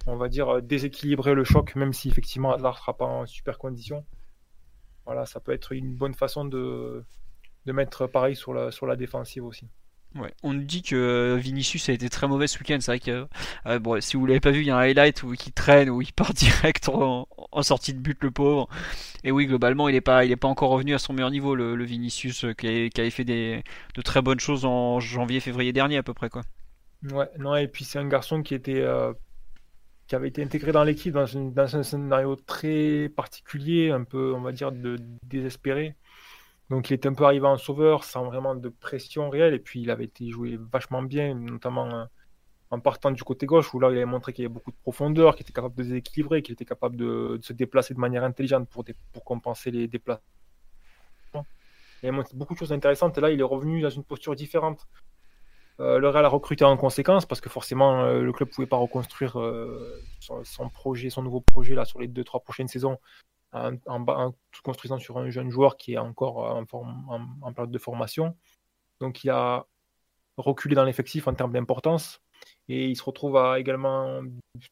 on 0.07 0.17
va 0.17 0.29
dire, 0.29 0.63
déséquilibrer 0.63 1.35
le 1.35 1.45
choc, 1.45 1.75
même 1.75 1.93
si 1.93 2.09
effectivement 2.09 2.53
Adler 2.53 2.71
sera 2.77 2.97
pas 2.97 3.05
en 3.05 3.27
super 3.27 3.59
condition. 3.59 4.05
Voilà, 5.05 5.27
ça 5.27 5.41
peut 5.41 5.53
être 5.53 5.73
une 5.73 5.95
bonne 5.97 6.15
façon 6.15 6.45
de, 6.45 7.05
de 7.67 7.73
mettre 7.73 8.07
Paris 8.07 8.37
sur 8.37 8.55
la, 8.55 8.71
sur 8.71 8.87
la 8.87 8.95
défensive 8.95 9.45
aussi. 9.45 9.69
Ouais. 10.15 10.33
On 10.43 10.55
nous 10.55 10.65
dit 10.65 10.83
que 10.83 11.37
Vinicius 11.39 11.89
a 11.91 11.93
été 11.93 12.09
très 12.09 12.27
mauvais 12.27 12.47
ce 12.47 12.59
week-end. 12.59 12.79
C'est 12.81 12.93
vrai 12.93 13.01
que 13.01 13.27
euh, 13.67 14.01
si 14.01 14.17
vous 14.17 14.27
l'avez 14.27 14.41
pas 14.41 14.51
vu, 14.51 14.61
il 14.61 14.67
y 14.67 14.71
a 14.71 14.77
un 14.77 14.81
highlight 14.81 15.23
où 15.23 15.35
il 15.35 15.53
traîne, 15.53 15.91
où 15.91 16.01
il 16.01 16.13
part 16.13 16.33
direct 16.35 16.89
en, 16.89 17.27
sortie 17.63 17.93
de 17.93 17.99
but, 17.99 18.19
le 18.23 18.31
pauvre. 18.31 18.69
Et 19.23 19.31
oui, 19.31 19.47
globalement, 19.47 19.89
il 19.89 19.93
n'est 19.93 20.01
pas, 20.01 20.23
pas 20.37 20.49
encore 20.49 20.71
revenu 20.71 20.95
à 20.95 20.99
son 20.99 21.13
meilleur 21.13 21.31
niveau, 21.31 21.55
le, 21.55 21.85
Vinicius, 21.85 22.45
euh, 22.45 22.53
qui, 22.55 22.67
avait 22.67 23.11
fait 23.11 23.25
des, 23.25 23.63
de 23.95 24.03
très 24.03 24.23
bonnes 24.23 24.41
choses 24.41 24.65
en 24.65 24.99
janvier-février 24.99 25.73
dernier 25.73 25.99
à 25.99 26.03
peu 26.03 26.15
près, 26.15 26.31
quoi. 26.31 26.43
Ouais, 27.11 27.29
non, 27.39 27.55
et 27.55 27.69
puis 27.69 27.85
c'est 27.85 27.99
un 27.99 28.09
garçon 28.09 28.43
qui 28.43 28.55
était, 28.55 28.81
euh, 28.81 29.13
qui 30.09 30.17
avait 30.17 30.29
été 30.29 30.43
intégré 30.43 30.73
dans 30.73 30.83
l'équipe 30.83 31.13
dans, 31.13 31.27
dans, 31.33 31.77
un 31.77 31.83
scénario 31.83 32.35
très 32.35 33.09
particulier, 33.11 33.91
un 33.91 34.05
peu, 34.05 34.33
on 34.35 34.41
va 34.41 34.53
dire, 34.53 34.73
de 34.73 34.99
désespéré. 35.23 35.95
Donc 36.71 36.91
il 36.91 36.93
est 36.93 37.07
un 37.07 37.15
peu 37.15 37.25
arrivé 37.25 37.47
en 37.47 37.57
sauveur 37.57 38.05
sans 38.05 38.25
vraiment 38.25 38.55
de 38.55 38.69
pression 38.69 39.31
réelle 39.31 39.55
et 39.55 39.59
puis 39.59 39.81
il 39.81 39.91
avait 39.91 40.05
été 40.05 40.29
joué 40.29 40.59
vachement 40.71 41.03
bien, 41.03 41.35
notamment 41.35 41.91
euh, 41.91 42.05
en 42.71 42.79
partant 42.79 43.11
du 43.11 43.23
côté 43.25 43.47
gauche 43.47 43.73
où 43.73 43.81
là 43.81 43.91
il 43.91 43.97
avait 43.97 44.05
montré 44.05 44.35
qu'il 44.35 44.43
y 44.43 44.47
avait 44.47 44.53
beaucoup 44.53 44.71
de 44.71 44.77
profondeur, 44.77 45.35
qu'il 45.35 45.45
était 45.45 45.53
capable 45.53 45.75
de 45.77 45.83
déséquilibrer, 45.83 46.43
qu'il 46.43 46.53
était 46.53 46.67
capable 46.67 46.97
de, 46.97 47.39
se 47.43 47.55
déplacer 47.55 47.95
de 47.95 48.01
manière 48.01 48.23
intelligente 48.23 48.69
pour, 48.69 48.85
compenser 49.25 49.71
les 49.71 49.89
déplacements. 49.89 50.23
Il 52.03 52.11
a 52.11 52.13
montré 52.13 52.37
beaucoup 52.37 52.53
de 52.53 52.59
choses 52.59 52.73
intéressantes 52.73 53.17
et 53.17 53.21
là 53.23 53.31
il 53.31 53.41
est 53.41 53.45
revenu 53.45 53.81
dans 53.81 53.91
une 53.91 54.05
posture 54.05 54.37
différente. 54.37 54.87
Euh, 55.81 55.99
le 55.99 56.09
Real 56.09 56.25
a 56.25 56.29
recruté 56.29 56.65
en 56.65 56.77
conséquence 56.77 57.25
parce 57.25 57.41
que 57.41 57.49
forcément 57.49 58.03
euh, 58.03 58.21
le 58.21 58.33
club 58.33 58.49
ne 58.51 58.55
pouvait 58.55 58.67
pas 58.67 58.77
reconstruire 58.77 59.39
son, 60.21 60.45
son, 60.45 60.69
projet, 60.69 61.09
son 61.09 61.23
nouveau 61.23 61.41
projet 61.41 61.75
là 61.75 61.87
sur 61.87 61.99
les 61.99 62.09
2-3 62.09 62.43
prochaines 62.43 62.69
saisons 62.69 62.99
en, 63.53 63.77
en, 63.87 64.35
construisant 64.63 64.99
sur 64.99 65.19
un 65.19 65.31
jeune 65.31 65.51
joueur 65.51 65.77
qui 65.77 65.95
est 65.95 65.99
encore 65.99 66.39
en, 66.39 66.65
en, 67.43 67.53
période 67.53 67.71
de 67.71 67.79
formation. 67.79 68.37
Donc 69.01 69.25
il 69.25 69.31
a 69.31 69.67
reculé 70.37 70.75
dans 70.75 70.85
l'effectif 70.85 71.29
en 71.29 71.35
termes 71.35 71.53
d'importance 71.53 72.23
et 72.69 72.89
il 72.89 72.97
se 72.97 73.03
retrouve 73.03 73.37
à 73.37 73.59
également 73.59 74.21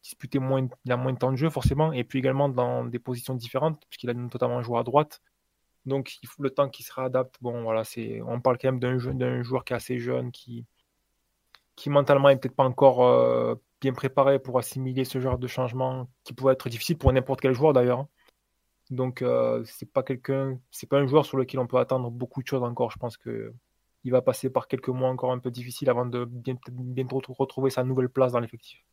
disputer 0.03 0.39
moins, 0.39 0.69
il 0.85 0.93
a 0.93 0.97
moins 0.97 1.13
de 1.13 1.19
temps 1.19 1.33
de 1.33 1.37
jeu 1.37 1.51
forcément 1.51 1.93
et 1.93 2.05
puis 2.05 2.19
également 2.19 2.49
dans 2.49 2.85
des 2.85 2.99
positions 2.99 3.35
différentes 3.35 3.83
puisqu'il 3.89 4.11
a 4.11 4.15
notamment 4.15 4.63
joué 4.63 4.79
à 4.79 4.83
droite. 4.83 5.21
Donc 5.87 6.13
le 6.39 6.51
temps 6.51 6.69
qu'il 6.69 6.85
se 6.85 6.93
réadapte. 6.93 7.37
Bon 7.41 7.63
voilà, 7.63 7.85
c'est 7.85 8.21
on 8.23 8.41
parle 8.41 8.59
quand 8.59 8.73
même 8.73 8.81
d'un 8.81 9.43
joueur 9.43 9.65
qui 9.65 9.73
est 9.73 9.77
assez 9.77 9.99
jeune 9.99 10.33
qui 10.33 10.67
qui 11.77 11.91
mentalement 11.91 12.31
est 12.31 12.37
peut-être 12.37 12.57
pas 12.57 12.65
encore 12.65 13.05
euh, 13.07 13.55
bien 13.81 13.93
préparé 13.93 14.39
pour 14.39 14.59
assimiler 14.59 15.05
ce 15.05 15.21
genre 15.21 15.39
de 15.39 15.47
changement 15.47 16.09
qui 16.25 16.33
pourrait 16.33 16.55
être 16.55 16.69
difficile 16.69 16.99
pour 16.99 17.13
n'importe 17.13 17.41
quel 17.41 17.53
joueur 17.53 17.73
d'ailleurs. 17.73 18.07
Donc 18.91 19.23
euh, 19.23 19.63
c'est 19.65 19.91
pas 19.91 20.03
quelqu'un, 20.03 20.59
c'est 20.71 20.89
pas 20.89 20.99
un 20.99 21.07
joueur 21.07 21.27
sur 21.27 21.37
lequel 21.37 21.61
on 21.61 21.67
peut 21.67 21.79
attendre 21.79 22.11
beaucoup 22.11 22.43
de 22.43 22.47
choses 22.47 22.63
encore. 22.63 22.91
Je 22.91 22.99
pense 22.99 23.17
que 23.17 23.53
il 24.05 24.13
va 24.13 24.23
passer 24.23 24.51
par 24.51 24.69
quelques 24.69 24.89
mois 24.89 25.09
encore 25.09 25.33
un 25.33 25.41
peu 25.41 25.51
difficiles 25.51 25.91
avant 25.91 26.07
de 26.07 26.25
bien, 26.25 26.55
retrouver 27.29 27.71
sa 27.71 27.83
nouvelle 27.83 28.09
place 28.09 28.33
dans 28.33 28.41
l'effectif. 28.41 28.85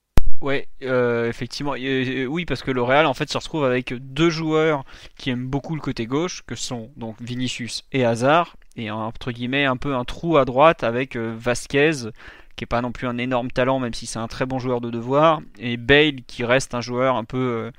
Ouais, 0.41 0.67
euh, 0.81 1.29
effectivement, 1.29 1.73
oui, 1.73 2.45
parce 2.45 2.63
que 2.63 2.71
le 2.71 2.81
Real 2.81 3.05
en 3.05 3.13
fait 3.13 3.29
se 3.29 3.37
retrouve 3.37 3.63
avec 3.63 3.93
deux 3.93 4.31
joueurs 4.31 4.83
qui 5.15 5.29
aiment 5.29 5.47
beaucoup 5.47 5.75
le 5.75 5.81
côté 5.81 6.07
gauche, 6.07 6.41
que 6.47 6.55
sont 6.55 6.91
donc 6.97 7.21
Vinicius 7.21 7.85
et 7.91 8.03
Hazard, 8.03 8.57
et 8.75 8.89
entre 8.89 9.31
guillemets 9.31 9.65
un 9.65 9.77
peu 9.77 9.95
un 9.95 10.03
trou 10.03 10.37
à 10.37 10.45
droite 10.45 10.83
avec 10.83 11.15
euh, 11.15 11.35
Vasquez, 11.37 12.09
qui 12.55 12.63
est 12.63 12.67
pas 12.67 12.81
non 12.81 12.91
plus 12.91 13.07
un 13.07 13.19
énorme 13.19 13.51
talent, 13.51 13.79
même 13.79 13.93
si 13.93 14.07
c'est 14.07 14.19
un 14.19 14.27
très 14.27 14.47
bon 14.47 14.57
joueur 14.57 14.81
de 14.81 14.89
devoir, 14.89 15.41
et 15.59 15.77
Bale 15.77 16.23
qui 16.27 16.43
reste 16.43 16.73
un 16.73 16.81
joueur 16.81 17.15
un 17.15 17.23
peu 17.23 17.71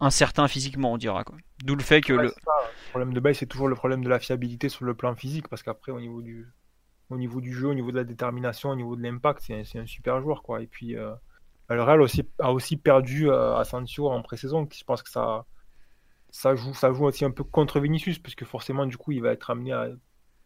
incertain 0.00 0.48
physiquement, 0.48 0.92
on 0.92 0.98
dira. 0.98 1.24
Quoi. 1.24 1.36
D'où 1.64 1.74
le 1.74 1.82
fait 1.82 2.00
que 2.00 2.14
le... 2.14 2.32
problème 2.90 3.12
de 3.12 3.20
base, 3.20 3.36
c'est 3.36 3.46
toujours 3.46 3.68
le 3.68 3.74
problème 3.74 4.02
de 4.02 4.08
la 4.08 4.18
fiabilité 4.18 4.68
sur 4.68 4.84
le 4.84 4.94
plan 4.94 5.14
physique, 5.14 5.48
parce 5.48 5.62
qu'après, 5.62 5.92
au 5.92 6.00
niveau 6.00 6.22
du, 6.22 6.48
au 7.10 7.16
niveau 7.16 7.40
du 7.40 7.52
jeu, 7.52 7.68
au 7.68 7.74
niveau 7.74 7.90
de 7.90 7.96
la 7.96 8.04
détermination, 8.04 8.70
au 8.70 8.76
niveau 8.76 8.96
de 8.96 9.02
l'impact, 9.02 9.42
c'est 9.42 9.78
un, 9.78 9.86
super 9.86 10.20
joueur, 10.20 10.42
quoi. 10.42 10.62
Et 10.62 10.66
puis, 10.66 10.96
euh, 10.96 11.12
le 11.68 11.82
Real 11.82 12.00
aussi, 12.00 12.28
a 12.38 12.52
aussi 12.52 12.76
perdu 12.76 13.30
euh, 13.30 13.56
Asensio 13.56 14.08
en 14.08 14.22
pré-saison, 14.22 14.66
je 14.72 14.84
pense 14.84 15.02
que 15.02 15.10
ça, 15.10 15.44
ça 16.30 16.54
joue, 16.54 16.72
ça 16.72 16.92
joue 16.92 17.04
aussi 17.04 17.24
un 17.24 17.30
peu 17.30 17.44
contre 17.44 17.78
Vinicius, 17.78 18.18
parce 18.18 18.34
que 18.34 18.46
forcément, 18.46 18.86
du 18.86 18.96
coup, 18.96 19.12
il 19.12 19.20
va 19.20 19.32
être 19.32 19.50
amené 19.50 19.72
à 19.72 19.88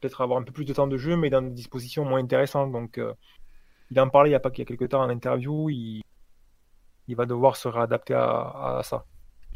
peut-être 0.01 0.21
avoir 0.21 0.41
un 0.41 0.43
peu 0.43 0.53
plus 0.53 0.65
de 0.65 0.73
temps 0.73 0.89
de 0.89 0.97
jeu, 0.97 1.17
mais 1.17 1.31
dans 1.31 1.43
des 1.43 1.51
dispositions 1.51 2.05
moins 2.05 2.21
intéressantes. 2.21 2.73
Donc, 2.73 2.99
euh, 2.99 3.15
il 3.91 4.01
en 4.01 4.09
parlait 4.09 4.31
il 4.31 4.33
y 4.33 4.37
a 4.37 4.41
pas 4.41 4.51
il 4.53 4.59
y 4.59 4.63
a 4.63 4.65
quelques 4.65 4.89
temps 4.89 5.03
en 5.03 5.11
interview, 5.11 5.71
il, 5.71 6.03
il 7.07 7.17
va 7.17 7.25
devoir 7.27 7.57
se 7.57 7.69
réadapter 7.69 8.15
à, 8.15 8.79
à 8.79 8.83
ça. 8.83 9.05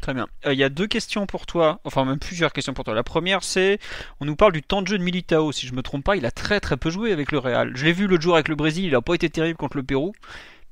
Très 0.01 0.13
bien. 0.13 0.27
Il 0.43 0.49
euh, 0.49 0.53
y 0.53 0.63
a 0.63 0.69
deux 0.69 0.87
questions 0.87 1.25
pour 1.25 1.45
toi, 1.45 1.81
enfin 1.83 2.05
même 2.05 2.19
plusieurs 2.19 2.53
questions 2.53 2.73
pour 2.73 2.85
toi. 2.85 2.93
La 2.93 3.03
première, 3.03 3.43
c'est, 3.43 3.79
on 4.21 4.25
nous 4.25 4.35
parle 4.35 4.53
du 4.53 4.61
temps 4.61 4.81
de 4.81 4.87
jeu 4.87 4.97
de 4.97 5.03
Militao. 5.03 5.51
Si 5.51 5.67
je 5.67 5.73
me 5.73 5.81
trompe 5.81 6.05
pas, 6.05 6.15
il 6.15 6.25
a 6.25 6.31
très 6.31 6.59
très 6.59 6.77
peu 6.77 6.89
joué 6.89 7.11
avec 7.11 7.31
le 7.31 7.39
Real. 7.39 7.75
Je 7.75 7.85
l'ai 7.85 7.91
vu 7.91 8.07
l'autre 8.07 8.23
jour 8.23 8.35
avec 8.35 8.47
le 8.47 8.55
Brésil, 8.55 8.85
il 8.85 8.95
a 8.95 9.01
pas 9.01 9.13
été 9.13 9.29
terrible 9.29 9.57
contre 9.57 9.77
le 9.77 9.83
Pérou. 9.83 10.13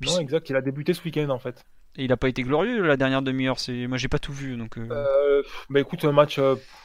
non, 0.00 0.18
exact. 0.18 0.48
Il 0.48 0.56
a 0.56 0.62
débuté 0.62 0.94
ce 0.94 1.02
week-end 1.04 1.28
en 1.28 1.38
fait. 1.38 1.64
Et 1.96 2.04
il 2.04 2.12
a 2.12 2.16
pas 2.16 2.28
été 2.28 2.42
glorieux 2.42 2.86
la 2.86 2.96
dernière 2.96 3.22
demi-heure. 3.22 3.58
C'est, 3.58 3.86
moi 3.86 3.98
j'ai 3.98 4.08
pas 4.08 4.18
tout 4.18 4.32
vu 4.32 4.56
donc. 4.56 4.78
Euh... 4.78 4.88
euh 4.90 5.42
bah 5.68 5.80
écoute, 5.80 6.04
un 6.04 6.12
match 6.12 6.40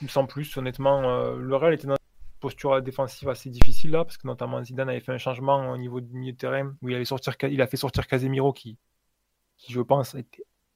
sans 0.08 0.26
plus. 0.26 0.58
Honnêtement, 0.58 1.36
le 1.36 1.56
Real 1.56 1.74
était 1.74 1.88
dans 1.88 1.94
une 1.94 2.40
posture 2.42 2.82
défensive 2.82 3.30
assez 3.30 3.50
difficile 3.50 3.92
là, 3.92 4.04
parce 4.04 4.18
que 4.18 4.28
notamment 4.28 4.62
Zidane 4.62 4.90
avait 4.90 5.00
fait 5.00 5.14
un 5.14 5.18
changement 5.18 5.72
au 5.72 5.78
niveau 5.78 6.02
du 6.02 6.14
milieu 6.14 6.34
de 6.34 6.38
terrain 6.38 6.74
où 6.82 6.90
il 6.90 6.96
avait 6.96 7.06
sortir, 7.06 7.36
il 7.44 7.62
a 7.62 7.68
fait 7.68 7.78
sortir 7.78 8.06
Casemiro 8.06 8.52
qui 8.52 8.78
qui 9.58 9.72
je 9.72 9.82
pense 9.82 10.16
a 10.16 10.20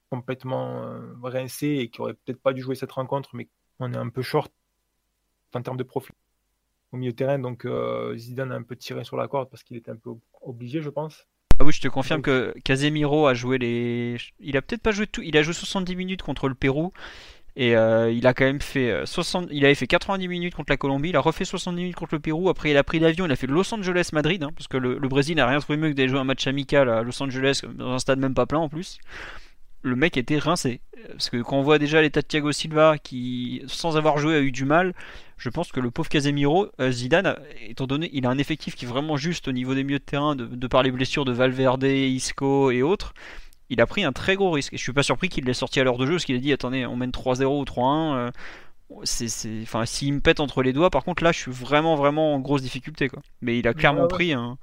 complètement 0.09 0.99
rincé 1.21 1.67
et 1.67 1.89
qui 1.89 2.01
aurait 2.01 2.13
peut-être 2.13 2.41
pas 2.41 2.53
dû 2.53 2.61
jouer 2.61 2.75
cette 2.75 2.91
rencontre, 2.91 3.31
mais 3.33 3.47
on 3.79 3.93
est 3.93 3.97
un 3.97 4.09
peu 4.09 4.21
short 4.21 4.51
en 5.53 5.61
termes 5.61 5.77
de 5.77 5.83
profil 5.83 6.15
au 6.91 6.97
milieu 6.97 7.11
de 7.11 7.17
terrain. 7.17 7.39
Donc 7.39 7.67
Zidane 8.15 8.51
a 8.51 8.55
un 8.55 8.63
peu 8.63 8.75
tiré 8.75 9.03
sur 9.03 9.17
la 9.17 9.27
corde 9.27 9.49
parce 9.49 9.63
qu'il 9.63 9.77
était 9.77 9.91
un 9.91 9.97
peu 9.97 10.11
obligé, 10.41 10.81
je 10.81 10.89
pense. 10.89 11.27
Ah 11.59 11.65
oui, 11.65 11.73
je 11.73 11.81
te 11.81 11.87
confirme 11.87 12.21
que 12.21 12.53
Casemiro 12.63 13.25
a 13.25 13.33
joué 13.33 13.57
les. 13.57 14.17
Il 14.39 14.57
a 14.57 14.61
peut-être 14.61 14.81
pas 14.81 14.91
joué 14.91 15.07
tout. 15.07 15.23
Il 15.23 15.35
a 15.37 15.41
joué 15.41 15.53
70 15.53 15.95
minutes 15.95 16.21
contre 16.21 16.47
le 16.47 16.53
Pérou. 16.53 16.93
Et 17.59 17.75
euh, 17.75 18.11
il 18.11 18.27
a 18.27 18.35
quand 18.35 18.45
même 18.45 18.61
fait 18.61 19.03
60, 19.03 19.45
euh, 19.45 19.47
il 19.51 19.65
avait 19.65 19.73
fait 19.73 19.87
90 19.87 20.27
minutes 20.27 20.53
contre 20.53 20.71
la 20.71 20.77
Colombie, 20.77 21.09
il 21.09 21.15
a 21.15 21.19
refait 21.19 21.43
70 21.43 21.81
minutes 21.81 21.95
contre 21.95 22.13
le 22.13 22.19
Pérou. 22.19 22.49
Après, 22.49 22.69
il 22.69 22.77
a 22.77 22.83
pris 22.83 22.99
l'avion, 22.99 23.25
il 23.25 23.31
a 23.31 23.35
fait 23.35 23.47
Los 23.47 23.73
Angeles 23.73 24.11
Madrid, 24.13 24.43
hein, 24.43 24.51
parce 24.55 24.67
que 24.67 24.77
le, 24.77 24.99
Brésil 25.07 25.37
n'a 25.37 25.47
rien 25.47 25.59
trouvé 25.59 25.75
mieux 25.75 25.89
que 25.89 25.95
d'aller 25.95 26.09
jouer 26.09 26.19
un 26.19 26.23
match 26.23 26.45
amical 26.45 26.87
à 26.87 27.01
Los 27.01 27.19
Angeles 27.19 27.63
dans 27.73 27.93
un 27.93 27.97
stade 27.97 28.19
même 28.19 28.35
pas 28.35 28.45
plein 28.45 28.59
en 28.59 28.69
plus. 28.69 28.99
Le 29.87 29.95
mec 29.95 30.17
était 30.17 30.37
rincé, 30.37 30.81
parce 31.09 31.29
que 31.29 31.41
quand 31.41 31.57
on 31.57 31.61
voit 31.61 31.79
déjà 31.79 32.01
l'état 32.01 32.21
de 32.21 32.27
Thiago 32.27 32.51
Silva 32.51 32.97
qui, 32.97 33.63
sans 33.67 33.97
avoir 33.97 34.17
joué, 34.17 34.35
a 34.35 34.39
eu 34.39 34.51
du 34.51 34.65
mal, 34.65 34.93
je 35.37 35.49
pense 35.49 35.71
que 35.71 35.79
le 35.79 35.91
pauvre 35.91 36.09
Casemiro, 36.09 36.67
euh, 36.79 36.91
Zidane, 36.91 37.35
étant 37.61 37.87
donné, 37.87 38.09
il 38.13 38.25
a 38.25 38.29
un 38.29 38.37
effectif 38.37 38.75
qui 38.75 38.85
est 38.85 38.87
vraiment 38.87 39.17
juste 39.17 39.47
au 39.47 39.51
niveau 39.51 39.75
des 39.75 39.83
milieux 39.83 39.99
de 39.99 40.03
terrain, 40.03 40.35
de, 40.35 40.45
de 40.45 40.67
par 40.67 40.83
les 40.83 40.91
blessures 40.91 41.25
de 41.25 41.31
Valverde, 41.31 41.83
Isco 41.83 42.71
et 42.71 42.81
autres 42.81 43.13
il 43.69 43.81
a 43.81 43.87
pris 43.87 44.03
un 44.03 44.13
très 44.13 44.35
gros 44.35 44.51
risque. 44.51 44.73
Et 44.73 44.77
je 44.77 44.83
suis 44.83 44.93
pas 44.93 45.03
surpris 45.03 45.29
qu'il 45.29 45.45
l'ait 45.45 45.53
sorti 45.53 45.79
à 45.79 45.83
l'heure 45.83 45.97
de 45.97 46.05
jeu, 46.05 46.13
parce 46.13 46.25
qu'il 46.25 46.35
a 46.35 46.39
dit 46.39 46.53
attendez, 46.53 46.85
on 46.85 46.95
mène 46.95 47.11
3-0 47.11 47.45
ou 47.45 47.63
3-1. 47.63 48.15
Euh, 48.15 48.31
c'est, 49.03 49.61
enfin, 49.63 49.85
s'il 49.85 50.13
me 50.13 50.21
pète 50.21 50.39
entre 50.39 50.63
les 50.63 50.71
doigts, 50.71 50.89
par 50.89 51.03
contre, 51.03 51.23
là, 51.23 51.31
je 51.31 51.39
suis 51.39 51.51
vraiment, 51.51 51.95
vraiment 51.95 52.35
en 52.35 52.39
grosse 52.39 52.61
difficulté. 52.61 53.09
Quoi. 53.09 53.21
Mais 53.41 53.59
il 53.59 53.67
a 53.67 53.73
clairement 53.73 54.07
pris 54.07 54.33
un, 54.33 54.57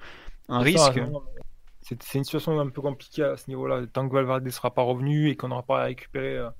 risque. 0.48 1.00
C'est, 1.84 2.14
une 2.14 2.24
situation 2.24 2.58
un 2.58 2.68
peu 2.68 2.82
compliquée 2.82 3.22
à 3.22 3.36
ce 3.36 3.48
niveau-là. 3.48 3.86
Tant 3.86 4.08
que 4.08 4.14
Valverde 4.14 4.44
ne 4.44 4.50
sera 4.50 4.72
pas 4.72 4.82
revenu 4.82 5.28
et 5.30 5.36
qu'on 5.36 5.48
n'aura 5.48 5.62
pas 5.62 5.84
récupéré 5.84 6.38
euh, 6.38 6.50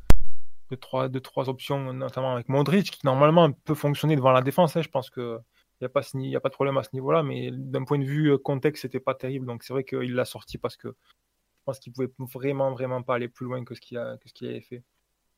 de, 0.71 1.19
trois, 1.19 1.49
options, 1.49 1.93
notamment 1.93 2.35
avec 2.35 2.49
Modric, 2.49 2.91
qui 2.91 3.07
normalement 3.07 3.53
peut 3.53 3.75
fonctionner 3.75 4.17
devant 4.17 4.33
la 4.33 4.43
défense. 4.43 4.77
Hein, 4.77 4.83
je 4.83 4.89
pense 4.89 5.11
que 5.11 5.39
il 5.81 5.85
n'y 6.21 6.37
a, 6.37 6.41
pas, 6.41 6.49
de 6.49 6.55
problème 6.55 6.79
à 6.79 6.83
ce 6.85 6.91
niveau-là, 6.95 7.23
mais 7.23 7.51
d'un 7.53 7.85
point 7.85 7.99
de 7.99 8.05
vue 8.05 8.33
euh, 8.33 8.39
contexte, 8.39 8.83
c'était 8.83 9.01
pas 9.01 9.15
terrible. 9.15 9.47
Donc 9.47 9.65
c'est 9.65 9.73
vrai 9.73 9.85
qu'il 9.85 10.15
l'a 10.15 10.25
sorti 10.25 10.57
parce 10.57 10.77
que 10.77 10.89
je 10.89 11.63
pense 11.65 11.79
qu'il 11.79 11.93
pouvait 11.93 12.11
vraiment, 12.33 12.71
vraiment 12.71 13.03
pas 13.03 13.17
aller 13.17 13.29
plus 13.29 13.45
loin 13.45 13.65
que 13.65 13.75
ce 13.75 13.81
qu'il 13.81 13.99
avait 13.99 14.61
fait. 14.61 14.83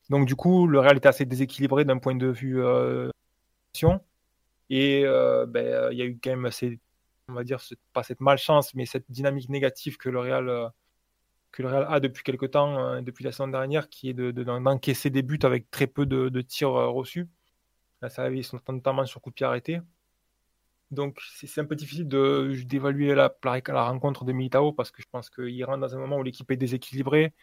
Donc 0.09 0.27
du 0.27 0.35
coup, 0.35 0.67
le 0.67 0.79
Real 0.79 0.97
était 0.97 1.07
assez 1.07 1.25
déséquilibré 1.25 1.85
d'un 1.85 1.97
point 1.97 2.15
de 2.15 2.27
vue 2.27 2.63
euh, 2.63 3.09
et 4.69 5.03
euh, 5.05 5.45
ben, 5.45 5.65
euh, 5.65 5.89
il 5.91 5.97
y 5.97 6.01
a 6.01 6.05
eu 6.05 6.19
quand 6.21 6.31
même 6.31 6.45
assez, 6.45 6.79
on 7.29 7.33
va 7.33 7.43
dire, 7.43 7.59
pas 7.93 8.03
cette 8.03 8.21
malchance, 8.21 8.73
mais 8.73 8.85
cette 8.85 9.09
dynamique 9.09 9.49
négative 9.49 9.97
que 9.97 10.09
le 10.09 10.19
Real, 10.19 10.49
euh, 10.49 10.69
a 11.59 11.99
depuis 11.99 12.23
quelques 12.23 12.51
temps, 12.51 13.01
depuis 13.01 13.23
la 13.23 13.31
semaine 13.31 13.51
dernière, 13.51 13.89
qui 13.89 14.09
est 14.09 14.13
d'encaisser 14.13 15.09
de, 15.09 15.15
des 15.15 15.21
buts 15.23 15.39
avec 15.43 15.71
très 15.71 15.87
peu 15.87 16.05
de, 16.05 16.41
tirs 16.41 16.69
reçus. 16.69 17.27
Là, 18.01 18.09
ça 18.09 18.23
avait 18.23 18.41
notamment 18.69 19.05
sur 19.05 19.21
coup 19.21 19.31
de 19.31 19.35
pied 19.35 19.45
arrêté. 19.45 19.79
Donc 20.91 21.19
c'est 21.35 21.59
un 21.59 21.65
peu 21.65 21.75
difficile 21.75 22.07
d'évaluer 22.07 23.13
la, 23.13 23.33
rencontre 23.83 24.23
de 24.23 24.31
Militao 24.31 24.71
parce 24.71 24.91
que 24.91 25.01
je 25.01 25.07
pense 25.11 25.29
qu'il 25.29 25.63
rentre 25.65 25.79
dans 25.79 25.95
un 25.95 25.99
moment 25.99 26.17
où 26.17 26.23
l'équipe 26.23 26.49
est 26.51 26.57
déséquilibrée 26.57 27.33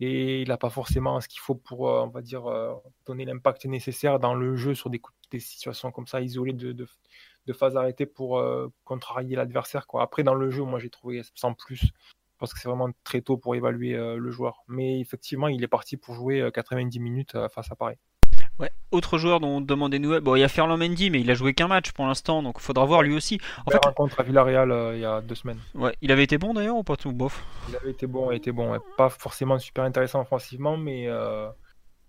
et 0.00 0.42
il 0.42 0.48
n'a 0.48 0.56
pas 0.56 0.70
forcément 0.70 1.20
ce 1.20 1.28
qu'il 1.28 1.40
faut 1.40 1.54
pour, 1.54 1.88
euh, 1.88 2.02
on 2.02 2.08
va 2.08 2.22
dire, 2.22 2.46
euh, 2.46 2.74
donner 3.06 3.24
l'impact 3.24 3.64
nécessaire 3.66 4.18
dans 4.18 4.34
le 4.34 4.56
jeu 4.56 4.74
sur 4.74 4.90
des, 4.90 5.00
situations 5.38 5.90
comme 5.92 6.06
ça, 6.06 6.20
isolées 6.20 6.52
de, 6.52 6.86
de 7.46 7.52
phases 7.52 7.76
arrêtées 7.76 8.06
pour 8.06 8.38
euh, 8.38 8.68
contrarier 8.84 9.36
l'adversaire. 9.36 9.86
Après, 9.94 10.22
dans 10.22 10.34
le 10.34 10.50
jeu, 10.50 10.62
moi 10.62 10.78
j'ai 10.78 10.90
trouvé 10.90 11.22
sans 11.34 11.54
plus 11.54 11.90
parce 12.38 12.52
que 12.52 12.60
c'est 12.60 12.68
vraiment 12.68 12.90
très 13.04 13.20
tôt 13.20 13.36
pour 13.36 13.54
évaluer 13.54 13.94
le 13.94 14.30
joueur. 14.30 14.64
Mais 14.68 15.00
effectivement, 15.00 15.48
il 15.48 15.62
est 15.62 15.68
parti 15.68 15.96
pour 15.96 16.14
jouer 16.14 16.50
90 16.52 16.98
minutes 17.00 17.36
face 17.48 17.70
à 17.70 17.76
Paris. 17.76 17.96
Ouais. 18.60 18.70
Autre 18.92 19.18
joueur 19.18 19.40
dont 19.40 19.56
on 19.56 19.60
demande 19.60 19.90
des 19.90 19.98
nouvelles. 19.98 20.20
Bon, 20.20 20.36
il 20.36 20.40
y 20.40 20.44
a 20.44 20.48
Ferland 20.48 20.78
Mendy, 20.78 21.10
mais 21.10 21.20
il 21.20 21.30
a 21.30 21.34
joué 21.34 21.54
qu'un 21.54 21.66
match 21.66 21.90
pour 21.90 22.06
l'instant, 22.06 22.42
donc 22.42 22.56
il 22.58 22.62
faudra 22.62 22.84
voir 22.84 23.02
lui 23.02 23.14
aussi. 23.14 23.40
En 23.66 23.70
fait, 23.70 23.84
rencontre 23.84 24.20
à 24.20 24.22
Villarreal 24.22 24.70
euh, 24.70 24.94
il 24.94 25.00
y 25.00 25.04
a 25.04 25.20
deux 25.20 25.34
semaines. 25.34 25.58
Ouais, 25.74 25.96
il 26.00 26.12
avait 26.12 26.22
été 26.22 26.38
bon 26.38 26.54
d'ailleurs 26.54 26.76
ou 26.76 26.84
pas 26.84 26.96
tout 26.96 27.10
bof 27.10 27.44
Il 27.68 27.76
avait 27.76 27.90
été 27.90 28.06
bon, 28.06 28.30
il 28.30 28.36
était 28.36 28.52
bon. 28.52 28.78
Pas 28.96 29.08
forcément 29.08 29.58
super 29.58 29.82
intéressant 29.82 30.20
offensivement, 30.20 30.76
mais 30.76 31.08
euh, 31.08 31.48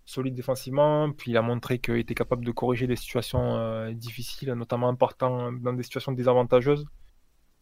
solide 0.05 0.35
défensivement. 0.35 1.11
Puis 1.11 1.31
il 1.31 1.37
a 1.37 1.41
montré 1.41 1.79
qu'il 1.79 1.97
était 1.97 2.15
capable 2.15 2.45
de 2.45 2.51
corriger 2.51 2.87
des 2.87 2.95
situations 2.95 3.57
euh, 3.57 3.91
difficiles, 3.93 4.51
notamment 4.53 4.89
en 4.89 4.95
partant 4.95 5.51
dans 5.51 5.73
des 5.73 5.83
situations 5.83 6.11
désavantageuses, 6.11 6.85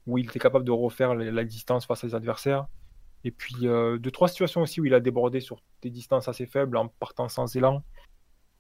où 0.08 0.18
il 0.18 0.26
était 0.26 0.40
capable 0.40 0.66
de 0.66 0.72
refaire 0.72 1.16
la, 1.16 1.44
distance 1.44 1.86
face 1.86 2.04
à 2.04 2.10
ses 2.10 2.16
adversaires. 2.16 2.68
Et 3.24 3.32
puis 3.32 3.56
deux, 3.62 4.12
trois 4.12 4.28
situations 4.28 4.62
aussi 4.62 4.82
où 4.82 4.86
il 4.86 4.94
a 4.94 5.00
débordé 5.00 5.40
sur 5.40 5.62
des 5.82 5.90
distances 5.90 6.28
assez 6.28 6.46
faibles 6.46 6.76
en 6.76 6.90
partant 6.90 7.30
sans 7.30 7.56
élan 7.56 7.82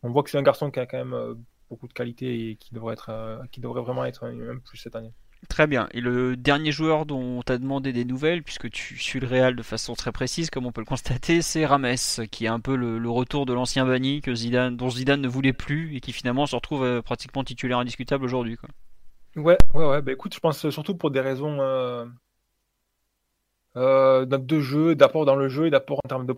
on 0.03 0.11
voit 0.11 0.21
que 0.23 0.29
c'est 0.29 0.37
un 0.37 0.43
garçon 0.43 0.69
qui 0.69 0.79
a 0.79 0.85
quand 0.85 0.97
même 0.97 1.13
euh, 1.13 1.33
beaucoup 1.69 1.87
de 1.87 1.93
qualité 1.93 2.49
et 2.49 2.55
qui 2.57 2.73
devrait, 2.73 2.93
être, 2.93 3.09
euh, 3.09 3.41
qui 3.51 3.61
devrait 3.61 3.81
vraiment 3.81 4.05
être 4.05 4.25
un 4.25 4.57
plus 4.57 4.77
cette 4.77 4.95
année. 4.95 5.13
Très 5.49 5.67
bien. 5.67 5.87
Et 5.91 6.01
le 6.01 6.35
dernier 6.37 6.71
joueur 6.71 7.05
dont 7.05 7.19
on 7.19 7.41
t'a 7.41 7.57
demandé 7.57 7.93
des 7.93 8.05
nouvelles, 8.05 8.43
puisque 8.43 8.69
tu 8.69 8.97
suis 8.97 9.19
le 9.19 9.27
Real 9.27 9.55
de 9.55 9.63
façon 9.63 9.93
très 9.93 10.11
précise, 10.11 10.49
comme 10.49 10.65
on 10.65 10.71
peut 10.71 10.81
le 10.81 10.85
constater, 10.85 11.41
c'est 11.41 11.65
Rames, 11.65 11.95
qui 12.31 12.45
est 12.45 12.49
un 12.49 12.59
peu 12.59 12.75
le, 12.75 13.09
retour 13.09 13.45
de 13.45 13.53
l'ancien 13.53 13.85
Zidane, 14.33 14.77
dont 14.77 14.89
Zidane 14.89 15.21
ne 15.21 15.27
voulait 15.27 15.53
plus 15.53 15.95
et 15.95 15.99
qui 15.99 16.13
finalement 16.13 16.45
se 16.45 16.55
retrouve 16.55 16.83
euh, 16.83 17.01
pratiquement 17.01 17.43
titulaire 17.43 17.79
indiscutable 17.79 18.23
aujourd'hui. 18.23 18.57
Ouais, 19.35 19.57
ouais, 19.73 19.85
ouais. 19.85 20.01
Bah, 20.01 20.11
écoute, 20.11 20.33
je 20.33 20.39
pense 20.39 20.69
surtout 20.69 20.95
pour 20.95 21.11
des 21.11 21.19
raisons 21.19 21.57
de 23.75 24.59
jeu, 24.59 24.95
d'apport 24.95 25.25
dans 25.25 25.35
le 25.35 25.49
jeu 25.49 25.67
et 25.67 25.69
d'apport 25.69 25.99
en 26.03 26.07
termes 26.07 26.25
de 26.25 26.33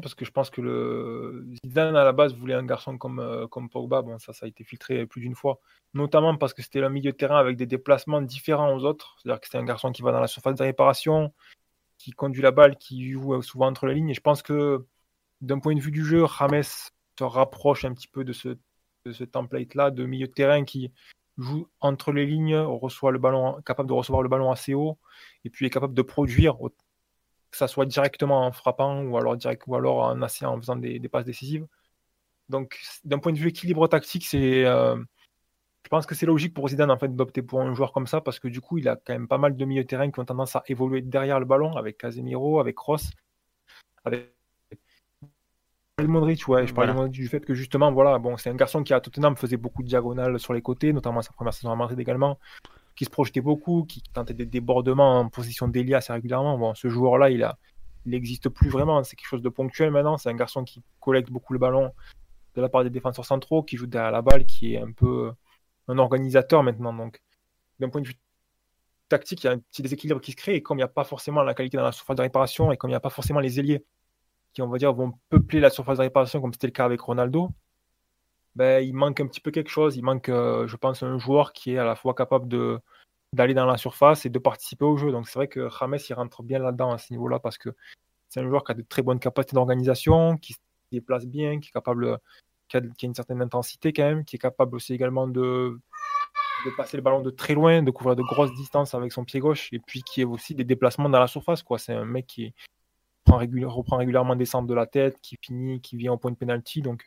parce 0.00 0.14
que 0.14 0.24
je 0.24 0.30
pense 0.30 0.50
que 0.50 0.60
le 0.60 1.44
Zidane 1.64 1.96
à 1.96 2.04
la 2.04 2.12
base 2.12 2.34
voulait 2.34 2.54
un 2.54 2.64
garçon 2.64 2.98
comme, 2.98 3.18
euh, 3.18 3.46
comme 3.48 3.68
Pogba. 3.68 4.02
Bon, 4.02 4.18
ça, 4.18 4.32
ça 4.32 4.46
a 4.46 4.48
été 4.48 4.64
filtré 4.64 5.06
plus 5.06 5.20
d'une 5.20 5.34
fois, 5.34 5.60
notamment 5.94 6.36
parce 6.36 6.54
que 6.54 6.62
c'était 6.62 6.82
un 6.82 6.88
milieu 6.88 7.12
de 7.12 7.16
terrain 7.16 7.38
avec 7.38 7.56
des 7.56 7.66
déplacements 7.66 8.22
différents 8.22 8.74
aux 8.74 8.84
autres. 8.84 9.16
C'est-à-dire 9.18 9.40
que 9.40 9.46
c'était 9.46 9.58
un 9.58 9.64
garçon 9.64 9.90
qui 9.92 10.02
va 10.02 10.12
dans 10.12 10.20
la 10.20 10.28
surface 10.28 10.54
de 10.54 10.62
réparation, 10.62 11.32
qui 11.98 12.12
conduit 12.12 12.42
la 12.42 12.52
balle, 12.52 12.76
qui 12.76 13.10
joue 13.10 13.40
souvent 13.42 13.66
entre 13.66 13.86
les 13.86 13.94
lignes. 13.94 14.10
Et 14.10 14.14
je 14.14 14.20
pense 14.20 14.42
que 14.42 14.86
d'un 15.40 15.58
point 15.58 15.74
de 15.74 15.80
vue 15.80 15.90
du 15.90 16.04
jeu, 16.04 16.24
Rames 16.24 16.62
se 16.62 17.24
rapproche 17.24 17.84
un 17.84 17.92
petit 17.92 18.08
peu 18.08 18.24
de 18.24 18.32
ce, 18.32 18.56
template-là 19.24 19.90
de 19.90 20.04
milieu 20.04 20.28
de 20.28 20.32
terrain 20.32 20.64
qui 20.64 20.92
joue 21.38 21.66
entre 21.80 22.12
les 22.12 22.26
lignes, 22.26 22.56
reçoit 22.56 23.10
le 23.10 23.18
ballon, 23.18 23.60
capable 23.62 23.88
de 23.88 23.94
recevoir 23.94 24.22
le 24.22 24.28
ballon 24.28 24.50
assez 24.52 24.74
haut, 24.74 24.98
et 25.44 25.50
puis 25.50 25.66
est 25.66 25.70
capable 25.70 25.94
de 25.94 26.02
produire 26.02 26.60
que 27.52 27.58
ça 27.58 27.68
soit 27.68 27.86
directement 27.86 28.46
en 28.46 28.50
frappant 28.52 29.02
ou 29.04 29.16
alors, 29.16 29.36
direct, 29.36 29.62
ou 29.66 29.76
alors 29.76 29.98
en, 29.98 30.20
en 30.22 30.56
faisant 30.60 30.76
des, 30.76 31.08
passes 31.08 31.26
décisives. 31.26 31.66
Donc, 32.48 32.80
d'un 33.04 33.18
point 33.18 33.32
de 33.32 33.38
vue 33.38 33.48
équilibre 33.48 33.86
tactique, 33.88 34.26
c'est, 34.26 34.64
euh, 34.64 34.96
je 35.84 35.88
pense 35.88 36.06
que 36.06 36.14
c'est 36.14 36.26
logique 36.26 36.54
pour 36.54 36.68
Zidane 36.68 36.90
en 36.90 36.98
fait 36.98 37.14
d'opter 37.14 37.42
pour 37.42 37.60
un 37.60 37.74
joueur 37.74 37.92
comme 37.92 38.06
ça 38.06 38.20
parce 38.20 38.40
que 38.40 38.48
du 38.48 38.60
coup, 38.60 38.78
il 38.78 38.88
a 38.88 38.96
quand 38.96 39.12
même 39.12 39.28
pas 39.28 39.38
mal 39.38 39.56
de 39.56 39.64
milieux 39.64 39.84
de 39.84 39.88
terrain 39.88 40.10
qui 40.10 40.18
ont 40.18 40.24
tendance 40.24 40.56
à 40.56 40.64
évoluer 40.66 41.02
derrière 41.02 41.38
le 41.38 41.46
ballon 41.46 41.76
avec 41.76 41.98
Casemiro, 41.98 42.58
avec 42.58 42.78
Ross, 42.78 43.10
avec 44.04 44.34
Modric, 46.00 46.48
ouais, 46.48 46.66
je 46.66 46.74
parlais 46.74 47.08
du 47.10 47.28
fait 47.28 47.44
que 47.44 47.54
justement, 47.54 47.92
voilà, 47.92 48.18
bon, 48.18 48.36
c'est 48.36 48.50
un 48.50 48.54
garçon 48.54 48.82
qui 48.82 48.92
à 48.92 49.00
Tottenham 49.00 49.36
faisait 49.36 49.58
beaucoup 49.58 49.82
de 49.82 49.88
diagonales 49.88 50.40
sur 50.40 50.52
les 50.52 50.62
côtés, 50.62 50.92
notamment 50.92 51.22
sa 51.22 51.32
première 51.32 51.54
saison 51.54 51.70
à 51.70 51.76
Madrid 51.76 52.00
également 52.00 52.38
qui 52.94 53.04
se 53.04 53.10
projetait 53.10 53.40
beaucoup, 53.40 53.84
qui 53.84 54.02
tentait 54.12 54.34
des 54.34 54.46
débordements 54.46 55.20
en 55.20 55.28
position 55.28 55.68
d'Elia 55.68 55.98
assez 55.98 56.12
régulièrement. 56.12 56.58
Bon, 56.58 56.74
ce 56.74 56.88
joueur-là, 56.88 57.30
il 57.30 57.48
il 58.04 58.10
n'existe 58.12 58.48
plus 58.48 58.68
vraiment. 58.68 59.02
C'est 59.04 59.16
quelque 59.16 59.28
chose 59.28 59.42
de 59.42 59.48
ponctuel 59.48 59.90
maintenant. 59.90 60.16
C'est 60.18 60.28
un 60.28 60.34
garçon 60.34 60.64
qui 60.64 60.82
collecte 61.00 61.30
beaucoup 61.30 61.52
le 61.52 61.58
ballon 61.58 61.92
de 62.54 62.60
la 62.60 62.68
part 62.68 62.84
des 62.84 62.90
défenseurs 62.90 63.24
centraux, 63.24 63.62
qui 63.62 63.76
joue 63.76 63.86
derrière 63.86 64.10
la 64.10 64.22
balle, 64.22 64.44
qui 64.44 64.74
est 64.74 64.78
un 64.78 64.92
peu 64.92 65.32
un 65.88 65.98
organisateur 65.98 66.62
maintenant. 66.62 66.92
Donc, 66.92 67.22
d'un 67.78 67.88
point 67.88 68.00
de 68.00 68.08
vue 68.08 68.18
tactique, 69.08 69.44
il 69.44 69.46
y 69.46 69.50
a 69.50 69.52
un 69.52 69.58
petit 69.58 69.82
déséquilibre 69.82 70.20
qui 70.20 70.32
se 70.32 70.36
crée. 70.36 70.56
Et 70.56 70.62
comme 70.62 70.78
il 70.78 70.80
n'y 70.80 70.84
a 70.84 70.88
pas 70.88 71.04
forcément 71.04 71.42
la 71.42 71.54
qualité 71.54 71.76
dans 71.76 71.84
la 71.84 71.92
surface 71.92 72.16
de 72.16 72.22
réparation, 72.22 72.72
et 72.72 72.76
comme 72.76 72.90
il 72.90 72.92
n'y 72.92 72.96
a 72.96 73.00
pas 73.00 73.10
forcément 73.10 73.40
les 73.40 73.60
ailiers 73.60 73.84
qui, 74.52 74.62
on 74.62 74.68
va 74.68 74.78
dire, 74.78 74.92
vont 74.92 75.14
peupler 75.30 75.60
la 75.60 75.70
surface 75.70 75.98
de 75.98 76.02
réparation, 76.02 76.40
comme 76.40 76.52
c'était 76.52 76.66
le 76.66 76.72
cas 76.72 76.84
avec 76.84 77.00
Ronaldo, 77.00 77.50
ben, 78.56 78.84
il 78.84 78.94
manque 78.94 79.20
un 79.20 79.26
petit 79.26 79.40
peu 79.40 79.50
quelque 79.50 79.70
chose. 79.70 79.96
Il 79.96 80.04
manque, 80.04 80.28
euh, 80.28 80.66
je 80.66 80.76
pense, 80.76 81.02
un 81.02 81.18
joueur 81.18 81.52
qui 81.52 81.72
est 81.72 81.78
à 81.78 81.84
la 81.84 81.96
fois 81.96 82.14
capable 82.14 82.48
de 82.48 82.80
d'aller 83.34 83.54
dans 83.54 83.64
la 83.64 83.78
surface 83.78 84.26
et 84.26 84.30
de 84.30 84.38
participer 84.38 84.84
au 84.84 84.98
jeu. 84.98 85.10
Donc 85.10 85.26
c'est 85.26 85.38
vrai 85.38 85.48
que 85.48 85.68
James 85.80 85.98
il 86.06 86.12
rentre 86.14 86.42
bien 86.42 86.58
là-dedans 86.58 86.92
à 86.92 86.98
ce 86.98 87.12
niveau-là 87.14 87.38
parce 87.38 87.56
que 87.56 87.70
c'est 88.28 88.40
un 88.40 88.48
joueur 88.48 88.62
qui 88.62 88.72
a 88.72 88.74
de 88.74 88.82
très 88.82 89.00
bonnes 89.00 89.18
capacités 89.18 89.54
d'organisation, 89.54 90.36
qui 90.36 90.52
se 90.52 90.58
déplace 90.90 91.26
bien, 91.26 91.58
qui 91.58 91.68
est 91.68 91.72
capable, 91.72 92.18
qui 92.68 92.76
a, 92.76 92.80
une 93.02 93.14
certaine 93.14 93.40
intensité 93.40 93.94
quand 93.94 94.02
même, 94.02 94.24
qui 94.26 94.36
est 94.36 94.38
capable 94.38 94.76
aussi 94.76 94.92
également 94.92 95.28
de, 95.28 95.78
de 96.66 96.70
passer 96.76 96.98
le 96.98 97.02
ballon 97.02 97.20
de 97.20 97.30
très 97.30 97.54
loin, 97.54 97.82
de 97.82 97.90
couvrir 97.90 98.16
de 98.16 98.22
grosses 98.22 98.54
distances 98.54 98.94
avec 98.94 99.12
son 99.12 99.24
pied 99.24 99.40
gauche, 99.40 99.70
et 99.72 99.78
puis 99.78 100.02
qui 100.02 100.22
a 100.22 100.26
aussi 100.26 100.54
des 100.54 100.64
déplacements 100.64 101.08
dans 101.08 101.20
la 101.20 101.26
surface. 101.26 101.62
Quoi. 101.62 101.78
C'est 101.78 101.94
un 101.94 102.04
mec 102.04 102.26
qui 102.26 102.54
reprend, 103.26 103.96
régulièrement 103.96 104.36
des 104.36 104.44
centres 104.44 104.68
de 104.68 104.74
la 104.74 104.86
tête, 104.86 105.18
qui 105.20 105.36
finit, 105.40 105.80
qui 105.80 105.96
vient 105.96 106.12
au 106.12 106.18
point 106.18 106.30
de 106.30 106.36
penalty. 106.36 106.82
Donc 106.82 107.04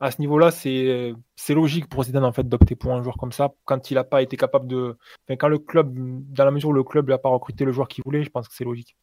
à 0.00 0.10
ce 0.10 0.20
niveau-là, 0.20 0.50
c'est 0.50 1.14
logique 1.50 1.88
pour 1.88 2.04
Zidane 2.04 2.24
en 2.24 2.32
fait 2.32 2.48
d'opter 2.48 2.74
pour 2.76 2.92
un 2.92 3.02
joueur 3.02 3.16
comme 3.18 3.32
ça 3.32 3.50
quand 3.64 3.90
il 3.90 3.94
n'a 3.94 4.04
pas 4.04 4.22
été 4.22 4.36
capable 4.36 4.66
de. 4.66 4.96
Quand 5.38 5.48
le 5.48 5.58
club, 5.58 5.92
dans 6.32 6.44
la 6.44 6.50
mesure 6.50 6.70
où 6.70 6.72
le 6.72 6.84
club 6.84 7.08
n'a 7.10 7.18
pas 7.18 7.28
recruté 7.28 7.64
le 7.64 7.72
joueur 7.72 7.88
qu'il 7.88 8.02
voulait, 8.04 8.24
je 8.24 8.30
pense 8.30 8.48
que 8.48 8.54
c'est 8.54 8.64
logique. 8.64 8.96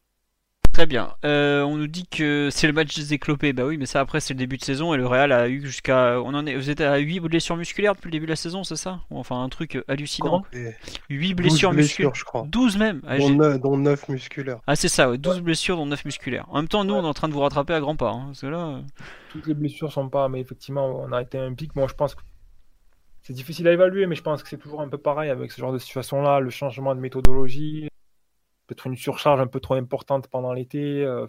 Très 0.78 0.86
bien. 0.86 1.16
Euh, 1.24 1.64
on 1.64 1.76
nous 1.76 1.88
dit 1.88 2.06
que 2.06 2.50
c'est 2.52 2.68
le 2.68 2.72
match 2.72 2.94
des 2.94 3.12
éclopés. 3.12 3.52
Bah 3.52 3.64
oui, 3.66 3.76
mais 3.78 3.86
ça 3.86 3.98
après 3.98 4.20
c'est 4.20 4.32
le 4.32 4.38
début 4.38 4.58
de 4.58 4.62
saison 4.62 4.94
et 4.94 4.96
le 4.96 5.08
Real 5.08 5.32
a 5.32 5.48
eu 5.48 5.60
jusqu'à. 5.60 6.20
On 6.20 6.32
en 6.34 6.46
est. 6.46 6.54
Vous 6.54 6.70
êtes 6.70 6.80
à 6.80 6.98
8 6.98 7.18
blessures 7.18 7.56
musculaires 7.56 7.96
depuis 7.96 8.06
le 8.06 8.12
début 8.12 8.26
de 8.26 8.30
la 8.30 8.36
saison, 8.36 8.62
c'est 8.62 8.76
ça? 8.76 9.00
Enfin 9.10 9.42
un 9.42 9.48
truc 9.48 9.76
hallucinant. 9.88 10.44
8 11.10 11.34
blessures 11.34 11.72
musculaires. 11.72 12.14
je 12.14 12.22
crois. 12.22 12.44
12 12.46 12.78
même? 12.78 13.02
Ah, 13.08 13.18
dont, 13.58 13.76
9, 13.76 14.08
musculaires. 14.08 14.60
Ah 14.68 14.76
c'est 14.76 14.86
ça, 14.86 15.10
ouais, 15.10 15.18
12 15.18 15.40
blessures 15.40 15.76
dont 15.76 15.86
9 15.86 16.04
musculaires. 16.04 16.46
En 16.48 16.58
même 16.58 16.68
temps, 16.68 16.84
nous 16.84 16.94
on 16.94 17.02
est 17.02 17.08
en 17.08 17.12
train 17.12 17.26
de 17.26 17.32
vous 17.32 17.40
rattraper 17.40 17.74
à 17.74 17.80
grands 17.80 17.96
pas. 17.96 18.12
Hein, 18.12 18.26
parce 18.26 18.42
que 18.42 18.46
là... 18.46 18.68
Euh, 18.68 18.80
Toutes 19.32 19.48
les 19.48 19.54
blessures 19.54 19.90
sont 19.92 20.08
pas, 20.08 20.28
mais 20.28 20.38
effectivement 20.38 20.86
on 20.86 21.10
a 21.10 21.20
été 21.22 21.38
un 21.38 21.54
pic. 21.54 21.74
Moi 21.74 21.88
je 21.88 21.94
pense 21.94 22.14
que 22.14 22.20
c'est 23.22 23.32
difficile 23.32 23.66
à 23.66 23.72
évaluer, 23.72 24.06
mais 24.06 24.14
je 24.14 24.22
pense 24.22 24.44
que 24.44 24.48
c'est 24.48 24.58
toujours 24.58 24.80
un 24.80 24.88
peu 24.88 24.98
pareil 24.98 25.30
avec 25.30 25.50
ce 25.50 25.60
genre 25.60 25.72
de 25.72 25.78
situation-là, 25.78 26.38
le 26.38 26.50
changement 26.50 26.94
de 26.94 27.00
méthodologie, 27.00 27.88
peut-être 28.68 28.86
une 28.86 28.96
surcharge 28.96 29.40
un 29.40 29.48
peu 29.48 29.58
trop 29.58 29.74
importante 29.74 30.28
pendant 30.28 30.52
l'été. 30.52 31.02
Euh, 31.02 31.26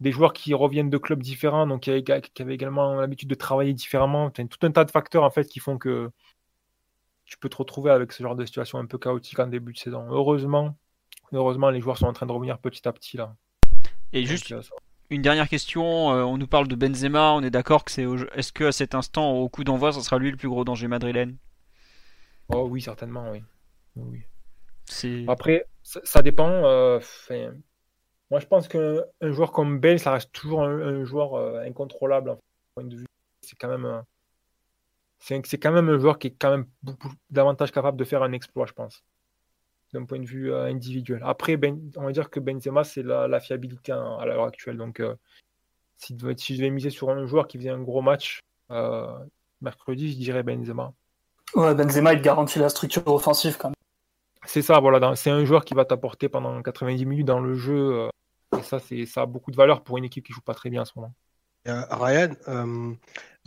des 0.00 0.12
joueurs 0.12 0.32
qui 0.32 0.54
reviennent 0.54 0.88
de 0.88 0.96
clubs 0.98 1.22
différents, 1.22 1.66
donc 1.66 1.82
qui 1.82 1.90
avaient, 1.90 2.54
également 2.54 2.94
l'habitude 2.94 3.28
de 3.28 3.34
travailler 3.34 3.74
différemment. 3.74 4.30
tout 4.30 4.58
un 4.62 4.72
tas 4.72 4.84
de 4.84 4.90
facteurs 4.90 5.22
en 5.22 5.30
fait 5.30 5.44
qui 5.44 5.60
font 5.60 5.76
que 5.76 6.10
tu 7.26 7.36
peux 7.38 7.50
te 7.50 7.56
retrouver 7.56 7.90
avec 7.90 8.12
ce 8.12 8.22
genre 8.22 8.34
de 8.34 8.44
situation 8.46 8.78
un 8.78 8.86
peu 8.86 8.98
chaotique 8.98 9.38
en 9.38 9.46
début 9.46 9.74
de 9.74 9.78
saison. 9.78 10.06
Heureusement, 10.10 10.74
heureusement, 11.32 11.68
les 11.68 11.80
joueurs 11.80 11.98
sont 11.98 12.06
en 12.06 12.14
train 12.14 12.26
de 12.26 12.32
revenir 12.32 12.58
petit 12.58 12.88
à 12.88 12.92
petit 12.92 13.18
là. 13.18 13.36
Et 14.14 14.24
juste 14.24 14.50
euh, 14.50 14.62
une 15.10 15.22
dernière 15.22 15.48
question, 15.48 16.12
euh, 16.12 16.22
on 16.22 16.38
nous 16.38 16.46
parle 16.46 16.66
de 16.66 16.74
Benzema, 16.74 17.32
on 17.32 17.42
est 17.42 17.50
d'accord 17.50 17.84
que 17.84 17.92
c'est 17.92 18.06
est-ce 18.34 18.52
que 18.52 18.64
à 18.64 18.72
cet 18.72 18.94
instant 18.94 19.32
au 19.32 19.48
coup 19.50 19.64
d'envoi, 19.64 19.92
ce 19.92 20.00
sera 20.00 20.18
lui 20.18 20.30
le 20.30 20.36
plus 20.38 20.48
gros 20.48 20.64
danger 20.64 20.88
madrilène? 20.88 21.36
Oh 22.48 22.66
oui, 22.68 22.80
certainement, 22.80 23.30
oui. 23.30 23.42
oui. 23.96 24.22
Après, 25.28 25.66
ça, 25.82 26.22
dépend. 26.22 26.48
Euh, 26.48 27.00
moi, 28.30 28.40
je 28.40 28.46
pense 28.46 28.68
qu'un 28.68 29.02
joueur 29.22 29.52
comme 29.52 29.80
Bale, 29.80 29.98
ça 29.98 30.12
reste 30.12 30.32
toujours 30.32 30.62
un, 30.62 31.04
joueur 31.04 31.34
euh, 31.34 31.62
incontrôlable. 31.62 32.36
point 32.74 32.84
de 32.84 32.96
vue. 32.96 33.06
C'est 33.42 33.56
quand 33.56 33.68
même, 33.68 34.02
c'est 35.18 35.58
quand 35.58 35.72
même 35.72 35.88
un 35.88 35.98
joueur 35.98 36.18
qui 36.18 36.28
est 36.28 36.36
quand 36.38 36.50
même 36.50 36.66
beaucoup 36.82 37.10
davantage 37.30 37.72
capable 37.72 37.96
de 37.96 38.04
faire 38.04 38.22
un 38.22 38.32
exploit, 38.32 38.66
je 38.66 38.72
pense, 38.72 39.02
d'un 39.92 40.04
point 40.04 40.20
de 40.20 40.26
vue 40.26 40.52
euh, 40.52 40.64
individuel. 40.66 41.20
Après, 41.24 41.56
ben, 41.56 41.80
on 41.96 42.04
va 42.04 42.12
dire 42.12 42.30
que 42.30 42.38
Benzema, 42.38 42.84
c'est 42.84 43.02
la, 43.02 43.40
fiabilité 43.40 43.92
à, 43.92 44.24
l'heure 44.26 44.44
actuelle. 44.44 44.76
Donc, 44.76 45.02
si, 45.96 46.16
si, 46.36 46.54
je 46.54 46.58
devais 46.58 46.70
miser 46.70 46.90
sur 46.90 47.10
un 47.10 47.26
joueur 47.26 47.48
qui 47.48 47.58
faisait 47.58 47.70
un 47.70 47.82
gros 47.82 48.02
match 48.02 48.40
mercredi, 49.60 50.12
je 50.12 50.18
dirais 50.18 50.42
Benzema. 50.42 50.92
Ouais, 51.54 51.74
Benzema, 51.74 52.12
il 52.12 52.22
garantit 52.22 52.58
la 52.58 52.68
structure 52.68 53.06
offensive 53.08 53.56
quand 53.58 53.68
même. 53.68 53.74
C'est 54.46 54.62
ça, 54.62 54.80
voilà. 54.80 55.14
C'est 55.16 55.30
un 55.30 55.44
joueur 55.44 55.64
qui 55.64 55.74
va 55.74 55.84
t'apporter 55.84 56.28
pendant 56.28 56.62
90 56.62 57.06
minutes 57.06 57.26
dans 57.26 57.40
le 57.40 57.54
jeu. 57.54 57.92
Euh, 57.94 58.08
et 58.58 58.62
ça, 58.62 58.78
ça 59.06 59.22
a 59.22 59.26
beaucoup 59.26 59.50
de 59.50 59.56
valeur 59.56 59.82
pour 59.82 59.98
une 59.98 60.04
équipe 60.04 60.24
qui 60.24 60.32
joue 60.32 60.40
pas 60.40 60.54
très 60.54 60.70
bien 60.70 60.82
en 60.82 60.84
ce 60.84 60.92
moment. 60.96 61.14
Euh, 61.68 61.82
Ryan, 61.90 62.30
euh, 62.48 62.94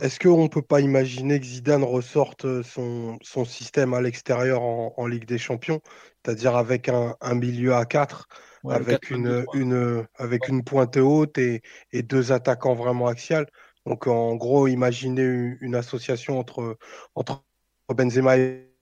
est-ce 0.00 0.20
qu'on 0.20 0.44
ne 0.44 0.48
peut 0.48 0.62
pas 0.62 0.80
imaginer 0.80 1.40
que 1.40 1.46
Zidane 1.46 1.82
ressorte 1.82 2.62
son, 2.62 3.18
son 3.22 3.44
système 3.44 3.92
à 3.92 4.00
l'extérieur 4.00 4.62
en, 4.62 5.06
Ligue 5.08 5.24
des 5.24 5.38
Champions, 5.38 5.80
c'est-à-dire 6.24 6.56
avec 6.56 6.88
un, 6.88 7.16
milieu 7.34 7.74
à 7.74 7.84
4, 7.86 8.28
avec, 8.70 9.10
une, 9.10 9.44
une, 9.52 10.06
avec 10.14 10.46
une 10.48 10.62
pointe 10.62 10.96
haute 10.96 11.38
et, 11.38 11.60
et, 11.92 12.04
deux 12.04 12.30
attaquants 12.30 12.74
vraiment 12.74 13.08
axiales? 13.08 13.46
Donc 13.84 14.06
en 14.06 14.36
gros, 14.36 14.68
imaginez 14.68 15.22
une, 15.22 15.58
une 15.60 15.74
association 15.74 16.38
entre, 16.38 16.78
entre 17.16 17.42
Benzema 17.88 18.38
et 18.38 18.73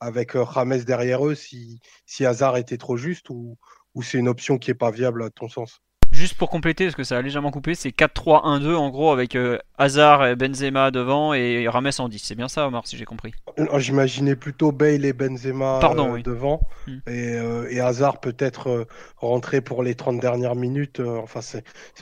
avec 0.00 0.36
euh, 0.36 0.42
Rames 0.42 0.78
derrière 0.78 1.26
eux 1.26 1.34
si, 1.34 1.80
si 2.06 2.26
Hazard 2.26 2.56
était 2.56 2.78
trop 2.78 2.96
juste 2.96 3.30
ou, 3.30 3.58
ou 3.94 4.02
c'est 4.02 4.18
une 4.18 4.28
option 4.28 4.58
qui 4.58 4.70
n'est 4.70 4.74
pas 4.74 4.90
viable 4.90 5.22
à 5.22 5.30
ton 5.30 5.48
sens? 5.48 5.80
Juste 6.12 6.34
pour 6.34 6.48
compléter, 6.48 6.84
parce 6.84 6.94
que 6.94 7.02
ça 7.02 7.18
a 7.18 7.22
légèrement 7.22 7.50
coupé, 7.50 7.74
c'est 7.74 7.88
4-3-1-2 7.88 8.76
en 8.76 8.88
gros 8.90 9.10
avec 9.10 9.34
euh, 9.34 9.58
Hazard 9.78 10.24
et 10.24 10.36
Benzema 10.36 10.92
devant 10.92 11.34
et 11.34 11.66
Rames 11.66 11.90
en 11.98 12.08
10. 12.08 12.22
C'est 12.22 12.36
bien 12.36 12.46
ça, 12.46 12.68
Omar, 12.68 12.86
si 12.86 12.96
j'ai 12.96 13.04
compris? 13.04 13.32
J'imaginais 13.78 14.36
plutôt 14.36 14.70
Bale 14.70 15.04
et 15.04 15.12
Benzema 15.12 15.80
euh, 15.82 16.22
devant 16.22 16.60
hmm. 16.86 16.98
et, 17.08 17.36
et, 17.70 17.80
Hazard 17.80 18.20
peut-être 18.20 18.86
rentrer 19.16 19.60
pour 19.60 19.82
les 19.82 19.96
30 19.96 20.20
dernières 20.20 20.54
minutes. 20.54 21.00
enfin, 21.00 21.40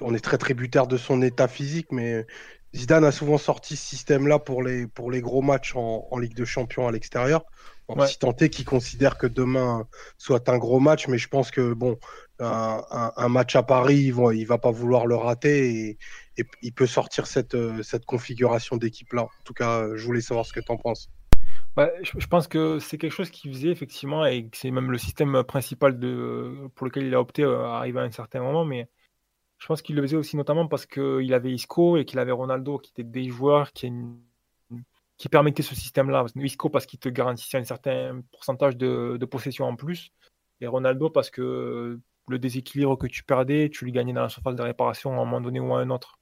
on 0.02 0.14
est 0.14 0.20
très 0.20 0.36
tributaire 0.36 0.86
de 0.86 0.98
son 0.98 1.22
état 1.22 1.48
physique, 1.48 1.86
mais 1.90 2.26
Zidane 2.74 3.04
a 3.04 3.12
souvent 3.12 3.38
sorti 3.38 3.76
ce 3.76 3.86
système-là 3.86 4.38
pour 4.38 4.62
les, 4.62 4.86
pour 4.86 5.10
les 5.10 5.20
gros 5.20 5.42
matchs 5.42 5.76
en, 5.76 6.06
en 6.10 6.18
Ligue 6.18 6.34
de 6.34 6.44
Champions 6.44 6.88
à 6.88 6.92
l'extérieur. 6.92 7.44
Si 8.06 8.18
tant 8.18 8.34
est 8.36 8.48
qu'il 8.48 8.64
considère 8.64 9.18
que 9.18 9.26
demain 9.26 9.86
soit 10.16 10.48
un 10.48 10.56
gros 10.56 10.80
match, 10.80 11.08
mais 11.08 11.18
je 11.18 11.28
pense 11.28 11.50
que 11.50 11.74
bon, 11.74 11.98
un, 12.38 13.28
match 13.28 13.54
à 13.54 13.62
Paris, 13.62 14.04
il 14.04 14.14
va, 14.14 14.32
va 14.46 14.58
pas 14.58 14.70
vouloir 14.70 15.06
le 15.06 15.16
rater 15.16 15.98
et, 16.36 16.46
il 16.62 16.72
peut 16.72 16.86
sortir 16.86 17.26
cette, 17.26 17.56
cette 17.82 18.06
configuration 18.06 18.76
d'équipe-là. 18.76 19.24
En 19.24 19.44
tout 19.44 19.52
cas, 19.52 19.86
je 19.94 20.04
voulais 20.06 20.22
savoir 20.22 20.46
ce 20.46 20.52
que 20.52 20.60
tu 20.60 20.72
en 20.72 20.78
penses. 20.78 21.10
Bah, 21.74 21.90
je, 22.02 22.26
pense 22.26 22.48
que 22.48 22.78
c'est 22.78 22.98
quelque 22.98 23.12
chose 23.12 23.30
qu'il 23.30 23.50
faisait 23.52 23.70
effectivement 23.70 24.26
et 24.26 24.46
que 24.46 24.56
c'est 24.56 24.70
même 24.70 24.90
le 24.90 24.98
système 24.98 25.42
principal 25.42 25.98
de, 25.98 26.68
pour 26.74 26.86
lequel 26.86 27.04
il 27.04 27.14
a 27.14 27.20
opté 27.20 27.44
euh, 27.44 27.64
à 27.64 27.78
arriver 27.78 28.00
à 28.00 28.02
un 28.02 28.10
certain 28.10 28.40
moment. 28.42 28.66
Mais 28.66 28.90
je 29.58 29.66
pense 29.66 29.80
qu'il 29.80 29.96
le 29.96 30.02
faisait 30.02 30.16
aussi 30.16 30.36
notamment 30.36 30.68
parce 30.68 30.84
qu'il 30.84 31.32
avait 31.32 31.50
Isco 31.50 31.96
et 31.96 32.04
qu'il 32.04 32.18
avait 32.18 32.32
Ronaldo 32.32 32.78
qui 32.78 32.90
étaient 32.90 33.08
des 33.08 33.28
joueurs 33.30 33.72
qui, 33.72 33.90
qui 35.22 35.28
permettaient 35.28 35.62
ce 35.62 35.76
système-là. 35.76 36.26
Isco 36.34 36.68
parce 36.68 36.84
qu'il 36.84 36.98
te 36.98 37.08
garantissait 37.08 37.56
un 37.56 37.62
certain 37.62 38.22
pourcentage 38.32 38.76
de, 38.76 39.24
possession 39.24 39.66
en 39.66 39.76
plus 39.76 40.12
et 40.60 40.66
Ronaldo 40.66 41.10
parce 41.10 41.30
que 41.30 42.00
le 42.26 42.38
déséquilibre 42.40 42.98
que 42.98 43.06
tu 43.06 43.22
perdais, 43.22 43.70
tu 43.70 43.84
le 43.84 43.92
gagnais 43.92 44.12
dans 44.12 44.22
la 44.22 44.28
surface 44.28 44.56
de 44.56 44.62
réparation 44.62 45.12
à 45.12 45.14
un 45.14 45.18
moment 45.18 45.40
donné 45.40 45.60
ou 45.60 45.72
à 45.74 45.78
un 45.78 45.90
autre. 45.90 46.18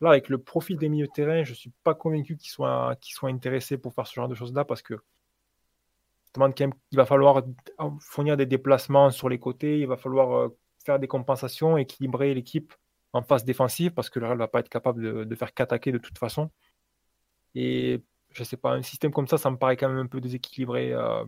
Là, 0.00 0.10
avec 0.10 0.28
le 0.28 0.38
profil 0.38 0.76
des 0.76 0.88
milieux 0.88 1.06
de 1.06 1.12
terrain, 1.12 1.44
je 1.44 1.50
ne 1.50 1.54
suis 1.54 1.70
pas 1.84 1.94
convaincu 1.94 2.36
qu'ils 2.36 2.50
soient, 2.50 2.96
soient 3.00 3.28
intéressés 3.28 3.78
pour 3.78 3.94
faire 3.94 4.08
ce 4.08 4.14
genre 4.14 4.26
de 4.26 4.34
choses-là 4.34 4.64
parce 4.64 4.82
que 4.82 4.96
il 6.36 6.96
va 6.96 7.06
falloir 7.06 7.44
fournir 8.00 8.36
des 8.36 8.46
déplacements 8.46 9.12
sur 9.12 9.28
les 9.28 9.38
côtés, 9.38 9.78
il 9.78 9.86
va 9.86 9.96
falloir 9.96 10.32
euh, 10.36 10.58
faire 10.84 10.98
des 10.98 11.06
compensations, 11.06 11.78
équilibrer 11.78 12.34
l'équipe 12.34 12.74
en 13.12 13.22
phase 13.22 13.44
défensive 13.44 13.92
parce 13.92 14.10
que 14.10 14.18
le 14.18 14.26
Real 14.26 14.38
va 14.38 14.48
pas 14.48 14.58
être 14.58 14.68
capable 14.68 15.26
de, 15.26 15.34
faire 15.36 15.54
qu'attaquer 15.54 15.92
de 15.92 15.98
toute 15.98 16.18
façon. 16.18 16.50
Et 17.54 18.02
je 18.36 18.44
sais 18.44 18.56
pas, 18.56 18.72
un 18.72 18.82
système 18.82 19.12
comme 19.12 19.26
ça, 19.26 19.38
ça 19.38 19.50
me 19.50 19.56
paraît 19.56 19.76
quand 19.76 19.88
même 19.88 19.98
un 19.98 20.06
peu 20.06 20.20
déséquilibré. 20.20 20.92
Euh, 20.92 21.24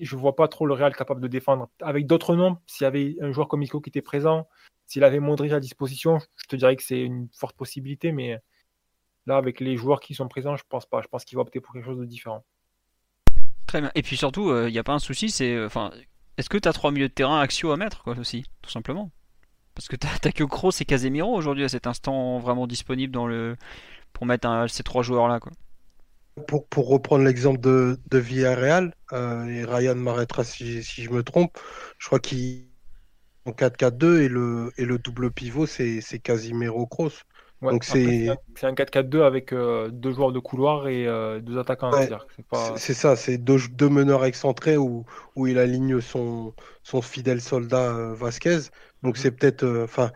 je 0.00 0.16
vois 0.16 0.34
pas 0.34 0.48
trop 0.48 0.66
le 0.66 0.74
Real 0.74 0.94
capable 0.94 1.20
de 1.20 1.28
défendre. 1.28 1.68
Avec 1.80 2.06
d'autres 2.06 2.34
noms, 2.34 2.58
s'il 2.66 2.84
y 2.84 2.86
avait 2.86 3.16
un 3.20 3.32
joueur 3.32 3.48
comme 3.48 3.62
Isco 3.62 3.80
qui 3.80 3.90
était 3.90 4.02
présent, 4.02 4.48
s'il 4.86 5.04
avait 5.04 5.20
Modric 5.20 5.52
à 5.52 5.60
disposition, 5.60 6.18
je 6.36 6.46
te 6.46 6.56
dirais 6.56 6.76
que 6.76 6.82
c'est 6.82 7.00
une 7.00 7.28
forte 7.32 7.56
possibilité, 7.56 8.12
mais 8.12 8.38
là, 9.26 9.36
avec 9.36 9.60
les 9.60 9.76
joueurs 9.76 10.00
qui 10.00 10.14
sont 10.14 10.28
présents, 10.28 10.56
je 10.56 10.64
pense 10.68 10.86
pas. 10.86 11.00
Je 11.02 11.08
pense 11.08 11.24
qu'il 11.24 11.36
va 11.36 11.42
opter 11.42 11.60
pour 11.60 11.72
quelque 11.74 11.86
chose 11.86 11.98
de 11.98 12.04
différent. 12.04 12.44
Très 13.66 13.80
bien. 13.80 13.90
Et 13.94 14.02
puis 14.02 14.16
surtout, 14.16 14.48
il 14.48 14.54
euh, 14.54 14.70
n'y 14.70 14.78
a 14.78 14.84
pas 14.84 14.92
un 14.92 14.98
souci, 14.98 15.30
c'est, 15.30 15.54
euh, 15.54 15.66
enfin, 15.66 15.92
est-ce 16.36 16.48
que 16.48 16.58
tu 16.58 16.68
as 16.68 16.72
trois 16.72 16.90
milieux 16.90 17.08
de 17.08 17.14
terrain 17.14 17.40
axiaux 17.40 17.70
à 17.70 17.76
mettre, 17.76 18.02
quoi, 18.02 18.18
aussi, 18.18 18.44
tout 18.62 18.70
simplement? 18.70 19.10
Parce 19.74 19.88
que 19.88 19.96
t'as 19.96 20.30
que 20.30 20.44
Kroos 20.44 20.70
et 20.80 20.84
Casemiro 20.84 21.34
aujourd'hui 21.34 21.64
à 21.64 21.68
cet 21.68 21.86
instant 21.86 22.38
vraiment 22.38 22.66
disponible 22.66 23.12
dans 23.12 23.26
le 23.26 23.56
pour 24.12 24.26
mettre 24.26 24.66
ces 24.68 24.84
trois 24.84 25.02
joueurs-là, 25.02 25.40
quoi. 25.40 25.50
Pour, 26.48 26.66
pour 26.66 26.88
reprendre 26.88 27.24
l'exemple 27.24 27.60
de, 27.60 27.98
de 28.10 28.18
Villarreal, 28.18 28.92
euh, 29.12 29.46
et 29.46 29.64
Ryan 29.64 29.94
m'arrêtera 29.94 30.42
si, 30.42 30.82
si, 30.82 31.04
je 31.04 31.10
me 31.10 31.22
trompe, 31.22 31.56
je 31.98 32.06
crois 32.06 32.18
qu'il 32.18 32.66
en 33.46 33.52
4-4-2 33.52 34.20
et 34.20 34.28
le, 34.28 34.72
et 34.76 34.84
le 34.84 34.98
double 34.98 35.30
pivot, 35.30 35.66
c'est 35.66 36.00
Casimiro 36.22 36.86
Kroos. 36.86 37.12
Donc 37.62 37.84
c'est 37.84 38.28
un 38.28 38.72
4-4-2 38.72 39.22
avec 39.22 39.52
euh, 39.52 39.88
deux 39.90 40.12
joueurs 40.12 40.32
de 40.32 40.38
couloir 40.38 40.88
et 40.88 41.06
euh, 41.06 41.40
deux 41.40 41.58
attaquants. 41.58 41.92
c'est 42.76 42.94
ça, 42.94 43.16
c'est 43.16 43.38
deux, 43.38 43.58
deux, 43.70 43.88
meneurs 43.88 44.24
excentrés 44.24 44.76
où, 44.76 45.06
où 45.36 45.46
il 45.46 45.58
aligne 45.58 46.00
son, 46.00 46.52
son 46.82 47.00
fidèle 47.00 47.40
soldat 47.40 48.12
Vasquez. 48.12 48.58
Donc 49.02 49.16
mhm. 49.16 49.22
c'est 49.22 49.30
peut-être, 49.30 49.82
enfin, 49.84 50.10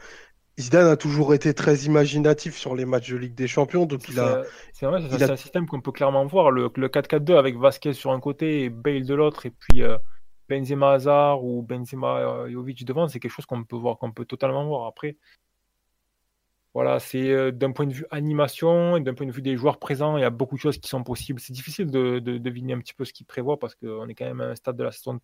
Zidane 0.58 0.88
a 0.88 0.96
toujours 0.96 1.34
été 1.34 1.54
très 1.54 1.76
imaginatif 1.84 2.56
sur 2.56 2.74
les 2.74 2.84
matchs 2.84 3.10
de 3.10 3.16
Ligue 3.16 3.34
des 3.34 3.46
Champions. 3.46 3.86
Donc 3.86 4.08
il 4.08 4.18
a. 4.18 4.42
C'est 4.72 4.86
vrai, 4.86 5.00
c'est 5.10 5.30
un 5.30 5.36
système 5.36 5.66
qu'on 5.66 5.80
peut 5.80 5.92
clairement 5.92 6.26
voir. 6.26 6.50
Le, 6.50 6.70
le 6.74 6.88
4-4-2 6.88 7.36
avec 7.36 7.56
Vasquez 7.56 7.92
sur 7.92 8.10
un 8.10 8.20
côté 8.20 8.64
et 8.64 8.70
Bale 8.70 9.06
de 9.06 9.14
l'autre, 9.14 9.46
et 9.46 9.50
puis 9.50 9.82
Benzema 10.48 10.92
Hazard 10.92 11.44
ou 11.44 11.62
Benzema 11.62 12.48
Jovic 12.48 12.84
devant, 12.84 13.08
c'est 13.08 13.20
quelque 13.20 13.32
chose 13.32 13.46
qu'on 13.46 13.64
peut 13.64 13.76
voir, 13.76 13.98
qu'on 13.98 14.12
peut 14.12 14.24
totalement 14.24 14.66
voir. 14.66 14.86
Après, 14.86 15.16
voilà, 16.74 17.00
c'est 17.00 17.30
euh, 17.30 17.50
d'un 17.50 17.72
point 17.72 17.86
de 17.86 17.92
vue 17.92 18.06
animation 18.10 18.96
et 18.96 19.00
d'un 19.00 19.14
point 19.14 19.26
de 19.26 19.32
vue 19.32 19.42
des 19.42 19.56
joueurs 19.56 19.78
présents, 19.78 20.16
il 20.16 20.20
y 20.20 20.24
a 20.24 20.30
beaucoup 20.30 20.54
de 20.54 20.60
choses 20.60 20.78
qui 20.78 20.88
sont 20.88 21.02
possibles. 21.02 21.40
C'est 21.40 21.52
difficile 21.52 21.90
de, 21.90 22.18
deviner 22.20 22.74
un 22.74 22.78
petit 22.78 22.94
peu 22.94 23.04
ce 23.04 23.12
qu'il 23.12 23.26
prévoit 23.26 23.58
parce 23.58 23.74
qu'on 23.74 24.08
est 24.08 24.14
quand 24.14 24.26
même 24.26 24.40
à 24.40 24.44
un 24.50 24.54
stade 24.54 24.76
de 24.76 24.84
la 24.84 24.92
saison. 24.92 25.18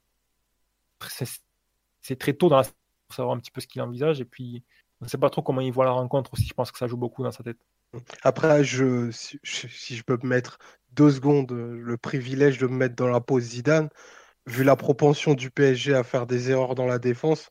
C'est 2.00 2.18
très 2.18 2.32
tôt 2.32 2.48
dans 2.48 2.56
la 2.56 2.64
saison 2.64 2.74
pour 3.06 3.14
savoir 3.14 3.36
un 3.36 3.38
petit 3.38 3.50
peu 3.50 3.60
ce 3.60 3.66
qu'il 3.66 3.82
envisage 3.82 4.20
et 4.20 4.24
puis 4.24 4.64
ne 5.00 5.08
sait 5.08 5.18
pas 5.18 5.30
trop 5.30 5.42
comment 5.42 5.60
il 5.60 5.72
voit 5.72 5.84
la 5.84 5.90
rencontre 5.90 6.32
aussi. 6.32 6.46
Je 6.46 6.54
pense 6.54 6.70
que 6.72 6.78
ça 6.78 6.86
joue 6.86 6.96
beaucoup 6.96 7.22
dans 7.22 7.32
sa 7.32 7.42
tête. 7.42 7.58
Après, 8.22 8.64
je, 8.64 9.10
si, 9.10 9.38
je 9.42 10.02
peux 10.02 10.18
me 10.22 10.28
mettre 10.28 10.58
deux 10.92 11.10
secondes 11.10 11.50
le 11.52 11.96
privilège 11.96 12.58
de 12.58 12.66
me 12.66 12.76
mettre 12.76 12.94
dans 12.94 13.08
la 13.08 13.20
pause 13.20 13.44
Zidane, 13.44 13.88
vu 14.46 14.64
la 14.64 14.76
propension 14.76 15.34
du 15.34 15.50
PSG 15.50 15.94
à 15.94 16.02
faire 16.02 16.26
des 16.26 16.50
erreurs 16.50 16.74
dans 16.74 16.86
la 16.86 16.98
défense, 16.98 17.50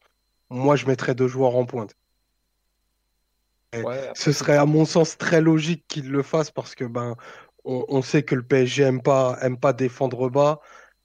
moi 0.49 0.75
je 0.75 0.85
mettrais 0.85 1.15
deux 1.15 1.27
joueurs 1.27 1.55
en 1.55 1.65
pointe. 1.65 1.95
ce 4.13 4.31
serait 4.31 4.57
à 4.57 4.65
mon 4.65 4.85
sens 4.85 5.17
très 5.17 5.41
logique 5.41 5.85
qu'il 5.87 6.11
le 6.11 6.23
fasse 6.23 6.51
parce 6.51 6.75
que 6.75 6.85
ben 6.85 7.15
on, 7.65 8.01
sait 8.01 8.23
que 8.23 8.35
le 8.35 8.43
PSG 8.43 8.83
aime 8.83 9.01
pas 9.01 9.37
aime 9.41 9.57
pas 9.57 9.73
défendre 9.73 10.29
bas, 10.29 10.59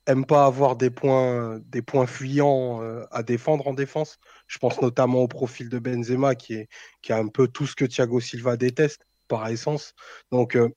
aime 0.07 0.27
pas 0.27 0.45
avoir 0.45 0.77
des 0.77 0.91
points 0.91 1.61
des 1.67 1.83
points 1.83 2.07
fuyants 2.07 2.83
euh, 2.83 3.05
à 3.11 3.23
défendre 3.23 3.69
en 3.69 3.75
défense. 3.75 4.19
Je 4.49 4.59
pense 4.59 4.81
notamment 4.83 5.21
au 5.21 5.29
profil 5.29 5.69
de 5.69 5.79
Benzema 5.79 6.35
qui 6.35 6.55
est 6.55 6.69
qui 7.03 7.13
a 7.13 7.19
un 7.19 7.29
peu 7.29 7.49
tout 7.49 7.67
ce 7.67 7.77
que 7.77 7.85
Thiago 7.85 8.21
Silva 8.21 8.57
déteste 8.57 9.07
par 9.29 9.47
essence. 9.49 9.95
Donc 10.33 10.57
euh, 10.57 10.69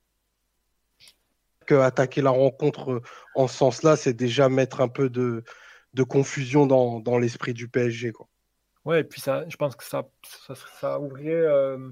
que 1.66 1.74
attaquer 1.74 2.22
la 2.22 2.30
rencontre 2.30 3.02
en 3.34 3.48
ce 3.48 3.56
sens-là, 3.56 3.96
c'est 3.96 4.14
déjà 4.14 4.48
mettre 4.48 4.80
un 4.80 4.88
peu 4.88 5.08
de, 5.08 5.44
de 5.94 6.02
confusion 6.02 6.66
dans, 6.66 7.00
dans 7.00 7.18
l'esprit 7.18 7.54
du 7.54 7.68
PSG. 7.68 8.12
Quoi. 8.12 8.28
Ouais, 8.84 9.00
et 9.00 9.04
puis 9.04 9.20
ça, 9.20 9.48
je 9.48 9.56
pense 9.56 9.76
que 9.76 9.84
ça, 9.84 10.08
ça, 10.22 10.54
ça 10.80 11.00
ouvrait, 11.00 11.30
euh, 11.30 11.90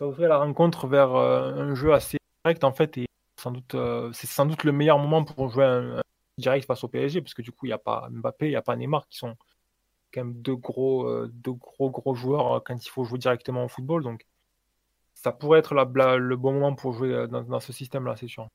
la 0.00 0.38
rencontre 0.38 0.86
vers 0.86 1.14
euh, 1.14 1.52
un 1.54 1.74
jeu 1.74 1.92
assez 1.92 2.18
direct 2.44 2.62
en 2.62 2.72
fait, 2.72 2.96
et 2.98 3.06
sans 3.40 3.50
doute, 3.50 3.74
euh, 3.74 4.12
c'est 4.12 4.28
sans 4.28 4.46
doute 4.46 4.62
le 4.64 4.72
meilleur 4.72 4.98
moment 4.98 5.24
pour 5.24 5.48
jouer 5.48 5.64
un, 5.64 6.00
direct 6.38 6.66
face 6.66 6.84
au 6.84 6.88
PSG, 6.88 7.22
parce 7.22 7.34
que 7.34 7.42
du 7.42 7.50
coup, 7.50 7.66
il 7.66 7.70
n'y 7.70 7.74
a 7.74 7.78
pas 7.78 8.08
Mbappé, 8.10 8.46
il 8.46 8.50
n'y 8.50 8.56
a 8.56 8.62
pas 8.62 8.76
Neymar 8.76 9.08
qui 9.08 9.18
sont 9.18 9.34
quand 10.16 10.24
même 10.24 10.40
deux 10.40 10.56
gros, 10.56 11.26
deux 11.28 11.52
gros, 11.52 11.90
gros 11.90 12.14
joueurs 12.14 12.64
quand 12.64 12.74
il 12.84 12.88
faut 12.88 13.04
jouer 13.04 13.18
directement 13.18 13.64
au 13.64 13.68
football, 13.68 14.02
donc 14.02 14.26
ça 15.14 15.32
pourrait 15.32 15.58
être 15.58 15.74
la, 15.74 16.16
le 16.16 16.36
bon 16.36 16.52
moment 16.54 16.74
pour 16.74 16.92
jouer 16.92 17.26
dans, 17.28 17.42
dans 17.42 17.60
ce 17.60 17.72
système-là, 17.72 18.16
c'est 18.16 18.28
sûr. 18.28 18.48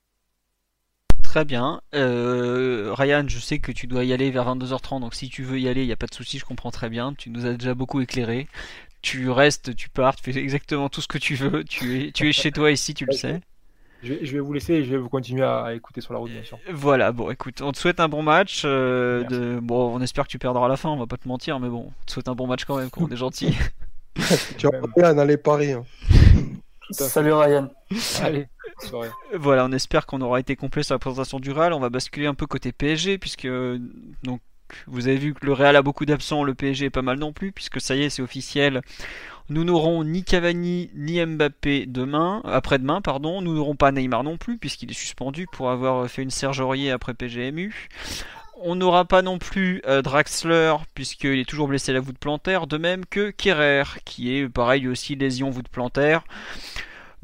Très 1.31 1.45
bien. 1.45 1.81
Euh, 1.95 2.93
Ryan, 2.93 3.23
je 3.25 3.39
sais 3.39 3.59
que 3.59 3.71
tu 3.71 3.87
dois 3.87 4.03
y 4.03 4.11
aller 4.11 4.31
vers 4.31 4.45
22h30, 4.53 4.99
donc 4.99 5.15
si 5.15 5.29
tu 5.29 5.43
veux 5.43 5.61
y 5.61 5.69
aller, 5.69 5.81
il 5.83 5.87
n'y 5.87 5.93
a 5.93 5.95
pas 5.95 6.07
de 6.07 6.13
souci, 6.13 6.39
je 6.39 6.43
comprends 6.43 6.71
très 6.71 6.89
bien. 6.89 7.13
Tu 7.13 7.29
nous 7.29 7.45
as 7.45 7.53
déjà 7.53 7.73
beaucoup 7.73 8.01
éclairé. 8.01 8.49
Tu 9.01 9.29
restes, 9.29 9.73
tu 9.73 9.87
pars, 9.87 10.13
tu 10.17 10.33
fais 10.33 10.37
exactement 10.41 10.89
tout 10.89 10.99
ce 10.99 11.07
que 11.07 11.17
tu 11.17 11.35
veux. 11.35 11.63
Tu 11.63 12.07
es, 12.07 12.11
tu 12.11 12.27
es 12.27 12.33
chez 12.33 12.51
toi 12.51 12.69
ici, 12.69 12.93
tu 12.93 13.05
le 13.05 13.13
sais. 13.13 13.39
Je 14.03 14.13
vais, 14.13 14.39
vous 14.39 14.53
laisser 14.53 14.73
et 14.73 14.83
je 14.83 14.91
vais 14.91 14.97
vous 14.97 15.09
continuer 15.09 15.43
à, 15.43 15.73
écouter 15.73 16.01
sur 16.01 16.13
la 16.13 16.19
route, 16.19 16.31
bien 16.31 16.43
sûr. 16.43 16.57
Voilà, 16.71 17.11
bon, 17.11 17.29
écoute, 17.29 17.61
on 17.61 17.71
te 17.71 17.77
souhaite 17.77 17.99
un 17.99 18.09
bon 18.09 18.23
match. 18.23 18.63
Euh, 18.65 19.23
de... 19.25 19.59
Bon, 19.59 19.95
on 19.95 20.01
espère 20.01 20.25
que 20.25 20.31
tu 20.31 20.39
perdras 20.39 20.65
à 20.65 20.69
la 20.69 20.77
fin, 20.77 20.89
on 20.89 20.97
va 20.97 21.07
pas 21.07 21.17
te 21.17 21.27
mentir, 21.27 21.59
mais 21.59 21.69
bon, 21.69 21.87
on 21.89 22.05
te 22.05 22.11
souhaite 22.11 22.27
un 22.27 22.35
bon 22.35 22.47
match 22.47 22.65
quand 22.65 22.77
même, 22.77 22.89
on 22.97 23.09
est 23.09 23.17
gentil. 23.17 23.55
tu 24.57 24.67
as 24.67 24.71
bien 24.97 25.17
aller 25.17 25.37
Paris. 25.37 25.71
Hein. 25.71 25.85
Salut 26.91 27.33
Ryan. 27.33 27.69
Allez. 28.21 28.47
Voilà, 29.33 29.65
on 29.65 29.71
espère 29.71 30.05
qu'on 30.05 30.21
aura 30.21 30.39
été 30.39 30.55
complet 30.55 30.83
sur 30.83 30.95
la 30.95 30.99
présentation 30.99 31.39
du 31.39 31.51
Real. 31.51 31.73
On 31.73 31.79
va 31.79 31.89
basculer 31.89 32.25
un 32.25 32.33
peu 32.33 32.45
côté 32.45 32.71
PSG, 32.71 33.17
puisque 33.17 33.47
donc 34.23 34.41
vous 34.87 35.07
avez 35.07 35.17
vu 35.17 35.33
que 35.33 35.45
le 35.45 35.53
Real 35.53 35.75
a 35.75 35.81
beaucoup 35.81 36.05
d'absents, 36.05 36.43
le 36.43 36.53
PSG 36.53 36.87
est 36.87 36.89
pas 36.89 37.01
mal 37.01 37.19
non 37.19 37.33
plus, 37.33 37.51
puisque 37.51 37.79
ça 37.79 37.95
y 37.95 38.03
est, 38.03 38.09
c'est 38.09 38.21
officiel. 38.21 38.81
Nous 39.51 39.65
n'aurons 39.65 40.05
ni 40.05 40.23
Cavani 40.23 40.89
ni 40.95 41.25
Mbappé 41.25 41.85
demain, 41.85 42.41
après-demain, 42.45 43.01
pardon. 43.01 43.41
Nous 43.41 43.53
n'aurons 43.53 43.75
pas 43.75 43.91
Neymar 43.91 44.23
non 44.23 44.37
plus, 44.37 44.57
puisqu'il 44.57 44.89
est 44.89 44.93
suspendu 44.93 45.45
pour 45.51 45.71
avoir 45.71 46.09
fait 46.09 46.23
une 46.23 46.29
Serge 46.29 46.63
après 46.93 47.13
PGMU. 47.13 47.89
On 48.61 48.75
n'aura 48.75 49.03
pas 49.03 49.21
non 49.21 49.39
plus 49.39 49.81
euh, 49.87 50.01
Draxler, 50.01 50.75
puisqu'il 50.95 51.37
est 51.37 51.49
toujours 51.49 51.67
blessé 51.67 51.91
à 51.91 51.95
la 51.95 51.99
voûte 51.99 52.17
plantaire, 52.17 52.65
de 52.65 52.77
même 52.77 53.05
que 53.05 53.29
Kerrer, 53.29 53.83
qui 54.05 54.33
est 54.33 54.47
pareil 54.47 54.87
aussi 54.87 55.17
lésion 55.17 55.49
voûte 55.49 55.67
plantaire. 55.67 56.23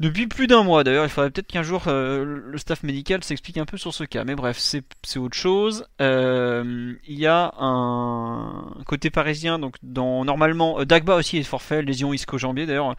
Depuis 0.00 0.28
plus 0.28 0.46
d'un 0.46 0.62
mois 0.62 0.84
d'ailleurs, 0.84 1.04
il 1.04 1.08
faudrait 1.08 1.30
peut-être 1.30 1.48
qu'un 1.48 1.64
jour 1.64 1.82
euh, 1.88 2.24
le 2.24 2.56
staff 2.58 2.84
médical 2.84 3.24
s'explique 3.24 3.58
un 3.58 3.64
peu 3.64 3.76
sur 3.76 3.92
ce 3.92 4.04
cas. 4.04 4.22
Mais 4.22 4.36
bref, 4.36 4.56
c'est 4.58 5.18
autre 5.18 5.36
chose. 5.36 5.86
Euh, 6.00 6.94
il 7.08 7.18
y 7.18 7.26
a 7.26 7.52
un 7.58 8.76
côté 8.86 9.10
parisien, 9.10 9.58
donc 9.58 9.74
dans 9.82 10.24
normalement 10.24 10.78
euh, 10.78 10.84
Dagba 10.84 11.16
aussi 11.16 11.38
est 11.38 11.42
forfait, 11.42 11.82
lésion 11.82 12.12
ischio-jambier. 12.14 12.66
D'ailleurs, 12.66 12.94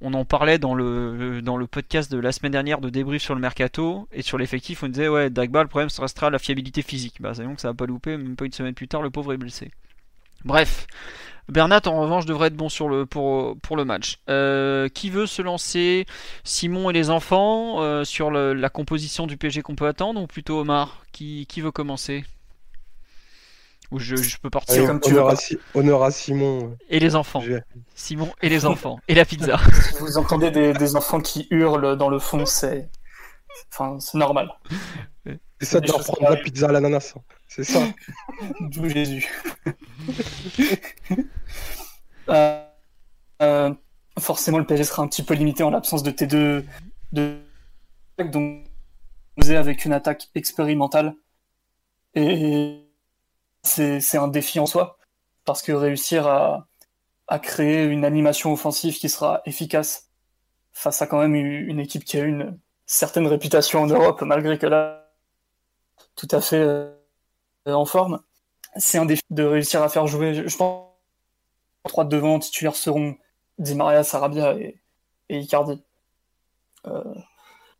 on 0.00 0.14
en 0.14 0.24
parlait 0.24 0.58
dans 0.58 0.74
le 0.74 1.42
dans 1.42 1.56
le 1.56 1.66
podcast 1.66 2.12
de 2.12 2.18
la 2.18 2.30
semaine 2.30 2.52
dernière 2.52 2.80
de 2.80 2.90
débrief 2.90 3.22
sur 3.22 3.34
le 3.34 3.40
mercato 3.40 4.08
et 4.12 4.22
sur 4.22 4.38
l'effectif. 4.38 4.84
On 4.84 4.88
disait 4.88 5.08
ouais 5.08 5.30
Dagba, 5.30 5.62
le 5.62 5.68
problème 5.68 5.90
ça 5.90 6.02
restera 6.02 6.30
la 6.30 6.38
fiabilité 6.38 6.82
physique. 6.82 7.20
Bah 7.20 7.32
c'est 7.34 7.42
donc 7.42 7.58
ça 7.58 7.68
va 7.68 7.74
pas 7.74 7.86
louper, 7.86 8.16
même 8.16 8.36
pas 8.36 8.44
une 8.44 8.52
semaine 8.52 8.74
plus 8.74 8.86
tard, 8.86 9.02
le 9.02 9.10
pauvre 9.10 9.32
est 9.32 9.36
blessé. 9.36 9.72
Bref. 10.46 10.86
Bernat 11.48 11.82
en 11.86 12.00
revanche 12.00 12.24
devrait 12.24 12.48
être 12.48 12.56
bon 12.56 12.68
sur 12.68 12.88
le, 12.88 13.04
pour, 13.04 13.56
pour 13.58 13.76
le 13.76 13.84
match. 13.84 14.18
Euh, 14.28 14.88
qui 14.88 15.10
veut 15.10 15.26
se 15.26 15.42
lancer? 15.42 16.06
Simon 16.44 16.88
et 16.90 16.92
les 16.92 17.10
enfants 17.10 17.82
euh, 17.82 18.04
sur 18.04 18.30
la 18.30 18.68
composition 18.68 19.26
du 19.26 19.36
PG 19.36 19.62
qu'on 19.62 19.74
peut 19.74 19.86
attendre 19.86 20.20
ou 20.22 20.26
plutôt 20.26 20.60
Omar? 20.60 21.04
Qui, 21.12 21.46
qui 21.46 21.60
veut 21.60 21.72
commencer? 21.72 22.24
Ou 23.92 23.98
je, 24.00 24.16
peux 24.42 24.50
partir 24.50 24.84
comme 24.86 25.00
tu 25.00 25.12
honneur, 25.12 25.30
à, 25.30 25.34
honneur, 25.74 26.02
à, 26.02 26.10
Simon. 26.10 26.76
Et 26.90 26.98
les 26.98 27.14
enfants. 27.14 27.42
Simon 27.94 28.32
et 28.42 28.48
les 28.48 28.66
enfants. 28.66 28.98
et 29.06 29.14
la 29.14 29.24
pizza. 29.24 29.60
Vous 30.00 30.18
entendez 30.18 30.50
des, 30.50 30.72
des, 30.72 30.96
enfants 30.96 31.20
qui 31.20 31.46
hurlent 31.50 31.96
dans 31.96 32.08
le 32.08 32.18
fond, 32.18 32.46
c'est 32.46 32.88
enfin, 33.72 33.98
normal. 34.14 34.50
C'est 35.60 35.66
ça 35.66 35.80
de 35.80 35.86
leur 35.86 36.00
prendre 36.04 36.30
la 36.30 36.36
pizza 36.36 36.68
à 36.68 36.72
l'ananas. 36.72 37.14
C'est 37.48 37.64
ça. 37.64 37.80
D'où 38.60 38.88
Jésus. 38.88 39.28
Euh, 42.28 42.60
euh, 43.40 43.72
forcément, 44.18 44.58
le 44.58 44.66
PSG 44.66 44.82
sera 44.82 45.00
un 45.00 45.06
petit 45.06 45.22
peu 45.22 45.34
limité 45.34 45.62
en 45.62 45.70
l'absence 45.70 46.02
de 46.02 46.10
T2. 46.10 46.64
De... 47.12 47.38
Donc, 48.18 48.64
avec 49.48 49.84
une 49.84 49.92
attaque 49.92 50.28
expérimentale. 50.34 51.14
Et 52.16 52.84
c'est 53.62 54.18
un 54.18 54.26
défi 54.26 54.58
en 54.58 54.66
soi. 54.66 54.98
Parce 55.44 55.62
que 55.62 55.70
réussir 55.70 56.26
à, 56.26 56.66
à 57.28 57.38
créer 57.38 57.84
une 57.84 58.04
animation 58.04 58.52
offensive 58.52 58.98
qui 58.98 59.08
sera 59.08 59.42
efficace 59.46 60.10
face 60.72 61.00
à 61.00 61.06
quand 61.06 61.20
même 61.20 61.36
une 61.36 61.78
équipe 61.78 62.04
qui 62.04 62.18
a 62.18 62.24
une 62.24 62.58
certaine 62.86 63.26
réputation 63.26 63.82
en 63.82 63.86
Europe, 63.86 64.22
malgré 64.22 64.58
que 64.58 64.66
là, 64.66 65.05
tout 66.16 66.28
à 66.30 66.40
fait 66.40 66.60
euh, 66.60 66.92
en 67.66 67.84
forme. 67.84 68.20
C'est 68.76 68.98
un 68.98 69.06
défi 69.06 69.22
de 69.30 69.44
réussir 69.44 69.82
à 69.82 69.88
faire 69.88 70.06
jouer, 70.06 70.48
je 70.48 70.56
pense, 70.56 70.90
trois 71.84 72.04
devant 72.04 72.38
titulaires 72.38 72.76
seront 72.76 73.16
Di 73.58 73.74
Maria, 73.74 74.04
Sarabia 74.04 74.54
et, 74.58 74.80
Icardi. 75.30 75.82
Euh, 76.86 77.14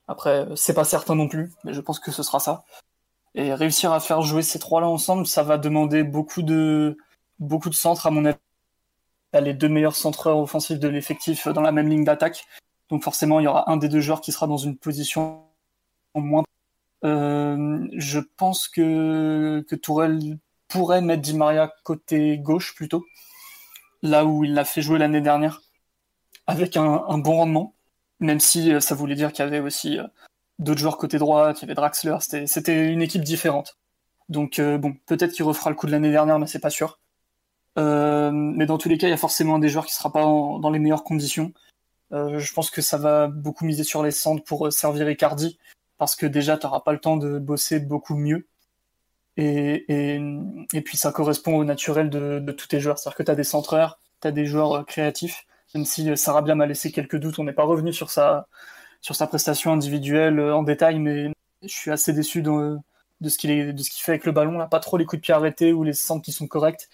après, 0.08 0.46
c'est 0.54 0.74
pas 0.74 0.84
certain 0.84 1.14
non 1.14 1.28
plus, 1.28 1.52
mais 1.64 1.72
je 1.72 1.80
pense 1.80 1.98
que 1.98 2.12
ce 2.12 2.22
sera 2.22 2.40
ça. 2.40 2.64
Et 3.34 3.52
réussir 3.52 3.92
à 3.92 4.00
faire 4.00 4.22
jouer 4.22 4.42
ces 4.42 4.58
trois-là 4.58 4.88
ensemble, 4.88 5.26
ça 5.26 5.42
va 5.42 5.58
demander 5.58 6.04
beaucoup 6.04 6.42
de, 6.42 6.96
beaucoup 7.38 7.68
de 7.68 7.74
centres, 7.74 8.06
à 8.06 8.10
mon 8.10 8.24
avis. 8.24 8.38
Les 9.34 9.52
deux 9.52 9.68
meilleurs 9.68 9.96
centreurs 9.96 10.38
offensifs 10.38 10.78
de 10.78 10.88
l'effectif 10.88 11.46
dans 11.48 11.60
la 11.60 11.72
même 11.72 11.88
ligne 11.88 12.04
d'attaque. 12.04 12.46
Donc 12.88 13.02
forcément, 13.02 13.38
il 13.38 13.44
y 13.44 13.46
aura 13.46 13.70
un 13.70 13.76
des 13.76 13.90
deux 13.90 14.00
joueurs 14.00 14.22
qui 14.22 14.32
sera 14.32 14.46
dans 14.46 14.56
une 14.56 14.78
position 14.78 15.44
moins 16.14 16.42
je 17.02 18.20
pense 18.36 18.68
que, 18.68 19.64
que 19.68 19.76
Tourelle 19.76 20.38
pourrait 20.68 21.02
mettre 21.02 21.22
Di 21.22 21.34
Maria 21.36 21.72
côté 21.84 22.38
gauche 22.38 22.74
plutôt, 22.74 23.04
là 24.02 24.24
où 24.24 24.44
il 24.44 24.54
l'a 24.54 24.64
fait 24.64 24.82
jouer 24.82 24.98
l'année 24.98 25.20
dernière, 25.20 25.62
avec 26.46 26.76
un, 26.76 27.18
bon 27.18 27.36
rendement, 27.36 27.74
même 28.20 28.40
si 28.40 28.72
euh, 28.72 28.80
ça 28.80 28.94
voulait 28.94 29.14
dire 29.14 29.32
qu'il 29.32 29.44
y 29.44 29.48
avait 29.48 29.60
aussi 29.60 29.98
euh, 29.98 30.06
d'autres 30.58 30.80
joueurs 30.80 30.98
côté 30.98 31.18
droit, 31.18 31.52
qu'il 31.54 31.62
y 31.62 31.64
avait 31.66 31.74
Draxler, 31.74 32.18
c'était 32.20 32.92
une 32.92 33.02
équipe 33.02 33.22
différente. 33.22 33.78
Donc 34.28 34.60
bon, 34.60 34.96
peut-être 35.06 35.32
qu'il 35.32 35.44
refera 35.44 35.70
le 35.70 35.76
coup 35.76 35.86
de 35.86 35.92
l'année 35.92 36.10
dernière, 36.10 36.40
mais 36.40 36.48
c'est 36.48 36.58
pas 36.58 36.70
sûr. 36.70 36.98
mais 37.76 38.66
dans 38.66 38.78
tous 38.78 38.88
les 38.88 38.98
cas, 38.98 39.06
il 39.06 39.10
y 39.10 39.14
a 39.14 39.16
forcément 39.16 39.60
des 39.60 39.68
joueurs 39.68 39.86
qui 39.86 39.94
sera 39.94 40.10
pas 40.12 40.22
dans 40.22 40.70
les 40.70 40.80
meilleures 40.80 41.04
conditions. 41.04 41.52
je 42.10 42.52
pense 42.52 42.70
que 42.70 42.82
ça 42.82 42.98
va 42.98 43.28
beaucoup 43.28 43.64
miser 43.64 43.84
sur 43.84 44.02
les 44.02 44.10
centres 44.10 44.42
pour 44.42 44.72
servir 44.72 45.08
Icardi, 45.08 45.58
parce 45.98 46.16
que 46.16 46.26
déjà, 46.26 46.58
tu 46.58 46.66
n'auras 46.66 46.80
pas 46.80 46.92
le 46.92 46.98
temps 46.98 47.16
de 47.16 47.38
bosser 47.38 47.80
beaucoup 47.80 48.16
mieux. 48.16 48.46
Et, 49.36 49.84
et, 50.72 50.80
puis 50.80 50.96
ça 50.96 51.12
correspond 51.12 51.56
au 51.58 51.64
naturel 51.64 52.08
de, 52.10 52.38
de 52.38 52.52
tous 52.52 52.68
tes 52.68 52.80
joueurs. 52.80 52.98
C'est-à-dire 52.98 53.16
que 53.18 53.22
tu 53.22 53.30
as 53.30 53.34
des 53.34 53.44
centreurs, 53.44 53.98
tu 54.22 54.28
as 54.28 54.32
des 54.32 54.46
joueurs 54.46 54.72
euh, 54.72 54.82
créatifs, 54.82 55.46
même 55.74 55.84
si 55.84 56.16
Sarabia 56.16 56.54
m'a 56.54 56.66
laissé 56.66 56.90
quelques 56.90 57.16
doutes, 57.16 57.38
on 57.38 57.44
n'est 57.44 57.52
pas 57.52 57.64
revenu 57.64 57.92
sur 57.92 58.10
sa, 58.10 58.46
sur 59.02 59.14
sa 59.14 59.26
prestation 59.26 59.72
individuelle 59.72 60.38
euh, 60.38 60.54
en 60.56 60.62
détail, 60.62 60.98
mais 60.98 61.32
je 61.62 61.68
suis 61.68 61.90
assez 61.90 62.12
déçu 62.12 62.42
de, 62.42 62.78
de 63.20 63.28
ce 63.28 63.38
qu'il 63.38 63.74
qu 63.74 64.02
fait 64.02 64.12
avec 64.12 64.24
le 64.26 64.32
ballon. 64.32 64.58
Là. 64.58 64.66
Pas 64.66 64.80
trop 64.80 64.96
les 64.96 65.04
coups 65.04 65.20
de 65.20 65.22
pied 65.26 65.34
arrêtés 65.34 65.72
ou 65.72 65.82
les 65.84 65.92
centres 65.92 66.24
qui 66.24 66.32
sont 66.32 66.46
corrects, 66.46 66.88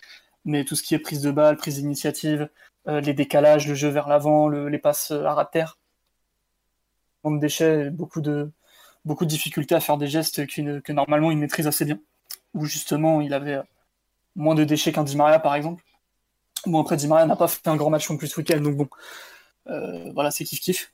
mais 0.44 0.64
tout 0.64 0.76
ce 0.76 0.82
qui 0.82 0.94
est 0.94 0.98
prise 0.98 1.22
de 1.22 1.30
balle, 1.30 1.56
prise 1.56 1.76
d'initiative, 1.76 2.48
euh, 2.88 3.00
les 3.00 3.14
décalages, 3.14 3.68
le 3.68 3.74
jeu 3.74 3.88
vers 3.88 4.08
l'avant, 4.08 4.48
le, 4.48 4.68
les 4.68 4.78
passes 4.78 5.12
à 5.12 5.34
ras 5.34 5.44
de 5.44 5.50
terre. 5.50 5.78
de 7.24 7.38
déchets, 7.38 7.90
beaucoup 7.90 8.20
de, 8.20 8.50
beaucoup 9.04 9.24
de 9.24 9.30
difficultés 9.30 9.74
à 9.74 9.80
faire 9.80 9.96
des 9.96 10.06
gestes 10.06 10.46
que 10.46 10.92
normalement 10.92 11.30
il 11.30 11.38
maîtrise 11.38 11.66
assez 11.66 11.84
bien. 11.84 11.98
Ou 12.54 12.66
justement 12.66 13.20
il 13.20 13.34
avait 13.34 13.60
moins 14.36 14.54
de 14.54 14.64
déchets 14.64 14.92
qu'un 14.92 15.04
Di 15.04 15.16
Maria 15.16 15.38
par 15.38 15.54
exemple. 15.54 15.82
Bon 16.66 16.80
après 16.80 16.96
Di 16.96 17.08
Maria 17.08 17.26
n'a 17.26 17.36
pas 17.36 17.48
fait 17.48 17.66
un 17.68 17.76
grand 17.76 17.90
match 17.90 18.08
non 18.10 18.16
plus 18.16 18.34
week-end, 18.36 18.60
donc 18.60 18.76
bon, 18.76 18.88
euh, 19.68 20.10
voilà 20.14 20.30
c'est 20.30 20.44
kiff 20.44 20.60
kiff. 20.60 20.92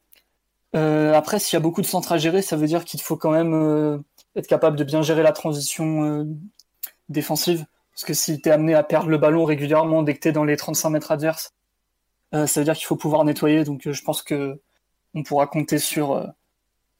Euh, 0.76 1.14
après 1.14 1.38
s'il 1.38 1.56
y 1.56 1.58
a 1.58 1.60
beaucoup 1.60 1.82
de 1.82 1.86
centres 1.86 2.12
à 2.12 2.18
gérer, 2.18 2.42
ça 2.42 2.56
veut 2.56 2.66
dire 2.66 2.84
qu'il 2.84 3.00
faut 3.00 3.16
quand 3.16 3.30
même 3.30 3.54
euh, 3.54 3.98
être 4.36 4.46
capable 4.46 4.76
de 4.76 4.84
bien 4.84 5.02
gérer 5.02 5.22
la 5.22 5.32
transition 5.32 6.26
défensive. 7.08 7.64
Parce 7.92 8.04
que 8.04 8.14
si 8.14 8.40
tu 8.40 8.50
amené 8.50 8.74
à 8.74 8.84
perdre 8.84 9.08
le 9.08 9.18
ballon 9.18 9.44
régulièrement 9.44 10.02
dès 10.02 10.14
que 10.14 10.20
tu 10.20 10.28
es 10.28 10.32
dans 10.32 10.44
les 10.44 10.56
35 10.56 10.90
mètres 10.90 11.10
adverses, 11.10 11.52
ça 12.32 12.46
veut 12.60 12.64
dire 12.64 12.74
qu'il 12.74 12.86
faut 12.86 12.96
pouvoir 12.96 13.24
nettoyer. 13.24 13.64
Donc 13.64 13.90
je 13.90 14.02
pense 14.04 14.22
que 14.22 14.60
on 15.14 15.24
pourra 15.24 15.48
compter 15.48 15.78
sur 15.78 16.32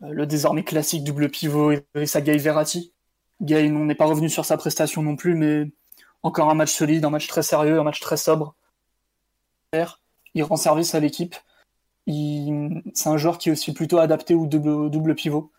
le 0.01 0.27
désormais 0.27 0.65
classique 0.65 1.05
double 1.05 1.29
pivot 1.29 1.73
Idrissa 1.73 2.21
Gay 2.21 2.37
Verratti. 2.37 2.93
Gay 3.41 3.69
n'est 3.69 3.95
pas 3.95 4.07
revenu 4.07 4.29
sur 4.29 4.45
sa 4.45 4.57
prestation 4.57 5.03
non 5.03 5.17
plus, 5.17 5.35
mais 5.35 5.71
encore 6.23 6.51
un 6.51 6.55
match 6.55 6.73
solide, 6.73 7.05
un 7.05 7.11
match 7.11 7.27
très 7.29 7.43
sérieux, 7.43 7.79
un 7.79 7.85
match 7.85 8.01
très 8.01 8.17
sobre. 8.17 8.55
Il 10.35 10.43
rend 10.43 10.57
service 10.57 10.95
à 10.95 11.01
l'équipe. 11.01 11.37
C'est 12.07 13.09
un 13.09 13.17
joueur 13.17 13.39
qui 13.39 13.51
est 13.51 13.53
aussi 13.53 13.73
plutôt 13.73 13.99
adapté 13.99 14.35
au 14.35 14.47
double, 14.47 15.15
pivot, 15.15 15.53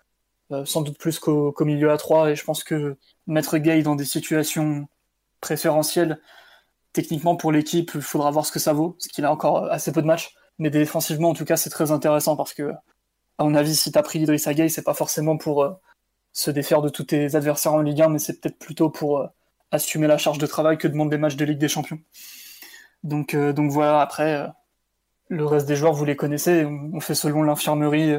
euh, 0.51 0.65
sans 0.65 0.81
doute 0.81 0.97
plus 0.97 1.19
qu'au 1.19 1.53
milieu 1.65 1.91
à 1.91 1.97
3. 1.97 2.31
Et 2.31 2.35
je 2.35 2.43
pense 2.43 2.63
que 2.63 2.97
mettre 3.27 3.57
Gay 3.57 3.83
dans 3.83 3.95
des 3.95 4.05
situations 4.05 4.87
préférentielles, 5.41 6.19
techniquement 6.93 7.35
pour 7.35 7.51
l'équipe, 7.51 7.91
il 7.93 8.01
faudra 8.01 8.31
voir 8.31 8.45
ce 8.45 8.51
que 8.51 8.59
ça 8.59 8.73
vaut, 8.73 8.91
parce 8.91 9.07
qu'il 9.07 9.25
a 9.25 9.31
encore 9.31 9.71
assez 9.71 9.91
peu 9.91 10.01
de 10.01 10.07
matchs. 10.07 10.35
Mais 10.57 10.69
défensivement, 10.69 11.29
en 11.29 11.33
tout 11.33 11.45
cas, 11.45 11.55
c'est 11.55 11.69
très 11.69 11.91
intéressant 11.91 12.35
parce 12.35 12.53
que, 12.53 12.73
à 13.39 13.45
mon 13.45 13.55
avis, 13.55 13.73
si 13.73 13.91
tu 13.91 13.97
as 13.97 14.03
pris 14.03 14.19
Idrissa 14.19 14.53
Gay, 14.53 14.67
c'est 14.67 14.83
pas 14.83 14.93
forcément 14.93 15.37
pour 15.37 15.63
euh, 15.63 15.71
se 16.33 16.51
défaire 16.51 16.81
de 16.81 16.89
tous 16.89 17.05
tes 17.05 17.35
adversaires 17.35 17.73
en 17.73 17.81
Ligue 17.81 18.01
1, 18.01 18.09
mais 18.09 18.19
c'est 18.19 18.39
peut-être 18.39 18.59
plutôt 18.59 18.89
pour 18.89 19.19
euh, 19.19 19.27
assumer 19.71 20.07
la 20.07 20.17
charge 20.17 20.39
de 20.39 20.45
travail 20.45 20.77
que 20.77 20.89
demandent 20.89 21.09
des 21.09 21.17
matchs 21.17 21.37
de 21.37 21.45
Ligue 21.45 21.57
des 21.57 21.69
Champions. 21.69 21.99
Donc, 23.03 23.33
euh, 23.33 23.53
donc 23.53 23.71
voilà, 23.71 24.01
après, 24.01 24.45
le 25.29 25.45
reste 25.45 25.67
des 25.67 25.77
joueurs, 25.77 25.93
vous 25.93 26.03
les 26.03 26.17
connaissez, 26.17 26.65
on, 26.65 26.99
fait 26.99 27.15
selon 27.15 27.41
l'infirmerie, 27.41 28.17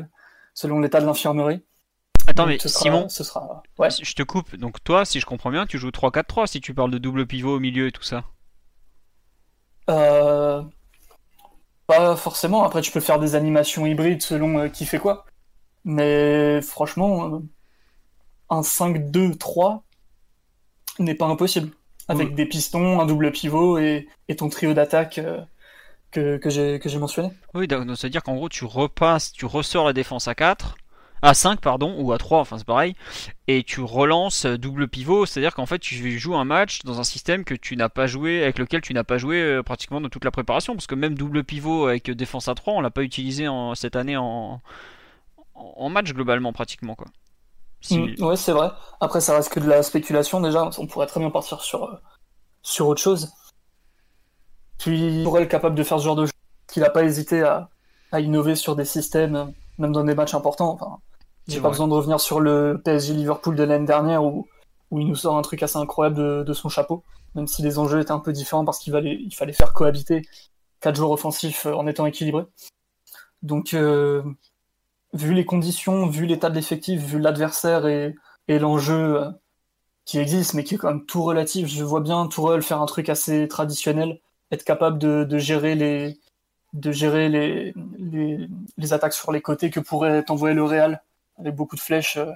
selon 0.55 0.81
l'état 0.81 1.03
de 1.03 1.07
l'infirmerie. 1.07 1.63
Attends, 2.27 2.47
mais 2.47 2.59
Simon, 2.59 3.11
ce 3.11 3.23
sera... 3.23 3.63
ouais. 3.79 3.91
je 3.91 4.15
te 4.15 4.23
coupe. 4.23 4.57
Donc 4.57 4.83
toi, 4.83 5.05
si 5.05 5.21
je 5.21 5.27
comprends 5.27 5.51
bien, 5.51 5.67
tu 5.67 5.77
joues 5.77 5.91
3-4-3 5.91 6.47
si 6.47 6.63
tu 6.63 6.73
parles 6.73 6.91
de 6.91 6.99
double 6.99 7.27
pivot 7.27 7.57
au 7.57 7.61
milieu 7.61 7.89
et 7.89 7.93
tout 7.93 8.03
ça. 8.03 8.25
Euh... 9.91 10.63
Pas 11.91 12.17
forcément. 12.17 12.65
Après, 12.65 12.81
tu 12.81 12.91
peux 12.91 13.01
faire 13.01 13.19
des 13.19 13.35
animations 13.35 13.87
hybrides 13.87 14.23
selon 14.23 14.69
qui 14.71 14.87
fait 14.87 14.99
quoi. 14.99 15.25
Mais 15.85 16.61
franchement, 16.63 17.43
un 18.51 18.61
5-2-3 18.61 19.83
n'est 20.99 21.15
pas 21.15 21.27
impossible 21.27 21.71
avec 22.09 22.35
des 22.35 22.47
pistons, 22.47 23.01
un 23.01 23.07
double 23.07 23.31
pivot 23.31 23.79
et, 23.79 24.09
ton 24.37 24.49
trio 24.49 24.75
d'attaque 24.75 25.19
euh, 25.19 25.41
que, 26.11 26.37
que 26.39 26.89
j'ai 26.89 26.99
mentionné. 26.99 27.31
Oui, 27.55 27.69
donc 27.69 27.87
c'est-à-dire 27.97 28.23
qu'en 28.23 28.35
gros, 28.35 28.49
tu 28.49 28.65
repasses, 28.65 29.33
tu 29.33 29.47
ressors 29.47 29.87
la 29.87 29.93
défense 29.93 30.27
à 30.27 30.35
4, 30.35 30.77
à 31.23 31.35
5, 31.35 31.61
pardon, 31.61 31.95
ou 31.99 32.13
à 32.13 32.19
3, 32.19 32.41
enfin 32.41 32.59
c'est 32.59 32.67
pareil, 32.67 32.95
et 33.47 33.63
tu 33.63 33.83
relances 33.83 34.47
double 34.47 34.89
pivot, 34.89 35.27
c'est-à-dire 35.27 35.55
qu'en 35.55 35.67
fait, 35.67 35.79
tu 35.79 36.19
joues 36.19 36.37
un 36.37 36.45
match 36.45 36.81
dans 36.85 37.01
un 37.01 37.05
système 37.05 37.45
que 37.45 37.55
tu 37.55 37.77
n'as 37.77 37.89
pas 37.89 38.07
joué, 38.07 38.43
avec 38.43 38.59
lequel 38.59 38.81
tu 38.81 38.95
n'as 38.95 39.05
pas 39.05 39.19
joué 39.19 39.41
euh, 39.41 39.63
pratiquement 39.63 40.01
dans 40.01 40.09
toute 40.09 40.25
la 40.25 40.31
préparation, 40.31 40.75
parce 40.75 40.87
que 40.87 40.95
même 40.95 41.15
double 41.15 41.45
pivot 41.45 41.87
avec 41.87 42.11
défense 42.11 42.49
à 42.49 42.55
3, 42.55 42.75
on 42.75 42.81
l'a 42.81 42.91
pas 42.91 43.03
utilisé 43.03 43.49
en, 43.49 43.75
cette 43.75 43.97
année 43.97 44.17
en, 44.17 44.61
match 45.91 46.13
globalement, 46.13 46.53
pratiquement, 46.53 46.95
quoi. 46.95 47.09
Mm, 47.91 48.23
ouais, 48.23 48.37
c'est 48.37 48.53
vrai. 48.53 48.71
Après, 49.01 49.21
ça 49.21 49.35
reste 49.35 49.53
que 49.53 49.61
de 49.61 49.69
la 49.69 49.83
spéculation 49.83 50.41
déjà. 50.41 50.69
On 50.79 50.87
pourrait 50.87 51.07
très 51.07 51.19
bien 51.19 51.31
partir 51.31 51.63
sur, 51.63 51.85
euh, 51.85 52.85
autre 52.85 53.01
chose. 53.01 53.33
Puis, 54.79 55.23
être 55.23 55.49
capable 55.49 55.75
de 55.75 55.83
faire 55.83 55.99
ce 55.99 56.05
genre 56.05 56.17
de 56.17 56.27
choses, 56.27 56.33
qu'il 56.69 56.83
n'a 56.83 56.91
pas 56.91 57.05
hésité 57.05 57.43
à, 57.43 57.69
à, 58.13 58.21
innover 58.21 58.55
sur 58.55 58.77
des 58.77 58.85
systèmes, 58.85 59.53
même 59.79 59.93
dans 59.93 60.05
des 60.05 60.15
matchs 60.15 60.35
importants. 60.35 60.73
Enfin, 60.73 60.99
j'ai 61.51 61.61
pas 61.61 61.69
besoin 61.69 61.89
de 61.89 61.93
revenir 61.93 62.21
sur 62.21 62.41
le 62.41 62.81
PSG 62.85 63.15
Liverpool 63.15 63.57
de 63.57 63.63
l'année 63.65 63.87
dernière 63.87 64.25
où, 64.25 64.47
où 64.91 65.01
il 65.01 65.07
nous 65.07 65.17
sort 65.17 65.37
un 65.37 65.43
truc 65.43 65.63
assez 65.63 65.79
incroyable 65.79 66.17
de, 66.17 66.45
de 66.45 66.53
son 66.53 66.69
chapeau, 66.69 67.03
même 67.35 67.47
si 67.47 67.63
les 67.63 67.79
enjeux 67.79 68.01
étaient 68.01 68.11
un 68.13 68.21
peu 68.21 68.33
différents 68.33 68.65
parce 68.65 68.79
qu'il 68.79 68.93
fallait, 68.93 69.19
il 69.21 69.35
fallait 69.35 69.53
faire 69.53 69.73
cohabiter 69.73 70.23
quatre 70.81 70.97
joueurs 70.97 71.11
offensifs 71.13 71.67
euh, 71.67 71.75
en 71.75 71.87
étant 71.87 72.07
équilibrés. 72.07 72.47
Donc, 73.43 73.75
euh, 73.75 74.23
vu 75.13 75.35
les 75.35 75.45
conditions, 75.45 76.07
vu 76.07 76.27
l'état 76.27 76.51
de 76.51 76.55
l'effectif, 76.55 77.01
vu 77.03 77.19
l'adversaire 77.19 77.87
et, 77.87 78.15
et 78.49 78.59
l'enjeu 78.59 79.21
euh, 79.21 79.31
qui 80.05 80.19
existe, 80.19 80.55
mais 80.55 80.65
qui 80.65 80.75
est 80.75 80.79
quand 80.79 80.89
même 80.89 81.07
tout 81.07 81.23
relatif, 81.23 81.69
je 81.69 81.85
vois 81.85 82.01
bien 82.01 82.27
Tourelle 82.27 82.63
faire 82.63 82.81
un 82.83 82.87
truc 82.87 83.09
assez 83.09 83.49
traditionnel, 83.49 84.21
être 84.51 84.65
capable 84.65 84.99
de, 84.99 85.25
de 85.25 85.39
gérer 85.39 85.75
les 85.75 86.19
de 86.73 86.93
gérer 86.93 87.29
les, 87.29 87.75
les, 87.99 88.49
les, 88.79 88.93
attaques 88.93 89.13
sur 89.13 89.33
les 89.33 89.43
côtés 89.43 89.71
que 89.71 89.81
pourrait 89.81 90.25
envoyer 90.31 90.55
le 90.55 90.63
Real 90.63 91.03
avec 91.41 91.55
beaucoup 91.55 91.77
de 91.77 91.81
flèches 91.81 92.17
euh, 92.17 92.33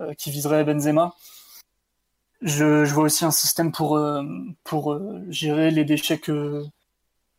euh, 0.00 0.14
qui 0.14 0.30
viseraient 0.30 0.64
Benzema. 0.64 1.14
Je, 2.42 2.84
je, 2.84 2.92
vois 2.92 3.04
aussi 3.04 3.24
un 3.24 3.30
système 3.30 3.72
pour, 3.72 3.98
pour 4.64 5.00
gérer 5.30 5.70
les 5.70 5.84
déchets 5.84 6.18
que, 6.18 6.62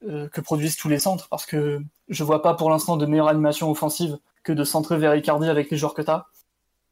que 0.01 0.41
produisent 0.41 0.77
tous 0.77 0.89
les 0.89 0.97
centres 0.97 1.27
parce 1.29 1.45
que 1.45 1.79
je 2.07 2.23
vois 2.23 2.41
pas 2.41 2.55
pour 2.55 2.71
l'instant 2.71 2.97
de 2.97 3.05
meilleure 3.05 3.27
animation 3.27 3.69
offensive 3.69 4.17
que 4.45 4.53
de 4.53 4.63
centrer 4.63 4.97
vers 4.97 5.13
Icardi 5.15 5.49
avec 5.49 5.69
les 5.69 5.77
joueurs 5.77 5.93
que 5.93 6.01
tu 6.01 6.09
as. 6.09 6.27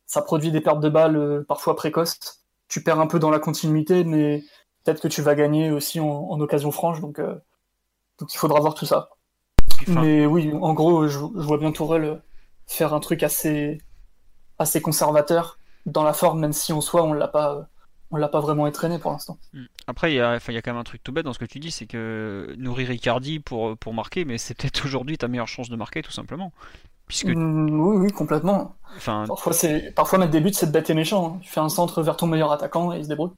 Ça 0.06 0.22
produit 0.22 0.52
des 0.52 0.60
pertes 0.60 0.82
de 0.82 0.90
balles 0.90 1.16
euh, 1.16 1.46
parfois 1.48 1.76
précoces. 1.76 2.44
Tu 2.68 2.84
perds 2.84 3.00
un 3.00 3.08
peu 3.08 3.20
dans 3.20 3.30
la 3.30 3.40
continuité, 3.40 4.04
mais 4.04 4.44
peut-être 4.84 5.02
que 5.02 5.08
tu 5.08 5.22
vas 5.22 5.36
gagner 5.36 5.72
aussi 5.72 6.00
en, 6.00 6.40
occasion 6.42 6.72
franche. 6.72 7.00
Donc, 7.00 7.20
euh, 7.20 7.36
donc 8.20 8.34
il 8.34 8.38
faudra 8.38 8.60
voir 8.60 8.74
tout 8.74 8.86
ça. 8.86 9.10
Mais 9.88 10.26
oui, 10.26 10.52
en 10.54 10.74
gros, 10.74 11.08
je, 11.08 11.20
vois 11.20 11.58
bien 11.58 11.72
Tourelle 11.72 12.22
faire 12.74 12.94
un 12.94 13.00
truc 13.00 13.24
assez, 13.24 13.80
assez 14.60 14.82
conservateur 14.82 15.60
dans 15.86 16.04
la 16.04 16.14
forme, 16.14 16.40
même 16.40 16.54
si 16.54 16.74
en 16.74 16.82
soi 16.82 17.04
on 17.04 17.14
l'a 17.14 17.28
pas 17.28 17.68
on 18.12 18.18
l'a 18.18 18.28
pas 18.28 18.42
vraiment 18.42 18.64
entraîné 18.64 19.00
pour 19.00 19.12
l'instant. 19.12 19.40
Hmm. 19.54 19.66
Après, 19.88 20.14
il 20.14 20.18
y, 20.18 20.22
a, 20.22 20.38
il 20.48 20.54
y 20.54 20.58
a 20.58 20.62
quand 20.62 20.72
même 20.72 20.80
un 20.80 20.84
truc 20.84 21.02
tout 21.04 21.12
bête 21.12 21.26
dans 21.26 21.34
ce 21.34 21.40
que 21.40 21.46
tu 21.46 21.58
dis, 21.58 21.72
c'est 21.72 21.88
que 21.88 22.54
nourrir 22.60 22.92
Icardi 22.92 23.40
pour, 23.40 23.76
pour 23.76 23.96
marquer, 23.96 24.24
mais 24.24 24.38
c'est 24.38 24.54
peut-être 24.54 24.86
aujourd'hui 24.86 25.18
ta 25.18 25.28
meilleure 25.28 25.48
chance 25.48 25.70
de 25.70 25.76
marquer, 25.76 26.04
tout 26.04 26.12
simplement. 26.12 26.54
Mm, 27.24 27.80
oui, 27.80 27.98
oui, 27.98 28.12
complètement. 28.12 28.76
Enfin... 28.96 29.26
Parfois, 29.28 29.54
Parfois, 29.96 30.20
mettre 30.20 30.32
des 30.32 30.42
buts, 30.42 30.54
c'est 30.54 30.72
bête 30.72 30.90
et 30.90 30.94
méchant. 30.94 31.36
Hein. 31.36 31.40
Tu 31.42 31.50
fais 31.50 31.60
un 31.60 31.70
centre 31.70 32.02
vers 32.02 32.18
ton 32.18 32.28
meilleur 32.28 32.52
attaquant 32.52 32.94
et 32.94 33.00
il 33.00 33.04
se 33.04 33.10
débrouille. 33.10 33.32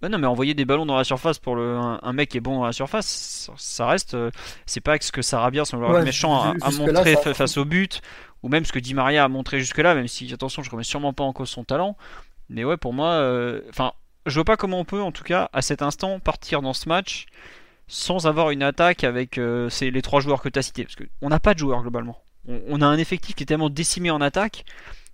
Bah 0.00 0.08
non, 0.08 0.18
mais 0.18 0.26
envoyer 0.26 0.54
des 0.54 0.64
ballons 0.64 0.86
dans 0.86 0.96
la 0.96 1.04
surface 1.04 1.38
pour 1.38 1.54
le, 1.54 1.76
un, 1.76 2.12
mec 2.14 2.30
qui 2.30 2.38
est 2.38 2.40
bon 2.40 2.56
dans 2.56 2.64
la 2.64 2.72
surface, 2.72 3.50
ça 3.56 3.86
reste. 3.86 4.14
Euh, 4.14 4.30
c'est 4.64 4.80
pas 4.80 4.96
ce 4.98 5.12
que 5.12 5.20
Sarabia, 5.20 5.66
son 5.66 5.78
joueur 5.78 6.02
méchant, 6.02 6.54
a, 6.62 6.70
montré 6.70 7.14
face 7.34 7.58
au 7.58 7.66
but, 7.66 8.00
ou 8.42 8.48
même 8.48 8.64
ce 8.64 8.72
que 8.72 8.78
Di 8.78 8.94
Maria 8.94 9.24
a 9.24 9.28
montré 9.28 9.58
jusque-là, 9.58 9.94
même 9.94 10.08
si, 10.08 10.32
attention, 10.32 10.62
je 10.62 10.70
remets 10.70 10.84
sûrement 10.84 11.12
pas 11.12 11.24
en 11.24 11.32
cause 11.32 11.48
son 11.48 11.64
talent. 11.64 11.96
Mais 12.48 12.64
ouais, 12.64 12.76
pour 12.76 12.92
moi, 12.92 13.08
euh, 13.08 13.62
enfin, 13.70 13.92
je 14.26 14.34
vois 14.34 14.44
pas 14.44 14.56
comment 14.56 14.80
on 14.80 14.84
peut, 14.84 15.02
en 15.02 15.12
tout 15.12 15.24
cas, 15.24 15.50
à 15.52 15.62
cet 15.62 15.82
instant, 15.82 16.20
partir 16.20 16.62
dans 16.62 16.72
ce 16.72 16.88
match 16.88 17.26
sans 17.88 18.26
avoir 18.26 18.50
une 18.50 18.62
attaque 18.62 19.04
avec 19.04 19.38
euh, 19.38 19.70
les 19.80 20.02
trois 20.02 20.20
joueurs 20.20 20.42
que 20.42 20.48
tu 20.48 20.58
as 20.58 20.62
cités. 20.62 20.84
Parce 20.84 20.96
qu'on 20.96 21.28
n'a 21.28 21.40
pas 21.40 21.54
de 21.54 21.60
joueurs 21.60 21.82
globalement 21.82 22.20
on, 22.48 22.80
a 22.80 22.86
un 22.86 22.98
effectif 22.98 23.34
qui 23.34 23.42
est 23.42 23.46
tellement 23.46 23.70
décimé 23.70 24.10
en 24.10 24.20
attaque 24.20 24.64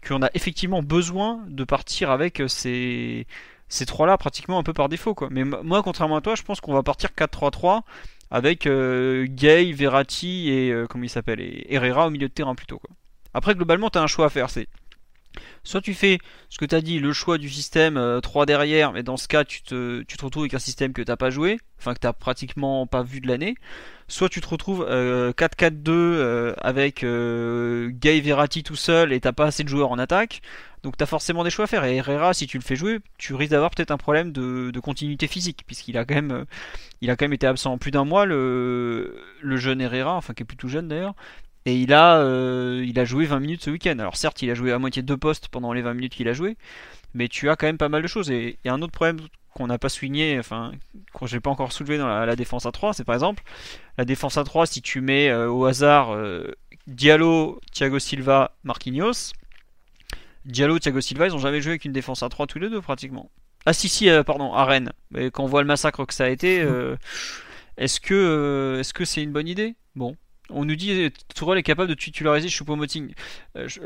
qu'on 0.06 0.22
a 0.22 0.30
effectivement 0.34 0.82
besoin 0.82 1.44
de 1.48 1.64
partir 1.64 2.10
avec 2.10 2.40
euh, 2.40 2.48
ces, 2.48 3.26
ces 3.68 3.86
trois-là 3.86 4.18
pratiquement 4.18 4.58
un 4.58 4.62
peu 4.62 4.72
par 4.72 4.88
défaut. 4.88 5.14
Quoi. 5.14 5.28
Mais 5.30 5.44
moi, 5.44 5.82
contrairement 5.82 6.16
à 6.16 6.20
toi, 6.20 6.34
je 6.34 6.42
pense 6.42 6.60
qu'on 6.60 6.74
va 6.74 6.82
partir 6.82 7.10
4-3-3 7.16 7.82
avec 8.30 8.66
euh, 8.66 9.26
Gay, 9.28 9.72
Verratti 9.72 10.50
et 10.50 10.72
euh, 10.72 10.86
comment 10.86 11.04
il 11.04 11.10
s'appelle 11.10 11.40
Herrera 11.68 12.06
au 12.06 12.10
milieu 12.10 12.28
de 12.28 12.32
terrain 12.32 12.54
plutôt. 12.54 12.78
Quoi. 12.78 12.90
Après, 13.34 13.54
globalement, 13.54 13.90
tu 13.90 13.98
as 13.98 14.02
un 14.02 14.06
choix 14.06 14.26
à 14.26 14.30
faire. 14.30 14.50
C'est 14.50 14.68
Soit 15.64 15.80
tu 15.80 15.94
fais 15.94 16.18
ce 16.50 16.59
que 16.59 16.66
tu 16.66 16.74
as 16.74 16.82
dit, 16.82 16.98
le 16.98 17.12
choix 17.14 17.38
du 17.38 17.48
système 17.48 18.20
3 18.22 18.44
derrière, 18.44 18.92
mais 18.92 19.02
dans 19.02 19.16
ce 19.16 19.28
cas, 19.28 19.44
tu 19.44 19.62
te, 19.62 20.02
tu 20.02 20.18
te 20.18 20.24
retrouves 20.24 20.42
avec 20.42 20.54
un 20.54 20.59
système 20.59 20.92
que 20.92 21.00
tu 21.00 21.16
pas 21.16 21.30
joué, 21.30 21.59
enfin 21.78 21.94
que 21.94 22.06
tu 22.06 22.12
pratiquement 22.18 22.86
pas 22.86 23.02
vu 23.02 23.20
de 23.20 23.28
l'année 23.28 23.54
soit 24.12 24.28
tu 24.28 24.42
te 24.42 24.48
retrouves 24.48 24.82
4-4-2 24.82 25.88
euh, 25.88 25.90
euh, 25.90 26.54
avec 26.60 27.02
euh, 27.02 27.90
Gay 27.92 28.20
Verratti 28.20 28.62
tout 28.62 28.76
seul 28.76 29.12
et 29.12 29.20
t'as 29.20 29.32
pas 29.32 29.46
assez 29.46 29.64
de 29.64 29.68
joueurs 29.68 29.90
en 29.90 29.98
attaque. 29.98 30.42
Donc 30.82 30.96
t'as 30.96 31.06
forcément 31.06 31.44
des 31.44 31.50
choix 31.50 31.64
à 31.64 31.68
faire. 31.68 31.84
Et 31.84 31.96
Herrera, 31.96 32.34
si 32.34 32.46
tu 32.46 32.59
le 32.59 32.62
fais 32.62 32.76
jouer, 32.76 32.98
tu 33.16 33.34
risques 33.34 33.52
d'avoir 33.52 33.70
peut-être 33.70 33.90
un 33.90 33.96
problème 33.96 34.32
de, 34.32 34.78
continuité 34.80 35.28
physique, 35.28 35.62
puisqu'il 35.66 35.96
a 35.96 36.04
quand 36.04 36.14
même, 36.14 36.44
a 37.02 37.16
quand 37.16 37.24
même 37.24 37.32
été 37.32 37.46
absent 37.46 37.78
plus 37.78 37.90
d'un 37.90 38.04
mois 38.04 38.26
le, 38.26 39.16
le 39.40 39.56
jeune 39.56 39.80
Herrera, 39.80 40.14
enfin 40.14 40.34
qui 40.34 40.42
est 40.42 40.46
plutôt 40.46 40.68
jeune 40.68 40.88
d'ailleurs. 40.88 41.14
Et 41.64 41.76
il 41.76 41.93
a, 41.93 42.18
a 42.20 43.05
joué 43.05 43.24
20 43.24 43.40
minutes 43.40 43.62
ce 43.62 43.70
week-end. 43.70 43.98
Alors 43.98 44.16
certes, 44.16 44.43
il 44.43 44.51
a 44.51 44.55
joué 44.55 44.72
à 44.72 44.78
moitié 44.78 45.02
deux 45.02 45.16
postes 45.16 45.48
pendant 45.48 45.72
les 45.72 45.82
20 45.82 45.94
minutes 45.94 46.14
qu'il 46.14 46.28
a 46.28 46.32
joué, 46.32 46.56
mais 47.14 47.28
tu 47.28 47.51
as 47.51 47.56
quand 47.56 47.66
même 47.66 47.78
pas 47.78 47.89
mal 47.89 48.02
de 48.02 48.09
choses. 48.09 48.30
Et 48.30 48.59
un 48.64 48.82
autre 48.82 48.93
problème 48.93 49.20
qu'on 49.55 49.66
n'a 49.66 49.78
pas 49.78 49.89
souligné, 49.89 50.39
enfin, 50.39 50.72
que 51.18 51.26
j'ai 51.26 51.40
pas 51.40 51.51
encore 51.51 51.72
soulevé 51.72 51.98
dans 51.98 52.09
la, 52.09 52.36
défense 52.36 52.66
à 52.66 52.72
3, 52.72 52.94
c'est 52.94 53.05
par 53.05 53.14
exemple 53.14 53.43
la 53.98 54.05
défense 54.05 54.39
à 54.39 54.44
3, 54.44 54.66
si 54.66 54.82
tu 54.82 55.01
mets 55.01 55.28
euh, 55.28 55.51
au 55.51 55.66
hasard 55.66 56.14
euh, 56.14 56.52
Diallo, 56.86 57.60
Thiago 57.72 57.98
Silva, 57.98 58.52
Marquinhos, 58.64 59.32
Diallo, 60.44 60.78
Thiago 60.78 61.01
Silva, 61.01 61.26
ils 61.26 61.34
ont 61.34 61.39
jamais 61.39 61.60
joué 61.60 61.72
avec 61.72 61.84
une 61.84 61.93
défense 61.93 62.22
à 62.22 62.28
3 62.28 62.47
tous 62.47 62.59
les 62.59 62.70
deux 62.70 62.80
pratiquement. 62.80 63.30
Ah 63.66 63.72
si, 63.72 63.89
si, 63.89 64.09
euh, 64.09 64.24
pardon, 64.24 64.52
à 64.55 64.64
Rennes. 64.64 64.93
Mais 65.10 65.30
quand 65.30 65.44
on 65.44 65.48
voit 65.48 65.62
le 65.62 65.68
massacre 65.68 66.05
que 66.05 66.14
ça 66.14 66.24
a 66.24 66.28
été, 66.28 66.66
est-ce 67.76 68.01
que 68.01 69.05
c'est 69.05 69.22
une 69.22 69.32
bonne 69.32 69.48
idée? 69.48 69.76
Bon. 69.94 70.16
On 70.51 70.64
nous 70.64 70.77
dit 70.77 71.10
Tourelle 71.35 71.59
est 71.59 71.62
capable 71.62 71.89
de 71.89 71.94
titulariser 71.94 72.48
Choupo-Moting. 72.48 73.12
Je, 73.55 73.81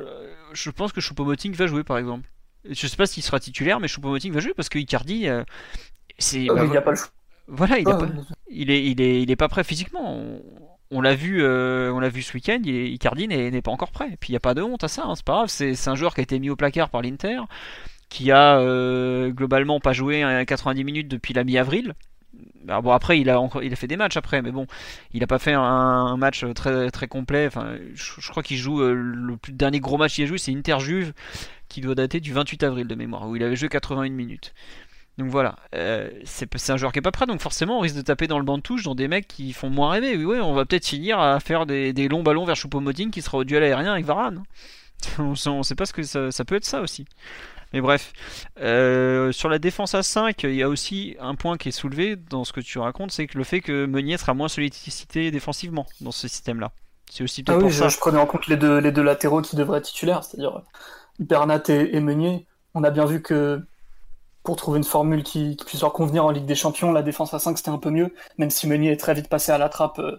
je, 0.53 0.71
pense 0.71 0.93
que 0.93 1.01
Choupo-Moting 1.01 1.53
va 1.55 1.67
jouer 1.67 1.85
par 1.85 1.99
exemple. 1.99 2.29
Je 2.69 2.87
sais 2.87 2.97
pas 2.97 3.07
s'il 3.07 3.23
sera 3.23 3.39
titulaire, 3.39 3.79
mais 3.79 3.87
Choupo-Moting 3.89 4.33
va 4.33 4.41
jouer 4.41 4.55
parce 4.55 4.69
que 4.69 4.79
Icardi, 4.79 5.29
euh, 5.29 5.45
c'est. 6.19 6.47
Ah 6.51 6.55
bah, 6.55 6.65
il 6.65 6.71
n'y 6.71 6.77
a 6.77 6.83
pas 6.83 6.91
le 6.91 6.97
choix. 6.97 7.09
Voilà, 7.49 7.79
il, 7.79 7.89
a 7.89 7.95
pas- 7.97 8.09
il 8.51 8.71
est, 8.73 8.85
il 8.85 9.01
est, 9.01 9.23
il 9.23 9.31
est 9.31 9.37
pas 9.37 9.49
prêt 9.49 9.63
physiquement. 9.63 10.17
On, 10.17 10.43
on 10.91 11.01
l'a 11.01 11.15
vu, 11.15 11.43
euh, 11.43 11.93
on 11.93 12.01
l'a 12.01 12.09
vu 12.09 12.23
ce 12.23 12.33
week-end. 12.35 12.61
Icardi 12.65 13.29
n'est 13.29 13.63
pas 13.63 13.71
encore 13.71 13.93
prêt. 13.93 14.09
Et 14.13 14.17
puis 14.17 14.31
il 14.31 14.33
y 14.33 14.37
a 14.37 14.41
pas 14.41 14.55
de 14.55 14.63
honte 14.63 14.83
à 14.83 14.89
ça. 14.89 15.05
hein, 15.05 15.15
c'est 15.15 15.25
pas 15.25 15.35
grave. 15.35 15.49
C'est 15.49 15.89
un 15.89 15.95
joueur 15.95 16.15
qui 16.15 16.21
a 16.21 16.23
été 16.25 16.39
mis 16.41 16.51
au 16.51 16.57
placard 16.57 16.91
par 16.91 17.03
l'Inter, 17.03 17.39
qui 18.09 18.33
a 18.33 18.59
euh, 18.59 19.31
globalement 19.31 19.79
pas 19.81 19.93
joué 19.93 20.25
euh, 20.25 20.45
90 20.45 20.83
minutes 20.85 21.09
depuis 21.09 21.35
la 21.35 21.45
mi-avril. 21.45 21.95
Alors 22.69 22.83
bon 22.83 22.91
après 22.91 23.21
il 23.21 23.31
a 23.31 23.41
encore, 23.41 23.63
il 23.63 23.73
a 23.73 23.77
fait 23.77 23.87
des 23.87 23.97
matchs 23.97 24.17
après, 24.17 24.43
mais 24.43 24.51
bon, 24.51 24.67
il 25.13 25.23
a 25.23 25.27
pas 25.27 25.39
fait 25.39 25.53
un, 25.53 26.17
match 26.17 26.45
très 26.55 26.91
très 26.91 27.09
complet. 27.09 27.47
Enfin, 27.47 27.77
je, 27.95 28.29
crois 28.31 28.43
qu'il 28.43 28.57
joue 28.57 28.81
euh, 28.81 28.93
le 28.93 29.37
dernier 29.49 29.81
gros 29.81 29.99
match 29.99 30.15
qu'il 30.15 30.25
a 30.25 30.27
joué, 30.27 30.39
c'est 30.39 30.53
Inter 30.53 30.81
Juve, 30.81 31.13
qui 31.69 31.81
doit 31.81 31.95
dater 31.95 32.21
du 32.21 32.33
28 32.33 32.63
avril 32.65 32.87
de 32.87 32.95
mémoire, 32.95 33.29
où 33.29 33.37
il 33.37 33.43
avait 33.43 33.57
joué 33.57 33.69
81 33.69 34.09
minutes. 34.11 34.53
Donc 35.19 35.31
voilà, 35.31 35.57
euh, 35.75 36.11
c'est 36.25 36.71
un 36.71 36.77
joueur 36.77 36.93
qui 36.93 36.99
est 36.99 37.03
pas 37.03 37.11
prêt, 37.11 37.27
donc 37.27 37.41
forcément 37.41 37.79
on 37.79 37.81
risque 37.81 37.97
de 37.97 38.03
taper 38.03 38.27
dans 38.27 38.39
le 38.39 38.45
banc 38.45 38.59
de 38.59 38.63
touche 38.63 38.83
dans 38.83 38.95
des 38.95 39.09
mecs 39.09 39.27
qui 39.27 39.55
font 39.55 39.71
moins 39.71 39.91
rêver. 39.91 40.15
Oui, 40.17 40.25
ouais, 40.25 40.41
on 40.41 40.53
va 40.53 40.67
peut-être 40.67 40.87
finir 40.87 41.19
à 41.19 41.41
faire 41.41 41.65
des, 41.65 42.09
longs 42.09 42.23
ballons 42.23 42.45
vers 42.45 42.57
Choupo-Moting 42.57 43.11
qui 43.11 43.23
sera 43.23 43.39
au 43.39 43.45
duel 43.45 43.63
aérien 43.63 43.93
avec 43.93 44.05
Varane. 44.05 44.43
On 45.19 45.35
on 45.47 45.63
sait 45.63 45.75
pas 45.75 45.85
ce 45.85 45.93
que 45.93 46.03
ça, 46.03 46.31
ça 46.31 46.45
peut 46.45 46.55
être 46.55 46.65
ça 46.65 46.81
aussi. 46.81 47.07
Mais 47.77 47.83
bref, 47.83 48.13
Euh, 48.59 49.33
sur 49.33 49.51
la 49.51 49.59
défense 49.59 49.95
à 49.95 50.03
5, 50.03 50.45
il 50.45 50.55
y 50.55 50.63
a 50.63 50.69
aussi 50.69 51.15
un 51.21 51.35
point 51.35 51.59
qui 51.59 51.69
est 51.69 51.73
soulevé 51.73 52.17
dans 52.17 52.43
ce 52.45 52.53
que 52.55 52.61
tu 52.61 52.79
racontes, 52.79 53.13
c'est 53.13 53.27
que 53.27 53.37
le 53.37 53.45
fait 53.45 53.61
que 53.61 53.85
Meunier 53.85 54.17
sera 54.17 54.33
moins 54.35 54.49
sollicité 54.49 55.31
défensivement 55.31 55.87
dans 56.01 56.11
ce 56.13 56.27
système-là. 56.27 56.73
C'est 57.11 57.23
aussi 57.25 57.45
Ah 57.49 57.57
oui, 57.59 57.59
pour 57.59 57.71
je, 57.71 57.85
ça. 57.85 57.89
je 57.89 57.97
prenais 57.99 58.19
en 58.19 58.27
compte 58.27 58.47
les 58.49 58.57
deux, 58.57 58.79
les 58.79 58.91
deux 58.93 59.03
latéraux 59.03 59.41
qui 59.43 59.57
devraient 59.57 59.79
être 59.79 59.85
titulaires, 59.85 60.25
c'est-à-dire 60.25 60.63
Bernat 61.19 61.63
et, 61.69 61.97
et 61.97 62.01
Meunier. 62.01 62.47
On 62.75 62.85
a 62.85 62.91
bien 62.91 63.07
vu 63.07 63.23
que 63.23 63.63
pour 64.45 64.57
trouver 64.57 64.79
une 64.79 64.85
formule 64.85 65.23
qui, 65.25 65.57
qui 65.57 65.65
puisse 65.65 65.83
leur 65.83 65.93
convenir 65.93 66.25
en 66.27 66.31
Ligue 66.31 66.47
des 66.47 66.55
Champions, 66.57 66.93
la 66.93 67.03
défense 67.03 67.35
à 67.35 67.39
5 67.41 67.59
c'était 67.59 67.71
un 67.71 67.79
peu 67.79 67.91
mieux, 67.91 68.15
même 68.39 68.51
si 68.51 68.69
Meunier 68.69 68.93
est 68.93 68.99
très 68.99 69.15
vite 69.15 69.29
passé 69.29 69.53
à 69.53 69.59
la 69.59 69.69
trappe 69.69 69.99
euh, 70.01 70.19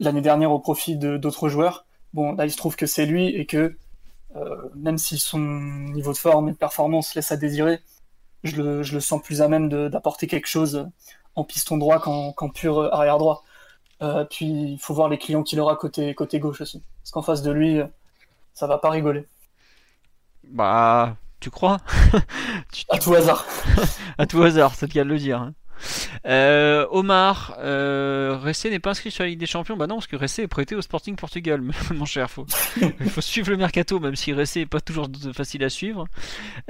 l'année 0.00 0.22
dernière 0.22 0.52
au 0.52 0.60
profit 0.60 0.96
d'autres 0.96 1.48
joueurs. 1.48 1.86
Bon, 2.14 2.32
là 2.34 2.46
il 2.46 2.52
se 2.52 2.56
trouve 2.58 2.76
que 2.76 2.86
c'est 2.86 3.06
lui 3.06 3.28
et 3.28 3.46
que 3.46 3.76
même 4.74 4.98
si 4.98 5.18
son 5.18 5.38
niveau 5.40 6.12
de 6.12 6.18
forme 6.18 6.48
et 6.48 6.52
de 6.52 6.56
performance 6.56 7.14
laisse 7.14 7.32
à 7.32 7.36
désirer, 7.36 7.80
je 8.44 8.56
le, 8.56 8.82
je 8.82 8.94
le 8.94 9.00
sens 9.00 9.22
plus 9.22 9.42
à 9.42 9.48
même 9.48 9.68
d'apporter 9.90 10.26
quelque 10.26 10.48
chose 10.48 10.88
en 11.36 11.44
piston 11.44 11.78
droit 11.78 12.00
qu'en 12.00 12.32
qu'en 12.32 12.48
pur 12.50 12.80
arrière 12.94 13.18
droit. 13.18 13.44
Euh, 14.02 14.24
puis 14.24 14.46
il 14.74 14.78
faut 14.80 14.94
voir 14.94 15.08
les 15.10 15.18
clients 15.18 15.42
qu'il 15.42 15.60
aura 15.60 15.76
côté, 15.76 16.14
côté 16.14 16.40
gauche 16.40 16.60
aussi. 16.62 16.82
Parce 17.02 17.12
qu'en 17.12 17.22
face 17.22 17.42
de 17.42 17.52
lui, 17.52 17.80
euh, 17.80 17.86
ça 18.54 18.66
va 18.68 18.78
pas 18.78 18.90
rigoler. 18.90 19.26
Bah, 20.44 21.16
tu 21.40 21.50
crois? 21.50 21.78
Tu- 22.72 22.84
À 22.88 22.98
tout 22.98 23.14
hasard. 23.14 23.46
À 24.18 24.26
tout 24.26 24.42
hasard, 24.42 24.74
c'est 24.74 24.86
le 24.86 24.92
cas 24.92 25.04
de 25.04 25.08
le 25.08 25.18
dire. 25.18 25.40
hein. 25.40 25.54
Euh, 26.26 26.86
Omar, 26.90 27.56
euh, 27.58 28.38
Ressé 28.42 28.70
n'est 28.70 28.78
pas 28.78 28.90
inscrit 28.90 29.10
sur 29.10 29.24
la 29.24 29.30
Ligue 29.30 29.38
des 29.38 29.46
Champions. 29.46 29.76
Bah 29.76 29.86
non, 29.86 29.96
parce 29.96 30.06
que 30.06 30.16
Ressé 30.16 30.42
est 30.42 30.48
prêté 30.48 30.74
au 30.74 30.82
Sporting 30.82 31.16
Portugal, 31.16 31.62
mon 31.94 32.04
cher. 32.04 32.30
Faut, 32.30 32.46
il 32.80 33.10
faut 33.10 33.20
suivre 33.20 33.50
le 33.50 33.56
mercato, 33.56 34.00
même 34.00 34.16
si 34.16 34.32
Ressé 34.32 34.60
est 34.60 34.66
pas 34.66 34.80
toujours 34.80 35.08
facile 35.34 35.64
à 35.64 35.70
suivre. 35.70 36.06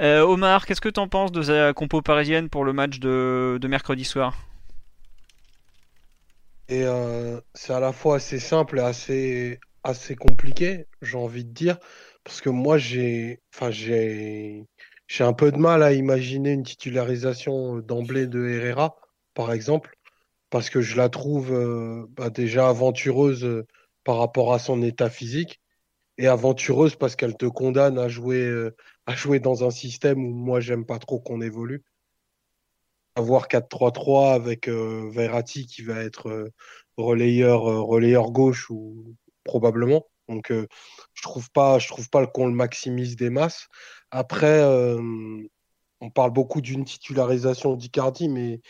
Euh, 0.01 0.21
Omar, 0.21 0.65
qu'est-ce 0.65 0.81
que 0.81 0.89
t'en 0.89 1.07
penses 1.07 1.31
de 1.31 1.41
la 1.51 1.73
compo 1.73 2.01
parisienne 2.01 2.49
pour 2.49 2.65
le 2.65 2.73
match 2.73 2.99
de, 2.99 3.57
de 3.61 3.67
mercredi 3.67 4.05
soir? 4.05 4.35
Et 6.69 6.85
c'est 7.53 7.73
à 7.73 7.81
la 7.81 7.91
fois 7.91 8.15
assez 8.15 8.39
simple 8.39 8.79
et 8.79 8.81
assez, 8.81 9.59
assez 9.83 10.15
compliqué, 10.15 10.87
j'ai 11.01 11.17
envie 11.17 11.43
de 11.43 11.51
dire, 11.51 11.77
parce 12.23 12.39
que 12.39 12.49
moi 12.49 12.77
j'ai, 12.77 13.41
enfin 13.53 13.71
j'ai, 13.71 14.65
j'ai 15.11 15.25
un 15.25 15.33
peu 15.33 15.51
de 15.51 15.57
mal 15.57 15.83
à 15.83 15.91
imaginer 15.91 16.51
une 16.53 16.63
titularisation 16.63 17.79
d'emblée 17.79 18.27
de 18.27 18.47
Herrera, 18.47 18.95
par 19.33 19.51
exemple, 19.51 19.97
parce 20.49 20.69
que 20.69 20.79
je 20.79 20.95
la 20.95 21.09
trouve 21.09 21.51
euh, 21.51 22.05
bah, 22.11 22.29
déjà 22.29 22.69
aventureuse 22.69 23.43
euh, 23.43 23.67
par 24.05 24.19
rapport 24.19 24.53
à 24.53 24.59
son 24.59 24.81
état 24.81 25.09
physique 25.09 25.59
et 26.17 26.27
aventureuse 26.27 26.95
parce 26.95 27.17
qu'elle 27.17 27.35
te 27.35 27.45
condamne 27.45 27.99
à 27.99 28.07
jouer, 28.07 28.45
euh, 28.45 28.73
à 29.05 29.13
jouer 29.13 29.41
dans 29.41 29.65
un 29.65 29.69
système 29.69 30.23
où 30.23 30.33
moi 30.33 30.61
j'aime 30.61 30.85
pas 30.85 30.97
trop 30.97 31.19
qu'on 31.19 31.41
évolue. 31.41 31.83
Avoir 33.15 33.49
4-3-3 33.49 34.33
avec 34.33 34.69
euh, 34.69 35.09
Verratti 35.11 35.67
qui 35.67 35.81
va 35.81 36.01
être 36.01 36.29
euh, 36.29 36.53
relayeur, 36.95 37.69
euh, 37.69 37.81
relayeur 37.81 38.31
gauche 38.31 38.69
ou 38.69 39.17
probablement. 39.43 40.05
Donc 40.31 40.51
euh, 40.51 40.67
je 41.13 41.21
trouve 41.21 41.51
pas, 41.51 41.77
je 41.77 41.87
trouve 41.87 42.09
pas 42.09 42.25
qu'on 42.25 42.47
le 42.47 42.53
maximise 42.53 43.15
des 43.15 43.29
masses. 43.29 43.67
Après, 44.11 44.61
euh, 44.61 44.99
on 45.99 46.09
parle 46.09 46.31
beaucoup 46.31 46.61
d'une 46.61 46.85
titularisation 46.85 47.75
d'Icardi, 47.75 48.29
mais 48.29 48.61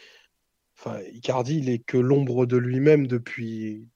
enfin, 0.77 0.99
Icardi, 1.13 1.59
il 1.59 1.69
est 1.69 1.79
que 1.79 1.97
l'ombre 1.97 2.45
de 2.45 2.57
lui-même 2.57 3.07
depuis, 3.07 3.87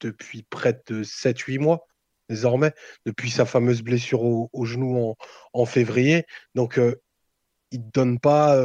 depuis 0.00 0.42
près 0.42 0.80
de 0.86 1.04
7-8 1.04 1.58
mois, 1.58 1.86
désormais, 2.28 2.72
depuis 3.04 3.30
sa 3.30 3.44
fameuse 3.44 3.82
blessure 3.82 4.22
au, 4.22 4.64
genou 4.64 5.14
en, 5.52 5.66
février. 5.66 6.24
Donc, 6.54 6.78
euh, 6.78 6.96
il 7.70 7.80
ne 7.80 7.90
donne 7.92 8.18
pas 8.18 8.56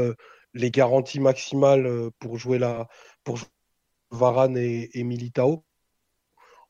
les 0.54 0.72
garanties 0.72 1.20
maximales 1.20 2.10
pour 2.20 2.38
jouer 2.38 2.58
la, 2.58 2.88
pour 3.24 3.38
jouer 3.38 3.50
Varane 4.12 4.58
et, 4.58 4.98
et 4.98 5.04
Militao, 5.04 5.65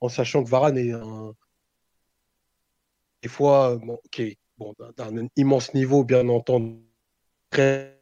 en 0.01 0.09
sachant 0.09 0.43
que 0.43 0.49
Varane 0.49 0.77
est 0.77 0.91
un. 0.91 1.33
Des 3.21 3.29
fois, 3.29 3.77
bon, 3.77 3.99
ok, 4.05 4.21
bon, 4.57 4.73
d'un 4.97 5.27
immense 5.35 5.73
niveau, 5.73 6.03
bien 6.03 6.27
entendu, 6.29 6.79
très 7.49 8.01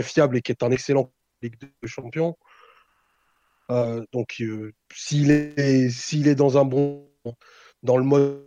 fiable 0.00 0.36
et 0.36 0.42
qui 0.42 0.52
est 0.52 0.62
un 0.62 0.70
excellent 0.70 1.12
Ligue 1.42 1.58
de 1.58 1.88
Champions. 1.88 2.36
Euh, 3.70 4.04
donc, 4.12 4.36
euh, 4.40 4.72
s'il 4.92 5.30
est, 5.30 5.90
s'il 5.90 6.28
est 6.28 6.34
dans 6.34 6.58
un 6.58 6.64
bon, 6.64 7.10
dans 7.82 7.96
le 7.96 8.04
mode 8.04 8.46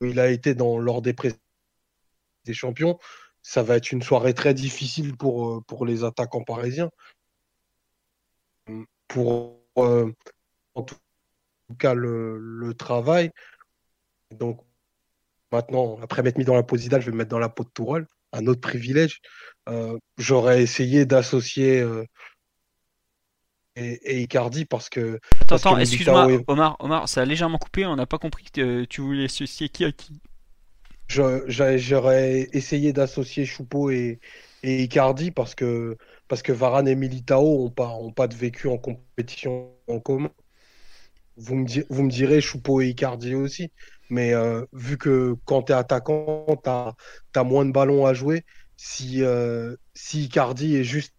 où 0.00 0.06
il 0.06 0.20
a 0.20 0.30
été 0.30 0.54
dans, 0.54 0.78
lors 0.78 1.02
des, 1.02 1.14
des 2.44 2.54
champions, 2.54 2.98
ça 3.42 3.62
va 3.62 3.76
être 3.76 3.92
une 3.92 4.02
soirée 4.02 4.34
très 4.34 4.54
difficile 4.54 5.16
pour, 5.16 5.56
euh, 5.56 5.84
les 5.86 6.04
attaquants 6.04 6.44
parisiens. 6.44 6.90
Pour, 9.08 9.58
cas, 11.74 11.94
le, 11.94 12.38
le 12.38 12.74
travail. 12.74 13.30
Donc, 14.38 14.60
maintenant, 15.52 15.98
après 16.02 16.22
m'être 16.22 16.38
mis 16.38 16.44
dans 16.44 16.54
la 16.54 16.62
peau 16.62 16.76
de 16.76 16.82
Zidane, 16.82 17.00
je 17.00 17.06
vais 17.06 17.12
me 17.12 17.18
mettre 17.18 17.30
dans 17.30 17.38
la 17.38 17.48
peau 17.48 17.64
de 17.64 17.70
Tourelle, 17.70 18.06
un 18.32 18.46
autre 18.46 18.60
privilège. 18.60 19.20
Euh, 19.68 19.98
J'aurais 20.18 20.62
essayé 20.62 21.06
d'associer 21.06 21.80
euh, 21.80 22.04
et, 23.76 24.00
et 24.04 24.22
Icardi 24.22 24.64
parce 24.64 24.88
que 24.88 25.18
Attends, 25.50 25.78
excuse-moi, 25.78 26.32
est- 26.32 26.44
Omar, 26.48 26.76
Omar, 26.80 27.08
ça 27.08 27.22
a 27.22 27.24
légèrement 27.24 27.58
coupé, 27.58 27.86
on 27.86 27.96
n'a 27.96 28.06
pas 28.06 28.18
compris 28.18 28.44
que 28.52 28.84
tu 28.84 29.00
voulais 29.00 29.24
associer 29.24 29.68
qui 29.68 29.84
à 29.84 29.92
qui. 29.92 30.20
J'aurais 31.08 32.48
essayé 32.52 32.92
d'associer 32.92 33.44
Choupo 33.44 33.90
et, 33.90 34.20
et 34.62 34.82
Icardi 34.84 35.32
parce 35.32 35.54
que, 35.56 35.96
parce 36.28 36.42
que 36.42 36.52
Varane 36.52 36.86
et 36.86 36.94
Militao 36.94 37.64
n'ont 37.64 37.70
pas, 37.70 37.88
ont 37.88 38.12
pas 38.12 38.28
de 38.28 38.34
vécu 38.36 38.68
en 38.68 38.78
compétition 38.78 39.72
en 39.88 39.98
commun. 39.98 40.30
Vous 41.36 41.54
me, 41.56 41.64
di- 41.64 41.84
vous 41.90 42.02
me 42.02 42.10
direz 42.10 42.40
Choupo 42.40 42.80
et 42.80 42.88
Icardi 42.88 43.34
aussi, 43.34 43.72
mais 44.10 44.34
euh, 44.34 44.64
vu 44.72 44.98
que 44.98 45.34
quand 45.44 45.62
tu 45.64 45.72
es 45.72 45.74
attaquant, 45.74 46.46
tu 46.62 46.70
as, 46.70 47.44
moins 47.44 47.64
de 47.64 47.72
ballons 47.72 48.06
à 48.06 48.14
jouer, 48.14 48.44
si, 48.76 49.22
euh, 49.22 49.76
Icardi 50.14 50.76
est 50.76 50.84
juste 50.84 51.14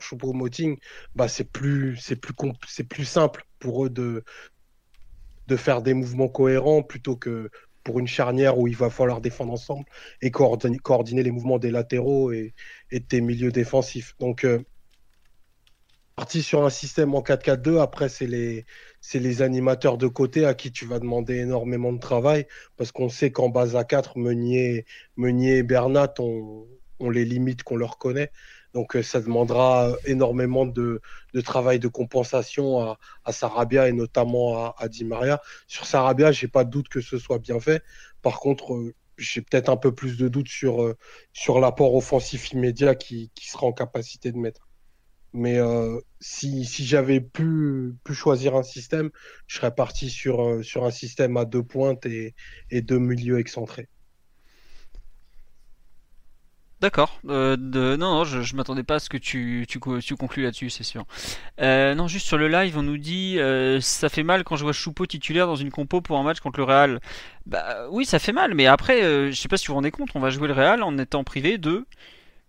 Choupo-Moting, 0.00 0.78
bah 1.14 1.28
c'est 1.28 1.44
plus, 1.50 1.98
plus, 2.20 2.84
plus 2.88 3.04
simple 3.04 3.44
pour 3.58 3.86
eux 3.86 3.90
de, 3.90 4.24
de 5.46 5.56
faire 5.56 5.82
des 5.82 5.94
mouvements 5.94 6.28
cohérents 6.28 6.82
plutôt 6.82 7.16
que 7.16 7.50
pour 7.84 8.00
une 8.00 8.06
charnière 8.08 8.58
où 8.58 8.66
il 8.66 8.76
va 8.76 8.90
falloir 8.90 9.20
défendre 9.20 9.52
ensemble 9.52 9.84
et 10.20 10.30
coordonner, 10.30 11.22
les 11.22 11.30
mouvements 11.30 11.58
des 11.58 11.70
latéraux 11.70 12.32
et, 12.32 12.54
et 12.90 13.00
de 13.00 13.04
tes 13.06 13.20
milieux 13.20 13.52
défensifs. 13.52 14.14
Donc, 14.18 14.44
euh, 14.44 14.58
parti 16.16 16.42
sur 16.42 16.64
un 16.64 16.70
système 16.70 17.14
en 17.14 17.20
4-4-2, 17.20 17.78
après, 17.78 18.08
c'est 18.08 18.26
les, 18.26 18.64
c'est 19.02 19.18
les 19.18 19.42
animateurs 19.42 19.98
de 19.98 20.06
côté 20.06 20.46
à 20.46 20.54
qui 20.54 20.72
tu 20.72 20.86
vas 20.86 20.98
demander 20.98 21.36
énormément 21.36 21.92
de 21.92 21.98
travail 21.98 22.46
parce 22.78 22.90
qu'on 22.90 23.10
sait 23.10 23.30
qu'en 23.30 23.50
base 23.50 23.76
à 23.76 23.84
4, 23.84 24.18
Meunier, 24.18 24.86
Meunier 25.16 25.58
et 25.58 25.62
Bernat 25.62 26.14
ont, 26.18 26.66
ont 27.00 27.10
les 27.10 27.26
limites 27.26 27.62
qu'on 27.64 27.76
leur 27.76 27.98
connaît. 27.98 28.32
Donc, 28.72 28.96
euh, 28.96 29.02
ça 29.02 29.20
demandera 29.20 29.94
énormément 30.06 30.64
de, 30.64 31.02
de 31.34 31.40
travail 31.42 31.78
de 31.80 31.88
compensation 31.88 32.80
à, 32.80 32.98
à 33.24 33.32
Sarabia 33.32 33.88
et 33.88 33.92
notamment 33.92 34.56
à, 34.64 34.74
à 34.78 34.88
Di 34.88 35.04
Maria. 35.04 35.42
Sur 35.66 35.84
Sarabia, 35.86 36.32
j'ai 36.32 36.48
pas 36.48 36.64
de 36.64 36.70
doute 36.70 36.88
que 36.88 37.02
ce 37.02 37.18
soit 37.18 37.38
bien 37.38 37.60
fait. 37.60 37.82
Par 38.22 38.40
contre, 38.40 38.74
euh, 38.74 38.94
j'ai 39.18 39.42
peut-être 39.42 39.68
un 39.68 39.76
peu 39.76 39.94
plus 39.94 40.16
de 40.16 40.28
doute 40.28 40.48
sur, 40.48 40.82
euh, 40.82 40.96
sur 41.34 41.60
l'apport 41.60 41.94
offensif 41.94 42.52
immédiat 42.52 42.94
qui, 42.94 43.30
qui 43.34 43.48
sera 43.50 43.66
en 43.66 43.72
capacité 43.72 44.32
de 44.32 44.38
mettre. 44.38 44.65
Mais 45.36 45.58
euh, 45.58 46.00
si, 46.18 46.64
si 46.64 46.86
j'avais 46.86 47.20
pu, 47.20 47.94
choisir 48.10 48.56
un 48.56 48.62
système, 48.62 49.10
je 49.46 49.56
serais 49.56 49.74
parti 49.74 50.08
sur, 50.08 50.42
euh, 50.42 50.62
sur 50.62 50.84
un 50.86 50.90
système 50.90 51.36
à 51.36 51.44
deux 51.44 51.62
pointes 51.62 52.06
et, 52.06 52.34
et 52.70 52.80
deux 52.80 52.98
milieux 52.98 53.38
excentrés. 53.38 53.86
D'accord. 56.80 57.20
Euh. 57.26 57.58
Non, 57.58 57.98
non, 57.98 58.24
je, 58.24 58.40
je 58.40 58.56
m'attendais 58.56 58.82
pas 58.82 58.94
à 58.94 58.98
ce 58.98 59.10
que 59.10 59.18
tu, 59.18 59.66
tu, 59.68 59.78
tu 59.78 60.16
conclues 60.16 60.42
là-dessus, 60.42 60.70
c'est 60.70 60.84
sûr. 60.84 61.04
Non, 61.60 62.08
juste 62.08 62.26
sur 62.26 62.38
le 62.38 62.48
live, 62.48 62.78
on 62.78 62.82
nous 62.82 62.98
dit 62.98 63.38
ça 63.82 64.08
fait 64.08 64.22
mal 64.22 64.42
quand 64.42 64.56
je 64.56 64.62
vois 64.62 64.72
Choupeau 64.72 65.04
titulaire 65.04 65.46
dans 65.46 65.56
une 65.56 65.70
compo 65.70 66.00
pour 66.00 66.16
un 66.16 66.22
match 66.22 66.40
contre 66.40 66.60
le 66.60 66.64
Real. 66.64 67.00
Bah 67.44 67.88
oui, 67.90 68.06
ça 68.06 68.18
fait 68.18 68.32
mal, 68.32 68.54
mais 68.54 68.66
après, 68.66 69.30
je 69.30 69.38
sais 69.38 69.48
pas 69.48 69.58
si 69.58 69.66
vous 69.66 69.72
vous 69.72 69.76
rendez 69.76 69.90
compte, 69.90 70.10
on 70.14 70.20
va 70.20 70.30
jouer 70.30 70.48
le 70.48 70.54
Real 70.54 70.82
en 70.82 70.96
étant 70.96 71.24
privé 71.24 71.58
de 71.58 71.86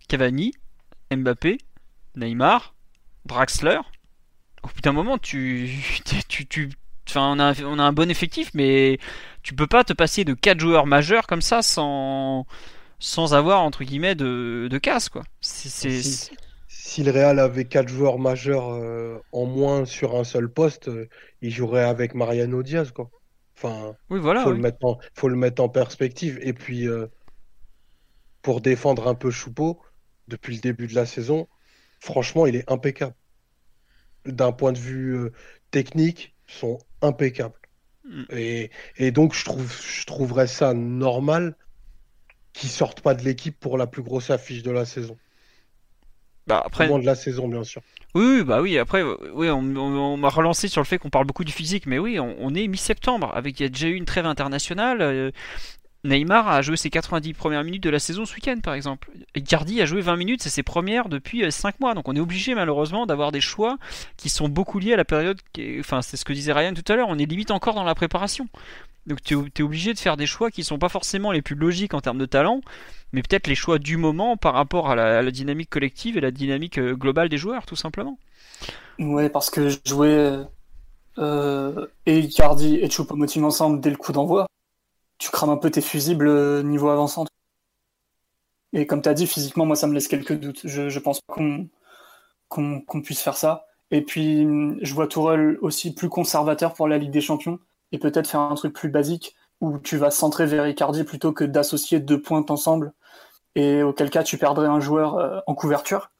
Cavani, 0.08 0.54
Mbappé, 1.10 1.58
Neymar, 2.16 2.74
Draxler. 3.28 3.80
Au 4.62 4.68
bout 4.68 4.80
d'un 4.82 4.92
moment, 4.92 5.18
tu, 5.18 5.70
tu, 6.28 6.46
tu, 6.46 6.70
enfin, 7.08 7.32
on 7.36 7.40
a, 7.40 7.54
on 7.64 7.78
a 7.78 7.82
un 7.84 7.92
bon 7.92 8.10
effectif, 8.10 8.50
mais 8.54 8.98
tu 9.42 9.54
peux 9.54 9.66
pas 9.66 9.84
te 9.84 9.92
passer 9.92 10.24
de 10.24 10.34
quatre 10.34 10.60
joueurs 10.60 10.86
majeurs 10.86 11.26
comme 11.26 11.42
ça 11.42 11.62
sans 11.62 12.46
sans 13.00 13.34
avoir 13.34 13.62
entre 13.62 13.84
guillemets 13.84 14.14
de, 14.16 14.68
de 14.70 14.78
casse 14.78 15.08
quoi. 15.10 15.24
C'est, 15.40 15.68
Si, 15.90 16.30
si 16.68 17.02
le 17.04 17.10
Real 17.12 17.38
avait 17.38 17.64
quatre 17.66 17.88
joueurs 17.88 18.18
majeurs 18.18 18.70
euh, 18.74 19.18
en 19.32 19.46
moins 19.46 19.84
sur 19.84 20.16
un 20.16 20.24
seul 20.24 20.50
poste, 20.52 20.88
euh, 20.88 21.08
il 21.42 21.50
jouerait 21.50 21.84
avec 21.84 22.14
Mariano 22.14 22.62
Diaz, 22.62 22.92
quoi. 22.92 23.10
Enfin, 23.56 23.96
Oui 24.10 24.20
voilà. 24.20 24.44
faut 24.44 24.50
oui. 24.50 24.56
le 24.56 24.58
mettre 24.58 24.84
en, 24.84 24.98
faut 25.14 25.28
le 25.28 25.36
mettre 25.36 25.62
en 25.62 25.68
perspective. 25.68 26.38
Et 26.42 26.52
puis, 26.52 26.86
euh, 26.88 27.06
pour 28.42 28.60
défendre 28.60 29.06
un 29.08 29.14
peu 29.14 29.30
Choupeau, 29.30 29.80
depuis 30.28 30.54
le 30.56 30.60
début 30.60 30.86
de 30.88 30.94
la 30.94 31.06
saison, 31.06 31.48
franchement, 32.00 32.46
il 32.46 32.56
est 32.56 32.70
impeccable. 32.70 33.14
D'un 34.26 34.52
point 34.52 34.72
de 34.72 34.78
vue 34.78 35.16
euh, 35.16 35.32
technique, 35.70 36.36
ils 36.48 36.54
sont 36.54 36.78
impeccables. 37.02 37.58
Mm. 38.04 38.24
Et, 38.30 38.70
et 38.96 39.12
donc, 39.12 39.34
je 39.34 39.44
trouve, 39.44 39.72
je 39.82 40.06
trouverais 40.06 40.46
ça 40.48 40.74
normal 40.74 41.56
qu'ils 42.52 42.70
sortent 42.70 43.00
pas 43.00 43.14
de 43.14 43.24
l'équipe 43.24 43.58
pour 43.58 43.78
la 43.78 43.86
plus 43.86 44.02
grosse 44.02 44.30
affiche 44.30 44.62
de 44.62 44.70
la 44.70 44.84
saison. 44.84 45.18
Bah, 46.46 46.62
après, 46.64 46.86
Au 46.86 46.86
moins 46.88 46.98
de 46.98 47.04
la 47.04 47.14
saison, 47.14 47.46
bien 47.46 47.62
sûr. 47.62 47.82
oui, 48.14 48.24
oui, 48.38 48.44
bah 48.44 48.60
oui. 48.62 48.78
Après, 48.78 49.02
oui, 49.02 49.50
on, 49.50 49.58
on- 49.76 49.98
on 50.14 50.16
m'a 50.16 50.28
relancé 50.30 50.66
sur 50.68 50.80
le 50.80 50.86
fait 50.86 50.98
qu'on 50.98 51.10
parle 51.10 51.26
beaucoup 51.26 51.44
du 51.44 51.52
physique, 51.52 51.86
mais 51.86 51.98
oui, 51.98 52.18
on, 52.18 52.34
on 52.40 52.54
est 52.54 52.66
mi-septembre 52.66 53.30
avec 53.34 53.60
il 53.60 53.64
y 53.64 53.66
a 53.66 53.68
déjà 53.68 53.88
eu 53.88 53.94
une 53.94 54.06
trêve 54.06 54.26
internationale. 54.26 55.02
euh, 55.02 55.30
Neymar 56.08 56.48
a 56.48 56.62
joué 56.62 56.76
ses 56.76 56.90
90 56.90 57.34
premières 57.34 57.64
minutes 57.64 57.82
de 57.82 57.90
la 57.90 57.98
saison 57.98 58.24
ce 58.24 58.34
week-end, 58.34 58.58
par 58.62 58.74
exemple. 58.74 59.10
Icardi 59.34 59.80
a 59.80 59.86
joué 59.86 60.00
20 60.00 60.16
minutes, 60.16 60.42
c'est 60.42 60.50
ses 60.50 60.62
premières 60.62 61.08
depuis 61.08 61.50
5 61.50 61.80
mois. 61.80 61.94
Donc 61.94 62.08
on 62.08 62.16
est 62.16 62.20
obligé 62.20 62.54
malheureusement 62.54 63.06
d'avoir 63.06 63.32
des 63.32 63.40
choix 63.40 63.78
qui 64.16 64.28
sont 64.28 64.48
beaucoup 64.48 64.78
liés 64.78 64.94
à 64.94 64.96
la 64.96 65.04
période. 65.04 65.40
Enfin, 65.78 66.02
c'est 66.02 66.16
ce 66.16 66.24
que 66.24 66.32
disait 66.32 66.52
Ryan 66.52 66.74
tout 66.74 66.92
à 66.92 66.96
l'heure. 66.96 67.08
On 67.08 67.18
est 67.18 67.26
limite 67.26 67.50
encore 67.50 67.74
dans 67.74 67.84
la 67.84 67.94
préparation. 67.94 68.48
Donc 69.06 69.22
tu 69.22 69.34
es 69.34 69.62
obligé 69.62 69.94
de 69.94 69.98
faire 69.98 70.16
des 70.16 70.26
choix 70.26 70.50
qui 70.50 70.64
sont 70.64 70.78
pas 70.78 70.90
forcément 70.90 71.32
les 71.32 71.40
plus 71.40 71.54
logiques 71.54 71.94
en 71.94 72.00
termes 72.00 72.18
de 72.18 72.26
talent, 72.26 72.60
mais 73.12 73.22
peut-être 73.22 73.46
les 73.46 73.54
choix 73.54 73.78
du 73.78 73.96
moment 73.96 74.36
par 74.36 74.52
rapport 74.52 74.90
à 74.90 74.94
la, 74.94 75.18
à 75.18 75.22
la 75.22 75.30
dynamique 75.30 75.70
collective 75.70 76.18
et 76.18 76.20
la 76.20 76.30
dynamique 76.30 76.78
euh, 76.78 76.94
globale 76.94 77.30
des 77.30 77.38
joueurs, 77.38 77.64
tout 77.64 77.76
simplement. 77.76 78.18
Ouais, 78.98 79.30
parce 79.30 79.48
que 79.48 79.70
jouer 79.86 80.44
euh, 81.18 81.86
et 82.06 82.20
Icardi 82.20 82.76
et 82.76 82.88
Choupo-Moting 82.88 83.42
ensemble 83.42 83.80
dès 83.80 83.90
le 83.90 83.96
coup 83.96 84.12
d'envoi, 84.12 84.46
tu 85.18 85.30
crames 85.30 85.50
un 85.50 85.56
peu 85.56 85.70
tes 85.70 85.80
fusibles 85.80 86.28
euh, 86.28 86.62
niveau 86.62 86.88
avançant. 86.88 87.26
Et 88.72 88.86
comme 88.86 89.02
tu 89.02 89.08
as 89.08 89.14
dit, 89.14 89.26
physiquement, 89.26 89.66
moi, 89.66 89.76
ça 89.76 89.86
me 89.86 89.94
laisse 89.94 90.08
quelques 90.08 90.38
doutes. 90.38 90.60
Je, 90.64 90.88
je 90.88 90.98
pense 90.98 91.20
qu'on 91.26 91.68
qu'on 92.48 93.02
puisse 93.02 93.20
faire 93.20 93.36
ça. 93.36 93.66
Et 93.90 94.02
puis, 94.02 94.46
je 94.82 94.94
vois 94.94 95.06
Tourelle 95.06 95.58
aussi 95.62 95.94
plus 95.94 96.08
conservateur 96.08 96.74
pour 96.74 96.88
la 96.88 96.98
Ligue 96.98 97.10
des 97.10 97.20
Champions 97.20 97.58
et 97.92 97.98
peut-être 97.98 98.28
faire 98.28 98.40
un 98.40 98.54
truc 98.54 98.74
plus 98.74 98.88
basique 98.90 99.34
où 99.60 99.78
tu 99.78 99.96
vas 99.96 100.10
centrer 100.10 100.46
vers 100.46 100.66
Icardi 100.66 101.04
plutôt 101.04 101.32
que 101.32 101.44
d'associer 101.44 102.00
deux 102.00 102.20
pointes 102.20 102.50
ensemble 102.50 102.92
et 103.54 103.82
auquel 103.82 104.10
cas 104.10 104.22
tu 104.22 104.38
perdrais 104.38 104.68
un 104.68 104.80
joueur 104.80 105.16
euh, 105.16 105.40
en 105.46 105.54
couverture. 105.54 106.10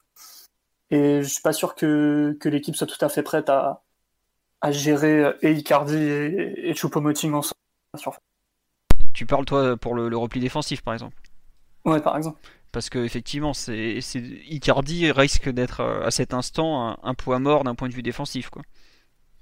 Et 0.91 1.21
je 1.21 1.27
suis 1.27 1.41
pas 1.41 1.53
sûr 1.53 1.75
que, 1.75 2.37
que 2.39 2.49
l'équipe 2.49 2.75
soit 2.75 2.87
tout 2.87 3.03
à 3.03 3.09
fait 3.09 3.23
prête 3.23 3.49
à, 3.49 3.83
à 4.61 4.71
gérer 4.71 5.23
euh, 5.23 5.33
et 5.41 5.51
Icardi 5.53 5.95
et, 5.95 6.69
et 6.69 6.73
Choupo-Moting 6.73 7.33
ensemble. 7.33 7.55
Tu 9.13 9.25
parles 9.25 9.45
toi 9.45 9.77
pour 9.77 9.95
le, 9.95 10.09
le 10.09 10.17
repli 10.17 10.39
défensif 10.39 10.81
par 10.81 10.93
exemple. 10.93 11.15
Ouais, 11.85 12.01
par 12.01 12.15
exemple. 12.17 12.39
Parce 12.71 12.89
que 12.89 12.99
effectivement, 12.99 13.53
c'est 13.53 13.99
c'est- 14.01 14.19
Icardi 14.49 15.11
risque 15.11 15.49
d'être 15.49 15.79
euh, 15.81 16.05
à 16.05 16.11
cet 16.11 16.33
instant 16.33 16.89
un, 16.89 16.97
un 17.03 17.13
poids 17.15 17.39
mort 17.39 17.63
d'un 17.63 17.73
point 17.75 17.89
de 17.89 17.93
vue 17.93 18.03
défensif, 18.03 18.49
quoi. 18.49 18.61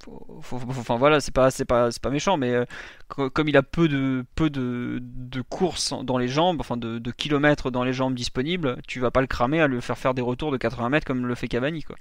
Faut- 0.04 0.40
faut- 0.42 0.58
faut- 0.60 0.68
enfin 0.80 0.96
voilà, 0.96 1.20
c'est 1.20 1.34
pas 1.34 1.50
c'est 1.50 1.64
pas 1.66 1.90
c'est 1.90 2.00
pas 2.02 2.10
méchant, 2.10 2.36
mais 2.38 2.52
euh, 2.52 2.64
co- 3.08 3.30
comme 3.30 3.48
il 3.48 3.56
a 3.56 3.62
peu 3.62 3.88
de 3.88 4.24
peu 4.36 4.48
de, 4.48 4.98
de 5.02 5.42
courses 5.42 5.92
dans 6.04 6.16
les 6.18 6.28
jambes, 6.28 6.58
enfin 6.60 6.76
de, 6.76 6.98
de 6.98 7.10
kilomètres 7.10 7.70
dans 7.70 7.84
les 7.84 7.92
jambes 7.92 8.14
disponibles, 8.14 8.78
tu 8.86 9.00
vas 9.00 9.10
pas 9.10 9.20
le 9.20 9.26
cramer 9.26 9.60
à 9.60 9.66
le 9.66 9.80
faire 9.80 9.98
faire 9.98 10.14
des 10.14 10.22
retours 10.22 10.52
de 10.52 10.56
80 10.56 10.88
mètres 10.88 11.06
comme 11.06 11.26
le 11.26 11.34
fait 11.34 11.48
Cavani, 11.48 11.82
quoi. 11.82 11.96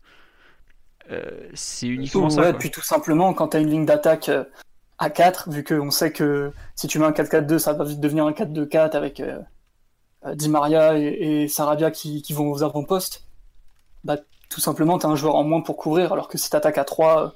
Euh, 1.11 1.49
c'est 1.53 1.87
uniquement 1.87 2.29
ça. 2.29 2.41
quoi. 2.51 2.59
puis 2.59 2.71
tout 2.71 2.81
simplement, 2.81 3.33
quand 3.33 3.49
tu 3.49 3.57
as 3.57 3.59
une 3.61 3.69
ligne 3.69 3.85
d'attaque 3.85 4.29
à 4.97 5.09
4, 5.09 5.49
vu 5.49 5.63
qu'on 5.63 5.91
sait 5.91 6.11
que 6.11 6.51
si 6.75 6.87
tu 6.87 6.99
mets 6.99 7.05
un 7.05 7.11
4-4-2, 7.11 7.59
ça 7.59 7.73
va 7.73 7.83
vite 7.83 7.99
devenir 7.99 8.25
un 8.25 8.31
4-2-4 8.31 8.95
avec 8.95 9.19
euh, 9.19 9.39
euh, 10.25 10.35
Di 10.35 10.49
Maria 10.49 10.97
et, 10.97 11.43
et 11.43 11.47
Sarabia 11.47 11.91
qui, 11.91 12.21
qui 12.21 12.33
vont 12.33 12.51
aux 12.51 12.63
avant-postes, 12.63 13.23
bah, 14.03 14.17
tout 14.49 14.61
simplement, 14.61 14.97
tu 14.97 15.05
as 15.05 15.09
un 15.09 15.15
joueur 15.15 15.35
en 15.35 15.43
moins 15.43 15.61
pour 15.61 15.77
couvrir, 15.77 16.13
alors 16.13 16.27
que 16.27 16.37
si 16.37 16.49
tu 16.49 16.55
attaques 16.55 16.77
à 16.77 16.83
3, 16.83 17.35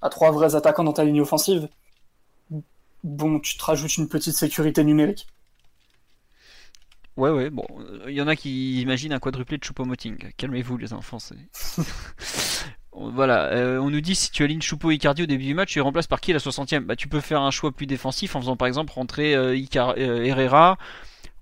à 0.00 0.08
vrais 0.30 0.54
attaquants 0.54 0.84
dans 0.84 0.92
ta 0.92 1.04
ligne 1.04 1.20
offensive, 1.20 1.68
bon, 3.04 3.40
tu 3.40 3.56
te 3.56 3.64
rajoutes 3.64 3.96
une 3.96 4.08
petite 4.08 4.34
sécurité 4.34 4.84
numérique. 4.84 5.26
Ouais, 7.16 7.30
ouais, 7.30 7.50
bon, 7.50 7.66
il 8.06 8.14
y 8.14 8.22
en 8.22 8.28
a 8.28 8.36
qui 8.36 8.80
imaginent 8.80 9.12
un 9.12 9.18
quadruplé 9.18 9.58
de 9.58 9.64
Choupo-Moting. 9.64 10.32
Calmez-vous, 10.38 10.78
les 10.78 10.94
enfants, 10.94 11.18
c'est. 11.18 11.36
Voilà, 12.94 13.46
euh, 13.52 13.78
on 13.78 13.88
nous 13.88 14.02
dit 14.02 14.14
si 14.14 14.30
tu 14.30 14.44
alignes 14.44 14.60
Choupo 14.60 14.90
et 14.90 14.94
Icardi 14.94 15.22
au 15.22 15.26
début 15.26 15.44
du 15.44 15.54
match, 15.54 15.70
tu 15.70 15.78
les 15.78 15.82
remplaces 15.82 16.06
par 16.06 16.20
qui 16.20 16.30
à 16.30 16.34
la 16.34 16.40
60e 16.40 16.80
Bah, 16.80 16.94
tu 16.94 17.08
peux 17.08 17.20
faire 17.20 17.40
un 17.40 17.50
choix 17.50 17.72
plus 17.72 17.86
défensif 17.86 18.36
en 18.36 18.40
faisant 18.40 18.56
par 18.56 18.68
exemple 18.68 18.92
rentrer 18.92 19.34
euh, 19.34 19.56
euh, 19.76 20.24
Herrera 20.24 20.76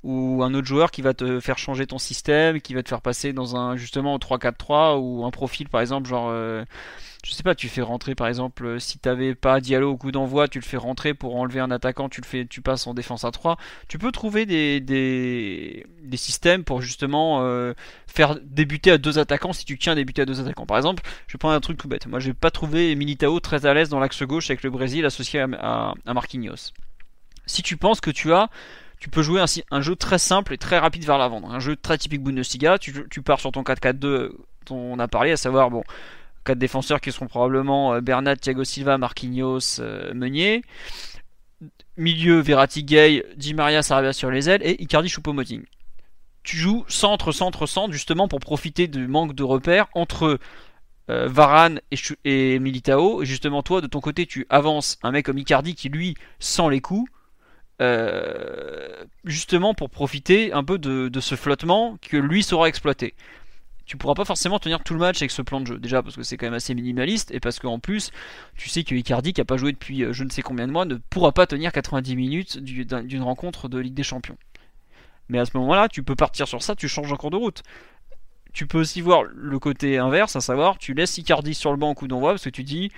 ou 0.04 0.42
un 0.44 0.54
autre 0.54 0.66
joueur 0.68 0.92
qui 0.92 1.02
va 1.02 1.12
te 1.12 1.40
faire 1.40 1.58
changer 1.58 1.86
ton 1.86 1.98
système, 1.98 2.60
qui 2.60 2.72
va 2.72 2.82
te 2.82 2.88
faire 2.88 3.02
passer 3.02 3.32
dans 3.32 3.56
un 3.56 3.76
justement 3.76 4.14
au 4.14 4.18
3-4-3 4.18 4.98
ou 4.98 5.24
un 5.24 5.30
profil 5.30 5.68
par 5.68 5.80
exemple 5.80 6.08
genre 6.08 6.32
je 7.22 7.32
sais 7.32 7.42
pas, 7.42 7.54
tu 7.54 7.68
fais 7.68 7.82
rentrer 7.82 8.14
par 8.14 8.28
exemple 8.28 8.64
euh, 8.64 8.78
si 8.78 8.98
t'avais 8.98 9.34
pas 9.34 9.60
Diallo 9.60 9.90
au 9.90 9.96
coup 9.96 10.10
d'envoi, 10.10 10.48
tu 10.48 10.58
le 10.58 10.64
fais 10.64 10.78
rentrer 10.78 11.12
pour 11.12 11.36
enlever 11.36 11.60
un 11.60 11.70
attaquant, 11.70 12.08
tu 12.08 12.20
le 12.20 12.26
fais 12.26 12.46
tu 12.46 12.62
passes 12.62 12.86
en 12.86 12.94
défense 12.94 13.24
à 13.24 13.30
3. 13.30 13.58
Tu 13.88 13.98
peux 13.98 14.10
trouver 14.10 14.46
des, 14.46 14.80
des, 14.80 15.86
des 16.02 16.16
systèmes 16.16 16.64
pour 16.64 16.80
justement 16.80 17.42
euh, 17.42 17.74
faire 18.06 18.38
débuter 18.42 18.90
à 18.90 18.98
deux 18.98 19.18
attaquants 19.18 19.52
si 19.52 19.64
tu 19.66 19.76
tiens 19.76 19.92
à 19.92 19.96
débuter 19.96 20.22
à 20.22 20.24
deux 20.24 20.40
attaquants. 20.40 20.66
Par 20.66 20.78
exemple, 20.78 21.02
je 21.26 21.34
vais 21.34 21.38
prendre 21.38 21.54
un 21.54 21.60
truc 21.60 21.76
tout 21.76 21.88
bête. 21.88 22.06
Moi, 22.06 22.20
j'ai 22.20 22.32
pas 22.32 22.50
trouvé 22.50 22.94
Militao 22.94 23.38
très 23.40 23.66
à 23.66 23.74
l'aise 23.74 23.90
dans 23.90 24.00
l'axe 24.00 24.22
gauche 24.22 24.48
avec 24.50 24.62
le 24.62 24.70
Brésil 24.70 25.04
associé 25.04 25.40
à, 25.40 25.94
à, 26.06 26.14
Marquinhos. 26.14 26.72
Si 27.44 27.62
tu 27.62 27.76
penses 27.76 28.00
que 28.00 28.10
tu 28.10 28.32
as 28.32 28.48
tu 28.98 29.08
peux 29.08 29.22
jouer 29.22 29.40
ainsi 29.40 29.64
un 29.70 29.80
jeu 29.80 29.96
très 29.96 30.18
simple 30.18 30.52
et 30.52 30.58
très 30.58 30.78
rapide 30.78 31.06
vers 31.06 31.16
l'avant. 31.16 31.50
Un 31.50 31.58
jeu 31.58 31.74
très 31.74 31.96
typique 31.96 32.22
Bundesliga. 32.22 32.78
Tu, 32.78 33.06
tu 33.10 33.22
pars 33.22 33.40
sur 33.40 33.50
ton 33.50 33.62
4-4-2 33.62 34.32
dont 34.66 34.76
on 34.76 34.98
a 34.98 35.08
parlé, 35.08 35.32
à 35.32 35.38
savoir 35.38 35.70
bon, 35.70 35.82
quatre 36.44 36.58
défenseurs 36.58 37.00
qui 37.00 37.12
seront 37.12 37.26
probablement 37.26 37.94
euh, 37.94 38.00
Bernat, 38.00 38.36
Thiago 38.36 38.64
Silva, 38.64 38.98
Marquinhos, 38.98 39.80
euh, 39.80 40.12
Meunier. 40.14 40.62
Milieu 41.96 42.40
Verratti, 42.40 42.82
Gay, 42.84 43.24
Di 43.36 43.52
Maria, 43.52 43.82
Sarabia 43.82 44.12
sur 44.12 44.30
les 44.30 44.48
ailes 44.48 44.62
et 44.64 44.82
Icardi, 44.82 45.08
Choupo-Moting. 45.08 45.62
Tu 46.42 46.56
joues 46.56 46.84
centre, 46.88 47.32
centre, 47.32 47.66
centre 47.66 47.92
justement 47.92 48.28
pour 48.28 48.40
profiter 48.40 48.88
du 48.88 49.06
manque 49.06 49.34
de 49.34 49.42
repères 49.42 49.88
entre 49.94 50.38
euh, 51.10 51.28
Varane 51.28 51.80
et, 52.24 52.58
Militao. 52.58 53.22
Et 53.22 53.26
justement, 53.26 53.62
toi, 53.62 53.82
de 53.82 53.86
ton 53.86 54.00
côté, 54.00 54.24
tu 54.24 54.46
avances 54.48 54.98
un 55.02 55.10
mec 55.10 55.26
comme 55.26 55.36
Icardi 55.36 55.74
qui, 55.74 55.90
lui, 55.90 56.14
sent 56.38 56.70
les 56.70 56.80
coups. 56.80 57.10
justement 59.24 59.74
pour 59.74 59.90
profiter 59.90 60.52
un 60.54 60.64
peu 60.64 60.78
de, 60.78 61.08
de 61.08 61.20
ce 61.20 61.34
flottement 61.34 61.98
que 62.00 62.16
lui 62.16 62.42
saura 62.42 62.68
exploiter. 62.68 63.14
Tu 63.90 63.96
pourras 63.96 64.14
pas 64.14 64.24
forcément 64.24 64.60
tenir 64.60 64.84
tout 64.84 64.94
le 64.94 65.00
match 65.00 65.20
avec 65.20 65.32
ce 65.32 65.42
plan 65.42 65.60
de 65.60 65.66
jeu. 65.66 65.76
Déjà 65.80 66.00
parce 66.00 66.14
que 66.14 66.22
c'est 66.22 66.36
quand 66.36 66.46
même 66.46 66.54
assez 66.54 66.76
minimaliste 66.76 67.32
et 67.32 67.40
parce 67.40 67.58
qu'en 67.58 67.80
plus, 67.80 68.12
tu 68.56 68.68
sais 68.68 68.84
que 68.84 68.94
Icardi, 68.94 69.32
qui 69.32 69.40
a 69.40 69.44
pas 69.44 69.56
joué 69.56 69.72
depuis 69.72 70.04
euh, 70.04 70.12
je 70.12 70.22
ne 70.22 70.30
sais 70.30 70.42
combien 70.42 70.68
de 70.68 70.72
mois, 70.72 70.84
ne 70.84 70.94
pourra 70.94 71.32
pas 71.32 71.48
tenir 71.48 71.72
90 71.72 72.14
minutes 72.14 72.58
du- 72.58 72.84
d'un- 72.84 73.02
d'une 73.02 73.22
rencontre 73.22 73.68
de 73.68 73.80
Ligue 73.80 73.94
des 73.94 74.04
Champions. 74.04 74.38
Mais 75.28 75.40
à 75.40 75.44
ce 75.44 75.56
moment-là, 75.56 75.88
tu 75.88 76.04
peux 76.04 76.14
partir 76.14 76.46
sur 76.46 76.62
ça, 76.62 76.76
tu 76.76 76.86
changes 76.86 77.12
encore 77.12 77.32
de 77.32 77.36
route. 77.36 77.64
Tu 78.52 78.68
peux 78.68 78.78
aussi 78.78 79.00
voir 79.00 79.24
le 79.24 79.58
côté 79.58 79.98
inverse, 79.98 80.36
à 80.36 80.40
savoir, 80.40 80.78
tu 80.78 80.94
laisses 80.94 81.18
Icardi 81.18 81.52
sur 81.52 81.72
le 81.72 81.76
banc 81.76 81.90
au 81.90 81.94
coup 81.94 82.06
d'envoi 82.06 82.30
parce 82.30 82.44
que 82.44 82.50
tu 82.50 82.62
dis, 82.62 82.92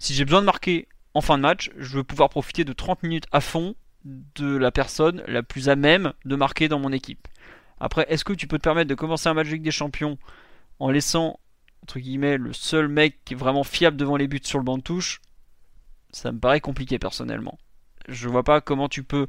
si 0.00 0.14
j'ai 0.14 0.24
besoin 0.24 0.40
de 0.40 0.46
marquer 0.46 0.88
en 1.14 1.20
fin 1.20 1.36
de 1.38 1.42
match, 1.42 1.70
je 1.78 1.98
veux 1.98 2.02
pouvoir 2.02 2.28
profiter 2.28 2.64
de 2.64 2.72
30 2.72 3.04
minutes 3.04 3.26
à 3.30 3.40
fond 3.40 3.76
de 4.04 4.56
la 4.56 4.72
personne 4.72 5.22
la 5.28 5.44
plus 5.44 5.68
à 5.68 5.76
même 5.76 6.12
de 6.24 6.34
marquer 6.34 6.66
dans 6.66 6.80
mon 6.80 6.90
équipe. 6.90 7.28
Après, 7.82 8.06
est-ce 8.08 8.24
que 8.24 8.32
tu 8.32 8.46
peux 8.46 8.58
te 8.58 8.62
permettre 8.62 8.88
de 8.88 8.94
commencer 8.94 9.28
un 9.28 9.34
match 9.34 9.48
de 9.48 9.56
des 9.56 9.70
Champions 9.72 10.16
en 10.78 10.88
laissant, 10.88 11.40
le 11.96 12.52
seul 12.52 12.86
mec 12.86 13.18
qui 13.24 13.34
est 13.34 13.36
vraiment 13.36 13.64
fiable 13.64 13.96
devant 13.96 14.16
les 14.16 14.28
buts 14.28 14.40
sur 14.44 14.60
le 14.60 14.64
banc 14.64 14.78
de 14.78 14.84
touche? 14.84 15.20
Ça 16.12 16.30
me 16.30 16.38
paraît 16.38 16.60
compliqué 16.60 17.00
personnellement. 17.00 17.58
Je 18.08 18.28
vois 18.28 18.44
pas 18.44 18.60
comment 18.60 18.88
tu 18.88 19.02
peux 19.02 19.26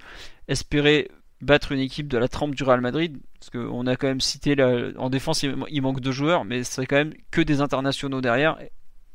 espérer 0.48 1.10
battre 1.42 1.72
une 1.72 1.80
équipe 1.80 2.08
de 2.08 2.18
la 2.20 2.28
trempe 2.28 2.54
du 2.54 2.64
Real 2.64 2.80
Madrid, 2.80 3.18
parce 3.40 3.50
qu'on 3.50 3.88
a 3.88 3.96
quand 3.96 4.08
même 4.08 4.22
cité 4.22 4.56
en 4.98 5.10
défense 5.10 5.42
il, 5.42 5.82
manque 5.82 6.00
deux 6.00 6.12
joueurs, 6.12 6.46
mais 6.46 6.64
ce 6.64 6.74
serait 6.74 6.86
quand 6.86 6.96
même 6.98 7.14
que 7.32 7.42
des 7.42 7.60
internationaux 7.60 8.22
derrière 8.22 8.60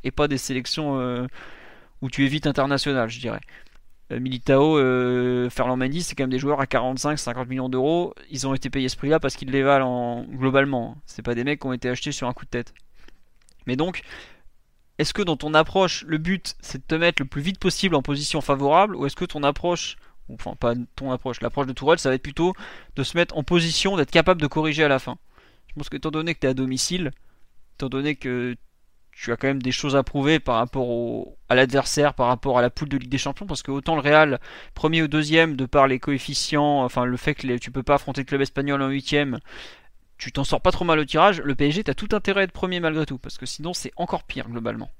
et 0.02 0.10
pas 0.10 0.26
des 0.26 0.36
sélections 0.36 0.98
euh, 0.98 1.28
où 2.02 2.10
tu 2.10 2.24
évites 2.24 2.48
international, 2.48 3.08
je 3.08 3.20
dirais. 3.20 3.40
Euh, 4.10 4.20
Militao, 4.20 4.78
euh, 4.78 5.50
Ferland 5.50 5.76
Mendy, 5.76 6.02
c'est 6.02 6.14
quand 6.14 6.24
même 6.24 6.30
des 6.30 6.38
joueurs 6.38 6.60
à 6.60 6.64
45-50 6.64 7.46
millions 7.46 7.68
d'euros. 7.68 8.14
Ils 8.30 8.46
ont 8.46 8.54
été 8.54 8.70
payés 8.70 8.88
ce 8.88 8.96
prix-là 8.96 9.20
parce 9.20 9.36
qu'ils 9.36 9.50
les 9.50 9.62
valent 9.62 10.24
globalement. 10.30 10.96
C'est 11.06 11.22
pas 11.22 11.34
des 11.34 11.44
mecs 11.44 11.60
qui 11.60 11.66
ont 11.66 11.72
été 11.72 11.88
achetés 11.88 12.12
sur 12.12 12.28
un 12.28 12.32
coup 12.32 12.44
de 12.44 12.50
tête. 12.50 12.72
Mais 13.66 13.76
donc, 13.76 14.02
est-ce 14.98 15.12
que 15.12 15.22
dans 15.22 15.36
ton 15.36 15.54
approche, 15.54 16.04
le 16.06 16.18
but 16.18 16.56
c'est 16.60 16.78
de 16.78 16.84
te 16.84 16.94
mettre 16.94 17.22
le 17.22 17.28
plus 17.28 17.42
vite 17.42 17.58
possible 17.58 17.94
en 17.94 18.02
position 18.02 18.40
favorable 18.40 18.96
ou 18.96 19.06
est-ce 19.06 19.14
que 19.14 19.26
ton 19.26 19.42
approche, 19.42 19.96
enfin 20.32 20.54
pas 20.56 20.74
ton 20.96 21.12
approche, 21.12 21.40
l'approche 21.40 21.66
de 21.66 21.72
Tourelle, 21.72 21.98
ça 21.98 22.08
va 22.08 22.14
être 22.14 22.22
plutôt 22.22 22.54
de 22.96 23.02
se 23.02 23.16
mettre 23.16 23.36
en 23.36 23.44
position 23.44 23.96
d'être 23.96 24.10
capable 24.10 24.40
de 24.40 24.46
corriger 24.46 24.84
à 24.84 24.88
la 24.88 24.98
fin? 24.98 25.18
Je 25.68 25.74
pense 25.74 25.88
que 25.90 25.96
étant 25.96 26.10
donné 26.10 26.34
que 26.34 26.40
tu 26.40 26.46
es 26.46 26.50
à 26.50 26.54
domicile, 26.54 27.12
étant 27.76 27.88
donné 27.88 28.16
que 28.16 28.56
tu 29.20 29.32
as 29.32 29.36
quand 29.36 29.48
même 29.48 29.60
des 29.60 29.72
choses 29.72 29.96
à 29.96 30.04
prouver 30.04 30.38
par 30.38 30.54
rapport 30.56 31.26
à 31.48 31.56
l'adversaire, 31.56 32.14
par 32.14 32.28
rapport 32.28 32.56
à 32.56 32.62
la 32.62 32.70
poule 32.70 32.88
de 32.88 32.96
Ligue 32.96 33.10
des 33.10 33.18
Champions, 33.18 33.46
parce 33.46 33.64
que 33.64 33.72
autant 33.72 33.96
le 33.96 34.00
Real, 34.00 34.38
premier 34.74 35.02
ou 35.02 35.08
deuxième, 35.08 35.56
de 35.56 35.66
par 35.66 35.88
les 35.88 35.98
coefficients, 35.98 36.84
enfin 36.84 37.04
le 37.04 37.16
fait 37.16 37.34
que 37.34 37.56
tu 37.56 37.72
peux 37.72 37.82
pas 37.82 37.96
affronter 37.96 38.20
le 38.20 38.26
club 38.26 38.42
espagnol 38.42 38.80
en 38.80 38.88
huitième, 38.88 39.40
tu 40.18 40.30
t'en 40.30 40.44
sors 40.44 40.60
pas 40.60 40.70
trop 40.70 40.84
mal 40.84 41.00
au 41.00 41.04
tirage, 41.04 41.40
le 41.40 41.56
PSG 41.56 41.82
t'as 41.82 41.94
tout 41.94 42.08
intérêt 42.12 42.42
à 42.42 42.44
être 42.44 42.52
premier 42.52 42.78
malgré 42.78 43.06
tout, 43.06 43.18
parce 43.18 43.38
que 43.38 43.46
sinon 43.46 43.72
c'est 43.72 43.90
encore 43.96 44.22
pire 44.22 44.48
globalement. 44.48 44.90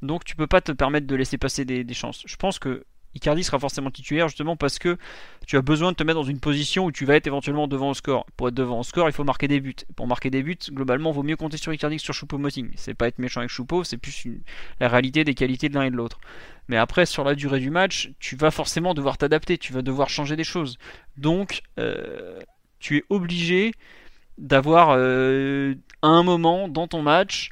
Donc 0.00 0.24
tu 0.24 0.36
peux 0.36 0.46
pas 0.46 0.60
te 0.60 0.70
permettre 0.70 1.08
de 1.08 1.16
laisser 1.16 1.36
passer 1.36 1.64
des, 1.64 1.94
chances. 1.94 2.22
Je 2.24 2.36
pense 2.36 2.60
que 2.60 2.84
Icardi 3.16 3.42
sera 3.42 3.58
forcément 3.58 3.90
titulaire 3.90 4.28
justement 4.28 4.56
parce 4.56 4.78
que 4.78 4.98
tu 5.46 5.56
as 5.56 5.62
besoin 5.62 5.92
de 5.92 5.96
te 5.96 6.02
mettre 6.02 6.20
dans 6.20 6.26
une 6.26 6.38
position 6.38 6.84
où 6.84 6.92
tu 6.92 7.04
vas 7.04 7.16
être 7.16 7.26
éventuellement 7.26 7.66
devant 7.66 7.90
au 7.90 7.94
score. 7.94 8.26
Pour 8.36 8.48
être 8.48 8.54
devant 8.54 8.80
au 8.80 8.82
score, 8.82 9.08
il 9.08 9.12
faut 9.12 9.24
marquer 9.24 9.48
des 9.48 9.60
buts. 9.60 9.74
Pour 9.96 10.06
marquer 10.06 10.30
des 10.30 10.42
buts, 10.42 10.58
globalement, 10.70 11.10
vaut 11.12 11.22
mieux 11.22 11.36
compter 11.36 11.56
sur 11.56 11.72
Icardi 11.72 11.96
que 11.96 12.02
sur 12.02 12.14
Choupo-Moting. 12.14 12.70
C'est 12.76 12.94
pas 12.94 13.08
être 13.08 13.18
méchant 13.18 13.40
avec 13.40 13.50
Choupo, 13.50 13.84
c'est 13.84 13.96
plus 13.96 14.42
la 14.80 14.88
réalité 14.88 15.24
des 15.24 15.34
qualités 15.34 15.68
de 15.68 15.74
l'un 15.74 15.84
et 15.84 15.90
de 15.90 15.96
l'autre. 15.96 16.18
Mais 16.68 16.76
après, 16.76 17.06
sur 17.06 17.24
la 17.24 17.34
durée 17.34 17.60
du 17.60 17.70
match, 17.70 18.10
tu 18.18 18.36
vas 18.36 18.50
forcément 18.50 18.92
devoir 18.92 19.18
t'adapter, 19.18 19.56
tu 19.56 19.72
vas 19.72 19.82
devoir 19.82 20.10
changer 20.10 20.36
des 20.36 20.44
choses. 20.44 20.78
Donc, 21.16 21.62
euh, 21.78 22.40
tu 22.78 22.98
es 22.98 23.04
obligé 23.08 23.72
d'avoir 24.36 24.90
euh, 24.90 25.74
à 26.02 26.08
un 26.08 26.22
moment 26.22 26.68
dans 26.68 26.88
ton 26.88 27.02
match 27.02 27.50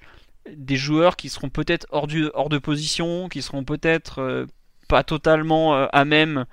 des 0.50 0.76
joueurs 0.76 1.16
qui 1.16 1.28
seront 1.30 1.48
peut-être 1.48 1.86
hors, 1.90 2.08
hors 2.34 2.48
de 2.48 2.58
position, 2.58 3.28
qui 3.28 3.40
seront 3.40 3.64
peut-être 3.64 4.18
euh, 4.20 4.46
pas 4.94 5.02
totalement 5.02 5.74
euh, 5.74 5.86
à 5.92 6.04
même 6.04 6.46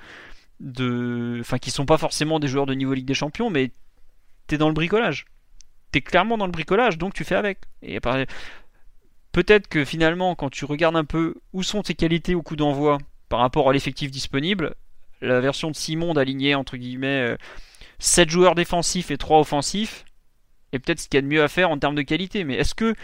de. 0.60 1.38
Enfin, 1.42 1.60
qui 1.60 1.70
sont 1.70 1.86
pas 1.86 2.00
forcément 2.00 2.40
des 2.40 2.48
joueurs 2.48 2.66
de 2.66 2.74
niveau 2.74 2.96
Ligue 2.96 3.06
des 3.06 3.14
Champions, 3.14 3.52
mais 3.52 3.70
t'es 4.48 4.58
dans 4.58 4.68
le 4.68 4.74
bricolage. 4.74 5.26
T'es 5.92 6.02
clairement 6.02 6.40
dans 6.40 6.48
le 6.48 6.52
bricolage, 6.52 6.98
donc 6.98 7.14
tu 7.14 7.24
fais 7.24 7.36
avec. 7.36 7.60
Et 7.84 8.00
peut-être 9.32 9.68
que 9.68 9.86
finalement, 9.86 10.34
quand 10.34 10.50
tu 10.50 10.66
regardes 10.66 10.96
un 10.96 11.06
peu 11.06 11.36
où 11.54 11.62
sont 11.62 11.84
tes 11.84 11.94
qualités 11.94 12.34
au 12.34 12.42
coup 12.42 12.56
d'envoi 12.56 12.98
par 13.30 13.42
rapport 13.42 13.70
à 13.70 13.74
l'effectif 13.74 14.10
disponible, 14.10 14.74
la 15.22 15.40
version 15.40 15.70
de 15.70 15.76
Simon 15.76 16.16
d'aligner 16.16 16.56
entre 16.56 16.78
guillemets 16.78 17.38
7 18.00 18.28
joueurs 18.28 18.56
défensifs 18.56 19.12
et 19.12 19.20
3 19.20 19.42
offensifs, 19.42 20.04
et 20.74 20.80
peut-être 20.80 21.00
ce 21.00 21.10
qu'il 21.10 21.20
y 21.20 21.20
a 21.20 21.22
de 21.22 21.28
mieux 21.28 21.44
à 21.44 21.48
faire 21.48 21.70
en 21.70 21.78
termes 21.78 21.94
de 21.94 22.02
qualité. 22.02 22.44
Mais 22.44 22.56
est-ce 22.56 22.74
que 22.74 22.96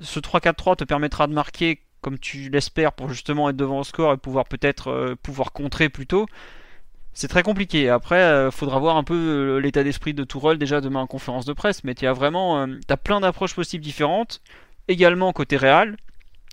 ce 0.00 0.18
3-4-3 0.18 0.78
te 0.78 0.84
permettra 0.84 1.28
de 1.28 1.32
marquer 1.32 1.80
comme 2.00 2.18
tu 2.18 2.48
l'espères 2.48 2.92
pour 2.92 3.08
justement 3.08 3.48
être 3.50 3.56
devant 3.56 3.80
au 3.80 3.84
score 3.84 4.12
et 4.12 4.16
pouvoir 4.16 4.44
peut-être 4.46 4.88
euh, 4.88 5.14
pouvoir 5.22 5.52
contrer 5.52 5.88
plus 5.88 6.06
tôt 6.06 6.26
c'est 7.12 7.26
très 7.26 7.42
compliqué. 7.42 7.88
Après, 7.88 8.20
euh, 8.20 8.52
faudra 8.52 8.78
voir 8.78 8.96
un 8.96 9.02
peu 9.02 9.14
euh, 9.16 9.58
l'état 9.58 9.82
d'esprit 9.82 10.14
de 10.14 10.22
Tourelle 10.22 10.58
déjà 10.58 10.80
demain 10.80 11.00
en 11.00 11.06
conférence 11.08 11.44
de 11.44 11.52
presse. 11.52 11.82
Mais 11.82 11.96
tu 11.96 12.06
as 12.06 12.12
vraiment, 12.12 12.64
as 12.88 12.96
plein 12.96 13.20
d'approches 13.20 13.54
possibles 13.56 13.82
différentes. 13.82 14.40
Également 14.86 15.32
côté 15.32 15.56
Real, 15.56 15.96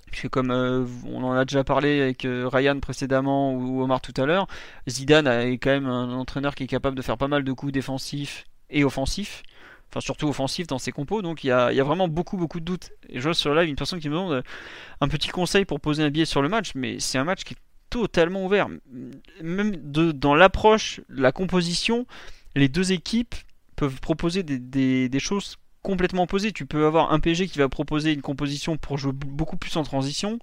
puisque 0.07 0.30
comme 0.30 0.49
on 0.52 1.24
en 1.24 1.34
a 1.34 1.45
déjà 1.45 1.64
parlé 1.64 2.02
avec 2.02 2.28
Ryan 2.28 2.80
précédemment 2.80 3.53
ou 3.53 3.84
Omar 3.84 4.02
tout 4.02 4.19
à 4.19 4.26
l'heure, 4.26 4.48
Zidane 4.90 5.28
est 5.28 5.60
quand 5.60 5.69
même 5.69 5.86
un 5.86 6.11
entraîneur 6.11 6.56
qui 6.56 6.64
est 6.64 6.68
capable 6.68 6.98
de 6.98 7.03
faire 7.03 7.19
pas 7.19 7.28
mal 7.28 7.44
de 7.44 7.52
coups 7.53 7.72
défensifs 7.72 8.45
et 8.72 8.84
offensifs 8.84 9.44
enfin 9.90 10.02
surtout 10.02 10.28
offensif 10.28 10.68
dans 10.68 10.80
ses 10.80 10.92
compos. 10.92 11.22
Donc 11.22 11.44
il 11.44 11.48
y 11.48 11.52
a, 11.52 11.84
vraiment 11.84 12.08
beaucoup 12.08 12.38
beaucoup 12.38 12.60
de 12.60 12.66
doutes. 12.66 12.92
Et 13.10 13.20
je 13.20 13.24
vois 13.24 13.34
sur 13.34 13.54
live 13.54 13.70
une 13.70 13.76
personne 13.76 14.00
qui 14.00 14.10
me 14.10 14.16
demande 14.16 14.34
euh, 14.34 14.42
un 15.02 15.08
petit 15.08 15.30
conseil 15.30 15.66
pour 15.66 15.80
poser 15.80 16.04
un 16.04 16.10
billet 16.10 16.26
sur 16.26 16.42
le 16.42 16.50
match, 16.50 16.72
mais 16.76 17.00
c'est 17.00 17.18
un 17.18 17.24
match 17.24 17.44
qui 17.44 17.54
est 17.54 17.58
totalement 17.90 18.46
ouvert. 18.46 18.68
Même 19.42 19.76
de, 19.78 20.12
dans 20.12 20.36
l'approche, 20.36 21.02
la 21.10 21.32
composition, 21.32 22.06
les 22.56 22.68
deux 22.70 22.92
équipes 22.92 23.36
peuvent 23.76 24.00
proposer 24.02 24.44
des, 24.44 25.08
des, 25.08 25.20
choses 25.20 25.58
complètement 25.84 26.24
opposées. 26.24 26.52
Tu 26.52 26.66
peux 26.66 26.86
avoir 26.86 27.14
un 27.14 27.20
PSG 27.20 27.48
qui 27.48 27.60
va 27.60 27.70
proposer 27.70 28.12
une 28.12 28.22
composition 28.22 28.76
pour 28.78 28.98
jouer 28.98 29.14
beaucoup 29.14 29.58
plus 29.58 29.78
en 29.78 29.84
transition, 29.84 30.40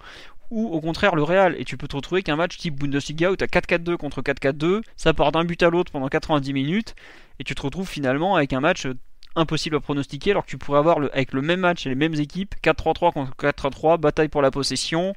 ou 0.51 0.69
au 0.69 0.81
contraire 0.81 1.15
le 1.15 1.23
Real. 1.23 1.57
Et 1.59 1.65
tu 1.65 1.77
peux 1.77 1.89
te 1.89 1.97
retrouver 1.97 2.23
qu'un 2.23 2.37
match 2.37 2.57
type 2.57 2.79
Bundesliga 2.79 3.31
où 3.33 3.37
tu 3.37 3.45
as 3.45 3.49
4-4-2 3.49 3.97
contre 3.97 4.23
4-4-2, 4.23 4.83
ça 4.97 5.13
part 5.13 5.33
d'un 5.33 5.45
but 5.45 5.63
à 5.63 5.69
l'autre 5.71 5.93
pendant 5.93 6.09
90 6.09 6.53
minutes, 6.53 6.95
et 7.39 7.45
tu 7.45 7.55
te 7.55 7.63
retrouves 7.63 7.89
finalement 7.89 8.37
avec 8.37 8.53
un 8.53 8.61
match 8.61 8.87
impossible 9.37 9.77
à 9.77 9.81
pronostiquer 9.81 10.33
alors 10.33 10.45
que 10.45 10.51
tu 10.51 10.59
pourrais 10.59 10.79
avoir 10.79 10.99
avec 10.99 11.33
le 11.33 11.43
même 11.43 11.61
match 11.61 11.87
et 11.87 11.89
les 11.89 11.95
mêmes 11.95 12.15
équipes 12.15 12.55
4-3-3 12.63 13.13
contre 13.13 13.37
4-3, 13.37 13.99
bataille 13.99 14.29
pour 14.29 14.43
la 14.43 14.51
possession 14.51 15.15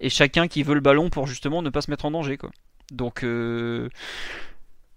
et 0.00 0.08
chacun 0.08 0.48
qui 0.48 0.62
veut 0.62 0.74
le 0.74 0.80
ballon 0.80 1.10
pour 1.10 1.26
justement 1.26 1.62
ne 1.62 1.70
pas 1.70 1.80
se 1.80 1.90
mettre 1.90 2.04
en 2.04 2.10
danger 2.10 2.36
quoi. 2.36 2.50
Donc 2.92 3.24
euh, 3.24 3.88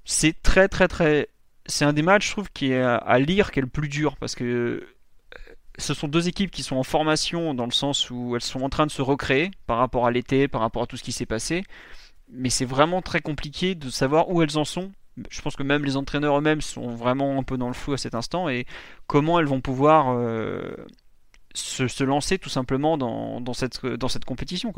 c'est 0.06 0.42
très 0.42 0.68
très 0.68 0.88
très 0.88 1.30
c'est 1.66 1.86
un 1.86 1.94
des 1.94 2.02
matchs 2.02 2.28
je 2.28 2.32
trouve 2.32 2.52
qui 2.52 2.72
est 2.72 2.82
à, 2.82 3.20
lire 3.20 3.52
qui 3.52 3.60
est 3.60 3.64
le 3.64 3.68
plus 3.68 3.90
dur 3.90 4.18
parce 4.18 4.36
que 4.36 4.44
euh, 4.44 4.96
ce 5.78 5.94
sont 5.94 6.08
deux 6.08 6.28
équipes 6.28 6.52
qui 6.52 6.64
sont 6.64 6.76
en 6.76 6.84
formation 6.84 7.54
dans 7.54 7.66
le 7.66 7.72
sens 7.72 8.10
où 8.10 8.36
elles 8.36 8.42
sont 8.42 8.62
en 8.62 8.70
train 8.70 8.86
de 8.86 8.92
se 8.92 9.02
recréer 9.02 9.52
par 9.66 9.78
rapport 9.78 10.06
à 10.06 10.12
l'été, 10.12 10.48
par 10.48 10.62
rapport 10.62 10.84
à 10.84 10.88
tout 10.88 10.98
ce 10.98 11.04
qui 11.04 11.12
s'est 11.12 11.26
passé. 11.26 11.64
Mais 12.32 12.50
c'est 12.50 12.66
vraiment 12.66 13.02
très 13.02 13.22
compliqué 13.22 13.76
de 13.76 13.90
savoir 13.90 14.30
où 14.30 14.44
elles 14.44 14.58
en 14.58 14.66
sont 14.66 14.92
je 15.30 15.42
pense 15.42 15.56
que 15.56 15.64
même 15.64 15.86
les 15.86 15.98
entraîneurs 15.98 16.38
eux-mêmes 16.38 16.62
sont 16.62 16.96
vraiment 16.96 17.38
un 17.38 17.44
peu 17.44 17.58
dans 17.58 17.68
le 17.68 17.74
flou 17.74 17.94
à 17.94 17.98
cet 17.98 18.16
instant 18.16 18.50
et 18.50 18.66
comment 19.08 19.40
elles 19.40 19.46
vont 19.46 19.62
pouvoir 19.62 20.10
euh, 20.10 20.76
se, 21.54 22.04
lancer 22.04 22.38
tout 22.38 22.50
simplement 22.50 22.98
dans, 22.98 23.54
cette, 23.54 23.80
compétition. 24.26 24.74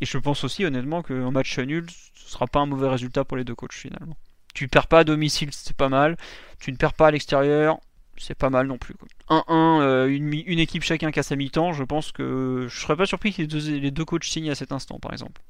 Et 0.00 0.06
je 0.06 0.18
pense 0.18 0.44
aussi 0.44 0.64
honnêtement 0.64 1.02
qu'un 1.02 1.30
match 1.30 1.58
nul, 1.58 1.86
ce 2.14 2.30
sera 2.32 2.46
pas 2.46 2.60
un 2.60 2.66
mauvais 2.66 2.88
résultat 2.88 3.24
pour 3.24 3.36
les 3.36 3.44
deux 3.44 3.54
coachs 3.54 3.74
finalement. 3.74 4.16
Tu 4.54 4.68
perds 4.68 4.86
pas 4.86 5.00
à 5.00 5.04
domicile, 5.04 5.48
c'est 5.52 5.76
pas 5.76 5.88
mal. 5.88 6.16
Tu 6.58 6.72
ne 6.72 6.76
perds 6.76 6.94
pas 6.94 7.08
à 7.08 7.10
l'extérieur, 7.10 7.80
c'est 8.16 8.34
pas 8.34 8.50
mal 8.50 8.66
non 8.66 8.78
plus. 8.78 8.94
1-1, 9.28 9.80
euh, 9.80 10.06
une, 10.08 10.58
équipe 10.58 10.82
chacun 10.82 11.10
a 11.14 11.22
sa 11.22 11.36
mi-temps, 11.36 11.72
je 11.72 11.84
pense 11.84 12.12
que 12.12 12.66
je 12.68 12.80
serais 12.80 12.96
pas 12.96 13.06
surpris 13.06 13.32
que 13.32 13.42
les 13.42 13.46
deux, 13.46 13.78
les 13.78 13.90
deux 13.90 14.04
coachs 14.04 14.24
signent 14.24 14.50
à 14.50 14.54
cet 14.54 14.72
instant 14.72 14.98
par 14.98 15.12
exemple. 15.12 15.40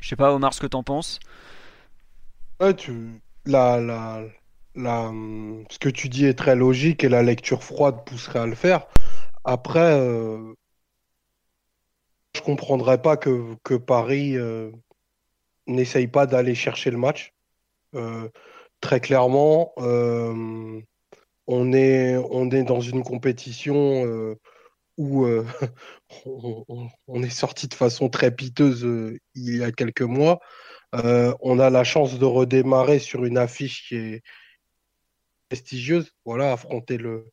Je 0.00 0.08
sais 0.08 0.16
pas 0.16 0.32
Omar 0.32 0.54
ce 0.54 0.60
que 0.60 0.66
t'en 0.66 0.82
penses. 0.82 1.20
Ouais, 2.60 2.74
tu, 2.74 2.92
ce 4.76 5.78
que 5.78 5.88
tu 5.88 6.08
dis 6.08 6.26
est 6.26 6.38
très 6.38 6.56
logique 6.56 7.04
et 7.04 7.08
la 7.08 7.22
lecture 7.22 7.62
froide 7.62 8.04
pousserait 8.04 8.40
à 8.40 8.46
le 8.46 8.54
faire. 8.54 8.86
Après, 9.44 9.98
euh, 9.98 10.54
je 12.34 12.40
comprendrais 12.42 13.00
pas 13.02 13.16
que, 13.16 13.76
Paris 13.76 14.36
euh, 14.36 14.70
n'essaye 15.66 16.06
pas 16.06 16.26
d'aller 16.26 16.54
chercher 16.54 16.90
le 16.90 16.98
match. 16.98 17.34
Euh, 17.94 18.28
très 18.80 19.00
clairement, 19.00 19.72
euh, 19.78 20.80
on, 21.46 21.72
est, 21.72 22.62
dans 22.64 22.80
une 22.80 23.02
compétition 23.02 24.36
où 24.96 25.26
on, 26.26 27.22
est 27.22 27.30
sorti 27.30 27.68
de 27.68 27.74
façon 27.74 28.08
très 28.08 28.34
piteuse 28.34 28.86
il 29.34 29.56
y 29.56 29.64
a 29.64 29.72
quelques 29.72 30.02
mois. 30.02 30.40
Euh, 30.94 31.34
on 31.40 31.58
a 31.58 31.70
la 31.70 31.84
chance 31.84 32.18
de 32.18 32.24
redémarrer 32.24 32.98
sur 32.98 33.24
une 33.24 33.38
affiche 33.38 33.88
qui 33.88 33.96
est 33.96 34.22
prestigieuse. 35.48 36.12
Voilà, 36.24 36.52
affronter 36.52 36.96
le, 36.96 37.30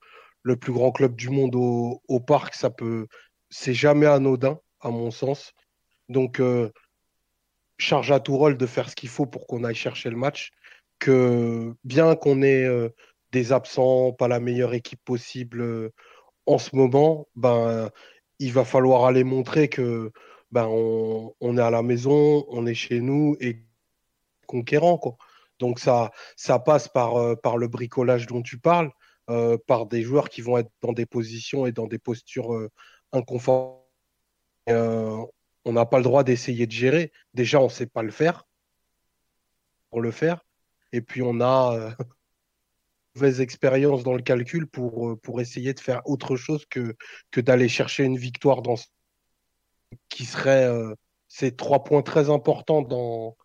plus 0.61 0.71
grand 0.71 0.91
club 0.91 1.15
du 1.15 1.29
monde 1.29 1.55
au, 1.55 2.19
parc, 2.19 2.53
ça 2.55 2.69
peut, 2.69 3.07
c'est 3.49 3.73
jamais 3.73 4.05
anodin, 4.05 4.59
à 4.79 4.89
mon 4.89 5.11
sens. 5.11 5.53
Donc, 6.09 6.39
euh, 6.39 6.71
charge 7.77 8.11
à 8.11 8.19
tout 8.19 8.37
rôle 8.37 8.57
de 8.57 8.65
faire 8.65 8.89
ce 8.89 8.95
qu'il 8.95 9.09
faut 9.09 9.25
pour 9.25 9.47
qu'on 9.47 9.63
aille 9.63 9.75
chercher 9.75 10.09
le 10.09 10.15
match. 10.17 10.51
Que 10.99 11.73
bien 11.83 12.15
qu'on 12.15 12.41
ait 12.41 12.63
euh, 12.63 12.89
des 13.31 13.51
absents, 13.51 14.13
pas 14.13 14.27
la 14.27 14.39
meilleure 14.39 14.73
équipe 14.73 15.01
possible 15.03 15.91
en 16.45 16.57
ce 16.57 16.75
moment, 16.75 17.27
ben, 17.35 17.91
il 18.39 18.53
va 18.53 18.65
falloir 18.65 19.05
aller 19.05 19.23
montrer 19.23 19.67
que 19.67 20.11
ben 20.51 20.67
on, 20.67 21.57
est 21.57 21.61
à 21.61 21.69
la 21.69 21.83
maison, 21.83 22.45
on 22.49 22.65
est 22.65 22.73
chez 22.73 23.01
nous 23.01 23.35
et 23.39 23.63
conquérant. 24.47 24.97
Quoi. 24.97 25.17
Donc 25.59 25.79
ça, 25.79 26.11
ça 26.35 26.59
passe 26.59 26.87
par, 26.87 27.17
euh, 27.17 27.35
par 27.35 27.57
le 27.57 27.67
bricolage 27.67 28.27
dont 28.27 28.41
tu 28.41 28.59
parles, 28.59 28.91
euh, 29.29 29.57
par 29.67 29.85
des 29.87 30.03
joueurs 30.03 30.29
qui 30.29 30.41
vont 30.41 30.57
être 30.57 30.71
dans 30.81 30.93
des 30.93 31.05
positions 31.05 31.65
et 31.65 31.71
dans 31.71 31.87
des 31.87 31.99
postures 31.99 32.53
euh, 32.53 32.69
inconfortables. 33.11 33.83
on 34.67 35.73
n'a 35.73 35.85
pas 35.85 35.97
le 35.97 36.03
droit 36.03 36.23
d'essayer 36.23 36.67
de 36.67 36.71
gérer. 36.71 37.11
Déjà, 37.33 37.59
on 37.59 37.65
ne 37.65 37.69
sait 37.69 37.87
pas 37.87 38.03
le 38.03 38.11
faire 38.11 38.45
pour 39.89 40.01
le 40.01 40.11
faire. 40.11 40.45
Et 40.93 41.01
puis 41.01 41.21
on 41.21 41.41
a, 41.41 41.95
mauvaise 43.17 43.41
expérience 43.41 44.03
dans 44.03 44.13
le 44.13 44.21
calcul 44.21 44.67
pour, 44.67 45.09
euh, 45.09 45.15
pour 45.15 45.41
essayer 45.41 45.73
de 45.73 45.79
faire 45.79 46.01
autre 46.05 46.35
chose 46.35 46.67
que, 46.67 46.95
que 47.31 47.41
d'aller 47.41 47.67
chercher 47.67 48.03
une 48.03 48.17
victoire 48.17 48.61
dans 48.61 48.75
qui 50.09 50.25
serait 50.25 50.65
euh, 50.65 50.93
ces 51.27 51.55
trois 51.55 51.83
points 51.83 52.01
très 52.01 52.29
importants 52.29 52.81
dans, 52.81 53.37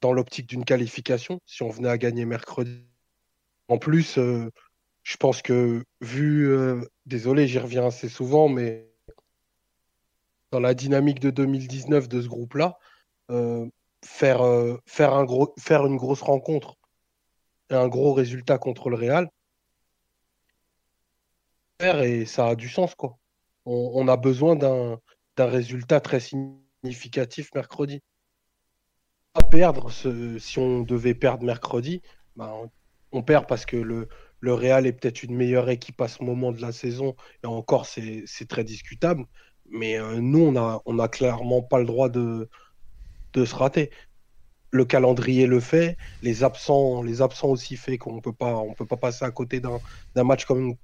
dans 0.00 0.12
l'optique 0.12 0.48
d'une 0.48 0.64
qualification 0.64 1.40
si 1.46 1.62
on 1.62 1.70
venait 1.70 1.88
à 1.88 1.98
gagner 1.98 2.24
mercredi. 2.24 2.86
En 3.68 3.78
plus, 3.78 4.18
euh, 4.18 4.50
je 5.02 5.16
pense 5.16 5.42
que 5.42 5.84
vu, 6.00 6.54
désolé, 7.06 7.48
j'y 7.48 7.58
reviens 7.58 7.86
assez 7.86 8.08
souvent, 8.08 8.48
mais 8.48 8.88
dans 10.52 10.60
la 10.60 10.74
dynamique 10.74 11.18
de 11.18 11.30
2019 11.30 12.08
de 12.08 12.22
ce 12.22 12.28
groupe-là, 12.28 12.78
faire, 14.04 14.42
faire, 14.86 15.14
un 15.14 15.26
faire 15.58 15.86
une 15.86 15.96
grosse 15.96 16.22
rencontre 16.22 16.76
un 17.74 17.88
gros 17.88 18.12
résultat 18.12 18.58
contre 18.58 18.90
le 18.90 18.96
Real. 18.96 19.30
Et 21.80 22.26
ça 22.26 22.48
a 22.48 22.54
du 22.54 22.68
sens, 22.68 22.94
quoi. 22.94 23.18
On, 23.64 24.08
a 24.08 24.16
besoin 24.16 24.56
d'un 24.56 24.98
résultat 25.38 26.00
très 26.00 26.20
significatif 26.20 27.50
mercredi. 27.54 28.00
Pas 29.32 29.42
perdre, 29.42 29.90
si 30.38 30.58
on 30.58 30.82
devait 30.82 31.14
perdre 31.14 31.44
mercredi, 31.44 32.02
ben, 32.36 32.70
on 33.12 33.22
perd 33.22 33.46
parce 33.46 33.66
que 33.66 33.76
le, 33.76 34.08
Real 34.42 34.86
est 34.86 34.92
peut-être 34.92 35.22
une 35.22 35.36
meilleure 35.36 35.70
équipe 35.70 36.00
à 36.00 36.08
ce 36.08 36.22
moment 36.22 36.52
de 36.52 36.60
la 36.60 36.72
saison, 36.72 37.14
et 37.44 37.46
encore, 37.46 37.86
c'est 37.86 38.48
très 38.48 38.64
discutable. 38.64 39.24
Mais 39.70 39.98
euh, 39.98 40.20
nous, 40.20 40.40
on 40.40 40.52
n'a 40.94 41.04
a 41.04 41.08
clairement 41.08 41.62
pas 41.62 41.78
le 41.78 41.86
droit 41.86 42.08
de, 42.08 42.48
se 43.34 43.54
rater 43.54 43.90
le 44.70 44.84
calendrier 44.84 45.46
le 45.46 45.60
fait, 45.60 45.96
les 46.22 46.44
absents, 46.44 47.02
aussi 47.44 47.76
fait 47.76 47.98
qu'on 47.98 48.20
peut 48.20 48.32
pas, 48.32 48.62
peut 48.76 48.86
pas 48.86 48.96
passer 48.96 49.24
à 49.24 49.30
côté 49.30 49.60
d'un 49.60 50.24
match 50.24 50.44
comme 50.46 50.76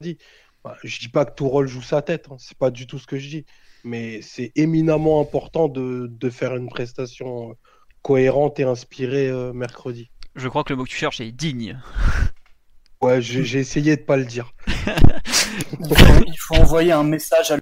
dit. 0.00 0.18
Bah, 0.64 0.76
je 0.84 1.00
dis 1.00 1.08
pas 1.08 1.24
que 1.24 1.34
tout 1.34 1.48
rôle 1.48 1.66
joue 1.66 1.82
sa 1.82 2.02
tête, 2.02 2.26
hein, 2.30 2.36
c'est 2.38 2.56
pas 2.56 2.70
du 2.70 2.86
tout 2.86 2.98
ce 2.98 3.06
que 3.06 3.18
je 3.18 3.28
dis, 3.28 3.46
mais 3.82 4.22
c'est 4.22 4.52
éminemment 4.54 5.20
important 5.20 5.68
de, 5.68 6.30
faire 6.30 6.54
une 6.54 6.68
prestation 6.68 7.50
euh, 7.50 7.54
cohérente 8.02 8.60
et 8.60 8.64
inspirée 8.64 9.28
euh, 9.28 9.52
mercredi. 9.52 10.10
Je 10.36 10.48
crois 10.48 10.62
que 10.62 10.72
le 10.72 10.76
mot 10.76 10.84
que 10.84 10.90
tu 10.90 10.96
cherches 10.96 11.20
est 11.20 11.32
digne. 11.32 11.80
Ouais, 13.00 13.20
j'ai 13.20 13.58
essayé 13.58 13.96
de 13.96 14.02
pas 14.02 14.16
le 14.16 14.24
dire. 14.24 14.52
il, 14.68 16.36
faut, 16.38 16.54
envoyer 16.54 16.92
un 16.92 17.02
message 17.02 17.50
à. 17.50 17.56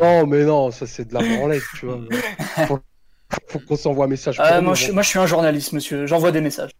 Non, 0.00 0.26
mais 0.26 0.44
non, 0.44 0.70
ça 0.70 0.86
c'est 0.86 1.06
de 1.06 1.12
la 1.12 1.20
branlette, 1.20 1.62
tu 1.78 1.84
vois. 1.84 2.00
faut 3.48 3.58
qu'on 3.58 3.76
s'envoie 3.76 4.06
un 4.06 4.08
message. 4.08 4.40
Euh, 4.40 4.62
moi, 4.62 4.72
je, 4.74 4.92
moi, 4.92 5.02
je 5.02 5.08
suis 5.08 5.18
un 5.18 5.26
journaliste, 5.26 5.74
monsieur. 5.74 6.06
J'envoie 6.06 6.32
des 6.32 6.40
messages. 6.40 6.70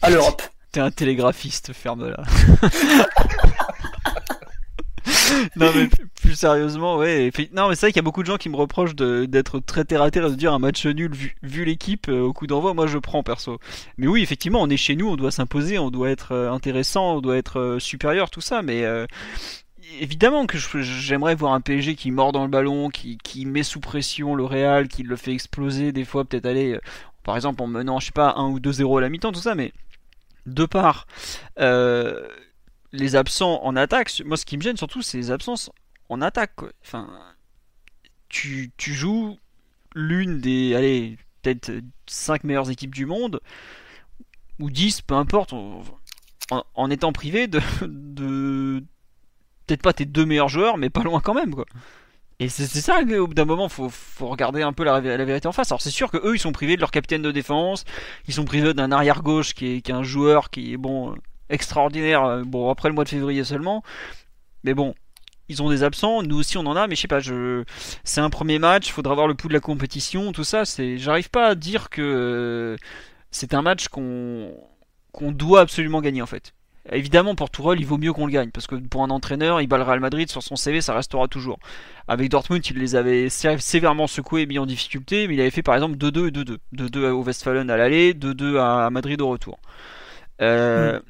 À 0.00 0.08
l'Europe. 0.08 0.40
T'es 0.70 0.80
un 0.80 0.90
télégraphiste, 0.90 1.74
ferme-la. 1.74 2.22
non 5.56 5.70
mais 5.74 5.88
plus 6.20 6.34
sérieusement, 6.34 6.96
ouais. 6.96 7.30
Non 7.52 7.68
mais 7.68 7.74
c'est 7.74 7.86
vrai 7.86 7.92
qu'il 7.92 7.96
y 7.96 8.04
a 8.04 8.04
beaucoup 8.04 8.22
de 8.22 8.26
gens 8.26 8.36
qui 8.36 8.48
me 8.48 8.56
reprochent 8.56 8.94
d'être 8.94 9.60
très 9.60 9.84
terre 9.84 10.02
à 10.02 10.10
terre 10.10 10.26
et 10.26 10.30
de 10.30 10.34
dire 10.34 10.52
un 10.52 10.58
match 10.58 10.86
nul 10.86 11.12
vu, 11.42 11.64
l'équipe 11.64 12.08
euh, 12.08 12.20
au 12.20 12.32
coup 12.32 12.46
d'envoi. 12.46 12.74
Moi 12.74 12.86
je 12.86 12.98
prends 12.98 13.22
perso. 13.22 13.58
Mais 13.98 14.06
oui, 14.06 14.22
effectivement, 14.22 14.62
on 14.62 14.68
est 14.68 14.76
chez 14.76 14.96
nous, 14.96 15.08
on 15.08 15.16
doit 15.16 15.30
s'imposer, 15.30 15.78
on 15.78 15.90
doit 15.90 16.10
être 16.10 16.32
euh, 16.32 16.50
intéressant, 16.50 17.16
on 17.16 17.20
doit 17.20 17.36
être 17.36 17.76
supérieur, 17.78 18.30
tout 18.30 18.40
ça. 18.40 18.62
Mais 18.62 18.84
évidemment 20.00 20.46
que 20.46 20.58
j'aimerais 20.58 21.34
voir 21.34 21.52
un 21.52 21.60
PSG 21.60 21.94
qui 21.94 22.10
mord 22.10 22.32
dans 22.32 22.44
le 22.44 22.50
ballon, 22.50 22.88
qui, 22.90 23.46
met 23.46 23.62
sous 23.62 23.80
pression 23.80 24.34
le 24.34 24.44
Real, 24.44 24.88
qui 24.88 25.02
le 25.02 25.16
fait 25.16 25.32
exploser 25.32 25.92
des 25.92 26.04
fois, 26.04 26.24
peut-être 26.24 26.46
aller, 26.46 26.74
euh, 26.74 26.80
par 27.24 27.36
exemple 27.36 27.62
en 27.62 27.66
menant, 27.66 28.00
je 28.00 28.06
sais 28.06 28.12
pas, 28.12 28.34
1 28.36 28.48
ou 28.48 28.60
2-0 28.60 28.98
à 28.98 29.00
la 29.00 29.08
mi-temps, 29.08 29.32
tout 29.32 29.40
ça, 29.40 29.54
mais 29.54 29.72
de 30.46 30.64
part 30.64 31.06
euh, 31.60 32.26
les 32.92 33.16
absents 33.16 33.62
en 33.64 33.76
attaque, 33.76 34.22
moi 34.24 34.36
ce 34.36 34.44
qui 34.44 34.56
me 34.56 34.62
gêne 34.62 34.76
surtout, 34.76 35.02
c'est 35.02 35.18
les 35.18 35.30
absences 35.30 35.70
en 36.08 36.20
attaque. 36.20 36.56
Enfin, 36.84 37.08
tu, 38.28 38.72
joues 38.78 39.38
l'une 39.94 40.40
des, 40.40 40.74
allez, 40.74 41.18
peut-être 41.42 41.72
5 42.06 42.44
meilleures 42.44 42.70
équipes 42.70 42.94
du 42.94 43.06
monde, 43.06 43.40
ou 44.58 44.70
10, 44.70 45.02
peu 45.02 45.14
importe, 45.14 45.54
en, 46.74 46.90
étant 46.90 47.12
privé 47.12 47.46
de, 47.46 47.60
de 47.82 48.84
peut-être 49.66 49.82
pas 49.82 49.92
tes 49.92 50.04
deux 50.04 50.26
meilleurs 50.26 50.48
joueurs, 50.48 50.76
mais 50.76 50.90
pas 50.90 51.02
loin 51.02 51.20
quand 51.20 51.34
même, 51.34 51.54
quoi. 51.54 51.66
Et 52.38 52.48
c'est 52.48 52.66
ça, 52.66 53.00
au 53.00 53.26
bout 53.28 53.34
d'un 53.34 53.44
moment, 53.44 53.68
faut, 53.68 53.88
faut 53.88 54.26
regarder 54.26 54.62
un 54.62 54.72
peu 54.72 54.82
la, 54.82 55.00
vérité 55.00 55.46
en 55.46 55.52
face. 55.52 55.70
Alors 55.70 55.80
c'est 55.80 55.90
sûr 55.90 56.10
que 56.10 56.16
eux, 56.16 56.34
ils 56.34 56.40
sont 56.40 56.50
privés 56.50 56.74
de 56.74 56.80
leur 56.80 56.90
capitaine 56.90 57.22
de 57.22 57.30
défense, 57.30 57.84
ils 58.26 58.34
sont 58.34 58.44
privés 58.44 58.74
d'un 58.74 58.90
arrière 58.90 59.22
gauche 59.22 59.54
qui 59.54 59.76
est, 59.76 59.80
qui 59.80 59.92
est, 59.92 59.94
un 59.94 60.02
joueur 60.02 60.50
qui 60.50 60.72
est 60.72 60.76
bon 60.76 61.14
extraordinaire. 61.52 62.24
Euh, 62.24 62.42
bon 62.44 62.70
après 62.70 62.88
le 62.88 62.94
mois 62.94 63.04
de 63.04 63.08
février 63.08 63.44
seulement, 63.44 63.82
mais 64.64 64.74
bon, 64.74 64.94
ils 65.48 65.62
ont 65.62 65.70
des 65.70 65.82
absents. 65.84 66.22
Nous 66.22 66.38
aussi 66.38 66.58
on 66.58 66.66
en 66.66 66.76
a, 66.76 66.86
mais 66.86 66.96
je 66.96 67.02
sais 67.02 67.08
pas. 67.08 67.20
Je, 67.20 67.64
c'est 68.04 68.20
un 68.20 68.30
premier 68.30 68.58
match, 68.58 68.90
faudra 68.90 69.14
voir 69.14 69.28
le 69.28 69.34
pouls 69.34 69.48
de 69.48 69.54
la 69.54 69.60
compétition, 69.60 70.32
tout 70.32 70.44
ça. 70.44 70.64
J'arrive 70.96 71.30
pas 71.30 71.48
à 71.48 71.54
dire 71.54 71.90
que 71.90 72.76
c'est 73.30 73.54
un 73.54 73.62
match 73.62 73.88
qu'on 73.88 74.52
doit 75.32 75.60
absolument 75.60 76.00
gagner 76.00 76.22
en 76.22 76.26
fait. 76.26 76.54
Évidemment, 76.90 77.36
pour 77.36 77.48
Tourelle, 77.48 77.78
il 77.78 77.86
vaut 77.86 77.98
mieux 77.98 78.12
qu'on 78.12 78.26
le 78.26 78.32
gagne, 78.32 78.50
parce 78.50 78.66
que 78.66 78.74
pour 78.74 79.04
un 79.04 79.10
entraîneur, 79.10 79.60
il 79.60 79.68
bat 79.68 79.76
le 79.76 79.84
Real 79.84 80.00
Madrid 80.00 80.28
sur 80.28 80.42
son 80.42 80.56
CV, 80.56 80.80
ça 80.80 80.94
restera 80.94 81.28
toujours. 81.28 81.60
Avec 82.08 82.28
Dortmund, 82.28 82.66
il 82.68 82.78
les 82.78 82.96
avait 82.96 83.28
sévèrement 83.28 84.08
secoués 84.08 84.42
et 84.42 84.46
mis 84.46 84.58
en 84.58 84.66
difficulté, 84.66 85.28
mais 85.28 85.34
il 85.34 85.40
avait 85.40 85.50
fait 85.50 85.62
par 85.62 85.76
exemple 85.76 85.96
2-2 85.96 86.28
et 86.28 86.30
2-2. 86.32 86.56
2-2 86.74 87.10
au 87.10 87.22
Westfalen 87.22 87.70
à 87.70 87.76
l'aller, 87.76 88.14
2-2 88.14 88.58
à 88.58 88.90
Madrid 88.90 89.20
au 89.20 89.28
retour. 89.28 89.60
Euh, 90.40 90.98
mm. 90.98 91.02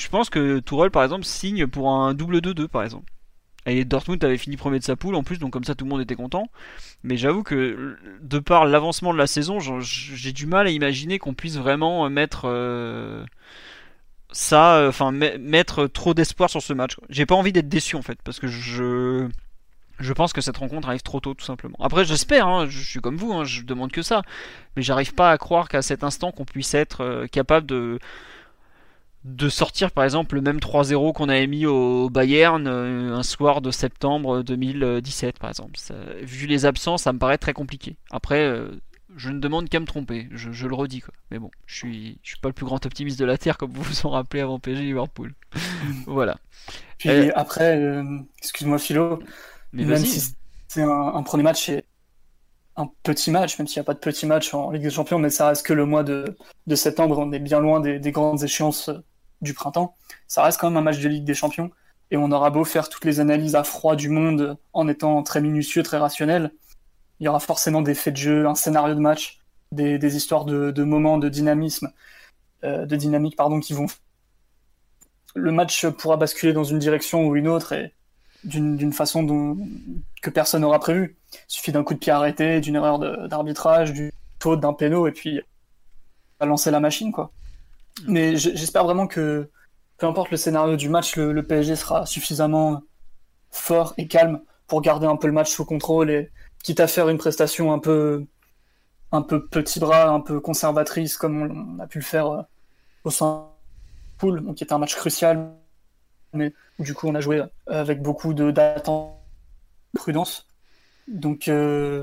Je 0.00 0.08
pense 0.08 0.30
que 0.30 0.60
Tourelle, 0.60 0.90
par 0.90 1.04
exemple, 1.04 1.24
signe 1.24 1.66
pour 1.66 1.90
un 1.90 2.14
double 2.14 2.38
2-2, 2.38 2.68
par 2.68 2.82
exemple. 2.82 3.12
Et 3.66 3.84
Dortmund 3.84 4.24
avait 4.24 4.38
fini 4.38 4.56
premier 4.56 4.78
de 4.78 4.84
sa 4.84 4.96
poule 4.96 5.14
en 5.14 5.22
plus, 5.22 5.38
donc 5.38 5.52
comme 5.52 5.64
ça 5.64 5.74
tout 5.74 5.84
le 5.84 5.90
monde 5.90 6.00
était 6.00 6.14
content. 6.14 6.48
Mais 7.02 7.18
j'avoue 7.18 7.42
que 7.42 7.98
de 8.22 8.38
par 8.38 8.64
l'avancement 8.64 9.12
de 9.12 9.18
la 9.18 9.26
saison, 9.26 9.58
j'ai 9.60 10.32
du 10.32 10.46
mal 10.46 10.66
à 10.66 10.70
imaginer 10.70 11.18
qu'on 11.18 11.34
puisse 11.34 11.56
vraiment 11.56 12.08
mettre... 12.08 12.42
Euh, 12.46 13.24
ça, 14.32 14.76
euh, 14.76 14.88
enfin 14.88 15.10
mettre 15.10 15.86
trop 15.86 16.14
d'espoir 16.14 16.48
sur 16.48 16.62
ce 16.62 16.72
match. 16.72 16.96
J'ai 17.08 17.26
pas 17.26 17.34
envie 17.34 17.52
d'être 17.52 17.68
déçu 17.68 17.96
en 17.96 18.02
fait, 18.02 18.18
parce 18.22 18.38
que 18.38 18.46
je 18.46 19.28
je 19.98 20.12
pense 20.14 20.32
que 20.32 20.40
cette 20.40 20.56
rencontre 20.56 20.88
arrive 20.88 21.02
trop 21.02 21.20
tôt 21.20 21.34
tout 21.34 21.44
simplement. 21.44 21.76
Après 21.80 22.04
j'espère, 22.04 22.46
hein, 22.46 22.66
je 22.68 22.80
suis 22.80 23.00
comme 23.00 23.16
vous, 23.16 23.32
hein, 23.32 23.44
je 23.44 23.62
demande 23.62 23.92
que 23.92 24.02
ça, 24.02 24.22
mais 24.76 24.82
j'arrive 24.82 25.14
pas 25.14 25.30
à 25.30 25.36
croire 25.36 25.68
qu'à 25.68 25.82
cet 25.82 26.04
instant 26.04 26.32
qu'on 26.32 26.44
puisse 26.44 26.74
être 26.74 27.02
euh, 27.02 27.26
capable 27.26 27.66
de 27.66 27.98
de 29.24 29.48
sortir 29.48 29.90
par 29.90 30.04
exemple 30.04 30.34
le 30.34 30.40
même 30.40 30.58
3-0 30.58 31.12
qu'on 31.12 31.28
avait 31.28 31.46
mis 31.46 31.66
au 31.66 32.08
Bayern 32.08 32.66
euh, 32.66 33.14
un 33.14 33.22
soir 33.22 33.60
de 33.60 33.70
septembre 33.70 34.42
2017 34.42 35.38
par 35.38 35.50
exemple. 35.50 35.78
vu 36.22 36.46
les 36.46 36.66
absences, 36.66 37.02
ça 37.02 37.12
me 37.12 37.18
paraît 37.18 37.38
très 37.38 37.52
compliqué. 37.52 37.96
Après, 38.10 38.50
je 39.16 39.30
ne 39.30 39.38
demande 39.40 39.68
qu'à 39.68 39.80
me 39.80 39.86
tromper, 39.86 40.28
je, 40.32 40.66
le 40.66 40.74
redis 40.74 41.00
quoi. 41.00 41.14
Mais 41.30 41.38
bon, 41.38 41.50
je 41.66 41.74
suis, 41.74 42.18
je 42.22 42.30
suis 42.30 42.38
pas 42.38 42.48
le 42.48 42.54
plus 42.54 42.64
grand 42.64 42.84
optimiste 42.86 43.18
de 43.18 43.24
la 43.24 43.38
Terre 43.38 43.58
comme 43.58 43.70
vous 43.70 43.82
vous 43.82 44.06
en 44.06 44.10
rappelez 44.10 44.40
avant 44.40 44.58
PSG 44.58 44.82
Liverpool. 44.82 45.34
voilà. 46.06 46.38
Puis 46.98 47.08
euh, 47.08 47.30
après, 47.34 47.78
euh, 47.78 48.04
excuse-moi 48.38 48.78
Philo, 48.78 49.22
même 49.72 49.96
si 49.96 50.34
c'est 50.68 50.82
un, 50.82 51.22
premier 51.22 51.42
match 51.42 51.68
et 51.68 51.84
un 52.76 52.88
petit 53.02 53.30
match, 53.30 53.58
même 53.58 53.66
s'il 53.66 53.80
n'y 53.80 53.84
a 53.84 53.84
pas 53.84 53.94
de 53.94 53.98
petit 53.98 54.26
match 54.26 54.54
en 54.54 54.70
Ligue 54.70 54.82
des 54.82 54.90
Champions, 54.90 55.18
mais 55.18 55.30
ça 55.30 55.48
reste 55.48 55.66
que 55.66 55.72
le 55.72 55.86
mois 55.86 56.04
de, 56.04 56.36
de 56.66 56.74
septembre, 56.74 57.18
on 57.18 57.32
est 57.32 57.38
bien 57.38 57.60
loin 57.60 57.80
des, 57.80 57.98
des, 57.98 58.12
grandes 58.12 58.42
échéances 58.42 58.90
euh, 58.90 59.02
du 59.42 59.54
printemps. 59.54 59.96
Ça 60.28 60.42
reste 60.42 60.60
quand 60.60 60.70
même 60.70 60.76
un 60.76 60.82
match 60.82 60.98
de 60.98 61.08
Ligue 61.08 61.24
des 61.24 61.34
Champions 61.34 61.70
et 62.10 62.16
on 62.16 62.32
aura 62.32 62.50
beau 62.50 62.64
faire 62.64 62.88
toutes 62.88 63.04
les 63.04 63.20
analyses 63.20 63.54
à 63.54 63.64
froid 63.64 63.96
du 63.96 64.08
monde 64.08 64.56
en 64.72 64.88
étant 64.88 65.22
très 65.22 65.40
minutieux, 65.40 65.82
très 65.82 65.98
rationnel 65.98 66.52
il 67.20 67.24
y 67.24 67.28
aura 67.28 67.40
forcément 67.40 67.82
des 67.82 67.94
faits 67.94 68.14
de 68.14 68.18
jeu, 68.18 68.46
un 68.46 68.54
scénario 68.54 68.94
de 68.94 69.00
match, 69.00 69.40
des, 69.72 70.16
histoires 70.16 70.46
de, 70.46 70.82
moments, 70.82 71.18
de 71.18 71.28
dynamisme, 71.28 71.92
euh, 72.64 72.86
de 72.86 72.96
dynamique, 72.96 73.36
pardon, 73.36 73.60
qui 73.60 73.74
vont. 73.74 73.86
Le 75.34 75.52
match 75.52 75.86
pourra 75.86 76.16
basculer 76.16 76.52
dans 76.52 76.64
une 76.64 76.78
direction 76.78 77.26
ou 77.26 77.36
une 77.36 77.46
autre 77.46 77.72
et 77.72 77.92
d'une 78.42 78.92
façon 78.92 79.22
dont, 79.22 79.58
que 80.22 80.30
personne 80.30 80.62
n'aura 80.62 80.80
prévu. 80.80 81.16
Il 81.32 81.38
suffit 81.46 81.72
d'un 81.72 81.84
coup 81.84 81.92
de 81.92 81.98
pied 81.98 82.10
arrêté, 82.10 82.60
d'une 82.60 82.74
erreur 82.74 82.98
d'arbitrage, 83.28 83.92
du 83.92 84.12
taux 84.38 84.56
d'un 84.56 84.72
péno 84.72 85.06
et 85.06 85.12
puis 85.12 85.42
à 86.40 86.46
lancer 86.46 86.70
la 86.70 86.80
machine, 86.80 87.12
quoi. 87.12 87.30
Mais 88.06 88.36
j'espère 88.36 88.84
vraiment 88.84 89.06
que, 89.06 89.50
peu 89.98 90.06
importe 90.06 90.30
le 90.30 90.36
scénario 90.36 90.76
du 90.76 90.88
match, 90.88 91.16
le, 91.16 91.42
PSG 91.42 91.76
sera 91.76 92.06
suffisamment 92.06 92.82
fort 93.50 93.94
et 93.98 94.06
calme 94.06 94.40
pour 94.66 94.82
garder 94.82 95.06
un 95.06 95.16
peu 95.16 95.26
le 95.26 95.32
match 95.32 95.50
sous 95.50 95.64
contrôle 95.64 96.10
et, 96.10 96.30
quitte 96.62 96.80
à 96.80 96.86
faire 96.86 97.08
une 97.08 97.18
prestation 97.18 97.72
un 97.72 97.78
peu, 97.78 98.26
un 99.12 99.22
peu 99.22 99.46
petit 99.46 99.80
bras, 99.80 100.08
un 100.10 100.20
peu 100.20 100.40
conservatrice, 100.40 101.16
comme 101.16 101.76
on 101.78 101.78
a 101.80 101.86
pu 101.86 101.98
le 101.98 102.04
faire 102.04 102.26
euh, 102.26 102.42
au 103.04 103.10
sein 103.10 103.48
pool, 104.18 104.44
donc 104.44 104.56
qui 104.56 104.64
était 104.64 104.72
un 104.72 104.78
match 104.78 104.94
crucial, 104.94 105.52
mais 106.34 106.52
du 106.78 106.94
coup 106.94 107.08
on 107.08 107.14
a 107.14 107.20
joué 107.20 107.42
avec 107.66 108.02
beaucoup 108.02 108.34
de 108.34 108.50
d'attente, 108.50 109.16
prudence. 109.94 110.46
Donc, 111.08 111.48
euh, 111.48 112.02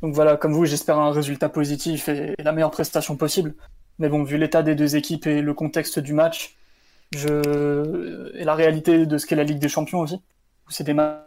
donc 0.00 0.14
voilà, 0.14 0.36
comme 0.36 0.52
vous, 0.52 0.64
j'espère 0.64 0.98
un 0.98 1.12
résultat 1.12 1.48
positif 1.48 2.08
et, 2.08 2.34
la 2.38 2.52
meilleure 2.52 2.70
prestation 2.70 3.16
possible. 3.16 3.54
Mais 4.02 4.08
bon, 4.08 4.24
vu 4.24 4.36
l'état 4.36 4.64
des 4.64 4.74
deux 4.74 4.96
équipes 4.96 5.28
et 5.28 5.42
le 5.42 5.54
contexte 5.54 6.00
du 6.00 6.12
match, 6.12 6.56
je... 7.14 8.32
et 8.34 8.42
la 8.42 8.56
réalité 8.56 9.06
de 9.06 9.16
ce 9.16 9.26
qu'est 9.26 9.36
la 9.36 9.44
Ligue 9.44 9.60
des 9.60 9.68
Champions 9.68 10.00
aussi, 10.00 10.16
où 10.16 10.72
c'est 10.72 10.82
des 10.82 10.92
matchs, 10.92 11.20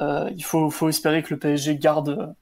euh, 0.00 0.28
il 0.34 0.42
faut, 0.42 0.68
faut 0.68 0.88
espérer 0.88 1.22
que 1.22 1.32
le 1.32 1.38
PSG 1.38 1.76
garde 1.76 2.34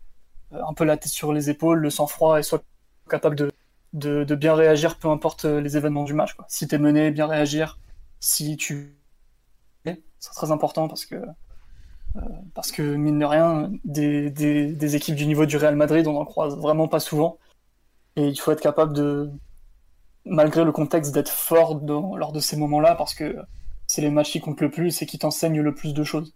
euh, 0.53 0.63
un 0.67 0.73
peu 0.73 0.85
la 0.85 0.97
tête 0.97 1.13
sur 1.13 1.35
les 1.35 1.51
épaules, 1.51 1.79
le 1.79 1.91
sang-froid 1.91 2.39
et 2.39 2.43
soit 2.43 2.65
capable 3.11 3.37
de, 3.37 3.53
de, 3.93 4.35
bien 4.35 4.55
réagir, 4.55 4.97
peu 4.97 5.09
importe 5.09 5.45
les 5.45 5.77
événements 5.77 6.05
du 6.05 6.15
match. 6.15 6.35
Si 6.49 6.67
t'es 6.67 6.79
mené, 6.79 7.11
bien 7.11 7.27
réagir. 7.27 7.79
Si 8.19 8.57
tu 8.57 8.97
c'est 9.85 10.33
très 10.33 10.53
important 10.53 10.89
parce 10.89 11.05
que 11.05 11.17
euh, 11.17 12.21
parce 12.55 12.73
que 12.73 12.81
mine 12.81 13.19
de 13.19 13.27
rien, 13.27 13.71
des, 13.85 14.31
des, 14.31 14.73
des, 14.73 14.97
équipes 14.97 15.17
du 15.17 15.27
niveau 15.27 15.45
du 15.45 15.59
Real 15.59 15.77
Madrid, 15.77 16.07
on 16.07 16.17
en 16.17 16.25
croise 16.25 16.57
vraiment 16.57 16.89
pas 16.89 17.01
souvent. 17.01 17.39
Et 18.17 18.29
il 18.29 18.37
faut 18.37 18.53
être 18.53 18.61
capable 18.61 18.95
de, 18.95 19.31
malgré 20.25 20.65
le 20.65 20.73
contexte, 20.73 21.13
d'être 21.13 21.31
fort 21.31 21.81
lors 21.85 22.33
de 22.33 22.41
ces 22.41 22.57
moments-là 22.57 22.95
parce 22.95 23.15
que 23.15 23.37
c'est 23.87 24.03
les 24.03 24.11
matchs 24.11 24.33
qui 24.33 24.41
comptent 24.41 24.61
le 24.61 24.71
plus 24.71 25.03
et 25.03 25.07
qui 25.07 25.19
t'enseignent 25.19 25.61
le 25.61 25.75
plus 25.75 25.95
de 25.95 26.05
choses. 26.05 26.33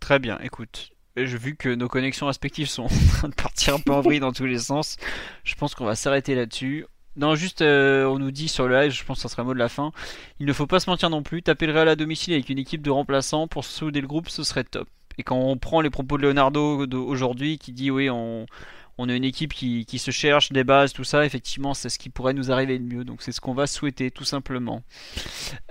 Très 0.00 0.18
bien, 0.18 0.38
écoute. 0.40 0.90
Vu 1.16 1.56
que 1.56 1.68
nos 1.68 1.88
connexions 1.88 2.26
respectives 2.26 2.68
sont 2.68 2.84
en 2.84 2.88
train 2.88 3.28
de 3.28 3.34
partir 3.34 3.74
un 3.74 3.80
peu 3.80 3.92
en 3.92 4.00
vrille 4.00 4.20
dans 4.20 4.32
tous 4.32 4.46
les 4.46 4.58
sens, 4.58 4.96
je 5.44 5.54
pense 5.54 5.74
qu'on 5.74 5.84
va 5.84 5.96
s'arrêter 5.96 6.34
là-dessus. 6.34 6.86
Non, 7.16 7.34
juste, 7.34 7.62
euh, 7.62 8.04
on 8.04 8.20
nous 8.20 8.30
dit 8.30 8.46
sur 8.46 8.68
le 8.68 8.80
live, 8.80 8.92
je 8.92 9.04
pense 9.04 9.18
que 9.18 9.22
ça 9.22 9.28
sera 9.28 9.42
le 9.42 9.48
mot 9.48 9.54
de 9.54 9.58
la 9.58 9.68
fin. 9.68 9.90
Il 10.38 10.46
ne 10.46 10.52
faut 10.52 10.68
pas 10.68 10.78
se 10.78 10.88
mentir 10.88 11.10
non 11.10 11.24
plus. 11.24 11.42
Taper 11.42 11.66
le 11.66 11.72
Real 11.72 11.88
à 11.88 11.96
domicile 11.96 12.32
avec 12.32 12.48
une 12.48 12.58
équipe 12.58 12.80
de 12.80 12.90
remplaçants 12.90 13.48
pour 13.48 13.64
souder 13.64 14.00
le 14.00 14.06
groupe, 14.06 14.28
ce 14.28 14.44
serait 14.44 14.62
top. 14.62 14.88
Et 15.18 15.24
quand 15.24 15.36
on 15.36 15.56
prend 15.56 15.80
les 15.80 15.90
propos 15.90 16.16
de 16.16 16.22
Leonardo 16.22 16.86
aujourd'hui, 16.92 17.58
qui 17.58 17.72
dit 17.72 17.90
oui, 17.90 18.08
on, 18.08 18.46
on 18.98 19.08
a 19.08 19.14
une 19.14 19.24
équipe 19.24 19.54
qui, 19.54 19.98
se 19.98 20.10
cherche 20.10 20.52
des 20.52 20.64
bases, 20.64 20.92
tout 20.92 21.04
ça, 21.04 21.24
effectivement, 21.24 21.72
c'est 21.72 21.88
ce 21.88 21.98
qui 21.98 22.10
pourrait 22.10 22.34
nous 22.34 22.50
arriver 22.50 22.78
de 22.78 22.84
mieux. 22.84 23.04
Donc 23.04 23.22
c'est 23.22 23.32
ce 23.32 23.40
qu'on 23.40 23.54
va 23.54 23.68
souhaiter, 23.68 24.10
tout 24.10 24.24
simplement. 24.24 24.82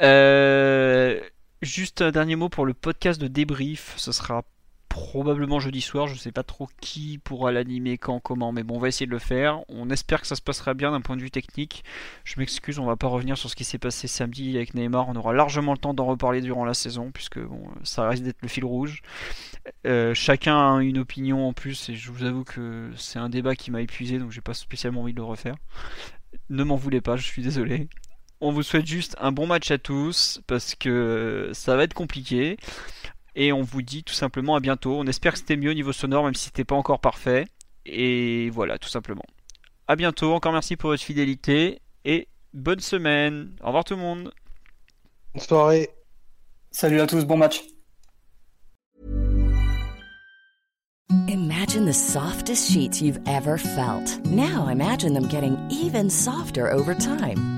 Euh, 0.02 1.20
juste 1.62 2.02
un 2.02 2.12
dernier 2.12 2.38
mot 2.38 2.48
pour 2.48 2.66
le 2.66 2.74
podcast 2.74 3.20
de 3.20 3.28
débrief. 3.28 3.94
Ce 3.98 4.14
sera 4.14 4.44
probablement 4.90 5.60
jeudi 5.60 5.82
soir. 5.82 6.08
Je 6.08 6.16
sais 6.16 6.32
pas 6.32 6.44
trop 6.44 6.70
qui 6.82 7.18
pourra 7.18 7.52
l'animer, 7.52 7.98
quand, 7.98 8.20
comment, 8.20 8.52
mais 8.52 8.64
bon, 8.64 8.76
on 8.76 8.80
va 8.80 8.88
essayer 8.88 9.06
de 9.06 9.12
le 9.12 9.20
faire. 9.20 9.62
On 9.70 9.90
espère 9.90 10.22
que 10.22 10.28
ça 10.28 10.36
se 10.36 10.42
passera 10.42 10.74
bien 10.74 10.92
d'un 10.92 11.02
point 11.02 11.16
de 11.16 11.22
vue 11.22 11.32
technique. 11.32 11.84
Je 12.24 12.40
m'excuse, 12.40 12.80
on 12.80 12.86
va 12.86 12.96
pas 12.96 13.08
revenir 13.08 13.38
sur 13.38 13.50
ce 13.50 13.56
qui 13.56 13.64
s'est 13.64 13.78
passé 13.78 14.08
samedi 14.08 14.56
avec 14.56 14.74
Neymar. 14.74 15.08
On 15.10 15.16
aura 15.16 15.34
largement 15.34 15.74
le 15.74 15.78
temps 15.78 15.94
d'en 15.94 16.06
reparler 16.06 16.42
durant 16.42 16.66
la 16.66 16.74
saison, 16.74 17.12
puisque 17.12 17.40
bon, 17.40 17.64
ça 17.84 18.08
risque 18.08 18.24
d'être 18.24 18.42
le 18.42 18.48
fil 18.48 18.66
rouge. 18.66 19.02
Euh, 19.86 20.14
chacun 20.14 20.76
a 20.78 20.82
une 20.82 20.98
opinion 20.98 21.48
en 21.48 21.54
plus, 21.54 21.90
et 21.90 21.96
je 21.96 22.12
vous 22.12 22.24
avoue 22.24 22.44
que 22.44 22.92
c'est 22.96 23.20
un 23.20 23.30
débat 23.30 23.56
qui 23.56 23.72
m'a 23.72 23.82
épuisé, 23.82 24.20
donc 24.20 24.32
j'ai 24.32 24.42
pas 24.42 24.54
spécialement 24.54 25.02
envie 25.02 25.14
de 25.14 25.18
le 25.18 25.24
refaire. 25.24 25.56
Ne 26.50 26.64
m'en 26.64 26.76
voulez 26.76 27.02
pas, 27.02 27.18
je 27.18 27.24
suis 27.24 27.42
désolé. 27.42 27.90
On 28.40 28.52
vous 28.52 28.62
souhaite 28.62 28.86
juste 28.86 29.16
un 29.20 29.32
bon 29.32 29.48
match 29.48 29.72
à 29.72 29.80
tous 29.80 30.42
parce 30.46 30.76
que 30.76 31.50
ça 31.54 31.76
va 31.76 31.84
être 31.84 31.96
compliqué. 31.96 32.58
Et 33.40 33.54
on 33.54 33.62
vous 33.62 33.84
dit 33.84 34.04
tout 34.04 34.16
simplement 34.16 34.56
à 34.56 34.60
bientôt. 34.60 34.98
On 34.98 35.06
espère 35.06 35.34
que 35.34 35.38
c'était 35.38 35.58
mieux 35.58 35.70
au 35.70 35.76
niveau 35.76 35.94
sonore, 35.94 36.26
même 36.26 36.34
si 36.34 36.46
c'était 36.46 36.66
pas 36.66 36.76
encore 36.76 37.00
parfait. 37.00 37.46
Et 37.86 38.50
voilà, 38.50 38.80
tout 38.80 38.90
simplement. 38.90 39.24
À 39.88 39.96
bientôt. 39.96 40.34
Encore 40.34 40.52
merci 40.52 40.76
pour 40.76 40.90
votre 40.90 41.04
fidélité. 41.04 41.80
Et 42.04 42.28
bonne 42.56 42.80
semaine. 42.80 43.56
Au 43.62 43.68
revoir 43.68 43.84
tout 43.84 43.94
le 43.94 44.02
monde. 44.02 44.34
Bonne 45.36 45.44
soirée. 45.44 45.90
Salut 46.72 47.00
à 47.00 47.06
tous, 47.06 47.26
bon 47.26 47.38
match. 47.38 47.62
Imagine 51.28 51.86
the 51.86 51.94
softest 51.94 52.72
sheets 52.72 53.02
you've 53.02 53.20
ever 53.28 53.60
felt. 53.60 54.20
Now 54.26 54.68
imagine 54.68 55.14
them 55.14 55.28
getting 55.28 55.58
even 55.70 56.10
softer 56.10 56.72
over 56.72 56.96
time. 56.96 57.57